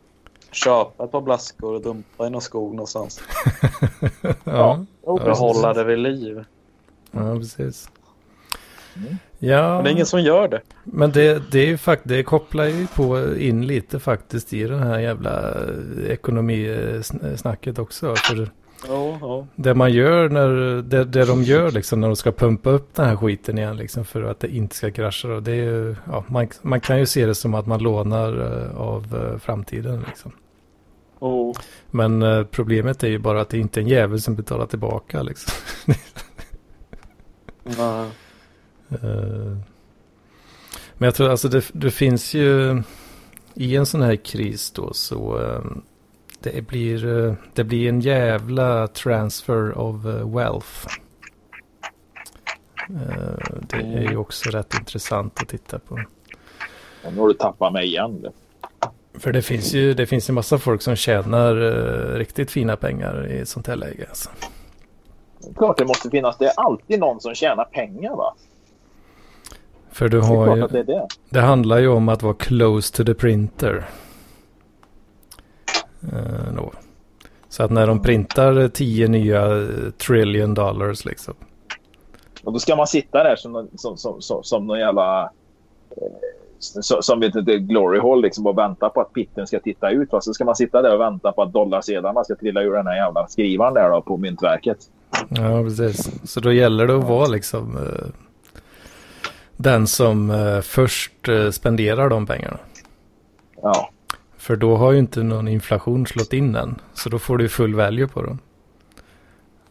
köpa 0.50 1.04
ett 1.04 1.10
par 1.12 1.20
blaskor 1.20 1.74
och 1.74 1.82
dumpa 1.82 2.26
i 2.26 2.30
någon 2.30 2.42
skog 2.42 2.74
någonstans. 2.74 3.20
ja, 4.44 4.84
Ja, 5.06 5.18
Behålla 5.24 5.72
det 5.74 5.84
vid 5.84 5.98
liv. 5.98 6.44
ja, 7.10 7.36
precis. 7.36 7.90
Mm. 8.96 9.16
Ja, 9.38 9.74
Men 9.74 9.84
det 9.84 9.90
är 9.90 9.92
ingen 9.92 10.06
som 10.06 10.22
gör 10.22 10.48
det. 10.48 10.60
men 10.84 11.10
det, 11.12 11.52
det 11.52 11.58
är 11.58 11.66
ju 11.66 11.78
fakt 11.78 12.02
det 12.04 12.22
kopplar 12.22 12.64
ju 12.64 12.86
på 12.86 13.34
in 13.36 13.66
lite 13.66 14.00
faktiskt 14.00 14.52
i 14.52 14.62
den 14.64 14.78
här 14.82 14.98
jävla 14.98 15.54
ekonomisnacket 16.08 17.78
också. 17.78 18.16
För 18.16 18.50
Ja, 18.88 19.18
ja. 19.20 19.46
det 19.56 19.74
man 19.74 19.92
gör 19.92 20.28
när, 20.28 20.82
det, 20.82 21.04
det 21.04 21.24
de 21.24 21.42
gör 21.42 21.70
liksom 21.70 22.00
när 22.00 22.08
de 22.08 22.16
ska 22.16 22.32
pumpa 22.32 22.70
upp 22.70 22.94
den 22.94 23.06
här 23.06 23.16
skiten 23.16 23.58
igen 23.58 23.76
liksom 23.76 24.04
för 24.04 24.22
att 24.22 24.40
det 24.40 24.54
inte 24.54 24.76
ska 24.76 24.90
krascha. 24.90 25.28
Och 25.28 25.42
det 25.42 25.52
är 25.52 25.64
ju, 25.64 25.96
ja, 26.06 26.24
man, 26.28 26.48
man 26.62 26.80
kan 26.80 26.98
ju 26.98 27.06
se 27.06 27.26
det 27.26 27.34
som 27.34 27.54
att 27.54 27.66
man 27.66 27.82
lånar 27.82 28.40
eh, 28.40 28.76
av 28.80 29.16
eh, 29.16 29.38
framtiden 29.38 30.04
liksom. 30.08 30.32
Oh. 31.18 31.56
Men 31.90 32.22
eh, 32.22 32.44
problemet 32.44 33.02
är 33.02 33.08
ju 33.08 33.18
bara 33.18 33.40
att 33.40 33.48
det 33.48 33.58
inte 33.58 33.80
är 33.80 33.82
en 33.82 33.88
jävel 33.88 34.20
som 34.20 34.36
betalar 34.36 34.66
tillbaka 34.66 35.22
liksom. 35.22 35.52
Eh, 39.02 39.56
Men 40.98 41.06
jag 41.06 41.14
tror 41.14 41.30
alltså 41.30 41.48
det, 41.48 41.64
det 41.72 41.90
finns 41.90 42.34
ju 42.34 42.82
i 43.54 43.76
en 43.76 43.86
sån 43.86 44.02
här 44.02 44.16
kris 44.16 44.70
då 44.70 44.92
så 44.92 45.40
det 46.42 46.66
blir, 46.66 47.26
eh, 47.26 47.34
det 47.54 47.64
blir 47.64 47.88
en 47.88 48.00
jävla 48.00 48.86
transfer 48.86 49.78
of 49.78 50.06
eh, 50.06 50.34
wealth. 50.36 50.86
Eh, 52.90 53.58
Det 53.60 53.76
är 53.76 54.10
ju 54.10 54.16
också 54.16 54.50
rätt 54.50 54.74
intressant 54.74 55.42
att 55.42 55.48
titta 55.48 55.78
på. 55.78 55.96
Nu 57.10 57.20
har 57.20 57.28
du 57.28 57.34
tappat 57.34 57.72
mig 57.72 57.86
igen. 57.86 58.26
För 59.14 59.32
det 59.32 59.42
finns 59.42 59.72
ju 59.74 59.94
det 59.94 60.06
finns 60.06 60.28
ju 60.28 60.32
massa 60.32 60.58
folk 60.58 60.82
som 60.82 60.96
tjänar 60.96 61.54
riktigt 62.18 62.50
fina 62.50 62.76
pengar 62.76 63.28
i 63.30 63.38
ett 63.38 63.48
sånt 63.48 63.66
här 63.66 63.76
läge. 63.76 64.06
Alltså. 64.08 64.30
Klart 65.56 65.78
det 65.78 65.84
måste 65.84 66.10
finnas. 66.10 66.38
Det 66.38 66.44
är 66.46 66.52
alltid 66.60 67.00
någon 67.00 67.20
som 67.20 67.34
tjänar 67.34 67.64
pengar 67.64 68.16
va? 68.16 68.34
För 69.90 70.08
du 70.08 70.20
Det 70.20 70.26
har 70.26 70.56
klart 70.56 70.72
ju, 70.72 70.76
det 70.76 70.82
det. 70.92 71.06
det 71.30 71.40
handlar 71.40 71.78
ju 71.78 71.88
om 71.88 72.08
att 72.08 72.22
vara 72.22 72.34
close 72.34 72.96
to 72.96 73.04
the 73.04 73.14
printer. 73.14 73.84
Eh, 76.12 76.54
då. 76.56 76.72
Så 77.48 77.62
att 77.62 77.70
när 77.70 77.86
de 77.86 78.02
printar 78.02 78.68
10 78.68 79.08
nya 79.08 79.46
eh, 79.46 79.90
trillion 80.06 80.54
dollars 80.54 81.04
liksom. 81.04 81.34
Och 82.44 82.52
då 82.52 82.58
ska 82.58 82.76
man 82.76 82.86
sitta 82.86 83.22
där 83.22 83.36
som, 83.36 83.68
som, 83.76 83.96
som, 83.96 84.22
som, 84.22 84.44
som 84.44 84.66
någon 84.66 84.78
jävla... 84.78 85.22
Eh, 85.90 86.06
som, 86.58 87.02
som 87.02 87.20
vet 87.20 87.34
inte, 87.34 87.58
glory 87.58 87.98
hole 87.98 88.22
liksom 88.22 88.46
och 88.46 88.58
vänta 88.58 88.88
på 88.88 89.00
att 89.00 89.12
pitten 89.12 89.46
ska 89.46 89.60
titta 89.60 89.90
ut. 89.90 90.12
Va? 90.12 90.20
Så 90.20 90.34
ska 90.34 90.44
man 90.44 90.56
sitta 90.56 90.82
där 90.82 90.94
och 90.94 91.00
vänta 91.00 91.32
på 91.32 91.42
att 91.42 91.52
dollarsedlarna 91.52 92.24
ska 92.24 92.34
trilla 92.34 92.62
ur 92.62 92.72
den 92.72 92.86
här 92.86 92.96
jävla 92.96 93.28
skrivaren 93.28 93.74
där 93.74 93.90
då 93.90 94.02
på 94.02 94.16
myntverket. 94.16 94.78
Ja, 95.28 95.62
precis. 95.62 96.30
Så 96.30 96.40
då 96.40 96.52
gäller 96.52 96.86
det 96.86 96.96
att 96.96 97.04
vara 97.04 97.26
liksom 97.26 97.76
eh, 97.76 98.08
den 99.56 99.86
som 99.86 100.30
eh, 100.30 100.60
först 100.60 101.28
eh, 101.28 101.50
spenderar 101.50 102.08
de 102.08 102.26
pengarna. 102.26 102.58
Ja, 103.62 103.90
För 104.42 104.56
då 104.56 104.76
har 104.76 104.92
ju 104.92 104.98
inte 104.98 105.22
någon 105.22 105.48
inflation 105.48 106.06
slått 106.06 106.32
in 106.32 106.54
än. 106.54 106.80
Så 106.94 107.08
då 107.08 107.18
får 107.18 107.38
du 107.38 107.48
full 107.48 107.74
value 107.74 108.08
på 108.08 108.22
dem. 108.22 108.38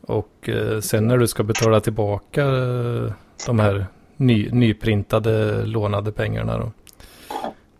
Och 0.01 0.49
eh, 0.49 0.79
sen 0.79 1.07
när 1.07 1.17
du 1.17 1.27
ska 1.27 1.43
betala 1.43 1.79
tillbaka 1.79 2.41
eh, 2.41 3.13
de 3.45 3.59
här 3.59 3.85
ny, 4.17 4.49
nyprintade 4.51 5.65
lånade 5.65 6.11
pengarna 6.11 6.57
då. 6.57 6.71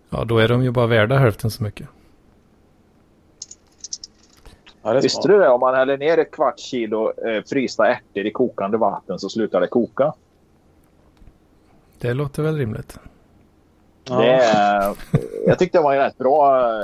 Ja, 0.09 0.23
då 0.23 0.37
är 0.37 0.47
de 0.47 0.63
ju 0.63 0.71
bara 0.71 0.87
värda 0.87 1.17
hälften 1.17 1.51
så 1.51 1.63
mycket. 1.63 1.87
Ja, 4.81 4.93
visste 4.93 5.27
du 5.27 5.39
det? 5.39 5.49
Om 5.49 5.59
man 5.59 5.75
häller 5.75 5.97
ner 5.97 6.17
ett 6.17 6.31
kvarts 6.31 6.63
kilo 6.63 7.13
eh, 7.27 7.43
frysta 7.49 7.87
ärtor 7.87 8.25
i 8.25 8.31
kokande 8.31 8.77
vatten 8.77 9.19
så 9.19 9.29
slutar 9.29 9.61
det 9.61 9.67
koka. 9.67 10.13
Det 11.99 12.13
låter 12.13 12.43
väl 12.43 12.57
rimligt. 12.57 12.99
Ja. 14.11 14.95
Det 15.11 15.21
jag 15.47 15.59
tyckte 15.59 15.77
det 15.77 15.81
var 15.83 15.93
en 15.93 15.99
rätt 15.99 16.17
bra 16.17 16.59
eh, 16.59 16.83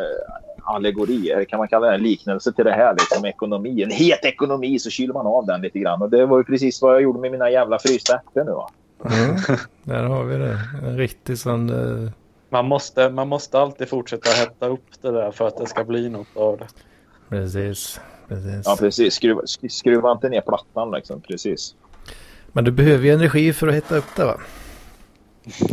allegori, 0.64 1.46
kan 1.50 1.58
man 1.60 1.68
kalla 1.68 1.88
det 1.88 1.94
en 1.96 2.04
liknelse 2.04 2.54
till 2.54 2.66
det 2.66 2.72
här 2.72 2.94
liksom 2.94 3.26
ekonomi. 3.26 3.84
En 3.84 3.92
het 3.92 4.26
ekonomi 4.26 4.80
så 4.80 4.90
kyler 4.90 5.14
man 5.14 5.28
av 5.28 5.46
den 5.46 5.62
lite 5.62 5.80
grann. 5.80 6.02
Och 6.02 6.10
det 6.10 6.26
var 6.26 6.38
ju 6.38 6.44
precis 6.44 6.82
vad 6.82 6.94
jag 6.96 7.02
gjorde 7.02 7.20
med 7.20 7.32
mina 7.32 7.50
jävla 7.50 7.80
frysta 7.80 8.14
ärtor 8.16 8.44
nu 8.44 8.52
va. 8.52 8.70
Mm. 9.06 9.36
Där 9.84 10.04
har 10.04 10.24
vi 10.24 10.38
det. 10.38 10.58
En 10.84 10.98
riktig 10.98 11.38
sån... 11.38 11.70
Eh, 12.06 12.12
Man, 12.50 12.66
måste, 12.66 13.10
man 13.10 13.28
måste 13.28 13.60
alltid 13.60 13.90
fortsätta 13.90 14.30
hetta 14.30 14.68
upp 14.68 15.02
det 15.02 15.12
där 15.12 15.32
för 15.32 15.48
att 15.48 15.58
det 15.58 15.66
ska 15.66 15.84
bli 15.84 16.10
något 16.10 16.28
av 16.38 16.58
det. 16.58 16.68
precis. 17.30 18.00
precis. 18.28 18.62
Ja 18.66 18.76
precis, 18.80 19.14
skruva, 19.14 19.42
sk- 19.42 19.68
skruva 19.70 20.12
inte 20.12 20.30
ner 20.30 20.42
plattan 20.42 20.92
liksom. 20.92 21.22
Precis. 21.22 21.76
Men 22.52 22.64
du 22.64 22.72
behöver 22.72 23.06
ju 23.06 23.12
energi 23.14 23.54
för 23.54 23.68
att 23.68 23.76
hitta 23.76 23.98
upp 23.98 24.16
det 24.16 24.26
va? 24.26 24.36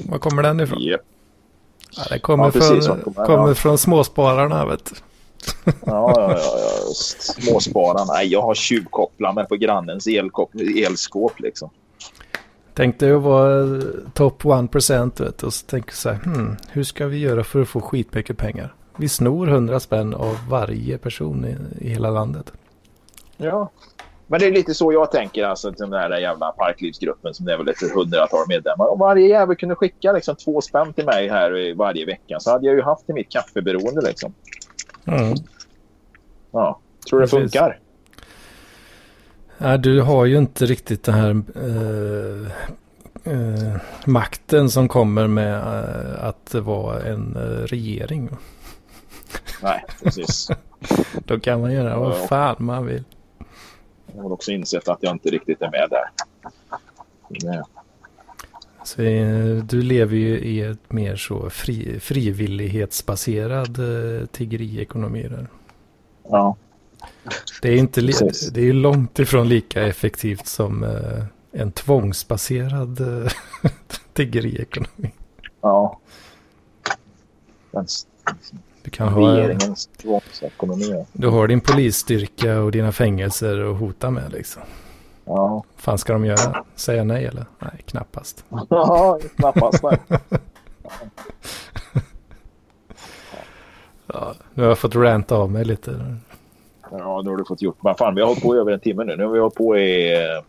Var 0.08 0.18
kommer 0.18 0.42
den 0.42 0.60
ifrån? 0.60 0.82
Yep. 0.82 1.00
Ja, 1.96 2.02
det 2.10 2.18
kommer, 2.18 2.44
Ja, 2.44 2.50
precis, 2.50 2.86
från, 2.86 3.00
kommer- 3.00 3.26
kommer 3.26 3.48
ja. 3.48 3.54
från 3.54 3.78
småspararna 3.78 4.66
vet 4.66 4.84
du. 4.84 4.94
Ja, 5.86 6.12
ja, 6.16 6.30
ja. 6.30 6.38
Småspararna. 6.94 8.04
Nej, 8.12 8.26
jag 8.26 8.42
har 8.42 8.54
tjuvkopplat 8.54 9.34
mig 9.34 9.46
på 9.48 9.56
grannens 9.56 10.06
elskåp 10.86 11.40
liksom. 11.40 11.70
Tänk 12.74 12.98
dig 12.98 13.12
att 13.12 13.22
vara 13.22 13.60
eh, 13.76 13.82
top 14.14 14.42
1% 14.44 15.22
vet 15.24 15.42
och 15.42 15.54
så 15.54 15.66
tänker 15.66 15.94
så 15.94 16.08
här, 16.08 16.16
hmm, 16.16 16.56
hur 16.68 16.84
ska 16.84 17.06
vi 17.06 17.18
göra 17.18 17.44
för 17.44 17.62
att 17.62 17.68
få 17.68 17.80
skitmycket 17.80 18.36
pengar? 18.38 18.74
Vi 18.96 19.08
snor 19.08 19.48
100 19.48 19.80
spänn 19.80 20.14
av 20.14 20.36
varje 20.48 20.98
person 20.98 21.44
i, 21.44 21.84
i 21.86 21.88
hela 21.90 22.10
landet. 22.10 22.52
Ja. 23.36 23.70
Men 24.34 24.40
det 24.40 24.46
är 24.46 24.52
lite 24.52 24.74
så 24.74 24.92
jag 24.92 25.10
tänker 25.10 25.44
alltså 25.44 25.72
till 25.72 25.80
den 25.80 25.90
där 25.90 26.18
jävla 26.18 26.52
parklivsgruppen 26.52 27.34
som 27.34 27.46
det 27.46 27.52
är 27.52 27.58
väl 27.58 27.68
ett 27.68 27.92
hundratal 27.94 28.44
medlemmar. 28.48 28.92
Om 28.92 28.98
varje 28.98 29.28
jävel 29.28 29.56
kunde 29.56 29.74
skicka 29.74 30.12
liksom 30.12 30.36
två 30.36 30.60
spänn 30.60 30.92
till 30.92 31.04
mig 31.04 31.28
här 31.28 31.74
varje 31.74 32.06
vecka 32.06 32.40
så 32.40 32.50
hade 32.50 32.66
jag 32.66 32.74
ju 32.76 32.82
haft 32.82 33.10
i 33.10 33.12
mitt 33.12 33.28
kaffeberoende 33.28 34.00
liksom. 34.00 34.34
Mm. 35.04 35.34
Ja. 36.52 36.80
Tror 37.08 37.20
du 37.20 37.26
det 37.26 37.30
Precis. 37.30 37.52
funkar? 37.52 37.78
Ja, 39.58 39.76
du 39.76 40.00
har 40.00 40.24
ju 40.24 40.38
inte 40.38 40.66
riktigt 40.66 41.04
den 41.04 41.14
här 41.14 41.42
eh, 41.56 42.52
eh, 43.32 43.76
makten 44.06 44.70
som 44.70 44.88
kommer 44.88 45.26
med 45.26 45.54
eh, 45.54 46.24
att 46.24 46.54
vara 46.54 47.02
en 47.02 47.36
eh, 47.36 47.66
regering. 47.66 48.30
Nej, 49.62 49.84
precis. 50.02 50.50
Då 51.24 51.40
kan 51.40 51.60
man 51.60 51.72
göra 51.72 51.98
vad 51.98 52.28
fan 52.28 52.56
man 52.58 52.86
vill. 52.86 53.04
Jag 54.14 54.22
har 54.22 54.32
också 54.32 54.52
insett 54.52 54.88
att 54.88 55.02
jag 55.02 55.12
inte 55.12 55.30
riktigt 55.30 55.62
är 55.62 55.70
med 55.70 55.90
där. 55.90 56.10
Nej. 57.28 57.62
Så 58.84 59.02
eh, 59.02 59.64
du 59.64 59.82
lever 59.82 60.16
ju 60.16 60.38
i 60.38 60.60
ett 60.60 60.92
mer 60.92 61.16
så 61.16 61.50
fri, 61.50 62.00
frivillighetsbaserad 62.00 63.78
eh, 63.78 64.26
tiggeriekonomi 64.26 65.28
där. 65.28 65.48
Ja. 66.28 66.56
Det 67.62 67.68
är, 67.68 67.76
inte 67.76 68.00
Precis. 68.00 68.48
det 68.48 68.68
är 68.68 68.72
långt 68.72 69.18
ifrån 69.18 69.48
lika 69.48 69.82
effektivt 69.86 70.46
som 70.46 70.84
eh, 70.84 71.24
en 71.52 71.72
tvångsbaserad 71.72 73.00
tiggeriekonomi. 74.12 75.12
ja. 75.60 76.00
Den 77.70 77.86
Du 78.84 78.90
kan 78.90 79.08
ha, 79.08 79.20
regeringens 79.36 79.86
tvångsekonomi. 79.86 81.04
du 81.12 81.28
har 81.28 81.48
din 81.48 81.60
polisstyrka 81.60 82.60
och 82.60 82.70
dina 82.70 82.92
fängelser 82.92 83.70
att 83.70 83.78
hota 83.80 84.10
med 84.10 84.32
liksom. 84.32 84.62
Ja. 85.24 85.64
fan 85.76 85.98
ska 85.98 86.12
de 86.12 86.24
göra? 86.24 86.64
Säga 86.74 87.04
nej 87.04 87.24
eller? 87.26 87.44
Nej, 87.58 87.82
knappast. 87.86 88.44
Ja, 88.70 89.18
knappast. 89.36 89.82
Nej. 89.82 89.98
Ja, 94.06 94.34
nu 94.54 94.62
har 94.62 94.68
jag 94.68 94.78
fått 94.78 94.94
ranta 94.94 95.36
av 95.36 95.50
mig 95.50 95.64
lite. 95.64 96.16
Ja, 96.90 97.22
det 97.22 97.30
har 97.30 97.36
du 97.36 97.44
fått 97.44 97.62
gjort. 97.62 97.82
Men 97.82 97.94
fan, 97.94 98.14
vi 98.14 98.20
har 98.20 98.28
hållit 98.28 98.42
på 98.42 98.56
i 98.56 98.58
över 98.58 98.72
en 98.72 98.80
timme 98.80 99.04
nu. 99.04 99.16
Nu 99.16 99.24
har 99.24 99.32
vi 99.32 99.38
hållit 99.40 99.54
på 99.54 99.76
i... 99.78 100.14
eh, 100.14 100.42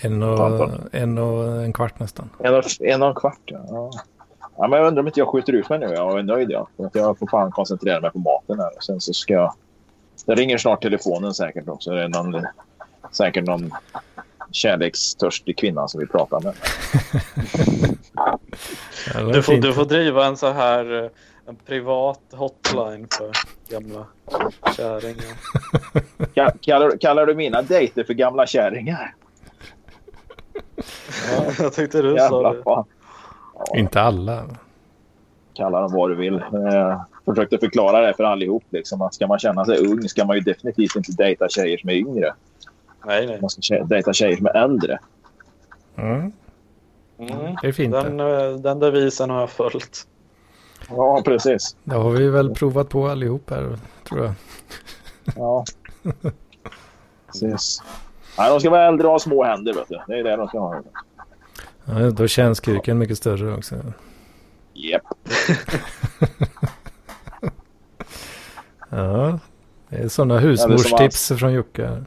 En 0.00 0.22
och, 0.22 0.70
en 0.92 1.18
och 1.18 1.62
en 1.62 1.72
kvart 1.72 1.98
nästan. 2.00 2.30
En 2.38 2.54
och, 2.54 2.64
en 2.80 3.02
och 3.02 3.08
en 3.08 3.14
kvart, 3.14 3.40
ja. 3.46 3.90
Ja. 4.58 4.68
Men 4.68 4.78
jag 4.78 4.88
undrar 4.88 5.00
om 5.00 5.06
inte 5.06 5.20
jag 5.20 5.28
skjuter 5.28 5.52
ut 5.52 5.68
mig 5.68 5.78
nu. 5.78 5.86
Jag 5.86 6.18
är 6.18 6.22
nöjd, 6.22 6.50
ja. 6.50 6.68
För 6.76 6.84
att 6.84 6.94
jag 6.94 7.18
får 7.18 7.26
fan 7.26 7.50
koncentrera 7.50 8.00
mig 8.00 8.10
på 8.10 8.18
maten 8.18 8.60
här. 8.60 8.70
Sen 8.80 9.00
så 9.00 9.12
ska 9.12 9.34
jag 9.34 9.54
Det 10.26 10.34
ringer 10.34 10.58
snart 10.58 10.82
telefonen 10.82 11.34
säkert 11.34 11.68
också. 11.68 11.90
Det 11.90 12.02
är 12.02 12.08
någon, 12.08 12.46
säkert 13.12 13.46
någon 13.46 13.74
kärlekstörstig 14.50 15.58
kvinna 15.58 15.88
som 15.88 16.00
vi 16.00 16.06
pratar 16.06 16.40
med. 16.40 16.54
du, 19.34 19.42
får, 19.42 19.52
du 19.52 19.72
får 19.72 19.84
driva 19.84 20.26
en 20.26 20.36
så 20.36 20.52
här 20.52 21.04
eh, 21.04 21.10
en 21.48 21.56
privat 21.56 22.20
hotline 22.30 23.06
för 23.18 23.30
gamla 23.68 24.06
kärringar. 24.76 25.36
Kallar, 26.60 26.98
kallar 26.98 27.26
du 27.26 27.34
mina 27.34 27.62
dejter 27.62 28.04
för 28.04 28.14
gamla 28.14 28.46
kärringar? 28.46 29.14
Ja, 31.30 31.52
jag 31.58 31.72
tyckte 31.72 32.02
du 32.02 32.16
sa 32.16 32.52
det. 32.52 32.62
Ja. 32.64 32.86
Inte 33.74 34.00
alla. 34.00 34.44
Kalla 35.54 35.80
dem 35.80 35.92
vad 35.92 36.10
du 36.10 36.14
vill. 36.14 36.42
Jag 36.52 37.04
försökte 37.24 37.58
förklara 37.58 38.00
det 38.06 38.14
för 38.14 38.24
allihop. 38.24 38.64
Liksom, 38.70 39.02
att 39.02 39.14
ska 39.14 39.26
man 39.26 39.38
känna 39.38 39.64
sig 39.64 39.86
ung 39.86 40.08
ska 40.08 40.24
man 40.24 40.36
ju 40.36 40.42
definitivt 40.42 40.96
inte 40.96 41.12
dejta 41.12 41.48
tjejer 41.48 41.78
som 41.78 41.90
är 41.90 41.94
yngre. 41.94 42.34
Nej, 43.06 43.26
nej. 43.26 43.40
Man 43.40 43.50
ska 43.50 43.84
dejta 43.84 44.12
tjejer 44.12 44.36
som 44.36 44.46
är 44.46 44.56
äldre. 44.56 44.98
Mm. 45.96 46.32
Mm. 47.18 47.56
Det 47.62 47.68
är 47.68 47.72
fint. 47.72 47.92
Den, 47.92 48.20
eh, 48.20 48.50
den 48.50 48.78
devisen 48.78 49.30
har 49.30 49.40
jag 49.40 49.50
följt. 49.50 50.06
Ja, 50.88 51.22
precis. 51.24 51.76
Det 51.84 51.94
har 51.94 52.10
vi 52.10 52.28
väl 52.28 52.54
provat 52.54 52.88
på 52.88 53.08
allihop 53.08 53.50
här, 53.50 53.78
tror 54.08 54.24
jag. 54.24 54.34
Ja. 55.36 55.64
precis. 57.26 57.82
Nej, 58.38 58.50
de 58.50 58.60
ska 58.60 58.70
vara 58.70 58.86
äldre 58.86 59.06
och 59.06 59.12
ha 59.12 59.18
små 59.18 59.44
händer, 59.44 59.74
vet 59.74 59.88
du. 59.88 60.00
Det 60.06 60.18
är 60.18 60.24
det 60.24 60.36
de 60.36 60.48
ska 60.48 60.58
ha. 60.58 60.82
Ja, 61.88 62.10
då 62.10 62.26
känns 62.26 62.60
kuken 62.60 62.98
mycket 62.98 63.18
större 63.18 63.54
också. 63.54 63.74
Japp. 64.72 65.02
ja, 68.90 69.38
det 69.88 69.96
är 69.96 70.08
sådana 70.08 70.38
husmorstips 70.38 71.32
från 71.38 71.52
Jocke. 71.52 72.04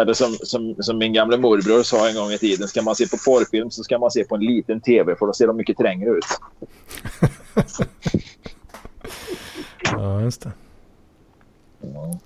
Eller 0.00 0.12
som, 0.12 0.36
som, 0.42 0.74
som 0.78 0.98
min 0.98 1.12
gamla 1.12 1.36
morbror 1.36 1.82
sa 1.82 2.08
en 2.08 2.14
gång 2.14 2.30
i 2.30 2.38
tiden. 2.38 2.68
Ska 2.68 2.82
man 2.82 2.96
se 2.96 3.06
på 3.08 3.16
porrfilm 3.16 3.70
så 3.70 3.84
ska 3.84 3.98
man 3.98 4.10
se 4.10 4.24
på 4.24 4.34
en 4.34 4.40
liten 4.40 4.80
tv 4.80 5.16
för 5.16 5.26
då 5.26 5.32
ser 5.32 5.46
de 5.46 5.56
mycket 5.56 5.76
trängre 5.76 6.10
ut. 6.10 6.24
ja, 9.92 10.20
just 10.20 10.42
det. 10.42 10.52
Ja. 11.80 12.18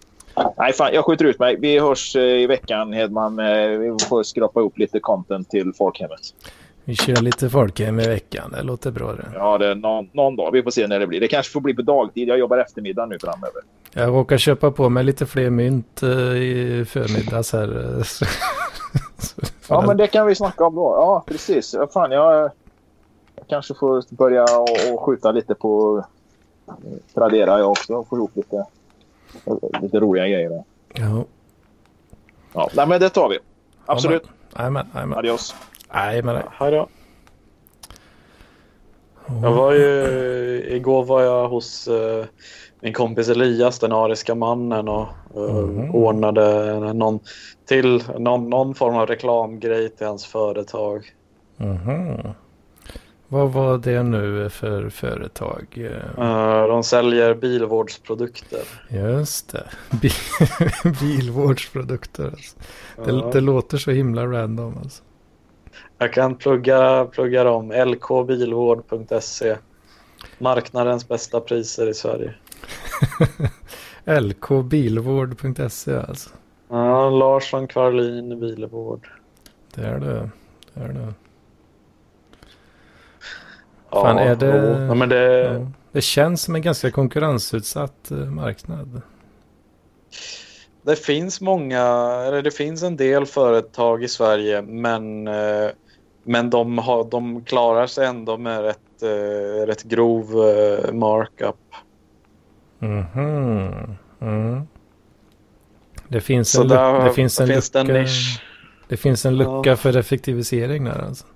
Nej, 0.58 0.72
fan, 0.72 0.90
jag 0.92 1.04
skjuter 1.04 1.24
ut 1.24 1.38
mig. 1.38 1.56
Vi 1.56 1.78
hörs 1.78 2.16
eh, 2.16 2.22
i 2.22 2.46
veckan, 2.46 2.92
Hedman. 2.92 3.38
Eh, 3.38 3.68
vi 3.68 3.96
får 4.08 4.22
skrapa 4.22 4.60
upp 4.60 4.78
lite 4.78 5.00
content 5.00 5.50
till 5.50 5.72
folkhemmet. 5.78 6.20
Vi 6.84 6.94
kör 6.96 7.22
lite 7.22 7.50
folkhem 7.50 8.00
i 8.00 8.08
veckan. 8.08 8.50
Det 8.56 8.62
låter 8.62 8.90
bra 8.90 9.12
det. 9.12 9.24
Ja, 9.34 9.58
det 9.58 9.66
är 9.66 9.74
någon, 9.74 10.08
någon 10.12 10.36
dag. 10.36 10.50
Vi 10.52 10.62
får 10.62 10.70
se 10.70 10.86
när 10.86 11.00
det 11.00 11.06
blir. 11.06 11.20
Det 11.20 11.28
kanske 11.28 11.52
får 11.52 11.60
bli 11.60 11.74
på 11.74 11.82
dagtid. 11.82 12.28
Jag 12.28 12.38
jobbar 12.38 12.58
eftermiddag 12.58 13.06
nu 13.06 13.18
framöver. 13.18 13.62
Jag 13.92 14.08
råkar 14.08 14.38
köpa 14.38 14.70
på 14.70 14.88
mig 14.88 15.04
lite 15.04 15.26
fler 15.26 15.50
mynt 15.50 16.02
uh, 16.02 16.36
i 16.36 16.84
förmiddags 16.88 17.52
här. 17.52 17.68
ja, 19.68 19.84
men 19.86 19.96
det 19.96 20.06
kan 20.06 20.26
vi 20.26 20.34
snacka 20.34 20.64
om 20.64 20.74
då. 20.74 20.94
Ja, 20.96 21.24
precis. 21.26 21.76
Fan, 21.92 22.10
jag, 22.10 22.50
jag 23.36 23.46
kanske 23.48 23.74
får 23.74 24.14
börja 24.14 24.42
och, 24.42 24.94
och 24.94 25.00
skjuta 25.00 25.32
lite 25.32 25.54
på 25.54 26.04
Tradera 27.14 27.58
jag 27.58 27.70
också. 27.70 28.04
Få 28.04 28.16
ihop 28.16 28.36
lite, 28.36 28.64
lite 29.82 30.00
roliga 30.00 30.28
grejer 30.28 30.48
där. 30.48 30.64
Ja. 30.94 31.24
Ja, 32.52 32.70
nej, 32.74 32.86
men 32.86 33.00
det 33.00 33.08
tar 33.08 33.28
vi. 33.28 33.38
Absolut. 33.86 34.22
Jajamän, 34.56 34.86
jajamän. 34.94 35.18
Adios. 35.18 35.54
Men... 36.22 36.42
Hej 36.52 36.70
då. 36.70 36.88
Jag 39.42 39.52
var 39.52 39.72
ju, 39.72 40.64
igår 40.68 41.04
var 41.04 41.22
jag 41.22 41.48
hos 41.48 41.88
uh, 41.88 42.24
min 42.80 42.92
kompis 42.92 43.28
Elias, 43.28 43.78
den 43.78 43.92
ariska 43.92 44.34
mannen 44.34 44.88
och 44.88 45.08
uh, 45.36 45.58
mm. 45.58 45.94
ordnade 45.94 46.74
någon, 46.92 47.20
till, 47.64 48.02
någon, 48.18 48.50
någon 48.50 48.74
form 48.74 48.96
av 48.96 49.06
reklamgrej 49.06 49.88
till 49.88 50.06
hans 50.06 50.26
företag. 50.26 51.04
Mm. 51.58 52.34
Vad 53.30 53.52
var 53.52 53.78
det 53.78 54.02
nu 54.02 54.50
för 54.50 54.88
företag? 54.88 55.66
Uh, 56.18 56.66
de 56.68 56.84
säljer 56.84 57.34
bilvårdsprodukter. 57.34 58.62
Just 58.88 59.52
det. 59.52 59.66
bilvårdsprodukter. 61.00 62.24
Alltså. 62.24 62.56
Det, 63.04 63.32
det, 63.32 63.40
låter 63.40 63.78
så 63.78 63.90
himla 63.90 64.26
random. 64.26 64.78
Alltså. 64.82 65.02
Jag 65.98 66.12
kan 66.12 66.34
plugga, 66.34 67.04
plugga 67.04 67.44
dem. 67.44 67.72
lkbilvård.se. 67.72 69.56
Marknadens 70.38 71.08
bästa 71.08 71.40
priser 71.40 71.86
i 71.88 71.94
Sverige. 71.94 72.34
lkbilvård.se 74.20 75.96
alltså. 75.96 76.30
Ja, 76.68 77.10
Larsson 77.10 77.68
Kvarlin 77.68 78.40
Bilvård. 78.40 79.08
Det 79.74 79.82
är 79.82 80.00
det. 80.00 80.30
Det 80.74 80.80
är 80.80 80.88
det. 80.88 81.14
Ja, 83.90 84.02
Fan, 84.02 84.18
är 84.18 84.36
det, 84.36 84.86
ja, 84.88 84.94
men 84.94 85.08
det... 85.08 85.40
Ja, 85.40 85.66
det 85.92 86.00
känns 86.00 86.42
som 86.42 86.54
en 86.54 86.62
ganska 86.62 86.90
konkurrensutsatt 86.90 88.10
eh, 88.10 88.16
marknad. 88.16 89.02
Det 90.82 90.96
finns 90.96 91.40
många, 91.40 91.82
eller 92.26 92.42
det 92.42 92.50
finns 92.50 92.82
en 92.82 92.96
del 92.96 93.26
företag 93.26 94.04
i 94.04 94.08
Sverige 94.08 94.62
men 94.62 95.28
eh, 95.28 95.70
men 96.28 96.50
de, 96.50 96.78
har, 96.78 97.10
de 97.10 97.44
klarar 97.44 97.86
sig 97.86 98.06
ändå 98.06 98.36
med 98.36 98.62
rätt, 98.62 99.02
eh, 99.02 99.66
rätt 99.66 99.82
grov 99.82 100.24
markup. 100.92 101.56
Mm 102.80 103.04
-hmm. 103.04 103.94
mm. 104.20 104.62
Det 106.08 106.20
finns 106.20 106.54
en, 106.54 106.68
där, 106.68 107.04
det 107.04 107.12
finns 107.12 107.40
en 107.40 107.46
finns 107.46 107.74
lucka, 107.74 107.98
en 107.98 108.06
det 108.88 108.96
finns 108.96 109.26
en 109.26 109.36
lucka 109.36 109.70
ja. 109.70 109.76
för 109.76 109.96
effektivisering 109.96 110.84
där 110.84 111.04
alltså. 111.06 111.26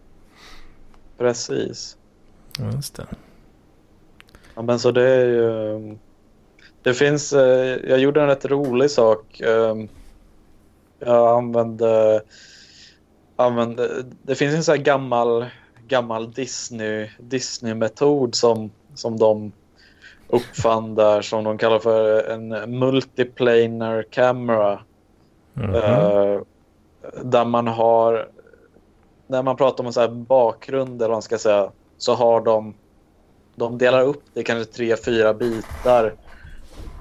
Precis. 1.18 1.96
Just 2.58 2.94
det. 2.94 3.06
Ja, 4.54 4.62
men 4.62 4.78
så 4.78 4.90
det 4.90 5.08
är 5.08 5.26
ju... 5.26 5.96
Det 6.82 6.94
finns... 6.94 7.32
Eh, 7.32 7.78
jag 7.88 7.98
gjorde 7.98 8.22
en 8.22 8.26
rätt 8.26 8.44
rolig 8.44 8.90
sak. 8.90 9.40
Eh, 9.40 9.76
jag 10.98 11.38
använde 11.38 12.22
använde, 13.36 14.04
det 14.22 14.34
finns 14.34 14.54
en 14.54 14.64
sån 14.64 14.76
här 14.76 14.82
gammal, 14.82 15.46
gammal 15.86 16.32
Disney, 16.32 17.08
Disney-metod 17.18 18.34
som, 18.34 18.70
som 18.94 19.18
de 19.18 19.52
uppfann 20.28 20.94
där 20.94 21.22
som 21.22 21.44
de 21.44 21.58
kallar 21.58 21.78
för 21.78 22.30
en 22.30 22.48
multiplanar 22.78 24.02
camera. 24.10 24.80
Mm 25.56 25.70
-hmm. 25.70 26.44
där 27.22 27.44
man 27.44 27.66
har, 27.66 28.28
när 29.26 29.42
man 29.42 29.56
pratar 29.56 29.84
om 29.84 29.92
så 29.92 30.00
här 30.00 30.08
bakgrund 30.08 31.02
eller 31.02 31.08
vad 31.08 31.14
man 31.14 31.22
ska 31.22 31.38
säga, 31.38 31.70
så 32.02 32.14
har 32.14 32.40
de, 32.40 32.74
de 33.56 33.78
delar 33.78 34.02
upp 34.02 34.22
det 34.34 34.42
kanske 34.42 34.72
tre, 34.72 34.96
fyra 34.96 35.34
bitar. 35.34 36.14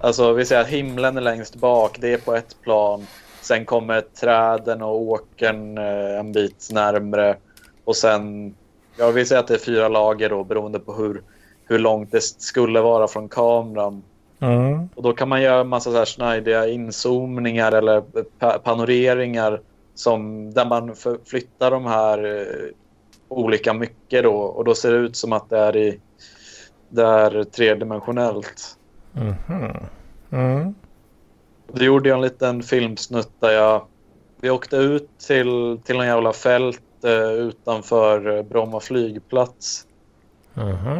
Alltså 0.02 0.34
vi 0.34 0.46
säger 0.46 0.62
att 0.62 0.68
himlen 0.68 1.18
är 1.18 1.22
längst 1.22 1.56
bak, 1.56 1.98
det 2.02 2.14
är 2.14 2.18
på 2.18 2.36
ett 2.36 2.62
plan. 2.62 3.08
Sen 3.42 3.66
kommer 3.66 4.02
träden 4.02 4.82
och 4.82 5.02
åkern 5.02 5.78
eh, 5.78 6.20
en 6.20 6.32
bit 6.32 6.70
närmre. 6.72 7.38
Och 7.84 7.96
sen, 7.96 8.56
jag 8.98 9.12
vill 9.12 9.28
säga 9.28 9.40
att 9.40 9.48
det 9.48 9.54
är 9.54 9.58
fyra 9.58 9.88
lager 9.88 10.30
då 10.30 10.44
beroende 10.44 10.80
på 10.80 10.94
hur, 10.94 11.22
hur 11.66 11.80
långt 11.80 12.12
det 12.12 12.22
skulle 12.22 12.82
vara 12.82 13.08
från 13.08 13.30
kameran. 13.30 14.04
Mm. 14.40 14.90
Och 14.96 15.04
då 15.04 15.14
kan 15.14 15.30
man 15.30 15.42
göra 15.42 15.62
en 15.62 15.68
massa 15.68 15.92
så 15.92 15.98
här 15.98 16.06
snajdiga 16.06 16.68
inzoomningar 16.68 17.72
eller 17.72 18.02
pa 18.40 18.60
panoreringar 18.60 19.62
som, 19.96 20.54
där 20.54 20.66
man 20.66 20.96
flyttar 21.26 21.72
de 21.72 21.86
här 21.86 22.26
eh, 22.26 22.81
olika 23.32 23.74
mycket 23.74 24.24
då. 24.24 24.36
Och 24.36 24.66
då 24.66 24.76
ser 24.76 24.92
det 24.92 24.98
ut 24.98 25.16
som 25.16 25.34
att 25.34 25.50
det 25.50 25.58
är, 25.58 25.78
i, 25.78 26.00
det 26.90 27.04
är 27.04 27.44
tredimensionellt. 27.44 28.78
Mm. 29.16 29.36
Mm. 30.32 30.76
Då 31.74 31.84
gjorde 31.84 32.10
jag 32.10 32.16
en 32.16 32.22
liten 32.22 32.64
filmsnutt 32.64 33.32
där 33.40 33.52
jag... 33.52 33.86
Vi 34.42 34.50
åkte 34.50 34.76
ut 34.76 35.10
till, 35.28 35.80
till 35.84 36.00
en 36.00 36.08
jävla 36.08 36.34
fält 36.34 36.82
eh, 37.04 37.32
utanför 37.32 38.38
eh, 38.38 38.44
Bromma 38.44 38.80
flygplats. 38.80 39.88
Uh 40.58 40.64
-huh. 40.64 41.00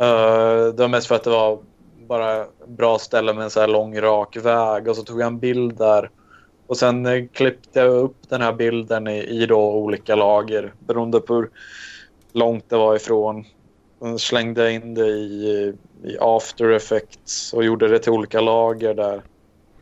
uh, 0.00 0.74
det 0.74 0.82
var 0.82 0.88
mest 0.88 1.06
för 1.06 1.14
att 1.14 1.24
det 1.24 1.30
var 1.30 1.58
bara 2.06 2.46
bra 2.66 2.98
ställe 2.98 3.32
med 3.34 3.44
en 3.44 3.50
så 3.50 3.60
här 3.60 3.68
lång 3.68 4.00
rak 4.00 4.36
väg. 4.36 4.88
Och 4.88 4.96
så 4.96 5.02
tog 5.02 5.20
jag 5.20 5.26
en 5.26 5.38
bild 5.38 5.78
där. 5.78 6.10
Och 6.66 6.76
sen 6.76 7.06
eh, 7.06 7.24
klippte 7.32 7.80
jag 7.80 7.94
upp 7.94 8.16
den 8.28 8.40
här 8.40 8.52
bilden 8.52 9.08
i, 9.08 9.18
i 9.18 9.46
då 9.46 9.72
olika 9.72 10.16
lager 10.16 10.74
beroende 10.78 11.20
på 11.20 11.34
hur 11.34 11.50
långt 12.32 12.70
det 12.70 12.76
var 12.76 12.96
ifrån. 12.96 13.44
Sen 13.98 14.18
slängde 14.18 14.62
jag 14.62 14.74
in 14.74 14.94
det 14.94 15.06
i, 15.06 15.74
i 16.04 16.16
after 16.20 16.70
effects 16.70 17.52
och 17.52 17.64
gjorde 17.64 17.88
det 17.88 17.98
till 17.98 18.12
olika 18.12 18.40
lager 18.40 18.94
där. 18.94 19.22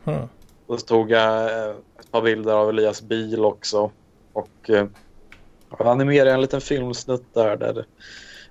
Mm. 0.05 0.27
Så 0.67 0.77
tog 0.77 1.11
jag 1.11 1.43
eh, 1.43 1.75
ett 1.99 2.11
par 2.11 2.21
bilder 2.21 2.53
av 2.53 2.69
Elias 2.69 3.01
bil 3.01 3.45
också. 3.45 3.91
Och 4.33 4.69
eh, 4.69 4.87
animerade 5.69 6.31
en 6.31 6.41
liten 6.41 6.61
filmsnutt 6.61 7.33
där, 7.33 7.57
där 7.57 7.85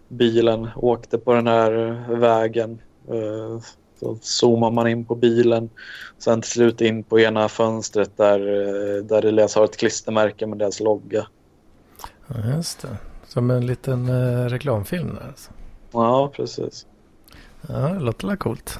bilen 0.08 0.68
åkte 0.76 1.18
på 1.18 1.34
den 1.34 1.46
här 1.46 1.70
vägen. 2.14 2.82
Eh, 3.08 3.60
Så 4.02 4.18
zoomar 4.20 4.70
man 4.70 4.88
in 4.88 5.04
på 5.04 5.14
bilen. 5.14 5.70
Sen 6.18 6.40
till 6.40 6.50
slut 6.50 6.80
in 6.80 7.04
på 7.04 7.20
ena 7.20 7.48
fönstret 7.48 8.16
där, 8.16 8.40
eh, 8.40 9.04
där 9.04 9.24
Elias 9.24 9.54
har 9.54 9.64
ett 9.64 9.76
klistermärke 9.76 10.46
med 10.46 10.58
deras 10.58 10.80
logga. 10.80 11.26
Ja, 12.26 12.34
just 12.56 12.82
det. 12.82 12.96
Som 13.26 13.50
en 13.50 13.66
liten 13.66 14.08
eh, 14.08 14.44
reklamfilm 14.44 15.14
där 15.14 15.26
alltså. 15.28 15.50
Ja, 15.92 16.32
precis. 16.36 16.86
Ja, 17.68 17.74
det 17.74 18.00
låter 18.00 18.26
väl 18.26 18.36
coolt. 18.36 18.78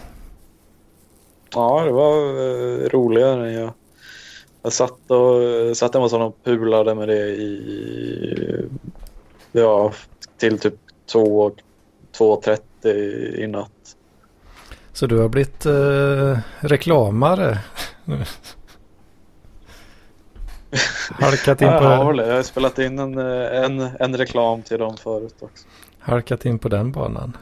Ja, 1.55 1.85
det 1.85 1.93
var 1.93 2.17
eh, 2.17 2.89
roligare. 2.89 3.53
Jag, 3.53 3.73
jag 4.63 4.73
satt, 4.73 5.11
och, 5.11 5.43
jag 5.43 5.77
satt 5.77 5.95
hemma 5.95 6.09
honom 6.09 6.29
och 6.29 6.45
pulade 6.45 6.95
med 6.95 7.09
det 7.09 7.29
i... 7.29 8.69
Ja, 9.53 9.93
till 10.37 10.59
typ 10.59 10.75
2.30 11.13 12.89
i 13.37 13.47
natt. 13.47 13.97
Så 14.93 15.07
du 15.07 15.19
har 15.19 15.29
blivit 15.29 15.67
eh, 15.67 16.39
reklamare? 16.61 17.59
halkat 21.11 21.63
in 21.63 21.69
Ja, 21.69 21.79
på, 22.05 22.13
det. 22.13 22.27
Jag 22.29 22.35
har 22.37 22.43
spelat 22.43 22.79
in 22.79 22.99
en, 22.99 23.19
eh, 23.19 23.65
en, 23.65 23.81
en 23.81 24.17
reklam 24.17 24.63
till 24.63 24.79
dem 24.79 24.97
förut 24.97 25.37
också. 25.41 25.67
halkat 25.99 26.45
in 26.45 26.59
på 26.59 26.69
den 26.69 26.93
banan. 26.93 27.37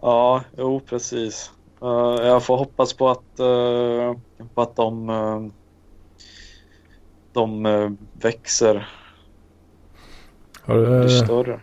Ja, 0.00 0.42
jo 0.56 0.80
precis. 0.80 1.50
Eh, 1.82 2.26
jag 2.26 2.44
får 2.44 2.56
hoppas 2.56 2.92
på 2.94 3.08
att, 3.10 3.38
eh, 3.40 4.14
på 4.54 4.62
att 4.62 4.76
de, 4.76 5.08
eh, 5.10 5.40
de 7.32 7.62
växer, 8.12 8.88
Har 10.62 10.74
du, 10.76 11.00
blir 11.00 11.08
större. 11.08 11.60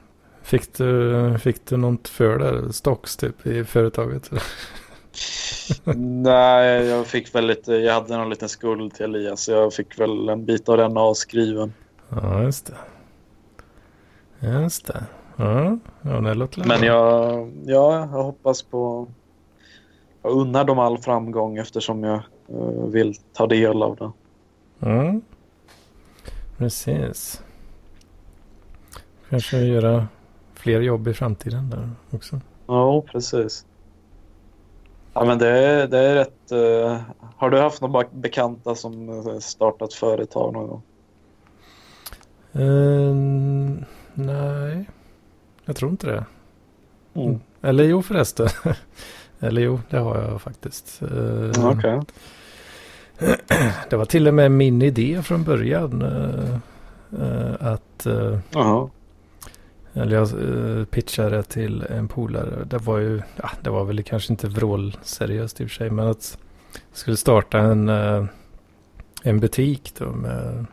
Fick, 0.54 0.74
du, 0.74 1.38
fick 1.40 1.66
du 1.66 1.78
något 1.78 2.08
för 2.08 2.38
det? 2.38 2.74
Stocks 2.74 3.18
typ 3.18 3.48
i 3.48 3.64
företaget? 3.64 4.32
Nej, 6.24 6.86
jag 6.86 7.08
fick 7.08 7.36
väl 7.36 7.48
lite, 7.48 7.74
jag 7.74 7.94
hade 7.94 8.18
någon 8.18 8.30
liten 8.30 8.50
skuld 8.50 8.94
till 8.94 9.06
Elias. 9.06 9.44
Så 9.44 9.52
jag 9.52 9.74
fick 9.74 10.00
väl 10.00 10.30
en 10.30 10.46
bit 10.46 10.70
av 10.70 10.78
den 10.78 10.98
avskriven. 10.98 11.74
Ja, 12.10 12.44
just 12.44 12.66
det. 12.66 12.78
Just 14.48 14.88
det. 14.88 15.04
Ja, 15.36 15.78
ja 16.02 16.22
det 16.22 16.34
låter 16.34 16.64
Men 16.66 16.84
jag, 16.84 17.52
ja, 17.66 18.00
jag 18.00 18.08
hoppas 18.08 18.64
på... 18.64 19.08
Jag 20.22 20.32
unnar 20.32 20.64
dem 20.64 20.80
all 20.80 20.98
framgång 20.98 21.58
eftersom 21.58 22.04
jag 22.04 22.22
eh, 22.50 22.86
vill 22.88 23.16
ta 23.34 23.48
del 23.48 23.84
av 23.84 23.96
den. 23.96 24.12
Ja. 24.80 25.20
Precis. 26.58 27.44
Kanske 29.30 29.58
göra 29.58 30.08
fler 30.64 30.82
jobb 30.82 31.08
i 31.08 31.14
framtiden 31.14 31.70
där 31.70 31.90
också. 32.10 32.40
Ja, 32.68 33.02
precis. 33.02 33.66
Ja, 35.14 35.26
men 35.26 35.38
det, 35.38 35.48
är- 35.50 35.88
det 35.88 36.00
är 36.00 36.16
rätt... 36.16 36.52
eh, 36.52 37.02
har 37.38 37.50
du 37.50 37.60
haft 37.60 37.82
några 37.82 38.08
bekanta 38.12 38.76
som 38.76 39.10
eh, 39.10 39.40
startat 39.40 39.94
företag 39.94 40.54
någon 40.54 40.68
gång? 40.68 40.82
Ehm, 42.54 43.86
nej, 44.14 44.90
jag 45.66 45.76
tror 45.76 45.92
inte 45.92 46.08
det. 46.08 46.26
Mm. 47.22 47.40
Eller 47.62 47.84
jo 47.84 48.02
förresten. 48.02 48.48
Eller 49.40 49.62
jo, 49.62 49.80
det 49.90 49.98
har 49.98 50.18
jag 50.22 50.42
faktiskt. 50.42 51.02
Ehm, 51.02 51.52
Okej. 51.66 52.02
Det 53.90 53.96
var 53.98 54.06
till 54.06 54.28
och 54.28 54.34
med 54.34 54.52
min 54.52 54.82
idé 54.82 55.22
från 55.24 55.44
början. 55.44 56.02
eh, 56.02 57.56
att, 57.60 58.08
Jaha. 58.52 58.90
Eller 59.94 60.16
jag 60.16 60.28
eh, 60.80 60.86
pitchade 60.86 61.44
till 61.44 61.86
en 61.90 62.08
polare. 62.08 62.64
Det 62.66 62.78
var 62.78 62.98
ju, 62.98 63.22
ja, 63.36 63.50
det 63.62 63.70
var 63.70 63.86
väl 63.86 64.04
kanske 64.04 64.34
inte 64.34 64.48
vrålseriöst 64.48 65.62
i 65.62 65.66
och 65.66 65.70
för 65.70 65.76
sig. 65.76 65.90
Men 65.90 66.08
att 66.08 66.38
jag 66.74 66.98
skulle 66.98 67.18
starta 67.18 67.60
en, 67.60 67.90
eh, 67.90 68.26
en 69.24 69.40
butik 69.40 69.94
då 69.98 70.12
med 70.12 70.66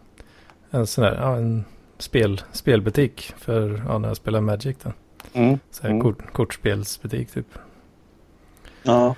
en 0.71 0.87
sån 0.87 1.05
där, 1.05 1.15
ja, 1.15 1.37
en 1.37 1.65
spel, 1.99 2.41
spelbutik 2.53 3.35
för 3.39 3.83
ja, 3.89 3.99
när 3.99 4.09
jag 4.09 4.17
spelar 4.17 4.41
Magic 4.41 4.77
då. 4.83 4.93
Mm. 5.33 5.59
Så 5.71 5.83
här 5.83 5.91
Mm. 5.91 6.03
kort, 6.03 6.33
kortspelsbutik 6.33 7.31
typ. 7.31 7.47
Ja. 8.83 9.15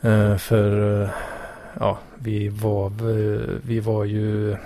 Eh, 0.00 0.36
för 0.36 0.70
ja, 1.80 1.98
vi 2.14 2.48
var, 2.48 2.90
vi 3.66 3.80
var 3.80 4.04
ju 4.04 4.56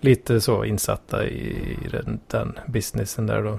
lite 0.00 0.40
så 0.40 0.64
insatta 0.64 1.26
i 1.26 1.78
den, 1.90 2.20
den 2.26 2.58
businessen 2.66 3.26
där 3.26 3.42
då. 3.42 3.58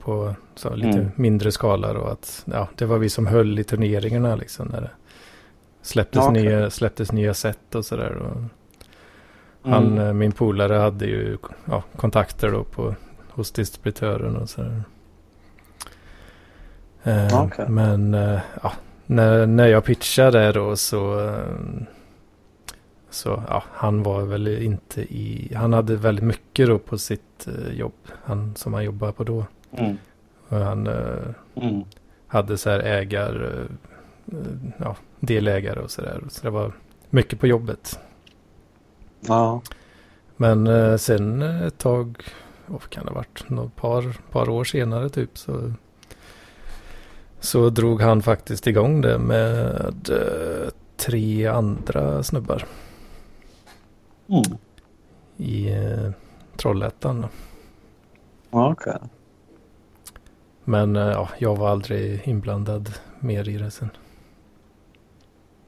På 0.00 0.34
så 0.54 0.74
lite 0.74 0.98
Mm. 0.98 1.10
mindre 1.16 1.52
skala 1.52 1.92
då. 1.92 2.04
Att, 2.04 2.42
ja, 2.52 2.68
det 2.76 2.86
var 2.86 2.98
vi 2.98 3.08
som 3.08 3.26
höll 3.26 3.58
i 3.58 3.64
turneringarna 3.64 4.36
liksom. 4.36 4.68
När 4.68 4.80
det 4.80 4.90
släpptes, 5.82 6.22
Ja, 6.24 6.30
nya, 6.30 6.70
släpptes 6.70 7.12
nya 7.12 7.34
set 7.34 7.74
och 7.74 7.84
sådär. 7.84 8.12
Och 8.16 8.36
Han, 9.70 9.98
Mm. 9.98 10.18
min 10.18 10.32
polare 10.32 10.74
hade 10.74 11.06
ju 11.06 11.38
ja, 11.64 11.82
kontakter 11.96 12.50
då 12.50 12.64
på, 12.64 12.94
hos 13.30 13.50
distributören 13.52 14.36
och 14.36 14.48
sådär. 14.48 14.82
Eh, 17.02 17.42
Okej. 17.44 17.68
Men 17.68 18.14
eh, 18.14 18.40
ja, 18.62 18.72
när, 19.06 19.46
när 19.46 19.66
jag 19.66 19.84
pitchade 19.84 20.52
då 20.52 20.76
så, 20.76 21.28
eh, 21.28 21.82
så 23.10 23.42
ja, 23.48 23.62
han 23.72 24.02
var 24.02 24.22
väl 24.22 24.48
inte 24.62 25.02
i, 25.02 25.52
han 25.56 25.72
hade 25.72 25.96
väldigt 25.96 26.24
mycket 26.24 26.66
då 26.68 26.78
på 26.78 26.98
sitt 26.98 27.46
eh, 27.46 27.72
jobb, 27.74 27.94
han 28.24 28.56
som 28.56 28.74
han 28.74 28.84
jobbade 28.84 29.12
på 29.12 29.24
då. 29.24 29.44
Mm. 29.72 29.96
Och 30.48 30.56
han 30.58 30.86
eh, 30.86 31.34
Mm. 31.54 31.84
hade 32.26 32.58
så 32.58 32.70
här 32.70 32.80
ägar, 32.80 33.64
eh, 34.32 34.36
ja, 34.78 34.96
delägare 35.20 35.80
och 35.80 35.90
sådär. 35.90 36.22
Så 36.28 36.42
det 36.42 36.50
var 36.50 36.72
mycket 37.10 37.40
på 37.40 37.46
jobbet. 37.46 37.98
Ja. 39.20 39.62
Men 40.36 40.66
eh, 40.66 40.96
sen 40.96 41.42
ett 41.42 41.78
tag, 41.78 42.22
vad 42.66 42.88
kan 42.90 43.04
det 43.04 43.10
ha 43.10 43.16
varit, 43.16 43.48
några 43.50 43.70
par, 43.76 44.16
par 44.30 44.48
år 44.48 44.64
senare 44.64 45.08
typ 45.08 45.38
så, 45.38 45.72
så 47.40 47.70
drog 47.70 48.00
han 48.02 48.22
faktiskt 48.22 48.66
igång 48.66 49.00
det 49.00 49.18
med 49.18 50.10
tre 50.96 51.46
andra 51.46 52.22
snubbar 52.22 52.64
Mm. 54.28 54.42
i 55.36 55.72
eh, 55.72 56.10
Trollhättan. 56.56 57.26
Okej. 58.50 58.98
Men 60.64 60.96
eh, 60.96 61.02
ja, 61.08 61.28
jag 61.38 61.56
var 61.56 61.68
aldrig 61.68 62.20
inblandad 62.28 62.90
mer 63.20 63.48
i 63.48 63.58
det 63.58 63.70
sen. 63.70 63.90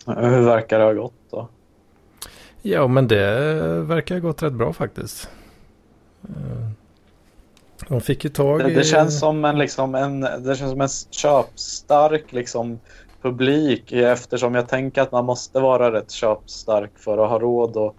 Hur 0.06 0.44
verkar 0.44 0.78
det 0.78 0.85
ha 0.85 0.93
gått 0.93 1.14
då? 1.31 1.48
Ja, 2.62 2.86
men 2.86 3.09
det 3.09 3.24
verkar 3.82 4.14
ha 4.14 4.20
gått 4.20 4.43
rätt 4.43 4.52
bra 4.52 4.73
faktiskt. 4.73 5.31
Eh, 6.23 6.70
De 7.89 8.01
fick 8.01 8.24
ju 8.24 8.31
tag 8.31 8.64
Det, 8.64 8.70
i... 8.70 8.74
det 8.74 8.85
känns 8.85 9.19
som 9.19 9.44
en, 9.44 9.59
liksom, 9.59 9.94
en, 9.94 10.20
det 10.20 10.56
känns 10.56 10.70
som 10.70 10.81
en 10.81 10.89
köpstark 11.10 12.32
liksom, 12.32 12.81
publik 13.23 13.93
eftersom 13.93 14.55
jag 14.55 14.69
tänker 14.69 15.02
att 15.02 15.12
man 15.12 15.24
måste 15.24 15.60
vara 15.60 15.93
rätt 15.93 16.10
köpstark 16.10 16.98
för 16.98 17.19
att 17.19 17.31
ha 17.31 17.39
råd. 17.39 17.77
Och, 17.77 17.97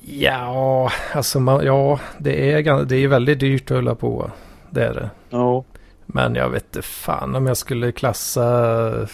Ja, 0.00 0.92
alltså 1.14 1.40
man, 1.40 1.64
ja, 1.66 2.00
det 2.18 2.52
är, 2.52 2.84
det 2.84 2.96
är 2.96 3.08
väldigt 3.08 3.40
dyrt 3.40 3.70
att 3.70 3.76
hålla 3.76 3.94
på. 3.94 4.30
Det 4.72 4.84
är 4.84 4.94
det. 4.94 5.36
oh. 5.36 5.64
Men 6.06 6.34
jag 6.34 6.50
vet 6.50 6.64
inte 6.64 6.82
fan 6.82 7.34
om 7.34 7.46
jag 7.46 7.56
skulle 7.56 7.92
klassa 7.92 9.08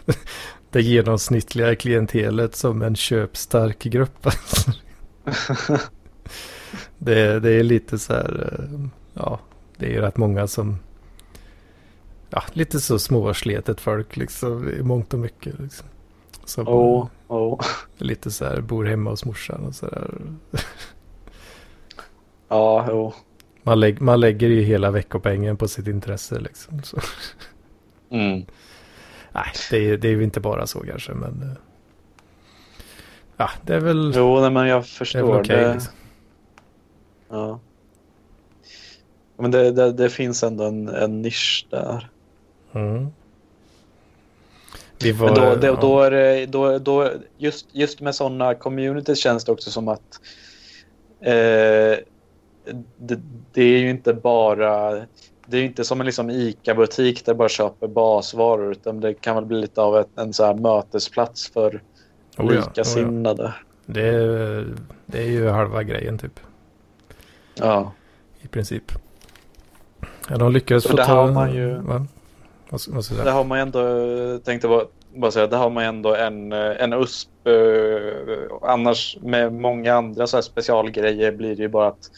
det 0.70 0.82
genomsnittliga 0.82 1.76
klientelet 1.76 2.56
som 2.56 2.82
en 2.82 2.96
köpstark 2.96 3.82
grupp. 3.82 4.26
alltså. 4.26 4.72
det, 6.98 7.40
det 7.40 7.50
är 7.50 7.62
lite 7.62 7.98
så 7.98 8.12
här, 8.12 8.52
eh, 8.52 8.80
ja, 9.14 9.40
det 9.76 9.86
är 9.86 9.90
ju 9.90 10.00
rätt 10.00 10.16
många 10.16 10.46
som, 10.46 10.78
ja, 12.30 12.42
lite 12.52 12.80
så 12.80 12.98
småsletet 12.98 13.80
folk 13.80 14.16
liksom 14.16 14.68
i 14.68 14.82
mångt 14.82 15.14
och 15.14 15.20
mycket. 15.20 15.60
Liksom. 15.60 15.86
Som 16.44 16.68
Oh, 16.68 17.06
oh. 17.28 17.60
lite 17.96 18.30
så 18.30 18.44
här 18.44 18.60
bor 18.60 18.84
hemma 18.84 19.10
hos 19.10 19.24
morsan 19.24 19.64
och 19.64 19.74
så 19.74 19.86
där. 19.86 20.20
Ja, 22.48 22.86
jo. 22.88 23.12
Man, 23.66 23.80
lägg, 23.80 24.00
man 24.00 24.20
lägger 24.20 24.48
ju 24.48 24.62
hela 24.62 24.90
veckopengen 24.90 25.56
på 25.56 25.68
sitt 25.68 25.86
intresse 25.86 26.40
liksom. 26.40 26.82
Så. 26.82 26.98
Mm. 28.10 28.44
Nej, 29.32 29.44
det 29.70 29.76
är, 29.90 29.96
det 29.96 30.08
är 30.08 30.12
ju 30.12 30.24
inte 30.24 30.40
bara 30.40 30.66
så 30.66 30.80
kanske, 30.80 31.12
men... 31.12 31.42
eh, 31.42 31.56
Ja, 33.36 33.50
det 33.66 33.74
är 33.74 33.80
väl, 33.80 34.12
det 34.12 34.18
Jo, 34.18 34.40
nej, 34.40 34.50
men 34.50 34.66
jag 34.66 34.86
förstår. 34.86 35.40
okej. 35.40 35.56
det, 35.56 35.74
liksom. 35.74 35.92
ja. 37.28 37.60
Men 39.36 39.50
det, 39.50 39.72
det, 39.72 39.92
det 39.92 40.10
finns 40.10 40.42
ändå 40.42 40.64
en, 40.64 40.88
en 40.88 41.22
nisch 41.22 41.66
där. 41.70 42.08
mm. 42.72 43.06
Var, 45.14 45.26
Men 45.26 45.34
då, 45.34 45.54
det, 45.56 45.66
ja. 45.66 45.78
då 45.80 46.00
är 46.00 46.10
det, 46.10 46.46
då, 46.46 46.78
då, 46.78 47.10
just, 47.38 47.66
just 47.72 48.00
med 48.00 48.14
sådana 48.14 48.54
communities 48.54 49.18
känns 49.18 49.44
det 49.44 49.52
också 49.52 49.70
som 49.70 49.88
att 49.88 50.20
eh, 51.20 51.98
det, 52.96 53.20
det 53.52 53.62
är 53.62 53.78
ju 53.78 53.90
inte 53.90 54.14
bara 54.14 54.90
det 55.46 55.58
är 55.58 55.62
inte 55.64 55.84
som 55.84 56.00
en 56.00 56.06
liksom 56.06 56.30
ICA-butik 56.30 57.24
där 57.26 57.32
du 57.32 57.36
bara 57.38 57.48
köper 57.48 57.88
basvaror 57.88 58.72
utan 58.72 59.00
det 59.00 59.14
kan 59.14 59.34
väl 59.34 59.44
bli 59.44 59.60
lite 59.60 59.80
av 59.80 59.96
ett, 59.98 60.08
en 60.18 60.32
så 60.32 60.44
här 60.44 60.54
mötesplats 60.54 61.52
för 61.52 61.82
Oh 62.38 62.54
ja, 62.54 62.60
likasinnade. 62.60 63.42
oh 63.42 63.48
ja. 63.48 63.52
det, 63.86 64.08
är, 64.08 64.66
det 65.06 65.18
är 65.18 65.26
ju 65.30 65.48
halva 65.48 65.82
grejen 65.82 66.18
typ. 66.18 66.40
Ja. 67.54 67.92
I 68.42 68.48
princip. 68.48 68.82
Ja, 70.28 70.36
de 70.36 70.52
lyckades 70.52 70.86
få 70.86 70.96
ta... 70.96 71.02
har 71.02 71.32
man 71.32 71.54
ju- 71.54 71.74
Va? 71.74 72.06
Vad, 72.70 72.80
vad 72.88 73.04
jag 73.18 73.26
Det 73.26 73.30
har 73.30 73.44
man 73.44 73.58
ju 73.58 73.62
ändå, 73.62 74.38
tänkte 74.38 74.68
bara, 74.68 74.84
bara 75.14 75.30
säga, 75.30 75.46
det 75.46 75.56
har 75.56 75.70
man 75.70 75.82
ju 75.84 75.88
ändå 75.88 76.14
en, 76.14 76.52
en 76.52 76.92
USP. 76.92 77.28
eh, 77.46 77.52
Annars 78.62 79.16
med 79.22 79.52
många 79.52 79.94
andra 79.94 80.26
så 80.26 80.36
här 80.36 80.42
specialgrejer 80.42 81.32
blir 81.32 81.56
det 81.56 81.62
ju 81.62 81.68
bara 81.68 81.86
att, 81.88 82.10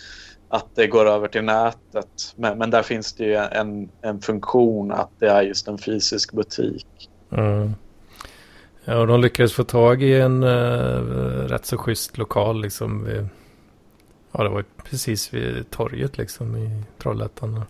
att 0.49 0.67
det 0.75 0.87
går 0.87 1.07
över 1.07 1.29
till 1.29 1.45
nätet. 1.45 2.35
Men, 2.37 2.59
men 2.59 2.71
där 2.71 2.83
finns 2.83 3.13
det 3.13 3.25
ju 3.25 3.35
en, 3.35 3.89
en 4.01 4.21
funktion 4.21 4.93
att 4.93 5.11
det 5.19 5.29
är 5.29 5.43
just 5.43 5.69
en 5.69 5.79
fysisk 5.79 6.33
butik. 6.33 6.87
Mm. 7.31 7.75
Ja, 8.85 8.99
och 8.99 9.07
de 9.07 9.21
lyckades 9.21 9.53
få 9.53 9.65
tag 9.65 10.03
i 10.03 10.21
en 10.21 10.43
uh, 10.45 11.49
rätt 11.49 11.67
så 11.67 11.79
schysst 11.79 12.19
lokal 12.19 12.61
liksom. 12.61 13.05
Vid, 13.05 13.29
ja, 14.33 14.43
det 14.43 14.49
var 14.49 14.65
precis 14.85 15.35
vid 15.35 15.71
torget 15.71 16.19
liksom 16.19 16.57
i 16.57 16.83
Trollhättan. 16.99 17.63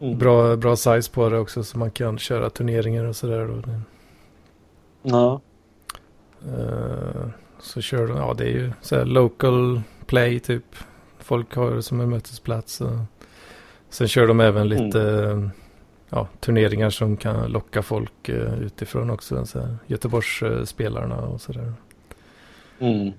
Mm. 0.00 0.18
Bra, 0.18 0.56
bra 0.56 0.76
size 0.76 1.12
på 1.12 1.28
det 1.28 1.38
också 1.38 1.64
så 1.64 1.78
man 1.78 1.90
kan 1.90 2.18
köra 2.18 2.50
turneringar 2.50 3.04
och 3.04 3.16
sådär. 3.16 3.62
Ja. 5.02 5.40
Eh, 6.44 7.28
så 7.60 7.80
kör 7.80 8.06
de, 8.06 8.16
ja 8.16 8.34
det 8.34 8.44
är 8.44 8.48
ju 8.48 8.72
så 8.82 8.96
här 8.96 9.04
local 9.04 9.80
play 10.06 10.40
typ. 10.40 10.64
Folk 11.26 11.54
har 11.54 11.70
det 11.70 11.82
som 11.82 12.00
en 12.00 12.10
mötesplats. 12.10 12.82
Sen 13.88 14.08
kör 14.08 14.26
de 14.26 14.40
även 14.40 14.68
lite 14.68 15.00
eh, 15.00 15.48
ja, 16.10 16.28
turneringar 16.40 16.90
som 16.90 17.16
kan 17.16 17.50
locka 17.50 17.82
folk 17.82 18.28
eh, 18.28 18.54
utifrån 18.54 19.10
också. 19.10 19.46
Så 19.46 19.60
här, 19.60 19.76
Göteborgsspelarna 19.86 21.16
och 21.16 21.40
sådär. 21.40 21.72
Mm. 22.78 23.12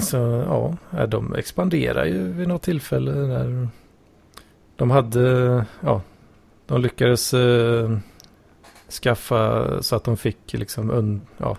Så 0.00 0.16
ja, 0.46 0.76
ja, 0.90 1.06
de 1.06 1.34
expanderar 1.34 2.04
ju 2.04 2.32
vid 2.32 2.48
något 2.48 2.62
tillfälle. 2.62 3.12
Där 3.12 3.68
de 4.76 4.90
hade, 4.90 5.64
ja, 5.80 6.02
de 6.66 6.80
lyckades 6.80 7.34
eh, 7.34 7.98
skaffa 9.02 9.82
så 9.82 9.96
att 9.96 10.04
de 10.04 10.16
fick 10.16 10.52
liksom, 10.52 10.90
un, 10.90 11.20
ja, 11.36 11.56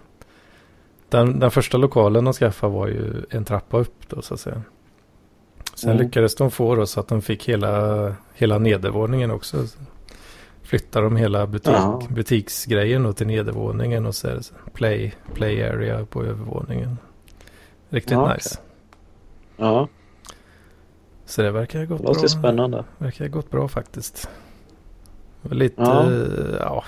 den, 1.10 1.40
den 1.40 1.52
första 1.52 1.78
lokalen 1.78 2.26
de 2.26 2.34
skaffade 2.34 2.74
var 2.74 2.88
ju 2.88 3.26
en 3.30 3.46
trappa 3.46 3.78
upp 3.78 4.10
då 4.10 4.22
så 4.22 4.34
att 4.34 4.40
säga. 4.40 4.62
Sen 5.80 5.90
Mm. 5.92 6.04
lyckades 6.06 6.36
de 6.36 6.52
få 6.52 6.76
då 6.76 6.86
så 6.86 7.00
att 7.00 7.08
de 7.08 7.22
fick 7.22 7.50
hela, 7.50 8.16
hela 8.34 8.58
nedervåningen 8.58 9.32
också. 9.32 9.66
Flyttade 10.64 11.06
de 11.06 11.16
hela 11.16 11.48
butik, 11.48 11.74
Jaha. 11.74 12.02
butiksgrejen 12.10 13.04
då 13.04 13.14
till 13.14 13.28
nedervåningen 13.28 14.06
och 14.06 14.16
så 14.16 14.44
så 14.44 14.54
play, 14.74 15.14
play 15.34 15.64
area 15.64 16.06
på 16.06 16.24
övervåningen. 16.24 16.98
Riktigt 17.90 18.12
Ja, 18.12 18.34
nice. 18.34 18.60
Ja, 19.58 19.88
Så 21.26 21.42
det 21.42 21.52
verkar 21.52 21.80
ha 21.80 21.86
gått 21.86 21.98
det 22.02 22.04
låter 22.08 22.20
bra. 22.20 22.28
spännande. 22.30 22.84
Verkar 22.98 23.26
ha 23.26 23.30
gått 23.30 23.52
bra 23.52 23.68
faktiskt. 23.68 24.30
Lite, 25.42 25.82
Ja. 25.82 26.12
ja. 26.12 26.56
ja, 26.60 26.84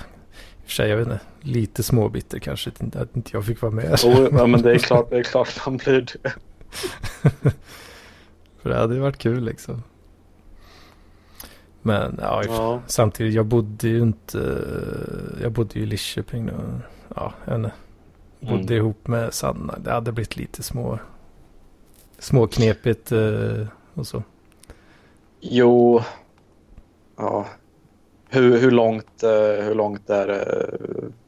för 0.65 0.71
sig 0.71 0.89
jag 0.89 0.97
vet 0.97 1.07
inte, 1.07 1.19
lite 1.41 1.83
småbitter 1.83 2.39
kanske 2.39 2.69
att 2.69 3.15
inte 3.15 3.29
jag 3.33 3.45
fick 3.45 3.61
vara 3.61 3.71
med. 3.71 3.93
Oh, 4.05 4.27
ja, 4.31 4.47
men 4.47 4.61
det 4.61 4.71
är 4.71 4.77
klart, 4.87 5.09
det 5.09 5.17
är 5.17 5.23
klart 5.23 5.65
man 5.65 5.77
blir 5.77 6.07
det. 6.23 6.33
För 8.61 8.69
det 8.69 8.75
hade 8.75 8.93
ju 8.95 8.99
varit 9.01 9.17
kul 9.17 9.43
liksom. 9.43 9.83
Men 11.81 12.19
ja, 12.21 12.43
Ja. 12.47 12.81
samtidigt 12.87 13.33
jag 13.33 13.45
bodde 13.45 13.87
ju 13.87 13.99
inte, 14.01 14.61
jag 15.41 15.51
bodde 15.51 15.79
ju 15.79 15.83
i 15.83 15.85
Lidköping 15.85 16.45
då. 16.45 16.53
Ja, 17.15 17.33
jag 17.45 17.61
bodde 18.39 18.53
Mm. 18.63 18.73
ihop 18.73 19.07
med 19.07 19.33
Sanna. 19.33 19.75
Det 19.77 19.91
hade 19.91 20.11
blivit 20.11 20.37
lite 20.37 20.63
små, 20.63 20.99
småknepigt 22.19 23.11
eh, 23.11 23.67
och 23.93 24.07
så. 24.07 24.23
Jo. 25.39 26.01
Ja. 27.17 27.47
Hur, 28.29 28.57
hur, 28.57 28.71
långt, 28.71 29.23
eh, 29.23 29.63
hur 29.65 29.75
långt 29.75 30.09
är 30.09 30.27
det 30.27 30.69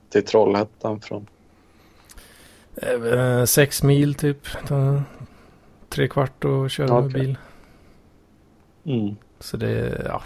till 0.09 0.25
Trollhättan 0.25 1.01
från? 1.01 1.27
Eh, 2.75 3.45
sex 3.45 3.83
mil 3.83 4.15
typ. 4.15 4.47
Tre 5.93 6.07
kvart 6.07 6.45
och 6.45 6.69
köra 6.69 6.87
med 7.01 7.09
Okej. 7.09 7.21
bil. 7.21 7.37
Mm. 8.85 9.15
Så 9.39 9.57
det, 9.57 9.69
är- 9.69 10.05
ja, 10.05 10.21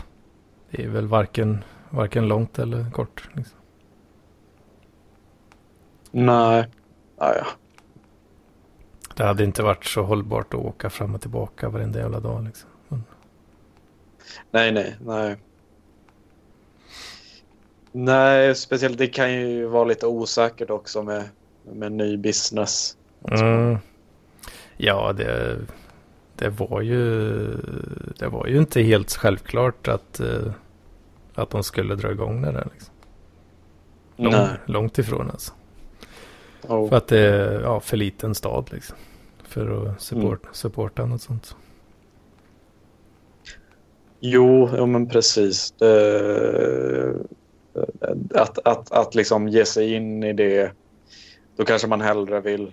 det 0.72 0.84
är 0.84 0.89
väl 0.89 1.07
varken, 1.07 1.64
varken 1.89 2.27
långt 2.27 2.60
eller 2.60 2.91
kort. 2.91 3.30
Liksom. 3.34 3.57
Nej. 6.11 6.68
Ah, 7.18 7.34
ja. 7.34 7.45
Det 9.15 9.23
hade 9.23 9.44
inte 9.44 9.64
varit 9.64 9.85
så 9.85 10.03
hållbart 10.03 10.53
att 10.53 10.60
åka 10.60 10.89
fram 10.89 11.15
och 11.15 11.22
tillbaka 11.22 11.69
varenda 11.69 11.99
jävla 11.99 12.19
dag. 12.19 12.44
Liksom. 12.44 12.69
Men, 12.88 13.03
Nej, 14.52 14.72
nej, 14.72 14.95
nej. 15.02 15.35
Nej, 17.91 18.56
speciellt 18.56 18.98
det 18.98 19.07
kan 19.07 19.34
ju 19.34 19.65
vara 19.65 19.84
lite 19.85 20.07
osäkert 20.07 20.69
också 20.69 21.03
med, 21.03 21.30
med 21.64 21.91
ny 21.91 22.18
business. 22.18 22.98
mm, 23.31 23.77
ja, 24.77 25.13
det, 25.13 25.57
det, 26.35 26.49
var 26.49 26.81
ju, 26.81 27.01
det 28.19 28.27
var 28.27 28.47
ju 28.47 28.57
inte 28.57 28.81
helt 28.81 29.11
självklart 29.15 29.87
att, 29.87 30.19
eh, 30.19 30.51
att 31.33 31.49
de 31.49 31.63
skulle 31.63 31.95
dra 31.95 32.11
igång 32.11 32.41
det 32.41 32.51
där. 32.51 32.67
Liksom. 32.73 32.93
Lång, 34.15 34.31
Nej. 34.31 34.49
långt 34.65 34.97
ifrån 34.97 35.29
alltså. 35.31 35.53
Oh. 36.67 36.89
För 36.89 36.97
att 36.97 37.07
det 37.07 37.19
är 37.19 37.61
ja, 37.61 37.79
för 37.79 37.97
liten 37.97 38.35
stad 38.35 38.69
liksom. 38.71 38.97
För 39.43 39.87
att 39.87 40.01
support, 40.01 40.43
Mm. 40.43 40.53
supporta 40.53 41.05
något 41.05 41.21
sånt. 41.21 41.55
Jo, 44.19 44.69
ja, 44.77 44.85
men 44.85 45.09
precis. 45.09 45.71
Det, 45.71 47.13
att, 48.33 48.67
att, 48.67 48.91
att 48.91 49.15
liksom 49.15 49.47
ge 49.47 49.65
sig 49.65 49.93
in 49.93 50.23
i 50.23 50.33
det, 50.33 50.71
då 51.55 51.65
kanske 51.65 51.87
man 51.87 52.01
hellre 52.01 52.39
vill, 52.41 52.71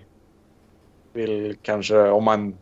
vill 1.15 1.57
kanske, 1.61 1.97
om 1.97 2.23
man, 2.23 2.57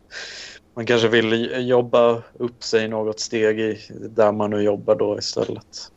man 0.74 0.86
kanske 0.86 1.08
vill 1.08 1.68
jobba 1.68 2.22
upp 2.32 2.62
sig 2.62 2.88
något 2.88 3.20
steg 3.20 3.60
i 3.60 3.78
där 4.10 4.32
man 4.32 4.50
nu 4.50 4.62
jobbar 4.62 4.94
då 4.94 5.18
istället. 5.18 5.92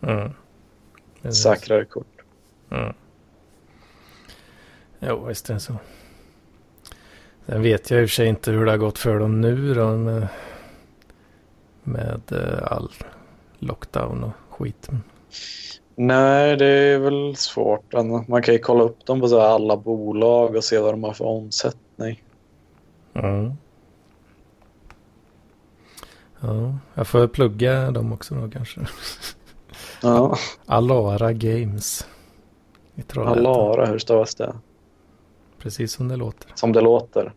Mm. 0.00 0.30
Precis. 1.22 1.42
Säkrare 1.42 1.84
kort. 1.84 2.06
Mm. 2.70 2.94
Jo, 5.00 5.24
visst 5.26 5.50
är 5.50 5.54
det 5.54 5.60
så. 5.60 5.76
Sen 7.46 7.62
vet 7.62 7.90
jag 7.90 8.02
i 8.02 8.04
och 8.04 8.08
för 8.08 8.14
sig 8.14 8.26
inte 8.26 8.50
hur 8.50 8.64
det 8.64 8.70
har 8.70 8.78
gått 8.78 8.98
för 8.98 9.18
dem 9.18 9.40
nu 9.40 9.74
då 9.74 9.96
med, 9.96 10.28
med 11.82 12.20
eh, 12.32 12.72
all 12.72 12.90
lockdown 13.58 14.24
och 14.24 14.32
skit. 14.48 14.88
Nej, 15.96 16.56
det 16.56 16.66
är 16.66 16.98
väl 16.98 17.36
svårt. 17.36 17.92
Man 18.28 18.42
kan 18.42 18.54
ju 18.54 18.60
kolla 18.60 18.84
upp 18.84 19.06
dem 19.06 19.20
på 19.20 19.28
så 19.28 19.40
alla 19.40 19.76
bolag 19.76 20.56
och 20.56 20.64
se 20.64 20.78
vad 20.78 20.92
de 20.92 21.04
har 21.04 21.12
för 21.12 21.24
omsättning. 21.24 21.81
Mm. 23.14 23.52
Ja, 26.40 26.78
jag 26.94 27.06
får 27.06 27.28
plugga 27.28 27.90
dem 27.90 28.12
också 28.12 28.34
då 28.34 28.50
kanske. 28.50 28.80
Ja, 30.02 30.36
Alara 30.66 31.32
Games. 31.32 32.06
I. 32.94 33.02
Alara, 33.16 33.86
hur 33.86 33.98
stavas 33.98 34.34
det? 34.34 34.54
Precis 35.58 35.92
som 35.92 36.08
det 36.08 36.16
låter. 36.16 36.52
Som 36.54 36.72
det 36.72 36.80
låter. 36.80 37.32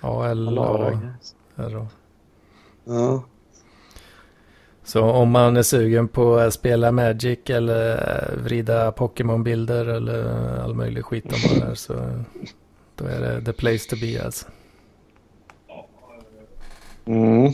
Alara. 0.00 0.86
A-L-A-R-A. 0.86 1.86
Ja. 2.84 3.24
Så 4.84 5.02
om 5.02 5.30
man 5.30 5.56
är 5.56 5.62
sugen 5.62 6.08
på 6.08 6.36
att 6.36 6.54
spela 6.54 6.92
Magic 6.92 7.38
eller 7.46 8.34
vrida 8.44 8.92
Pokémon-bilder 8.92 9.86
eller 9.86 10.24
all 10.60 10.74
möjlig 10.74 11.04
skit 11.04 11.24
de 11.30 11.48
har 11.48 11.66
där 11.66 11.74
så 11.74 11.94
då 12.96 13.04
är 13.04 13.20
det 13.20 13.42
the 13.44 13.52
place 13.52 13.90
to 13.90 13.96
be 14.00 14.24
alltså. 14.24 14.46
Mm. 17.06 17.52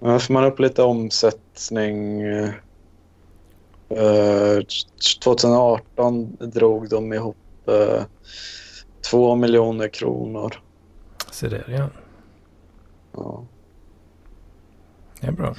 Får 0.00 0.32
man 0.32 0.44
upp 0.44 0.58
lite 0.60 0.82
omsättning. 0.82 2.22
Eh, 3.88 4.58
2018 5.24 6.36
drog 6.40 6.88
de 6.88 7.12
ihop 7.12 7.36
eh, 7.66 8.04
2 9.10 9.34
miljoner 9.34 9.88
kronor. 9.88 10.54
Så 11.30 11.46
det 11.46 11.56
är 11.56 11.70
ja. 11.78 11.88
Ja, 13.12 13.44
Det 15.20 15.26
är 15.26 15.32
bra. 15.32 15.54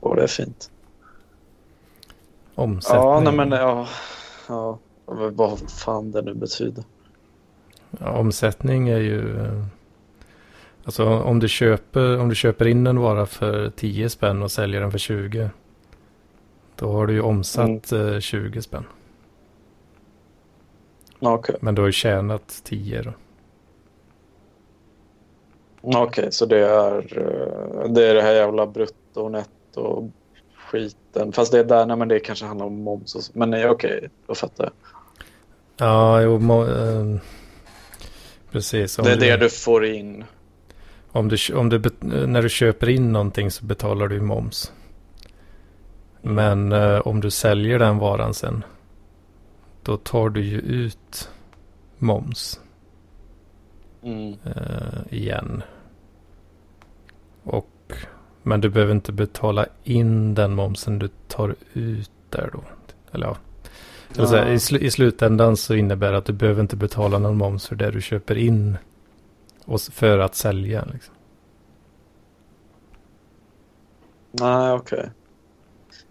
och 0.00 0.16
det 0.16 0.22
är 0.22 0.26
fint. 0.26 0.70
Omsättning. 2.54 3.02
Ja, 3.02 3.20
nej 3.20 3.32
men 3.32 3.50
ja. 3.50 3.88
ja. 4.48 4.78
Vad 5.06 5.70
fan 5.70 6.12
det 6.12 6.22
nu 6.22 6.34
betyder. 6.34 6.84
Ja, 7.90 8.10
omsättning 8.10 8.88
är 8.88 8.98
ju... 8.98 9.38
Alltså 10.84 11.08
om 11.08 11.38
du 11.38 11.48
köper, 11.48 12.20
om 12.20 12.28
du 12.28 12.34
köper 12.34 12.66
in 12.66 12.86
en 12.86 12.98
vara 12.98 13.26
för 13.26 13.70
10 13.70 14.08
spänn 14.08 14.42
och 14.42 14.50
säljer 14.50 14.80
den 14.80 14.90
för 14.90 14.98
20. 14.98 15.50
Då 16.76 16.92
har 16.92 17.06
du 17.06 17.12
ju 17.12 17.20
omsatt 17.20 17.92
mm. 17.92 18.20
20 18.20 18.58
eh, 18.58 18.60
spänn. 18.60 18.84
Okay. 21.20 21.56
Men 21.60 21.74
du 21.74 21.82
har 21.82 21.86
ju 21.86 21.92
tjänat 21.92 22.60
10 22.64 23.02
då. 23.02 23.12
Okej, 25.80 26.02
okay, 26.02 26.30
så 26.30 26.46
det 26.46 26.58
är, 26.58 27.18
eh, 27.18 27.92
det 27.92 28.06
är 28.06 28.14
det 28.14 28.22
här 28.22 28.32
jävla 28.32 28.66
brutto, 28.66 29.28
netto, 29.28 30.10
skiten. 30.72 31.32
Fast 31.32 31.52
det 31.52 31.58
är 31.58 31.64
där, 31.64 31.86
nej 31.86 31.96
men 31.96 32.08
det 32.08 32.20
kanske 32.20 32.44
handlar 32.44 32.66
om 32.66 32.82
moms 32.82 33.14
och 33.14 33.22
så. 33.22 33.32
Men 33.34 33.54
okej, 33.54 33.68
okay, 33.68 34.08
då 34.26 34.34
fattar 34.34 34.64
jag. 34.64 34.72
Ja, 35.76 36.20
jo, 36.22 36.38
mo, 36.38 36.66
eh, 36.66 37.20
precis. 38.50 38.96
det 38.96 39.12
är 39.12 39.16
du, 39.16 39.26
det 39.26 39.36
du 39.36 39.50
får 39.50 39.84
in. 39.84 40.24
Om 41.12 41.28
du, 41.28 41.54
om 41.54 41.68
du, 41.68 41.80
när 42.26 42.42
du 42.42 42.48
köper 42.48 42.88
in 42.88 43.12
någonting 43.12 43.50
så 43.50 43.64
betalar 43.64 44.08
du 44.08 44.20
moms. 44.20 44.72
Men 46.22 46.72
eh, 46.72 46.98
om 46.98 47.20
du 47.20 47.30
säljer 47.30 47.78
den 47.78 47.98
varan 47.98 48.34
sen. 48.34 48.64
Då 49.82 49.96
tar 49.96 50.28
du 50.28 50.44
ju 50.44 50.58
ut 50.58 51.30
moms. 51.98 52.60
Mm. 54.02 54.36
Eh, 54.44 54.98
igen. 55.10 55.62
Och, 57.44 57.68
men 58.42 58.60
du 58.60 58.68
behöver 58.68 58.92
inte 58.92 59.12
betala 59.12 59.66
in 59.84 60.34
den 60.34 60.54
momsen 60.54 60.98
du 60.98 61.08
tar 61.28 61.54
ut 61.72 62.10
där 62.30 62.50
då. 62.52 62.60
Eller 63.12 63.26
ja. 63.26 63.36
Eller 64.16 64.26
så 64.26 64.36
här, 64.36 64.52
i, 64.52 64.58
sl 64.58 64.76
i, 64.76 64.90
slutändan 64.90 65.56
så 65.56 65.74
innebär 65.74 66.12
det 66.12 66.18
att 66.18 66.24
du 66.24 66.32
behöver 66.32 66.60
inte 66.60 66.76
betala 66.76 67.18
någon 67.18 67.36
moms 67.36 67.68
för 67.68 67.76
det 67.76 67.90
du 67.90 68.00
köper 68.00 68.38
in. 68.38 68.76
Och 69.64 69.80
för 69.80 70.18
att 70.18 70.34
sälja 70.34 70.84
liksom. 70.92 71.14
Nej, 74.32 74.72
okej. 74.72 74.98
Okay. 74.98 75.10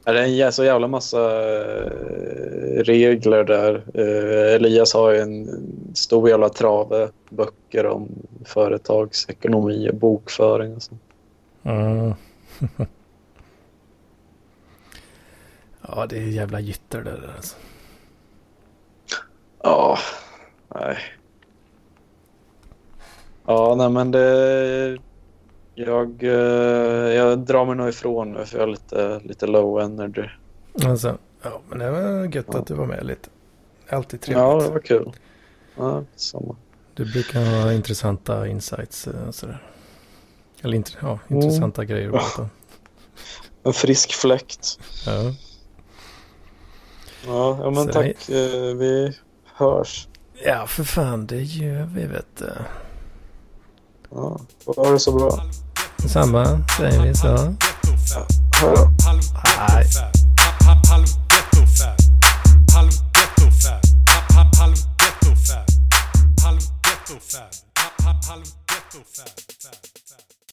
Är 0.05 0.13
det 0.13 0.43
en 0.43 0.51
så 0.51 0.63
jävla 0.63 0.87
massa 0.87 1.41
eh, 1.51 2.83
regler 2.83 3.43
där? 3.43 3.83
Eh, 3.93 4.55
Elias 4.55 4.93
har 4.93 5.11
ju 5.11 5.17
en 5.17 5.49
stor 5.95 6.29
jävla 6.29 6.49
trave 6.49 7.09
böcker 7.29 7.85
om 7.85 8.09
företagsekonomi 8.45 9.89
och 9.89 9.95
bokföring 9.95 10.75
och 10.75 10.81
sånt. 10.81 11.01
Ja, 15.87 16.05
det 16.05 16.17
är 16.17 16.21
jävla 16.21 16.59
gitter 16.59 17.01
det 17.01 17.11
där 17.11 17.33
alltså. 17.35 17.55
Ja, 19.63 19.97
nej. 20.75 20.97
Ja, 23.45 23.75
nej 23.77 23.89
men 23.89 24.11
det... 24.11 24.97
Jag, 25.75 26.23
eh, 26.23 27.13
jag 27.13 27.39
drar 27.39 27.65
mig 27.65 27.75
nog 27.75 27.89
ifrån 27.89 28.31
nu 28.31 28.45
för 28.45 28.57
jag 28.57 28.67
är 28.67 28.71
lite, 28.71 29.21
lite 29.23 29.47
low 29.47 29.81
energy. 29.81 30.29
Alltså, 30.85 31.17
ja, 31.41 31.61
men 31.69 31.79
det 31.79 31.91
var 31.91 32.35
gött 32.35 32.45
ja. 32.51 32.59
att 32.59 32.67
du 32.67 32.73
var 32.73 32.85
med 32.85 33.05
lite. 33.05 33.29
Alltid 33.89 34.21
trevligt. 34.21 34.43
Ja, 34.43 34.61
det 34.61 34.69
var 34.69 34.79
kul. 34.79 35.11
Ja, 35.75 36.03
samma. 36.15 36.55
Du 36.93 37.11
brukar 37.11 37.63
ha 37.63 37.73
intressanta 37.73 38.47
insights 38.47 39.07
och 39.07 39.13
eh, 39.13 39.31
sådär. 39.31 39.61
Eller 40.61 40.75
int 40.75 40.97
ja, 41.01 41.19
intressanta 41.27 41.81
mm. 41.81 41.91
grejer 41.91 42.17
att 42.17 42.39
En 43.63 43.73
frisk 43.73 44.13
fläkt. 44.13 44.79
Ja. 45.05 45.33
Ja, 47.27 47.57
ja 47.63 47.69
men 47.69 47.85
Så 47.85 47.93
tack. 47.93 48.29
Vi... 48.29 48.73
vi 48.73 49.17
hörs. 49.55 50.07
Ja, 50.45 50.67
för 50.67 50.83
fan, 50.83 51.27
det 51.27 51.41
gör 51.41 51.83
vi 51.83 52.05
vet 52.05 52.37
du. 52.37 52.53
Ja, 54.09 54.39
ha 54.65 54.91
det 54.91 54.99
så 54.99 55.11
bra. 55.11 55.43
Detsamma 55.97 56.63
säger 56.77 57.01
vi 57.01 57.15
så. 57.15 57.27
Hej 57.27 58.75
då. 58.75 58.91